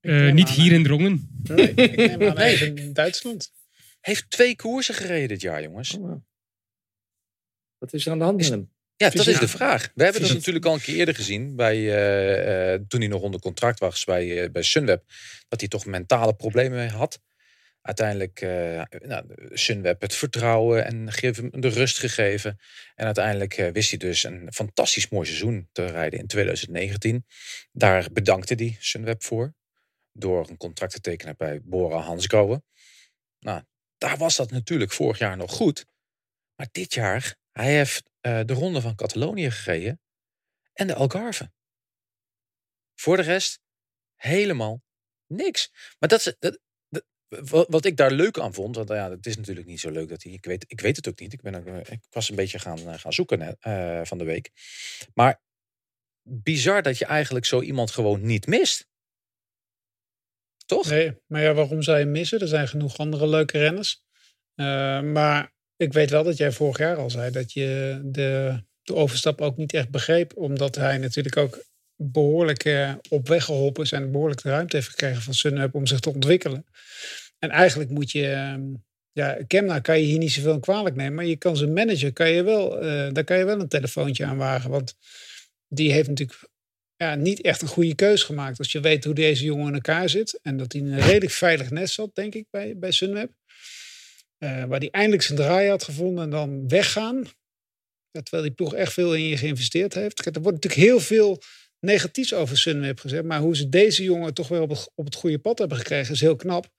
Uh, 0.00 0.32
niet 0.32 0.48
hier 0.48 0.72
in 0.72 0.82
Drongen. 0.82 1.42
Nee, 1.42 1.74
ik 1.74 1.96
neem 1.96 2.22
aan 2.22 2.34
nee. 2.34 2.74
in 2.74 2.92
Duitsland. 2.92 3.52
Heeft 4.00 4.30
twee 4.30 4.56
koersen 4.56 4.94
gereden 4.94 5.28
dit 5.28 5.40
jaar, 5.40 5.62
jongens. 5.62 5.94
Oh, 5.94 6.00
wow. 6.00 6.22
Wat 7.78 7.92
is 7.92 8.06
er 8.06 8.12
aan 8.12 8.18
de 8.18 8.24
hand 8.24 8.36
met 8.36 8.44
Is- 8.44 8.50
hem? 8.50 8.72
Ja, 9.00 9.10
dat 9.10 9.26
is 9.26 9.38
de 9.38 9.48
vraag. 9.48 9.90
We 9.94 10.02
hebben 10.02 10.22
dat 10.22 10.32
natuurlijk 10.32 10.64
al 10.64 10.74
een 10.74 10.80
keer 10.80 10.96
eerder 10.96 11.14
gezien. 11.14 11.56
Bij, 11.56 11.76
eh, 11.76 12.72
eh, 12.72 12.80
toen 12.88 13.00
hij 13.00 13.08
nog 13.08 13.22
onder 13.22 13.40
contract 13.40 13.78
was 13.78 14.04
bij, 14.04 14.42
eh, 14.42 14.50
bij 14.50 14.62
Sunweb. 14.62 15.04
Dat 15.48 15.60
hij 15.60 15.68
toch 15.68 15.86
mentale 15.86 16.34
problemen 16.34 16.88
had. 16.88 17.20
Uiteindelijk 17.82 18.40
nou, 18.98 19.24
Sunweb 19.52 20.00
het 20.00 20.14
vertrouwen 20.14 20.84
en 20.84 21.12
geef 21.12 21.36
hem 21.36 21.50
de 21.60 21.68
rust 21.68 21.98
gegeven. 21.98 22.58
En 22.94 23.04
uiteindelijk 23.04 23.70
wist 23.72 23.90
hij 23.90 23.98
dus 23.98 24.24
een 24.24 24.48
fantastisch 24.52 25.08
mooi 25.08 25.26
seizoen 25.26 25.68
te 25.72 25.86
rijden 25.86 26.18
in 26.18 26.26
2019. 26.26 27.26
Daar 27.72 28.08
bedankte 28.12 28.54
hij 28.54 28.76
Sunweb 28.80 29.24
voor. 29.24 29.54
Door 30.12 30.48
een 30.48 30.56
contract 30.56 30.92
te 30.92 31.00
tekenen 31.00 31.34
bij 31.36 31.60
Bora 31.62 31.98
Hansgrohe. 31.98 32.62
Nou, 33.38 33.62
daar 33.98 34.16
was 34.16 34.36
dat 34.36 34.50
natuurlijk 34.50 34.92
vorig 34.92 35.18
jaar 35.18 35.36
nog 35.36 35.52
goed. 35.52 35.84
Maar 36.56 36.68
dit 36.72 36.94
jaar, 36.94 37.36
hij 37.52 37.76
heeft 37.76 38.09
eh, 38.20 38.40
de 38.44 38.52
ronde 38.52 38.80
van 38.80 38.94
Catalonië 38.94 39.50
gereden. 39.50 40.00
En 40.72 40.86
de 40.86 40.94
Algarve. 40.94 41.52
Voor 42.94 43.16
de 43.16 43.22
rest, 43.22 43.60
helemaal 44.14 44.82
niks. 45.26 45.70
Maar 45.98 46.08
dat 46.08 46.36
dat, 46.38 46.60
wat, 47.68 47.84
ik 47.84 47.96
daar 47.96 48.10
leuk 48.10 48.38
aan 48.38 48.54
vond, 48.54 48.76
want 48.76 48.88
ja, 48.88 49.10
het 49.10 49.26
is 49.26 49.36
natuurlijk 49.36 49.66
niet 49.66 49.80
zo 49.80 49.90
leuk 49.90 50.08
dat 50.08 50.22
hij, 50.22 50.32
ik 50.32 50.44
weet, 50.44 50.64
ik 50.66 50.80
weet 50.80 50.96
het 50.96 51.08
ook 51.08 51.20
niet. 51.20 51.32
Ik, 51.32 51.42
ben 51.42 51.66
eh, 51.66 51.92
ik 51.92 52.00
was 52.10 52.28
een 52.30 52.36
beetje 52.36 52.58
gaan, 52.58 52.78
eh, 52.78 52.98
gaan 52.98 53.12
zoeken 53.12 53.56
van 54.06 54.18
de 54.18 54.24
week. 54.24 54.50
Maar 55.14 55.40
bizar 56.22 56.82
dat 56.82 56.98
je 56.98 57.04
eigenlijk 57.04 57.44
zo 57.44 57.60
iemand 57.60 57.90
gewoon 57.90 58.22
niet 58.22 58.46
mist. 58.46 58.88
Toch? 60.66 60.88
Nee, 60.88 61.20
maar 61.26 61.42
ja, 61.42 61.54
waarom 61.54 61.82
zou 61.82 61.98
je 61.98 62.04
missen? 62.04 62.40
Er 62.40 62.48
zijn 62.48 62.68
genoeg 62.68 62.98
andere 62.98 63.28
leuke 63.28 63.58
renners. 63.58 64.02
Maar 65.12 65.52
ik 65.80 65.92
weet 65.92 66.10
wel 66.10 66.24
dat 66.24 66.36
jij 66.36 66.52
vorig 66.52 66.78
jaar 66.78 66.96
al 66.96 67.10
zei 67.10 67.30
dat 67.30 67.52
je 67.52 68.00
de, 68.04 68.62
de 68.82 68.94
overstap 68.94 69.40
ook 69.40 69.56
niet 69.56 69.72
echt 69.72 69.90
begreep. 69.90 70.36
Omdat 70.36 70.74
hij 70.74 70.98
natuurlijk 70.98 71.36
ook 71.36 71.64
behoorlijk 71.96 72.64
eh, 72.64 72.94
op 73.08 73.28
weg 73.28 73.44
geholpen 73.44 73.82
is 73.82 73.92
en 73.92 74.12
behoorlijk 74.12 74.42
de 74.42 74.48
ruimte 74.48 74.76
heeft 74.76 74.88
gekregen 74.88 75.22
van 75.22 75.34
Sunweb 75.34 75.74
om 75.74 75.86
zich 75.86 76.00
te 76.00 76.12
ontwikkelen. 76.12 76.64
En 77.38 77.50
eigenlijk 77.50 77.90
moet 77.90 78.10
je, 78.10 78.26
ehm, 78.26 78.62
ja, 79.12 79.38
Kemna 79.46 79.78
kan 79.78 79.98
je 79.98 80.04
hier 80.04 80.18
niet 80.18 80.32
zoveel 80.32 80.60
kwalijk 80.60 80.96
nemen, 80.96 81.14
maar 81.14 81.24
je 81.24 81.36
kan 81.36 81.56
zijn 81.56 81.72
manager, 81.72 82.12
kan 82.12 82.30
je 82.30 82.42
wel, 82.42 82.80
eh, 82.80 83.12
daar 83.12 83.24
kan 83.24 83.38
je 83.38 83.44
wel 83.44 83.60
een 83.60 83.68
telefoontje 83.68 84.24
aan 84.24 84.36
wagen. 84.36 84.70
Want 84.70 84.94
die 85.68 85.92
heeft 85.92 86.08
natuurlijk 86.08 86.48
ja, 86.96 87.14
niet 87.14 87.40
echt 87.40 87.62
een 87.62 87.68
goede 87.68 87.94
keus 87.94 88.22
gemaakt. 88.22 88.58
Als 88.58 88.72
je 88.72 88.80
weet 88.80 89.04
hoe 89.04 89.14
deze 89.14 89.44
jongen 89.44 89.66
in 89.66 89.74
elkaar 89.74 90.08
zit. 90.08 90.38
En 90.42 90.56
dat 90.56 90.72
hij 90.72 90.80
in 90.80 90.92
een 90.92 91.00
redelijk 91.00 91.32
veilig 91.32 91.70
nest 91.70 91.94
zat, 91.94 92.14
denk 92.14 92.34
ik, 92.34 92.46
bij, 92.50 92.78
bij 92.78 92.90
Sunweb. 92.90 93.30
Eh, 94.42 94.64
waar 94.64 94.78
hij 94.78 94.90
eindelijk 94.90 95.22
zijn 95.22 95.38
draai 95.38 95.68
had 95.68 95.84
gevonden 95.84 96.24
en 96.24 96.30
dan 96.30 96.68
weggaan. 96.68 97.16
Ja, 98.10 98.22
terwijl 98.22 98.42
die 98.42 98.52
ploeg 98.52 98.74
echt 98.74 98.92
veel 98.92 99.14
in 99.14 99.24
je 99.24 99.36
geïnvesteerd 99.36 99.94
heeft. 99.94 100.22
Kijk, 100.22 100.36
er 100.36 100.42
wordt 100.42 100.56
natuurlijk 100.62 100.90
heel 100.90 101.00
veel 101.00 101.42
negatiefs 101.80 102.34
over 102.34 102.58
Sunweb 102.58 103.00
gezegd. 103.00 103.24
Maar 103.24 103.40
hoe 103.40 103.56
ze 103.56 103.68
deze 103.68 104.02
jongen 104.02 104.34
toch 104.34 104.48
wel 104.48 104.62
op 104.62 104.70
het, 104.70 104.90
op 104.94 105.04
het 105.04 105.14
goede 105.14 105.38
pad 105.38 105.58
hebben 105.58 105.76
gekregen, 105.76 106.14
is 106.14 106.20
heel 106.20 106.36
knap. 106.36 106.70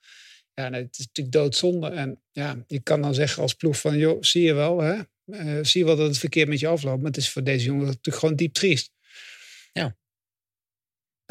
Ja, 0.53 0.71
het 0.71 0.97
is 0.97 1.05
natuurlijk 1.05 1.35
doodzonde. 1.35 1.87
En 1.87 2.21
ja, 2.31 2.63
je 2.67 2.79
kan 2.79 3.01
dan 3.01 3.13
zeggen 3.13 3.41
als 3.41 3.53
ploeg 3.53 3.79
van, 3.79 3.97
joh, 3.97 4.23
zie 4.23 4.43
je 4.43 4.53
wel, 4.53 4.81
hè? 4.81 5.01
Eh, 5.25 5.59
zie 5.61 5.79
je 5.79 5.85
wel 5.85 5.95
dat 5.95 6.07
het 6.07 6.17
verkeerd 6.17 6.47
met 6.47 6.59
je 6.59 6.67
afloopt. 6.67 6.97
Maar 6.97 7.11
het 7.11 7.17
is 7.17 7.29
voor 7.29 7.43
deze 7.43 7.65
jongen 7.65 7.85
natuurlijk 7.85 8.17
gewoon 8.17 8.35
diep 8.35 8.53
triest. 8.53 8.91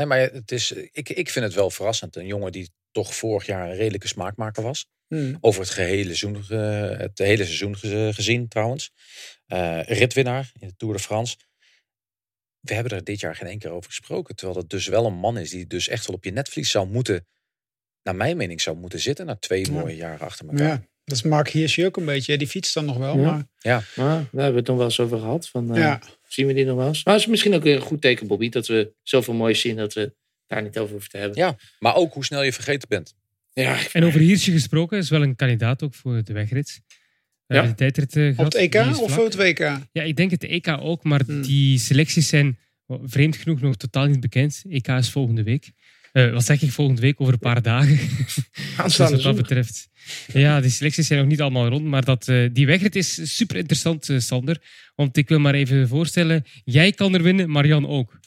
Nee, 0.00 0.08
maar 0.08 0.18
het 0.18 0.52
is, 0.52 0.72
ik, 0.72 1.08
ik 1.08 1.30
vind 1.30 1.44
het 1.44 1.54
wel 1.54 1.70
verrassend. 1.70 2.16
Een 2.16 2.26
jongen 2.26 2.52
die 2.52 2.70
toch 2.90 3.14
vorig 3.14 3.46
jaar 3.46 3.68
een 3.70 3.76
redelijke 3.76 4.08
smaakmaker 4.08 4.62
was. 4.62 4.86
Hmm. 5.06 5.36
Over 5.40 5.60
het 5.60 5.70
gehele 5.70 6.14
seizoen, 6.14 6.44
eh, 6.48 6.98
het 6.98 7.18
hele 7.18 7.44
seizoen 7.44 7.76
gez- 7.76 8.14
gezien 8.14 8.48
trouwens. 8.48 8.90
Eh, 9.46 9.82
ritwinnaar 9.82 10.50
in 10.58 10.68
de 10.68 10.76
Tour 10.76 10.94
de 10.94 11.00
France. 11.00 11.36
We 12.60 12.74
hebben 12.74 12.92
er 12.92 13.04
dit 13.04 13.20
jaar 13.20 13.36
geen 13.36 13.48
één 13.48 13.58
keer 13.58 13.70
over 13.70 13.90
gesproken. 13.90 14.36
Terwijl 14.36 14.58
dat 14.60 14.70
dus 14.70 14.86
wel 14.86 15.06
een 15.06 15.14
man 15.18 15.38
is 15.38 15.50
die 15.50 15.66
dus 15.66 15.88
echt 15.88 16.06
wel 16.06 16.16
op 16.16 16.24
je 16.24 16.30
netvlies 16.32 16.70
zou 16.70 16.86
moeten, 16.88 17.26
naar 18.02 18.16
mijn 18.16 18.36
mening, 18.36 18.60
zou 18.60 18.76
moeten 18.76 19.00
zitten. 19.00 19.26
Na 19.26 19.36
twee 19.36 19.64
Ja. 19.66 19.72
mooie 19.72 19.96
jaren 19.96 20.26
achter 20.26 20.48
elkaar. 20.48 20.66
Ja, 20.66 20.86
dat 21.04 21.16
is 21.16 21.22
Mark 21.22 21.48
Hirschi 21.48 21.86
ook 21.86 21.96
een 21.96 22.04
beetje. 22.04 22.38
Die 22.38 22.46
fietst 22.48 22.74
dan 22.74 22.84
nog 22.84 22.96
wel. 22.96 23.18
Ja. 23.18 23.30
Maar 23.30 23.46
Maar 23.60 23.84
daar 23.96 24.18
hebben 24.30 24.50
we 24.52 24.58
het 24.58 24.66
nog 24.66 24.76
wel 24.76 24.84
eens 24.86 25.00
over 25.00 25.18
gehad. 25.18 25.48
Van, 25.48 25.70
eh, 25.74 25.80
ja, 25.80 26.00
Zien 26.28 26.46
we 26.46 26.52
die 26.52 26.64
nog 26.64 26.76
wel 26.76 26.86
eens? 26.86 27.04
Maar 27.04 27.14
het 27.14 27.22
is 27.22 27.28
misschien 27.28 27.54
ook 27.54 27.64
een 27.64 27.80
goed 27.80 28.00
teken, 28.00 28.26
Bobby, 28.26 28.48
dat 28.48 28.66
we 28.66 28.92
zoveel 29.02 29.34
moois 29.34 29.60
zien 29.60 29.76
dat 29.76 29.92
we 29.92 30.14
daar 30.50 30.62
niet 30.62 30.78
over 30.78 30.92
hoeven 30.92 31.10
te 31.10 31.16
hebben. 31.16 31.38
Ja. 31.38 31.56
Maar 31.78 31.94
ook 31.94 32.14
hoe 32.14 32.24
snel 32.24 32.42
je 32.42 32.52
vergeten 32.52 32.88
bent. 32.88 33.14
Ja, 33.52 33.78
En 33.92 34.04
over 34.04 34.20
Hirsje 34.20 34.52
gesproken, 34.52 34.98
is 34.98 35.10
wel 35.10 35.22
een 35.22 35.36
kandidaat 35.36 35.82
ook 35.82 35.94
voor 35.94 36.22
de 36.24 36.32
wegrit. 36.32 36.80
We 37.46 37.54
Ja. 37.54 37.62
de 37.62 37.74
tijdrit 37.74 38.16
eh, 38.16 38.38
op 38.38 38.44
het 38.44 38.54
EK 38.54 38.74
of 38.74 39.12
voor 39.12 39.24
het 39.24 39.34
WK? 39.36 39.58
Ja, 39.92 40.02
ik 40.02 40.16
denk 40.16 40.30
het 40.30 40.44
EK 40.44 40.68
ook, 40.68 41.04
maar 41.04 41.20
Hmm. 41.26 41.42
die 41.42 41.78
selecties 41.78 42.28
zijn 42.28 42.58
vreemd 43.04 43.36
genoeg 43.36 43.60
nog 43.60 43.76
totaal 43.76 44.06
niet 44.06 44.20
bekend. 44.20 44.62
EK 44.68 44.88
is 44.88 45.10
volgende 45.10 45.42
week. 45.42 45.70
Eh, 46.12 46.32
wat 46.32 46.44
zeg 46.44 46.62
ik 46.62 46.70
volgende 46.70 47.00
week? 47.00 47.20
Over 47.20 47.32
een 47.32 47.38
paar 47.38 47.62
dagen. 47.62 47.98
Dus 48.24 48.38
aanstaande 48.76 49.14
wat 49.14 49.22
dat 49.22 49.36
betreft. 49.36 49.88
Ja, 50.32 50.60
die 50.60 50.70
selecties 50.70 51.06
zijn 51.06 51.18
nog 51.20 51.28
niet 51.28 51.40
allemaal 51.40 51.68
rond. 51.68 51.84
Maar 51.84 52.04
dat, 52.04 52.28
eh, 52.28 52.48
die 52.52 52.66
wegrit 52.66 52.96
is 52.96 53.36
super 53.36 53.56
interessant, 53.56 54.08
eh, 54.08 54.18
Sander. 54.18 54.62
Want 54.94 55.16
ik 55.16 55.28
wil 55.28 55.38
maar 55.38 55.54
even 55.54 55.88
voorstellen. 55.88 56.44
Jij 56.64 56.92
kan 56.92 57.14
er 57.14 57.22
winnen, 57.22 57.50
maar 57.50 57.66
Jan 57.66 57.86
ook. 57.88 58.18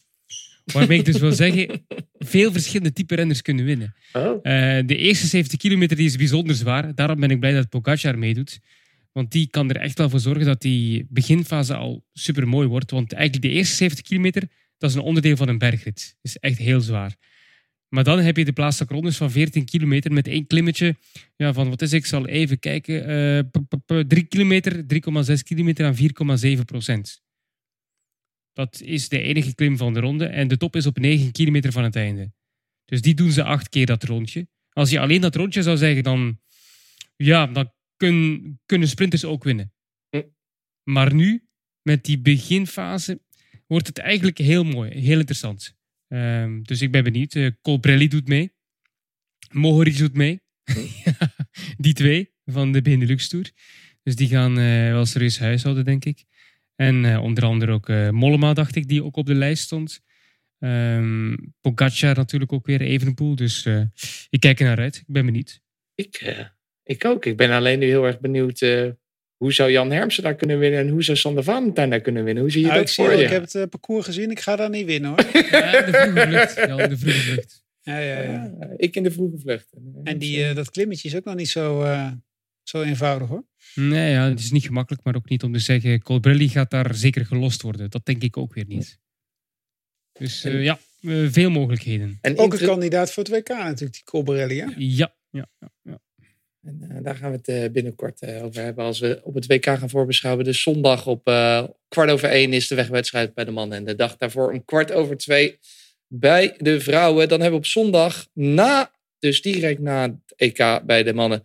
Waarmee 0.64 1.00
ik 1.00 1.06
dus 1.06 1.18
wil 1.20 1.32
zeggen, 1.32 1.86
veel 2.18 2.52
verschillende 2.52 2.94
type 2.94 3.16
renners 3.16 3.42
kunnen 3.42 3.66
winnen. 3.66 3.96
Oh, 4.14 4.40
Eh, 4.44 4.86
de 4.88 4.96
eerste 4.98 5.28
70 5.28 5.60
kilometer 5.60 5.98
die 5.98 6.06
is 6.06 6.16
bijzonder 6.16 6.56
zwaar. 6.56 6.96
Daarom 6.96 7.20
ben 7.20 7.30
ik 7.32 7.40
blij 7.40 7.54
dat 7.54 7.70
Pogacar 7.70 8.18
meedoet. 8.18 8.60
Want 9.12 9.32
die 9.32 9.48
kan 9.48 9.70
er 9.70 9.78
echt 9.78 9.98
wel 9.98 10.10
voor 10.10 10.20
zorgen 10.20 10.46
dat 10.46 10.62
die 10.62 11.06
beginfase 11.10 11.76
al 11.76 12.06
super 12.14 12.48
mooi 12.48 12.68
wordt. 12.68 12.92
Want 12.92 13.14
eigenlijk 13.14 13.46
de 13.46 13.52
eerste 13.52 13.76
70 13.76 14.06
kilometer, 14.06 14.44
dat 14.78 14.90
is 14.90 14.96
een 14.96 15.02
onderdeel 15.02 15.36
van 15.36 15.48
een 15.48 15.58
bergrit. 15.58 16.16
Dat 16.22 16.32
is 16.32 16.38
echt 16.38 16.58
heel 16.58 16.82
zwaar. 16.82 17.16
Maar 17.90 18.04
dan 18.04 18.20
heb 18.20 18.38
je 18.38 18.46
de 18.46 18.52
plaatselijke 18.54 18.94
rondes 18.94 19.18
van 19.18 19.32
14 19.32 19.66
kilometer 19.66 20.12
met 20.12 20.28
één 20.28 20.48
klimmetje 20.48 20.96
ja, 21.36 21.54
van, 21.54 21.70
wat 21.70 21.82
is 21.82 21.94
ik 21.94 22.06
zal 22.06 22.28
even 22.28 22.60
kijken, 22.60 23.06
eh, 23.08 23.40
p- 23.52 23.76
p- 23.86 24.04
3 24.08 24.24
kilometer, 24.24 24.86
3,6 24.88 25.44
kilometer 25.44 25.86
aan 25.86 25.96
4,7 25.96 26.66
procent. 26.66 27.22
Dat 28.54 28.82
is 28.82 29.10
de 29.10 29.22
enige 29.22 29.56
klim 29.56 29.78
van 29.78 29.94
de 29.94 30.00
ronde. 30.00 30.26
En 30.26 30.48
de 30.48 30.58
top 30.58 30.76
is 30.76 30.86
op 30.86 30.98
9 31.00 31.32
kilometer 31.32 31.72
van 31.72 31.84
het 31.84 31.96
einde. 31.96 32.32
Dus 32.86 33.02
die 33.02 33.14
doen 33.14 33.32
ze 33.32 33.44
acht 33.44 33.70
keer 33.70 33.86
dat 33.86 34.04
rondje. 34.04 34.48
Als 34.70 34.90
je 34.90 35.00
alleen 35.00 35.22
dat 35.22 35.36
rondje 35.36 35.62
zou 35.62 35.78
zeggen, 35.78 36.04
dan, 36.04 36.40
ja, 37.16 37.48
dan 37.48 37.72
kun- 37.98 38.60
kunnen 38.66 38.88
sprinters 38.88 39.26
ook 39.26 39.44
winnen. 39.44 39.74
Maar 40.84 41.14
nu, 41.14 41.48
met 41.82 42.04
die 42.06 42.20
beginfase, 42.20 43.22
wordt 43.68 43.88
het 43.88 43.98
eigenlijk 43.98 44.38
heel 44.38 44.64
mooi, 44.64 44.92
heel 45.00 45.18
interessant. 45.20 45.76
Ehm, 46.08 46.62
dus 46.62 46.82
ik 46.82 46.92
ben 46.92 47.04
benieuwd. 47.04 47.36
Uh, 47.36 47.52
Colbrelli 47.62 48.08
doet 48.08 48.28
mee. 48.28 48.52
Mohoric 49.52 49.98
doet 49.98 50.14
mee. 50.14 50.42
Die 51.78 51.94
twee 51.94 52.34
van 52.46 52.72
de 52.72 52.82
Benelux 52.82 53.28
Tour. 53.28 53.52
Dus 54.04 54.16
die 54.16 54.28
gaan 54.28 54.58
eh, 54.58 54.92
wel 54.92 55.06
serieus 55.06 55.40
huishouden, 55.40 55.86
denk 55.86 56.06
ik. 56.06 56.24
En 56.76 57.06
eh, 57.06 57.24
onder 57.24 57.44
andere 57.46 57.72
ook 57.72 57.90
eh, 57.90 58.10
Mollema, 58.10 58.54
dacht 58.54 58.76
ik, 58.76 58.88
die 58.88 59.04
ook 59.04 59.16
op 59.16 59.26
de 59.26 59.36
lijst 59.36 59.64
stond. 59.64 60.00
Ehm 60.60 61.36
Pogacar 61.62 62.16
natuurlijk 62.16 62.54
ook 62.54 62.66
weer 62.66 62.82
Evenepoel. 62.82 63.36
Dus 63.36 63.66
eh, 63.66 63.82
ik 64.30 64.40
kijk 64.40 64.60
er 64.60 64.66
naar 64.66 64.78
uit. 64.80 64.96
Ik 64.96 65.04
ben 65.08 65.26
benieuwd. 65.26 65.62
ik, 65.96 66.16
eh, 66.16 66.40
ik 66.84 67.06
ook. 67.06 67.26
Ik 67.26 67.38
ben 67.38 67.52
alleen 67.52 67.80
nu 67.80 67.86
heel 67.86 68.06
erg 68.06 68.20
benieuwd. 68.20 68.62
eh, 68.62 68.90
hoe 69.38 69.54
zou 69.54 69.72
Jan 69.72 69.92
Hermsen 69.92 70.24
daar 70.24 70.36
kunnen 70.36 70.60
winnen 70.60 70.80
en 70.80 70.90
hoe 70.90 71.04
zou 71.04 71.18
Sander 71.18 71.44
Valentijn 71.44 71.90
daar 71.90 72.02
kunnen 72.02 72.24
winnen? 72.24 72.44
Hoe 72.44 72.52
zie 72.52 72.62
je 72.62 72.68
ik, 72.68 72.74
dat 72.74 72.94
voor 72.94 73.12
je? 73.14 73.24
ik 73.24 73.30
heb 73.30 73.52
het 73.52 73.70
parcours 73.70 74.06
gezien. 74.06 74.32
Ik 74.32 74.40
ga 74.40 74.56
daar 74.56 74.70
niet 74.70 74.86
winnen 74.86 75.10
hoor. 75.10 75.20
Ja, 75.52 75.82
de 75.82 75.92
vroege 75.92 76.28
vlucht. 76.28 76.56
Ja, 76.56 76.88
de 76.88 76.98
vroege 76.98 77.20
vlucht. 77.20 77.64
ja, 77.82 77.98
ja, 78.00 78.22
ja. 78.22 78.32
Ja, 78.60 78.74
ik 78.78 78.96
in 78.96 79.04
de 79.04 79.12
vroege 79.12 79.38
vlucht. 79.40 79.74
En 80.04 80.18
die, 80.18 80.44
eh, 80.46 80.56
dat 80.56 80.72
klimmetje 80.72 81.08
is 81.08 81.16
ook 81.16 81.24
nog 81.24 81.36
niet 81.36 81.50
zo, 81.50 81.84
eh, 81.84 82.12
zo 82.64 82.82
eenvoudig 82.82 83.28
hoor. 83.28 83.46
Nee, 83.76 84.12
ja, 84.12 84.30
het 84.30 84.40
is 84.40 84.52
niet 84.52 84.66
gemakkelijk, 84.66 85.04
maar 85.04 85.16
ook 85.16 85.30
niet 85.30 85.44
om 85.44 85.54
te 85.54 85.60
zeggen... 85.60 86.02
Colbrelli 86.02 86.50
gaat 86.50 86.72
daar 86.72 86.96
zeker 86.96 87.26
gelost 87.26 87.62
worden. 87.62 87.90
Dat 87.90 88.06
denk 88.06 88.24
ik 88.24 88.38
ook 88.38 88.54
weer 88.54 88.66
niet. 88.68 89.00
Dus 90.12 90.44
eh, 90.44 90.64
ja, 90.64 90.80
eh, 91.02 91.28
veel 91.30 91.50
mogelijkheden. 91.50 92.18
En 92.22 92.38
Ook 92.38 92.54
een 92.54 92.68
kandidaat 92.68 93.12
voor 93.12 93.24
het 93.24 93.32
WK 93.32 93.48
natuurlijk, 93.48 93.94
die 93.94 94.04
Colbrelli. 94.04 94.60
Hè? 94.60 94.66
Ja, 94.78 95.16
ja, 95.30 95.50
ja, 95.60 95.70
ja. 95.82 96.00
En, 96.64 96.86
eh, 96.90 96.98
daar 97.04 97.16
gaan 97.16 97.32
we 97.32 97.38
het 97.38 97.48
eh, 97.48 97.72
binnenkort 97.72 98.22
eh, 98.22 98.44
over 98.44 98.64
hebben 98.64 98.86
als 98.86 99.00
we 99.00 99.20
op 99.24 99.34
het 99.34 99.46
WK 99.46 99.66
gaan 99.66 99.90
voorbeschouwen. 99.90 100.46
Dus 100.46 100.62
zondag 100.62 101.08
op 101.08 101.28
eh, 101.28 101.64
kwart 101.88 102.10
over 102.10 102.30
één 102.30 102.54
is 102.54 102.68
de 102.68 102.76
wegwedstrijd 102.76 103.34
bij 103.34 103.46
de 103.46 103.52
mannen. 103.52 103.78
En 103.78 103.86
de 103.86 103.96
dag 103.96 104.18
daarvoor 104.18 104.52
om 104.52 104.66
kwart 104.66 104.92
over 104.92 105.18
twee 105.18 105.60
bij 106.08 106.56
de 106.58 106.80
vrouwen. 106.80 107.28
Dan 107.28 107.40
hebben 107.42 107.60
we 107.60 107.66
op 107.66 107.72
zondag 107.72 108.28
na, 108.34 108.92
dus 109.20 109.42
direct 109.42 109.80
na 109.80 110.02
het 110.02 110.34
EK 110.36 110.86
bij 110.86 111.04
de 111.04 111.14
mannen, 111.14 111.44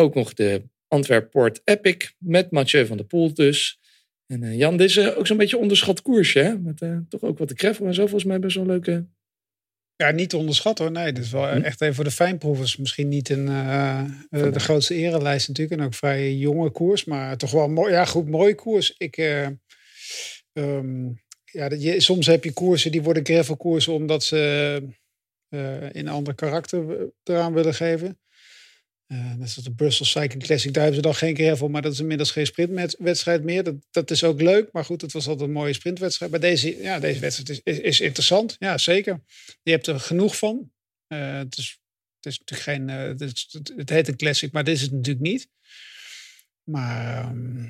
ook 0.00 0.14
nog 0.14 0.34
de 0.34 0.62
Antwerp 0.88 1.30
Port 1.30 1.60
Epic 1.64 2.10
met 2.18 2.50
Mathieu 2.50 2.86
van 2.86 2.96
der 2.96 3.06
Poel 3.06 3.34
dus. 3.34 3.78
En 4.26 4.42
eh, 4.42 4.56
Jan, 4.58 4.76
dit 4.76 4.88
is 4.88 5.14
ook 5.14 5.26
zo'n 5.26 5.36
beetje 5.36 5.58
onderschat 5.58 6.02
koersje. 6.02 6.38
Hè? 6.38 6.58
Met 6.58 6.80
eh, 6.82 6.96
toch 7.08 7.22
ook 7.22 7.38
wat 7.38 7.48
de 7.48 7.54
Kreffel 7.54 7.86
en 7.86 7.94
zo. 7.94 8.00
Volgens 8.02 8.24
mij 8.24 8.38
best 8.38 8.54
wel 8.54 8.64
een 8.64 8.70
leuke, 8.70 9.06
Ja, 9.96 10.10
niet 10.10 10.28
te 10.28 10.36
onderschatten 10.36 10.84
hoor. 10.84 10.94
Nee, 10.94 11.12
dat 11.12 11.24
is 11.24 11.30
wel 11.30 11.48
Hm. 11.48 11.60
echt 11.62 11.80
even 11.80 11.94
voor 11.94 12.04
de 12.04 12.10
fijnproevers. 12.10 12.76
Misschien 12.76 13.08
niet 13.08 13.28
een, 13.28 13.48
eh, 13.48 14.04
de 14.30 14.60
grootste 14.60 14.94
erelijst 14.94 15.48
natuurlijk. 15.48 15.80
En 15.80 15.86
ook 15.86 15.94
vrij 15.94 16.34
jonge 16.34 16.70
koers. 16.70 17.04
Maar 17.04 17.36
toch 17.36 17.50
wel 17.50 17.68
mooi. 17.68 17.92
Ja, 17.92 18.04
goed, 18.04 18.28
mooie 18.28 18.54
koers. 18.54 18.94
Ik, 18.96 19.16
eh, 19.16 19.46
ehm, 20.52 21.06
ja, 21.44 21.70
je, 21.78 22.00
soms 22.00 22.26
heb 22.26 22.44
je 22.44 22.52
koersen 22.52 22.92
die 22.92 23.02
worden 23.02 23.26
gravelkoersen 23.26 23.92
omdat 23.92 24.24
ze 24.24 24.82
in 25.92 26.06
een 26.06 26.08
ander 26.08 26.34
karakter 26.34 27.10
eraan 27.24 27.52
willen 27.52 27.74
geven. 27.74 28.18
Eh 29.10 29.34
net 29.34 29.50
zoals 29.50 29.68
de 29.68 29.74
Brussels 29.74 30.10
Cycling 30.10 30.42
Classic. 30.42 30.72
Daar 30.72 30.82
hebben 30.82 31.02
ze 31.02 31.08
dan 31.08 31.16
geen 31.16 31.34
gravel, 31.34 31.68
maar 31.68 31.82
dat 31.82 31.92
is 31.92 32.00
inmiddels 32.00 32.30
geen 32.30 32.46
sprintwedstrijd 32.46 33.42
meer. 33.42 33.62
Dat, 33.62 33.74
dat 33.90 34.10
is 34.10 34.24
ook 34.24 34.40
leuk, 34.40 34.72
maar 34.72 34.84
goed, 34.84 35.00
het 35.00 35.12
was 35.12 35.26
altijd 35.26 35.48
een 35.48 35.54
mooie 35.54 35.72
sprintwedstrijd. 35.72 36.30
Maar 36.30 36.40
deze, 36.40 36.82
ja, 36.82 36.98
deze 36.98 37.20
wedstrijd 37.20 37.60
is, 37.64 37.78
is, 37.78 38.00
interessant. 38.00 38.56
Ja, 38.58 38.78
zeker. 38.78 39.22
Je 39.62 39.70
hebt 39.70 39.86
er 39.86 40.00
genoeg 40.00 40.36
van. 40.36 40.72
Eh, 41.06 41.36
het, 41.36 41.58
is, 41.58 41.80
het 42.20 42.50
is 42.50 42.62
geen. 42.62 42.88
eh, 42.88 42.96
het, 42.96 43.46
het 43.76 43.90
heet 43.90 44.08
een 44.08 44.16
classic, 44.16 44.52
maar 44.52 44.64
dit 44.64 44.74
is 44.74 44.82
het 44.82 44.92
natuurlijk 44.92 45.26
niet. 45.26 45.48
Maar 46.70 47.24
ehm, 47.24 47.64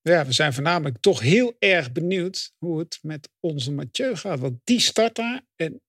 ja, 0.00 0.26
we 0.26 0.32
zijn 0.32 0.52
voornamelijk 0.52 0.98
toch 1.00 1.20
heel 1.20 1.56
erg 1.58 1.92
benieuwd 1.92 2.52
hoe 2.58 2.78
het 2.78 2.98
met 3.02 3.28
onze 3.40 3.72
Mathieu 3.72 4.16
gaat. 4.16 4.38
Want 4.38 4.60
die 4.64 4.80
start 4.80 5.14
daar. 5.14 5.42
En 5.56 5.80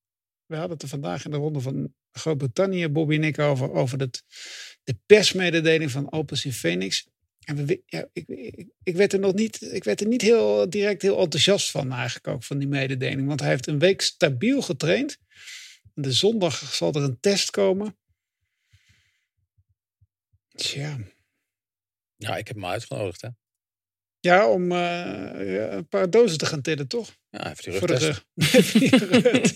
we 0.45 0.55
hadden 0.55 0.73
het 0.73 0.81
er 0.81 0.89
vandaag 0.89 1.25
in 1.25 1.31
de 1.31 1.37
ronde 1.37 1.59
van 1.59 1.93
Groot-Brittannië, 2.11 2.87
Bobby 2.87 3.15
en 3.15 3.23
ik, 3.23 3.39
over, 3.39 3.71
over 3.71 3.99
het, 3.99 4.23
de 4.85 4.97
persmededeling 5.05 5.91
van 5.91 6.11
Opus 6.11 6.45
in 6.45 6.53
Phoenix. 6.53 7.07
En 7.45 7.55
we, 7.55 7.65
we- 7.65 7.81
ja, 7.85 8.07
ik, 8.13 8.27
ik, 8.27 8.67
ik 8.83 8.95
werd 8.95 9.13
er 9.13 9.19
nog 9.19 9.33
niet, 9.33 9.61
ik 9.61 9.83
werd 9.83 10.01
er 10.01 10.07
niet 10.07 10.21
heel 10.21 10.69
direct 10.69 11.01
heel 11.01 11.19
enthousiast 11.19 11.71
van 11.71 11.91
eigenlijk 11.91 12.27
ook, 12.27 12.43
van 12.43 12.57
die 12.57 12.67
mededeling. 12.67 13.27
Want 13.27 13.39
hij 13.39 13.49
heeft 13.49 13.67
een 13.67 13.79
week 13.79 14.01
stabiel 14.01 14.61
getraind. 14.61 15.17
De 15.93 16.11
zondag 16.11 16.73
zal 16.73 16.93
er 16.93 17.03
een 17.03 17.19
test 17.19 17.49
komen. 17.51 17.97
Tja. 20.55 20.97
Ja, 22.15 22.37
ik 22.37 22.47
heb 22.47 22.55
hem 22.55 22.65
uitgenodigd, 22.65 23.21
hè. 23.21 23.29
Ja, 24.19 24.47
om 24.49 24.71
eh, 24.71 25.69
een 25.71 25.87
paar 25.87 26.09
dozen 26.09 26.37
te 26.37 26.45
gaan 26.45 26.61
tillen, 26.61 26.87
toch? 26.87 27.15
Ja, 27.37 27.51
even 27.51 27.63
die 27.71 27.79
Voor 27.79 27.87
de 27.87 27.93
rugtest. 27.97 28.25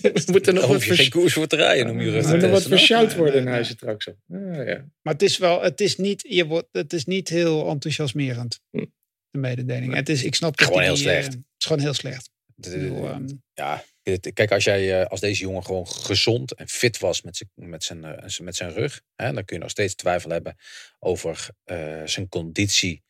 rug. 0.02 0.26
Moet 0.26 0.46
er 0.46 0.52
nog 0.54 0.66
wat 0.66 0.84
je 0.84 0.94
geen 0.94 1.10
koers 1.10 1.32
voor 1.32 1.46
te 1.46 1.56
rijden 1.56 1.90
om 1.90 2.00
je 2.00 2.10
rug 2.10 2.24
te 2.24 2.28
er 2.28 2.40
wat 2.40 2.50
testen. 2.50 2.68
hoor. 2.70 2.78
versjouwd 2.78 3.14
worden 3.16 3.34
in 3.34 3.44
nee. 3.44 3.52
huizen 3.52 3.74
straks. 3.74 4.04
ja. 4.26 4.84
Maar 5.02 5.12
het 5.12 5.22
is 5.22 5.38
wel, 5.38 5.62
het 5.62 5.80
is 5.80 5.96
niet, 5.96 6.24
je 6.28 6.46
wordt, 6.46 6.68
het 6.72 6.92
is 6.92 7.04
niet 7.04 7.28
heel 7.28 7.68
enthousiasmerend. 7.68 8.60
Hm. 8.70 8.84
De 9.30 9.38
mededeling. 9.38 9.94
Het 9.94 10.08
is, 10.08 10.24
ik 10.24 10.34
snap 10.34 10.56
dat 10.56 10.66
Gewoon 10.66 10.80
die, 10.82 10.88
heel 10.90 10.98
slecht. 11.00 11.26
eh, 11.28 11.32
het 11.34 11.44
is 11.58 11.66
gewoon 11.66 11.82
heel 11.82 11.94
slecht. 11.94 12.30
De- 12.54 12.70
Ik 12.70 12.80
bedoel, 12.80 13.08
ehm, 13.08 13.26
ja, 13.54 13.84
kijk, 14.32 14.52
als, 14.52 14.64
jij, 14.64 15.00
eh, 15.02 15.06
als 15.06 15.20
deze 15.20 15.40
jongen 15.42 15.64
gewoon 15.64 15.88
gezond 15.88 16.54
en 16.54 16.68
fit 16.68 16.98
was 16.98 17.22
met 17.22 17.36
zijn, 17.36 17.50
met 17.70 17.84
zijn, 17.84 18.04
eh, 18.04 18.38
met 18.38 18.56
zijn 18.56 18.72
rug, 18.72 19.00
hè, 19.16 19.32
dan 19.32 19.44
kun 19.44 19.56
je 19.56 19.62
nog 19.62 19.70
steeds 19.70 19.94
twijfel 19.94 20.30
hebben 20.30 20.56
over 20.98 21.48
eh, 21.64 22.02
zijn 22.04 22.28
conditie 22.28 23.02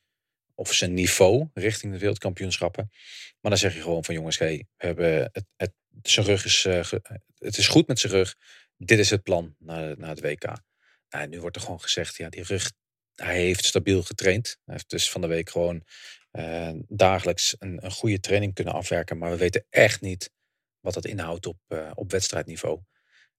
of 0.60 0.72
zijn 0.72 0.94
niveau 0.94 1.48
richting 1.54 1.92
de 1.92 1.98
wereldkampioenschappen. 1.98 2.90
Maar 3.40 3.50
dan 3.50 3.60
zeg 3.60 3.74
je 3.74 3.80
gewoon 3.82 4.04
van 4.04 4.14
jongens, 4.14 4.38
hey, 4.38 4.66
we 4.76 4.86
hebben 4.86 5.28
het, 5.32 5.44
het, 5.56 5.72
zijn 6.02 6.26
rug 6.26 6.44
is, 6.44 6.64
eh, 6.64 6.90
het 7.38 7.56
is 7.56 7.68
goed 7.68 7.86
met 7.86 7.98
zijn 7.98 8.12
rug. 8.12 8.36
Dit 8.76 8.98
is 8.98 9.10
het 9.10 9.22
plan 9.22 9.54
naar, 9.58 9.98
naar 9.98 10.08
het 10.08 10.20
WK. 10.20 10.44
Nou, 11.08 11.28
nu 11.28 11.40
wordt 11.40 11.56
er 11.56 11.62
gewoon 11.62 11.80
gezegd, 11.80 12.16
ja, 12.16 12.28
die 12.28 12.42
rug, 12.42 12.72
hij 13.14 13.40
heeft 13.40 13.64
stabiel 13.64 14.02
getraind. 14.02 14.56
Hij 14.64 14.74
heeft 14.74 14.90
dus 14.90 15.10
van 15.10 15.20
de 15.20 15.26
week 15.26 15.50
gewoon 15.50 15.84
eh, 16.30 16.70
dagelijks 16.88 17.56
een, 17.58 17.84
een 17.84 17.92
goede 17.92 18.20
training 18.20 18.54
kunnen 18.54 18.74
afwerken. 18.74 19.18
Maar 19.18 19.30
we 19.30 19.36
weten 19.36 19.66
echt 19.70 20.00
niet 20.00 20.30
wat 20.80 20.94
dat 20.94 21.06
inhoudt 21.06 21.46
op, 21.46 21.58
eh, 21.66 21.90
op 21.94 22.10
wedstrijdniveau. 22.10 22.80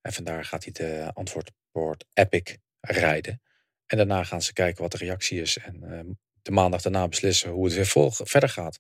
En 0.02 0.14
vandaar 0.14 0.46
gaat 0.46 0.64
hij 0.64 0.74
de 0.74 1.12
antwoordbord 1.14 2.06
Epic 2.14 2.58
rijden. 2.80 3.42
En 3.86 3.98
daarna 3.98 4.24
gaan 4.24 4.42
ze 4.42 4.54
kijken 4.54 4.82
wat 4.82 4.92
de 4.92 4.98
reactie 4.98 5.42
is. 5.42 5.58
En 5.58 5.84
eh, 5.84 6.00
de 6.42 6.52
maandag 6.52 6.82
daarna 6.82 7.08
beslissen 7.08 7.50
hoe 7.50 7.66
het 7.66 7.74
weer 7.74 7.86
vol, 7.86 8.12
verder 8.12 8.50
gaat. 8.50 8.80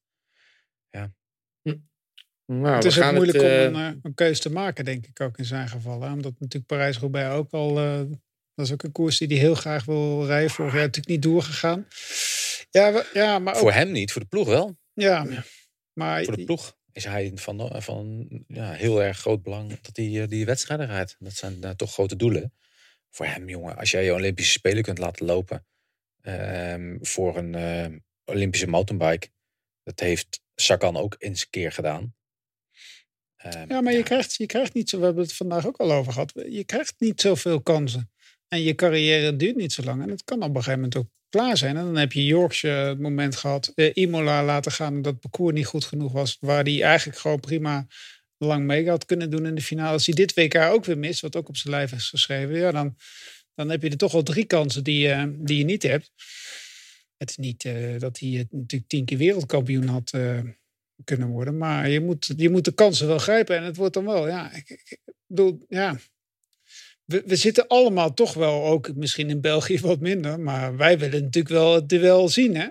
Nou, 2.45 2.73
het 2.75 2.83
we 2.83 2.89
is 2.89 2.97
ook 2.97 3.03
gaan 3.03 3.13
moeilijk 3.13 3.37
het, 3.37 3.47
eh, 3.47 3.67
om 3.67 3.75
een, 3.75 3.93
eh, 3.93 3.99
een 4.01 4.13
keuze 4.13 4.41
te 4.41 4.51
maken, 4.51 4.85
denk 4.85 5.05
ik 5.05 5.21
ook 5.21 5.37
in 5.37 5.45
zijn 5.45 5.67
geval. 5.67 6.01
Hè? 6.01 6.11
Omdat 6.11 6.33
natuurlijk 6.39 6.65
Parijs-Roubaix 6.65 7.33
ook 7.35 7.51
al... 7.51 7.79
eh, 7.79 7.97
dat 8.55 8.65
is 8.65 8.71
ook 8.71 8.83
een 8.83 8.91
koers 8.91 9.17
die 9.17 9.27
hij 9.27 9.37
heel 9.37 9.55
graag 9.55 9.85
wil 9.85 10.25
rijden. 10.25 10.49
Vorig 10.49 10.71
jaar 10.73 10.81
natuurlijk 10.81 11.07
niet 11.07 11.21
doorgegaan. 11.21 11.87
Ja, 12.69 12.93
we- 12.93 13.09
ja 13.13 13.39
maar 13.39 13.53
ook... 13.53 13.59
Voor 13.59 13.71
hem 13.71 13.91
niet, 13.91 14.11
voor 14.11 14.21
de 14.21 14.27
ploeg 14.27 14.47
wel. 14.47 14.77
Ja, 14.93 15.27
maar... 15.93 16.23
Voor 16.23 16.37
de 16.37 16.43
ploeg 16.43 16.77
is 16.91 17.03
hij 17.03 17.31
van, 17.35 17.81
van 17.81 18.27
ja, 18.47 18.71
heel 18.71 19.03
erg 19.03 19.17
groot 19.17 19.43
belang 19.43 19.79
dat 19.81 19.95
hij 19.95 20.27
die 20.27 20.45
wedstrijden 20.45 20.87
rijdt. 20.87 21.15
Dat 21.19 21.33
zijn 21.33 21.75
toch 21.75 21.93
grote 21.93 22.15
doelen. 22.15 22.53
Voor 23.09 23.25
hem, 23.25 23.49
jongen, 23.49 23.77
als 23.77 23.91
jij 23.91 24.03
je 24.03 24.13
Olympische 24.13 24.51
Spelen 24.51 24.83
kunt 24.83 24.97
laten 24.97 25.25
lopen 25.25 25.65
ehm, 26.21 26.97
voor 27.01 27.37
een 27.37 27.55
eh, 27.55 27.85
Olympische 28.25 28.67
mountainbike. 28.67 29.27
Dat 29.83 29.99
heeft 29.99 30.41
Sagan 30.55 30.97
ook 30.97 31.15
eens 31.19 31.41
een 31.41 31.49
keer 31.49 31.71
gedaan. 31.71 32.15
Ehm, 33.35 33.65
Ja, 33.71 33.81
maar 33.81 33.93
Je, 33.93 34.03
krijgt, 34.03 34.35
je 34.35 34.45
krijgt 34.45 34.73
niet 34.73 34.89
zo, 34.89 34.99
we 34.99 35.05
hebben 35.05 35.23
het 35.23 35.33
vandaag 35.33 35.65
ook 35.67 35.77
al 35.77 35.91
over 35.91 36.13
gehad. 36.13 36.31
Je 36.49 36.63
krijgt 36.65 36.93
niet 36.97 37.21
zoveel 37.21 37.61
kansen. 37.61 38.11
En 38.47 38.61
je 38.61 38.75
carrière 38.75 39.35
duurt 39.35 39.55
niet 39.55 39.73
zo 39.73 39.83
lang. 39.83 40.01
En 40.01 40.09
het 40.09 40.23
kan 40.23 40.37
op 40.37 40.49
een 40.49 40.55
gegeven 40.55 40.73
moment 40.73 40.95
ook 40.95 41.07
klaar 41.29 41.57
zijn. 41.57 41.77
En 41.77 41.83
dan 41.85 41.97
heb 41.97 42.11
je 42.11 42.25
Yorkshire 42.25 42.75
het 42.89 42.99
moment 42.99 43.35
gehad. 43.35 43.71
eh, 43.75 43.89
Imola 43.93 44.43
laten 44.43 44.71
gaan 44.71 44.93
omdat 44.95 45.11
het 45.11 45.21
parcours 45.21 45.53
niet 45.53 45.65
goed 45.65 45.85
genoeg 45.85 46.11
was. 46.11 46.37
Waar 46.39 46.63
hij 46.63 46.83
eigenlijk 46.83 47.19
gewoon 47.19 47.39
prima 47.39 47.87
lang 48.37 48.65
mee 48.65 48.89
had 48.89 49.05
kunnen 49.05 49.29
doen 49.29 49.45
in 49.45 49.55
de 49.55 49.61
finale. 49.61 49.91
Als 49.91 50.05
hij 50.05 50.15
dit 50.15 50.33
WK 50.33 50.55
ook 50.55 50.85
weer 50.85 50.97
mist, 50.97 51.21
wat 51.21 51.35
ook 51.35 51.47
op 51.49 51.57
zijn 51.57 51.73
lijf 51.73 51.91
is 51.91 52.09
geschreven. 52.09 52.55
Ja, 52.55 52.71
dan, 52.71 52.95
dan 53.55 53.69
heb 53.69 53.81
je 53.81 53.89
er 53.89 53.97
toch 53.97 54.11
wel 54.11 54.23
drie 54.23 54.45
kansen 54.45 54.83
die, 54.83 55.09
eh, 55.09 55.23
die 55.37 55.57
je 55.57 55.63
niet 55.63 55.83
hebt. 55.83 56.11
Het 57.17 57.29
is 57.29 57.37
niet 57.37 57.65
eh, 57.65 57.99
dat 57.99 58.19
hij 58.19 58.29
het 58.29 58.51
natuurlijk 58.51 58.89
tien 58.89 59.05
keer 59.05 59.17
wereldkampioen 59.17 59.87
had 59.87 60.11
eh, 60.11 60.39
kunnen 61.03 61.27
worden. 61.27 61.57
Maar 61.57 61.89
je 61.89 61.99
moet, 61.99 62.33
je 62.37 62.49
moet 62.49 62.65
de 62.65 62.73
kansen 62.73 63.07
wel 63.07 63.17
grijpen. 63.17 63.57
En 63.57 63.63
het 63.63 63.75
wordt 63.75 63.93
dan 63.93 64.05
wel, 64.05 64.27
ja, 64.27 64.53
ik, 64.53 64.99
bedoel, 65.25 65.65
ja. 65.69 65.99
We, 67.05 67.23
we 67.25 67.35
zitten 67.35 67.67
allemaal 67.67 68.13
toch 68.13 68.33
wel, 68.33 68.65
ook 68.65 68.95
misschien 68.95 69.29
in 69.29 69.41
België 69.41 69.79
wat 69.79 69.99
minder. 69.99 70.39
Maar 70.39 70.77
wij 70.77 70.99
willen 70.99 71.21
natuurlijk 71.21 71.55
wel 71.55 71.73
het 71.73 71.89
duel 71.89 72.29
zien, 72.29 72.55
hè. 72.55 72.67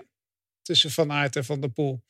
Tussen 0.61 0.91
Van 0.91 1.11
Aert 1.11 1.35
en 1.35 1.45
Van 1.45 1.61
der 1.61 1.69
Poel. 1.69 2.03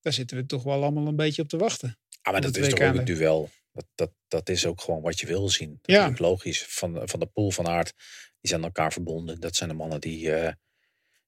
Daar 0.00 0.12
zitten 0.12 0.36
we 0.36 0.46
toch 0.46 0.62
wel 0.62 0.82
allemaal 0.82 1.06
een 1.06 1.16
beetje 1.16 1.42
op 1.42 1.48
te 1.48 1.56
wachten. 1.56 1.98
Ah, 2.22 2.32
maar 2.32 2.40
dat 2.40 2.54
het 2.54 2.64
is 2.64 2.70
toch 2.70 2.80
ook 2.80 2.94
een 2.94 2.94
ne? 2.94 3.02
duel. 3.02 3.50
Dat, 3.76 3.86
dat, 3.94 4.10
dat 4.28 4.48
is 4.48 4.66
ook 4.66 4.80
gewoon 4.80 5.02
wat 5.02 5.20
je 5.20 5.26
wil 5.26 5.48
zien. 5.48 5.78
Dat 5.82 5.96
Ja. 5.96 6.04
is 6.04 6.10
ook 6.10 6.18
logisch. 6.18 6.64
Van, 6.68 7.08
van 7.08 7.20
de 7.20 7.26
pool 7.26 7.50
van 7.50 7.66
aard, 7.68 7.92
die 8.40 8.50
zijn 8.50 8.60
aan 8.60 8.66
elkaar 8.66 8.92
verbonden. 8.92 9.40
Dat 9.40 9.56
zijn 9.56 9.68
de 9.68 9.74
mannen 9.74 10.00
die 10.00 10.32
eh, 10.32 10.52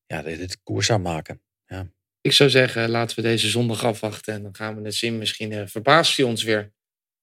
ja, 0.07 0.22
dit, 0.22 0.38
dit 0.38 0.62
koers 0.62 0.90
aanmaken. 0.90 1.42
Ik 2.20 2.32
zou 2.32 2.51
zeggen, 2.51 2.90
laten 2.90 3.16
we 3.16 3.22
deze 3.22 3.49
zondag 3.49 3.84
afwachten 3.84 4.34
en 4.34 4.42
dan 4.42 4.55
gaan 4.55 4.76
we 4.76 4.84
het 4.84 4.94
zien. 4.94 5.18
Misschien 5.18 5.53
eh, 5.53 5.62
verbaast 5.66 6.16
hij 6.16 6.26
ons 6.26 6.42
weer. 6.42 6.72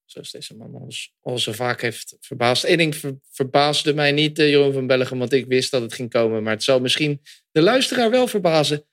Zoals 0.06 0.32
deze 0.32 0.56
man 0.56 0.74
ons 0.74 1.14
al 1.22 1.40
zo 1.40 1.52
vaak 1.52 1.82
heeft 1.82 2.18
verbaasd. 2.20 2.64
Eén 2.64 2.78
ding 2.78 2.96
ver- 2.96 3.20
verbaasde 3.32 3.94
mij 3.94 4.12
niet, 4.12 4.40
eh, 4.40 4.50
Jeroen 4.50 4.74
van 4.74 4.88
Bellegem, 4.88 5.20
want 5.20 5.34
ik 5.34 5.46
wist 5.46 5.72
dat 5.72 5.82
het 5.82 5.94
ging 5.94 6.10
komen. 6.10 6.44
Maar 6.44 6.54
het 6.54 6.64
zal 6.64 6.80
misschien 6.80 7.22
de 7.52 7.62
luisteraar 7.62 8.10
wel 8.10 8.28
verbazen. 8.28 8.86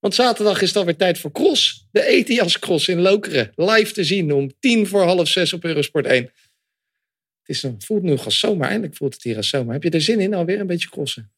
Want 0.00 0.14
zaterdag 0.14 0.62
is 0.62 0.68
het 0.68 0.76
alweer 0.76 0.96
tijd 0.96 1.18
voor 1.18 1.32
Cross. 1.32 1.86
De 1.90 2.06
Etias 2.06 2.58
Cross 2.58 2.88
in 2.88 3.00
Lokeren. 3.00 3.52
Live 3.54 3.92
te 3.92 4.04
zien 4.04 4.32
om 4.32 4.52
tien 4.60 4.86
voor 4.86 5.02
half 5.02 5.28
zes 5.28 5.52
op 5.52 5.64
Eurosport 5.64 6.06
1. 6.06 6.22
Het 6.22 7.56
is 7.56 7.62
een, 7.62 7.76
voelt 7.78 8.02
nu 8.02 8.16
als 8.16 8.38
zomer. 8.38 8.66
Eindelijk 8.66 8.96
voelt 8.96 9.14
het 9.14 9.22
hier 9.22 9.36
als 9.36 9.48
zomer. 9.48 9.72
Heb 9.72 9.82
je 9.82 9.90
er 9.90 10.00
zin 10.00 10.20
in 10.20 10.34
alweer 10.34 10.60
een 10.60 10.66
beetje 10.66 10.88
crossen? 10.88 11.30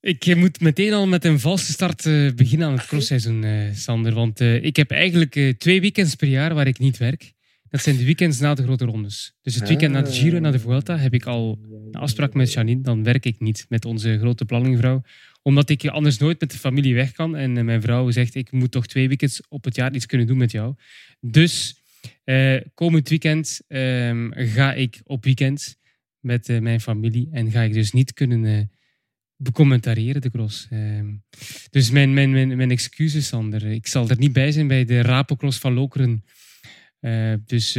Ik 0.00 0.36
moet 0.36 0.60
meteen 0.60 0.92
al 0.92 1.06
met 1.06 1.24
een 1.24 1.40
valse 1.40 1.72
start 1.72 2.06
eh, 2.06 2.32
beginnen 2.34 2.66
aan 2.66 2.76
het 2.76 2.86
crossseizoen, 2.86 3.44
eh, 3.44 3.74
Sander. 3.74 4.14
Want 4.14 4.40
eh, 4.40 4.64
ik 4.64 4.76
heb 4.76 4.90
eigenlijk 4.90 5.54
twee 5.58 5.80
weekends 5.80 6.14
per 6.14 6.28
jaar 6.28 6.54
waar 6.54 6.66
ik 6.66 6.78
niet 6.78 6.96
werk. 6.96 7.32
Dat 7.68 7.82
zijn 7.82 7.96
de 7.96 8.04
weekends 8.04 8.38
na 8.38 8.54
de 8.54 8.62
grote 8.62 8.84
rondes. 8.84 9.34
Dus 9.42 9.54
het 9.54 9.68
weekend 9.68 9.92
na 9.92 10.02
de 10.02 10.12
Giro 10.12 10.38
na 10.38 10.50
de 10.50 10.58
Vuelta 10.58 10.96
heb 10.96 11.14
ik 11.14 11.24
al 11.24 11.58
een 11.92 12.00
afspraak 12.00 12.34
met 12.34 12.52
Janine. 12.52 12.82
Dan 12.82 13.04
werk 13.04 13.24
ik 13.24 13.40
niet 13.40 13.66
met 13.68 13.84
onze 13.84 14.18
grote 14.18 14.44
planningvrouw. 14.44 15.02
Omdat 15.42 15.68
ik 15.68 15.86
anders 15.86 16.18
nooit 16.18 16.40
met 16.40 16.50
de 16.50 16.58
familie 16.58 16.94
weg 16.94 17.12
kan. 17.12 17.36
En 17.36 17.56
eh, 17.56 17.64
mijn 17.64 17.82
vrouw 17.82 18.10
zegt, 18.10 18.34
ik 18.34 18.52
moet 18.52 18.70
toch 18.70 18.86
twee 18.86 19.08
weekends 19.08 19.48
op 19.48 19.64
het 19.64 19.76
jaar 19.76 19.94
iets 19.94 20.06
kunnen 20.06 20.26
doen 20.26 20.36
met 20.36 20.50
jou. 20.50 20.74
Dus 21.20 21.82
eh, 22.24 22.60
komend 22.74 23.08
weekend 23.08 23.60
ehm, 23.68 24.30
ga 24.32 24.74
ik 24.74 25.00
op 25.04 25.24
weekend 25.24 25.76
met 26.20 26.48
eh, 26.48 26.60
mijn 26.60 26.80
familie. 26.80 27.28
En 27.32 27.50
ga 27.50 27.62
ik 27.62 27.72
dus 27.72 27.92
niet 27.92 28.12
kunnen... 28.12 28.70
becommentariëren, 29.36 30.20
de 30.20 30.30
cross. 30.30 30.66
Ehm, 30.70 31.14
dus 31.70 31.90
mijn, 31.90 32.14
mijn, 32.14 32.30
mijn, 32.30 32.56
mijn 32.56 32.70
excuses, 32.70 33.26
Sander. 33.26 33.64
Ik 33.64 33.86
zal 33.86 34.08
er 34.08 34.18
niet 34.18 34.32
bij 34.32 34.52
zijn 34.52 34.66
bij 34.66 34.84
de 34.84 35.00
Rapocross 35.00 35.58
van 35.58 35.72
Lokeren. 35.72 36.24
Dus 37.44 37.76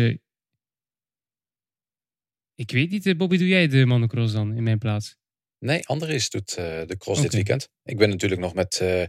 ik 2.56 2.72
weet 2.72 2.90
niet, 2.90 3.18
Bobby, 3.18 3.38
doe 3.38 3.48
jij 3.48 3.68
de 3.68 3.86
mannocross 3.86 4.34
dan 4.34 4.54
in 4.56 4.64
mijn 4.64 4.78
plaats? 4.78 5.18
Nee, 5.64 5.88
Andries 5.88 6.30
doet 6.30 6.54
eh, 6.56 6.66
de 6.86 6.98
cross 6.98 7.22
dit 7.22 7.34
weekend. 7.34 7.70
Ik 7.84 7.98
ben 7.98 8.10
natuurlijk 8.10 8.42
nog 8.42 8.54
met. 8.54 8.80
eh, 8.82 9.02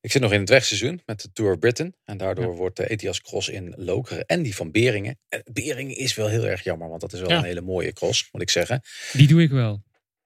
ik 0.00 0.10
zit 0.12 0.22
nog 0.22 0.32
in 0.32 0.40
het 0.40 0.48
wegseizoen 0.48 1.02
met 1.06 1.20
de 1.20 1.28
Tour 1.32 1.52
of 1.52 1.58
Britain. 1.58 1.94
En 2.04 2.16
daardoor 2.16 2.56
wordt 2.56 2.76
de 2.76 2.86
ETIAS 2.86 3.20
Cross 3.20 3.48
in 3.48 3.74
Lokeren 3.76 4.24
en 4.26 4.42
die 4.42 4.54
van 4.54 4.70
Beringen. 4.70 5.18
En 5.28 5.42
Beringen 5.52 5.96
is 5.96 6.14
wel 6.14 6.28
heel 6.28 6.46
erg 6.46 6.64
jammer, 6.64 6.88
want 6.88 7.00
dat 7.00 7.12
is 7.12 7.20
wel 7.20 7.28
Ja. 7.30 7.38
een 7.38 7.44
hele 7.44 7.60
mooie 7.60 7.92
cross, 7.92 8.28
moet 8.32 8.42
ik 8.42 8.50
zeggen. 8.50 8.80
Die 9.12 9.26
doe 9.26 9.42
ik 9.42 9.50
wel. 9.50 9.82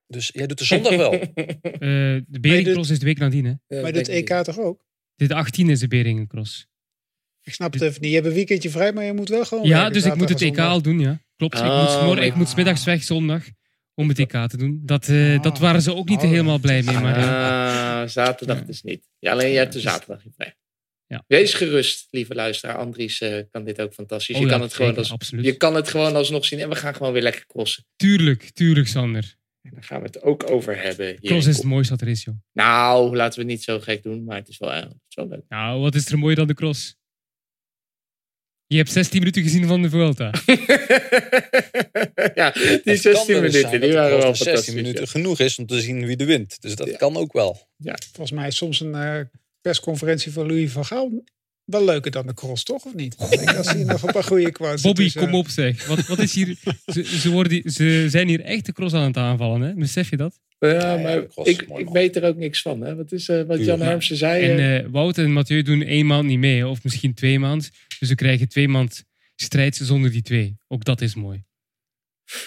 Dus 0.06 0.30
jij 0.32 0.46
doet 0.46 0.58
de 0.58 0.64
zondag 0.64 0.96
wel. 0.96 1.12
Eh, 1.62 2.20
de 2.26 2.38
Beringcross 2.40 2.90
is 2.90 2.98
de 2.98 3.04
week 3.04 3.18
nadien, 3.18 3.44
hè? 3.44 3.52
Ja, 3.76 3.82
Maar 3.82 3.92
dit 3.92 4.08
ik 4.08 4.30
EK 4.30 4.42
toch 4.42 4.58
ook? 4.58 4.84
De 5.14 5.34
18 5.34 5.70
is 5.70 5.80
de 5.80 5.88
Beringencross. 5.88 6.66
Ik 7.42 7.52
snap 7.54 7.72
het 7.72 7.82
even 7.82 8.00
niet. 8.00 8.08
Je 8.10 8.16
hebt 8.16 8.26
een 8.28 8.34
weekendje 8.34 8.70
vrij, 8.70 8.92
maar 8.92 9.04
je 9.04 9.12
moet 9.12 9.28
wel 9.28 9.44
gewoon 9.44 9.64
Ja, 9.66 9.74
werken, 9.76 9.92
dus 9.92 10.04
ik 10.04 10.14
moet 10.14 10.28
het 10.28 10.40
EK 10.42 10.56
en 10.56 10.64
al 10.64 10.82
doen, 10.82 10.98
ja. 11.00 11.20
Klopt. 11.36 11.54
ik 11.58 11.60
Oh, 11.60 11.78
moet, 11.78 11.88
morgen, 12.00 12.14
maar- 12.16 12.24
ik 12.24 12.34
moet 12.34 12.48
's 12.48 12.54
middags 12.54 12.84
weg 12.84 13.02
zondag 13.02 13.44
om 13.94 14.08
het 14.08 14.18
EK 14.18 14.30
te 14.46 14.56
doen. 14.56 14.80
Dat, 14.84 15.08
eh, 15.08 15.34
Ah. 15.34 15.42
dat 15.42 15.58
waren 15.58 15.82
ze 15.82 15.94
ook 15.94 16.08
niet 16.08 16.22
Oh, 16.22 16.28
helemaal 16.28 16.58
blij 16.58 16.82
mee. 16.82 16.98
Maar, 16.98 17.16
eh, 17.16 18.00
Ah, 18.02 18.08
zaterdag 18.08 18.64
dus 18.64 18.82
niet. 18.82 19.08
Ja, 19.18 19.32
alleen 19.32 19.50
jij 19.50 19.60
hebt 19.60 19.72
de 19.72 19.80
zaterdag 19.80 20.24
niet 20.24 20.34
vrij. 20.36 20.54
Ja. 21.06 21.24
Wees 21.26 21.54
gerust, 21.54 22.08
lieve 22.10 22.34
luisteraar. 22.34 22.76
Andries 22.76 23.20
eh, 23.20 23.42
kan 23.50 23.64
dit 23.64 23.80
ook 23.80 23.92
fantastisch. 23.94 24.34
oh 24.36 24.40
je, 24.42 24.46
ja, 24.46 24.52
kan 24.52 24.62
het 24.62 24.74
gewoon 24.74 24.96
als, 24.96 25.12
absoluut. 25.12 25.44
je 25.44 25.56
kan 25.56 25.74
het 25.74 25.88
gewoon 25.88 26.16
alsnog 26.16 26.44
zien. 26.44 26.58
En 26.58 26.68
we 26.68 26.74
gaan 26.74 26.94
gewoon 26.94 27.12
weer 27.12 27.22
lekker 27.22 27.46
crossen. 27.46 27.84
Tuurlijk, 27.96 28.50
tuurlijk, 28.50 28.88
Sander. 28.88 29.34
En 29.62 29.70
daar 29.74 29.84
gaan 29.84 30.00
we 30.00 30.06
het 30.06 30.22
ook 30.22 30.50
over 30.50 30.82
hebben. 30.82 31.06
hier 31.06 31.30
Cross 31.30 31.46
is 31.46 31.56
het 31.56 31.64
mooiste 31.64 31.92
wat 31.92 32.00
er 32.02 32.08
is, 32.08 32.24
joh. 32.24 32.34
Nou, 32.52 33.16
laten 33.16 33.34
we 33.34 33.40
het 33.44 33.50
niet 33.54 33.62
zo 33.62 33.80
gek 33.80 34.02
doen. 34.02 34.24
Maar 34.24 34.36
het 34.36 34.48
is 34.48 34.58
wel, 34.58 34.72
eh, 34.72 34.80
het 34.80 34.94
is 35.08 35.14
wel 35.14 35.28
leuk. 35.28 35.42
Nou, 35.48 35.80
wat 35.80 35.94
is 35.94 36.10
er 36.10 36.18
mooier 36.18 36.36
dan 36.36 36.46
de 36.46 36.54
cross? 36.54 36.96
Je 38.72 38.78
hebt 38.78 38.92
16 38.92 39.18
minuten 39.18 39.42
gezien 39.42 39.66
van 39.66 39.82
de 39.82 39.90
Vuelta. 39.90 40.24
ja, 42.34 42.50
die 42.50 42.62
Het 42.62 42.82
kan 42.84 42.96
16 42.96 43.02
wel 43.12 43.16
eens 43.16 43.26
minuten, 43.28 43.60
zijn 43.60 43.70
die 43.70 43.80
dat 43.80 43.88
de 43.90 43.94
waren 43.94 44.18
cross 44.18 44.22
wel 44.22 44.28
na 44.30 44.34
16 44.34 44.44
fantastisch. 44.44 44.74
minuten 44.74 45.00
ja. 45.02 45.06
genoeg 45.10 45.38
is 45.40 45.58
om 45.58 45.66
te 45.66 45.80
zien 45.80 46.06
wie 46.06 46.16
er 46.16 46.26
wint. 46.26 46.56
Dus 46.60 46.74
dat 46.74 46.88
Ja. 46.88 46.96
kan 46.96 47.16
ook 47.16 47.32
wel. 47.32 47.68
Volgens 48.12 48.30
mij 48.30 48.46
is 48.46 48.56
soms 48.56 48.80
een 48.80 48.94
eh, 48.94 49.16
persconferentie 49.60 50.32
van 50.32 50.46
Louis 50.46 50.72
van 50.72 50.84
Gaal 50.84 51.24
wel 51.64 51.84
leuker 51.84 52.10
dan 52.10 52.26
de 52.26 52.34
cross, 52.34 52.62
toch? 52.64 52.84
Of 52.84 52.94
niet? 52.94 53.16
Ik 53.30 53.30
denk 53.38 53.54
dat 53.54 53.66
hij 53.66 53.84
nog 53.84 54.02
een 54.02 54.12
paar 54.12 54.24
goede 54.24 54.52
quotes 54.52 54.82
Bobby, 54.82 54.98
ertussen- 55.02 55.22
kom 55.30 55.34
op 55.38 55.48
zeg. 55.48 55.86
Wat, 55.86 56.06
wat 56.06 56.18
is 56.18 56.34
hier... 56.34 56.56
Ze, 56.86 57.04
ze, 57.04 57.30
worden, 57.30 57.70
ze 57.72 58.06
zijn 58.08 58.28
hier 58.28 58.40
echt 58.40 58.66
de 58.66 58.72
cross 58.72 58.94
aan 58.94 59.06
het 59.06 59.16
aanvallen, 59.16 59.60
hè? 59.60 59.74
Besef 59.74 60.10
je 60.10 60.16
dat? 60.16 60.38
Ja, 60.70 60.96
maar 60.96 61.18
ik, 61.46 61.62
ik 61.62 61.68
man. 61.68 61.92
weet 61.92 62.16
er 62.16 62.24
ook 62.24 62.36
niks 62.36 62.62
van. 62.62 62.80
Hè? 62.80 62.94
Wat 62.96 63.12
is 63.12 63.28
eh, 63.28 63.42
wat 63.42 63.64
Jan 63.64 63.78
Ja. 63.78 63.84
Hermsen 63.84 64.16
zei? 64.16 64.44
En 64.50 64.58
eh, 64.58 64.78
eh, 64.78 64.86
Wout 64.90 65.18
en 65.18 65.32
Mathieu 65.32 65.62
doen 65.62 65.82
één 65.82 66.06
maand 66.06 66.26
niet 66.26 66.38
mee, 66.38 66.66
of 66.68 66.84
misschien 66.84 67.14
twee 67.14 67.38
maanden. 67.38 67.70
Dus 67.98 68.08
we 68.08 68.14
krijgen 68.14 68.48
twee 68.48 68.68
maand 68.68 69.04
strijd 69.36 69.76
zonder 69.76 70.10
die 70.10 70.22
twee. 70.22 70.56
Ook 70.68 70.84
dat 70.84 71.00
is 71.00 71.14
mooi. 71.14 71.44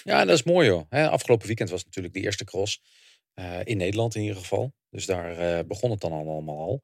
Ja, 0.04 0.26
dat 0.26 0.36
is 0.36 0.44
mooi. 0.44 0.86
Hè, 0.90 1.10
afgelopen 1.10 1.48
weekend 1.48 1.70
was 1.70 1.84
natuurlijk 1.84 2.14
de 2.14 2.22
eerste 2.22 2.44
cross. 2.44 2.82
eh, 3.34 3.60
in 3.64 3.78
Nederland 3.78 4.16
in 4.16 4.22
ieder 4.22 4.38
geval. 4.38 4.74
Dus 4.90 5.06
daar 5.06 5.38
eh, 5.38 5.66
begon 5.66 5.92
het 5.92 6.00
dan 6.02 6.12
allemaal 6.12 6.58
al. 6.60 6.84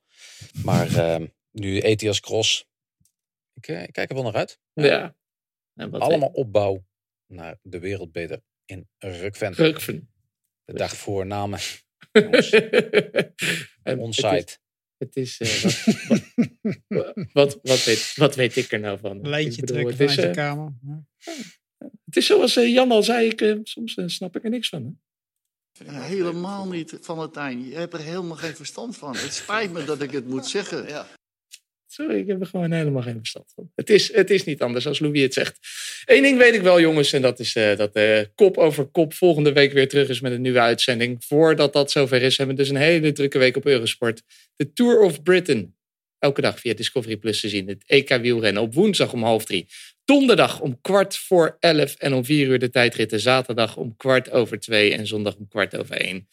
Maar 0.63 0.95
eh, 0.95 1.25
nu 1.51 1.79
ETIAS 1.79 2.19
Cross. 2.19 2.65
Ik, 3.53 3.67
eh, 3.67 3.83
ik 3.83 3.91
kijk 3.91 4.09
er 4.09 4.15
wel 4.15 4.23
naar 4.23 4.35
uit. 4.35 4.59
ja. 4.73 5.15
En 5.75 5.89
wat 5.89 6.01
Allemaal 6.01 6.29
opbouw 6.29 6.85
naar 7.27 7.57
de 7.61 7.79
wereldbeter 7.79 8.41
in 8.65 8.87
Rukven. 8.97 9.53
Rukven. 9.53 10.10
De 10.71 10.77
dag 10.77 10.95
voor 10.97 11.25
namen 11.25 11.59
het 13.83 13.97
onsite. 13.97 14.57
Het 14.97 15.15
is. 15.15 15.39
eh, 15.39 15.63
wat, 16.87 17.13
wat, 17.13 17.13
wat, 17.33 17.59
wat, 17.61 17.83
weet, 17.83 18.13
wat 18.15 18.35
weet 18.35 18.55
ik 18.55 18.71
er 18.71 18.79
nou 18.79 18.99
van? 18.99 19.11
Een 19.11 19.29
lijntje 19.29 19.61
trekken 19.61 19.87
het, 19.87 19.97
vanuit 19.97 20.15
je 20.15 20.27
eh, 20.27 20.33
kamer. 20.33 20.73
Ja. 20.81 21.03
het 22.05 22.15
is 22.15 22.25
zoals 22.25 22.55
eh, 22.55 22.73
Jan 22.73 22.91
al 22.91 23.03
zei, 23.03 23.27
ik, 23.27 23.59
soms 23.63 23.97
snap 24.05 24.35
ik 24.35 24.43
er 24.43 24.49
niks 24.49 24.69
van. 24.69 24.83
Hè? 24.83 24.91
Helemaal 26.01 26.67
niet, 26.67 26.97
Valentijn. 27.01 27.67
Je 27.67 27.75
hebt 27.75 27.93
er 27.93 27.99
helemaal 27.99 28.37
geen 28.37 28.55
verstand 28.55 28.97
van. 28.97 29.15
Het 29.15 29.33
spijt 29.33 29.71
me 29.71 29.83
dat 29.83 30.01
ik 30.01 30.11
het 30.11 30.27
moet 30.27 30.45
zeggen. 30.45 30.87
Ja. 30.87 31.07
Sorry, 31.93 32.17
ik 32.17 32.27
heb 32.27 32.41
er 32.41 32.47
gewoon 32.47 32.71
helemaal 32.71 33.01
geen 33.01 33.17
verstand 33.17 33.51
van. 33.55 33.71
Het 33.75 33.89
is, 33.89 34.13
het 34.13 34.29
is 34.29 34.43
niet 34.43 34.61
anders 34.61 34.87
als 34.87 34.99
Louis 34.99 35.21
het 35.21 35.33
zegt. 35.33 35.59
Eén 36.05 36.21
ding 36.21 36.37
weet 36.37 36.53
ik 36.53 36.61
wel, 36.61 36.79
jongens, 36.79 37.13
en 37.13 37.21
dat 37.21 37.39
is 37.39 37.55
eh, 37.55 37.77
dat 37.77 37.93
eh, 37.93 38.21
kop 38.35 38.57
over 38.57 38.85
kop 38.85 39.13
volgende 39.13 39.53
week 39.53 39.73
weer 39.73 39.87
terug 39.87 40.09
is 40.09 40.21
met 40.21 40.31
een 40.31 40.41
nieuwe 40.41 40.59
uitzending. 40.59 41.25
Voordat 41.25 41.73
dat 41.73 41.91
zover 41.91 42.21
is, 42.21 42.37
hebben 42.37 42.55
we 42.55 42.61
dus 42.61 42.71
een 42.71 42.77
hele 42.77 43.11
drukke 43.11 43.37
week 43.37 43.57
op 43.57 43.65
Eurosport. 43.65 44.21
De 44.55 44.73
Tour 44.73 44.99
of 44.99 45.23
Britain. 45.23 45.75
Elke 46.19 46.41
dag 46.41 46.59
via 46.59 46.73
Discovery 46.73 47.17
Plus 47.17 47.39
te 47.39 47.49
zien. 47.49 47.67
Het 47.67 47.83
EK 47.85 48.09
wielrennen 48.09 48.61
op 48.61 48.73
woensdag 48.73 49.13
om 49.13 49.23
half 49.23 49.45
drie. 49.45 49.67
Donderdag 50.05 50.59
om 50.59 50.81
kwart 50.81 51.17
voor 51.17 51.57
elf 51.59 51.95
en 51.95 52.13
om 52.13 52.25
vier 52.25 52.47
uur 52.47 52.59
de 52.59 52.69
tijdritten. 52.69 53.19
Zaterdag 53.19 53.77
om 53.77 53.95
kwart 53.95 54.31
over 54.31 54.59
twee 54.59 54.93
en 54.93 55.07
zondag 55.07 55.35
om 55.35 55.47
kwart 55.47 55.77
over 55.77 55.95
één. 55.95 56.27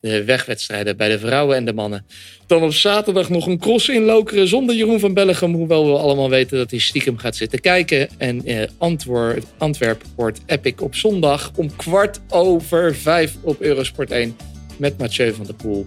De 0.00 0.24
wegwedstrijden 0.24 0.96
bij 0.96 1.08
de 1.08 1.18
vrouwen 1.18 1.56
en 1.56 1.64
de 1.64 1.72
mannen. 1.72 2.06
Dan 2.46 2.62
op 2.62 2.72
zaterdag 2.72 3.28
nog 3.28 3.46
een 3.46 3.58
cross 3.58 3.88
in 3.88 4.02
Lokeren 4.02 4.48
zonder 4.48 4.76
Jeroen 4.76 5.00
van 5.00 5.14
Bellegem. 5.14 5.54
Hoewel 5.54 5.86
we 5.86 5.98
allemaal 5.98 6.30
weten 6.30 6.58
dat 6.58 6.70
hij 6.70 6.80
stiekem 6.80 7.18
gaat 7.18 7.36
zitten 7.36 7.60
kijken. 7.60 8.08
En 8.18 8.44
eh, 8.44 8.68
Antwoord, 8.78 9.44
Antwerp 9.58 10.02
wordt 10.16 10.40
Epic 10.46 10.74
op 10.78 10.94
zondag 10.94 11.52
om 11.56 11.76
kwart 11.76 12.20
over 12.28 12.94
vijf 12.94 13.36
op 13.40 13.60
Eurosport 13.60 14.10
1. 14.10 14.36
Met 14.76 14.98
Mathieu 14.98 15.32
van 15.32 15.46
der 15.46 15.54
Poel. 15.54 15.86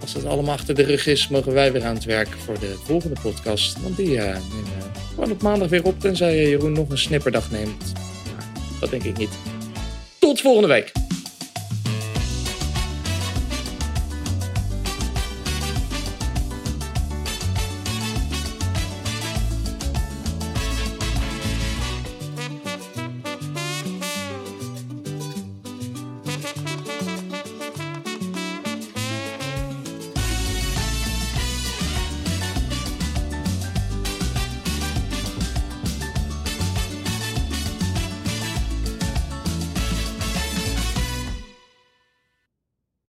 Als 0.00 0.12
dat 0.12 0.24
allemaal 0.24 0.54
achter 0.54 0.74
de 0.74 0.82
rug 0.82 1.06
is, 1.06 1.28
mogen 1.28 1.52
wij 1.52 1.72
weer 1.72 1.84
aan 1.84 1.94
het 1.94 2.04
werk 2.04 2.28
voor 2.28 2.58
de 2.60 2.74
volgende 2.84 3.20
podcast. 3.22 3.82
Want 3.82 3.96
die 3.96 4.18
eh, 4.18 4.24
nemen 4.24 4.64
we 4.64 5.00
gewoon 5.14 5.30
op 5.30 5.42
maandag 5.42 5.68
weer 5.68 5.84
op. 5.84 6.00
Tenzij 6.00 6.32
eh, 6.32 6.48
Jeroen 6.48 6.72
nog 6.72 6.88
een 6.88 6.98
snipperdag 6.98 7.50
neemt. 7.50 7.92
Maar 8.34 8.44
dat 8.80 8.90
denk 8.90 9.04
ik 9.04 9.18
niet. 9.18 9.38
Tot 10.18 10.40
volgende 10.40 10.68
week. 10.68 10.92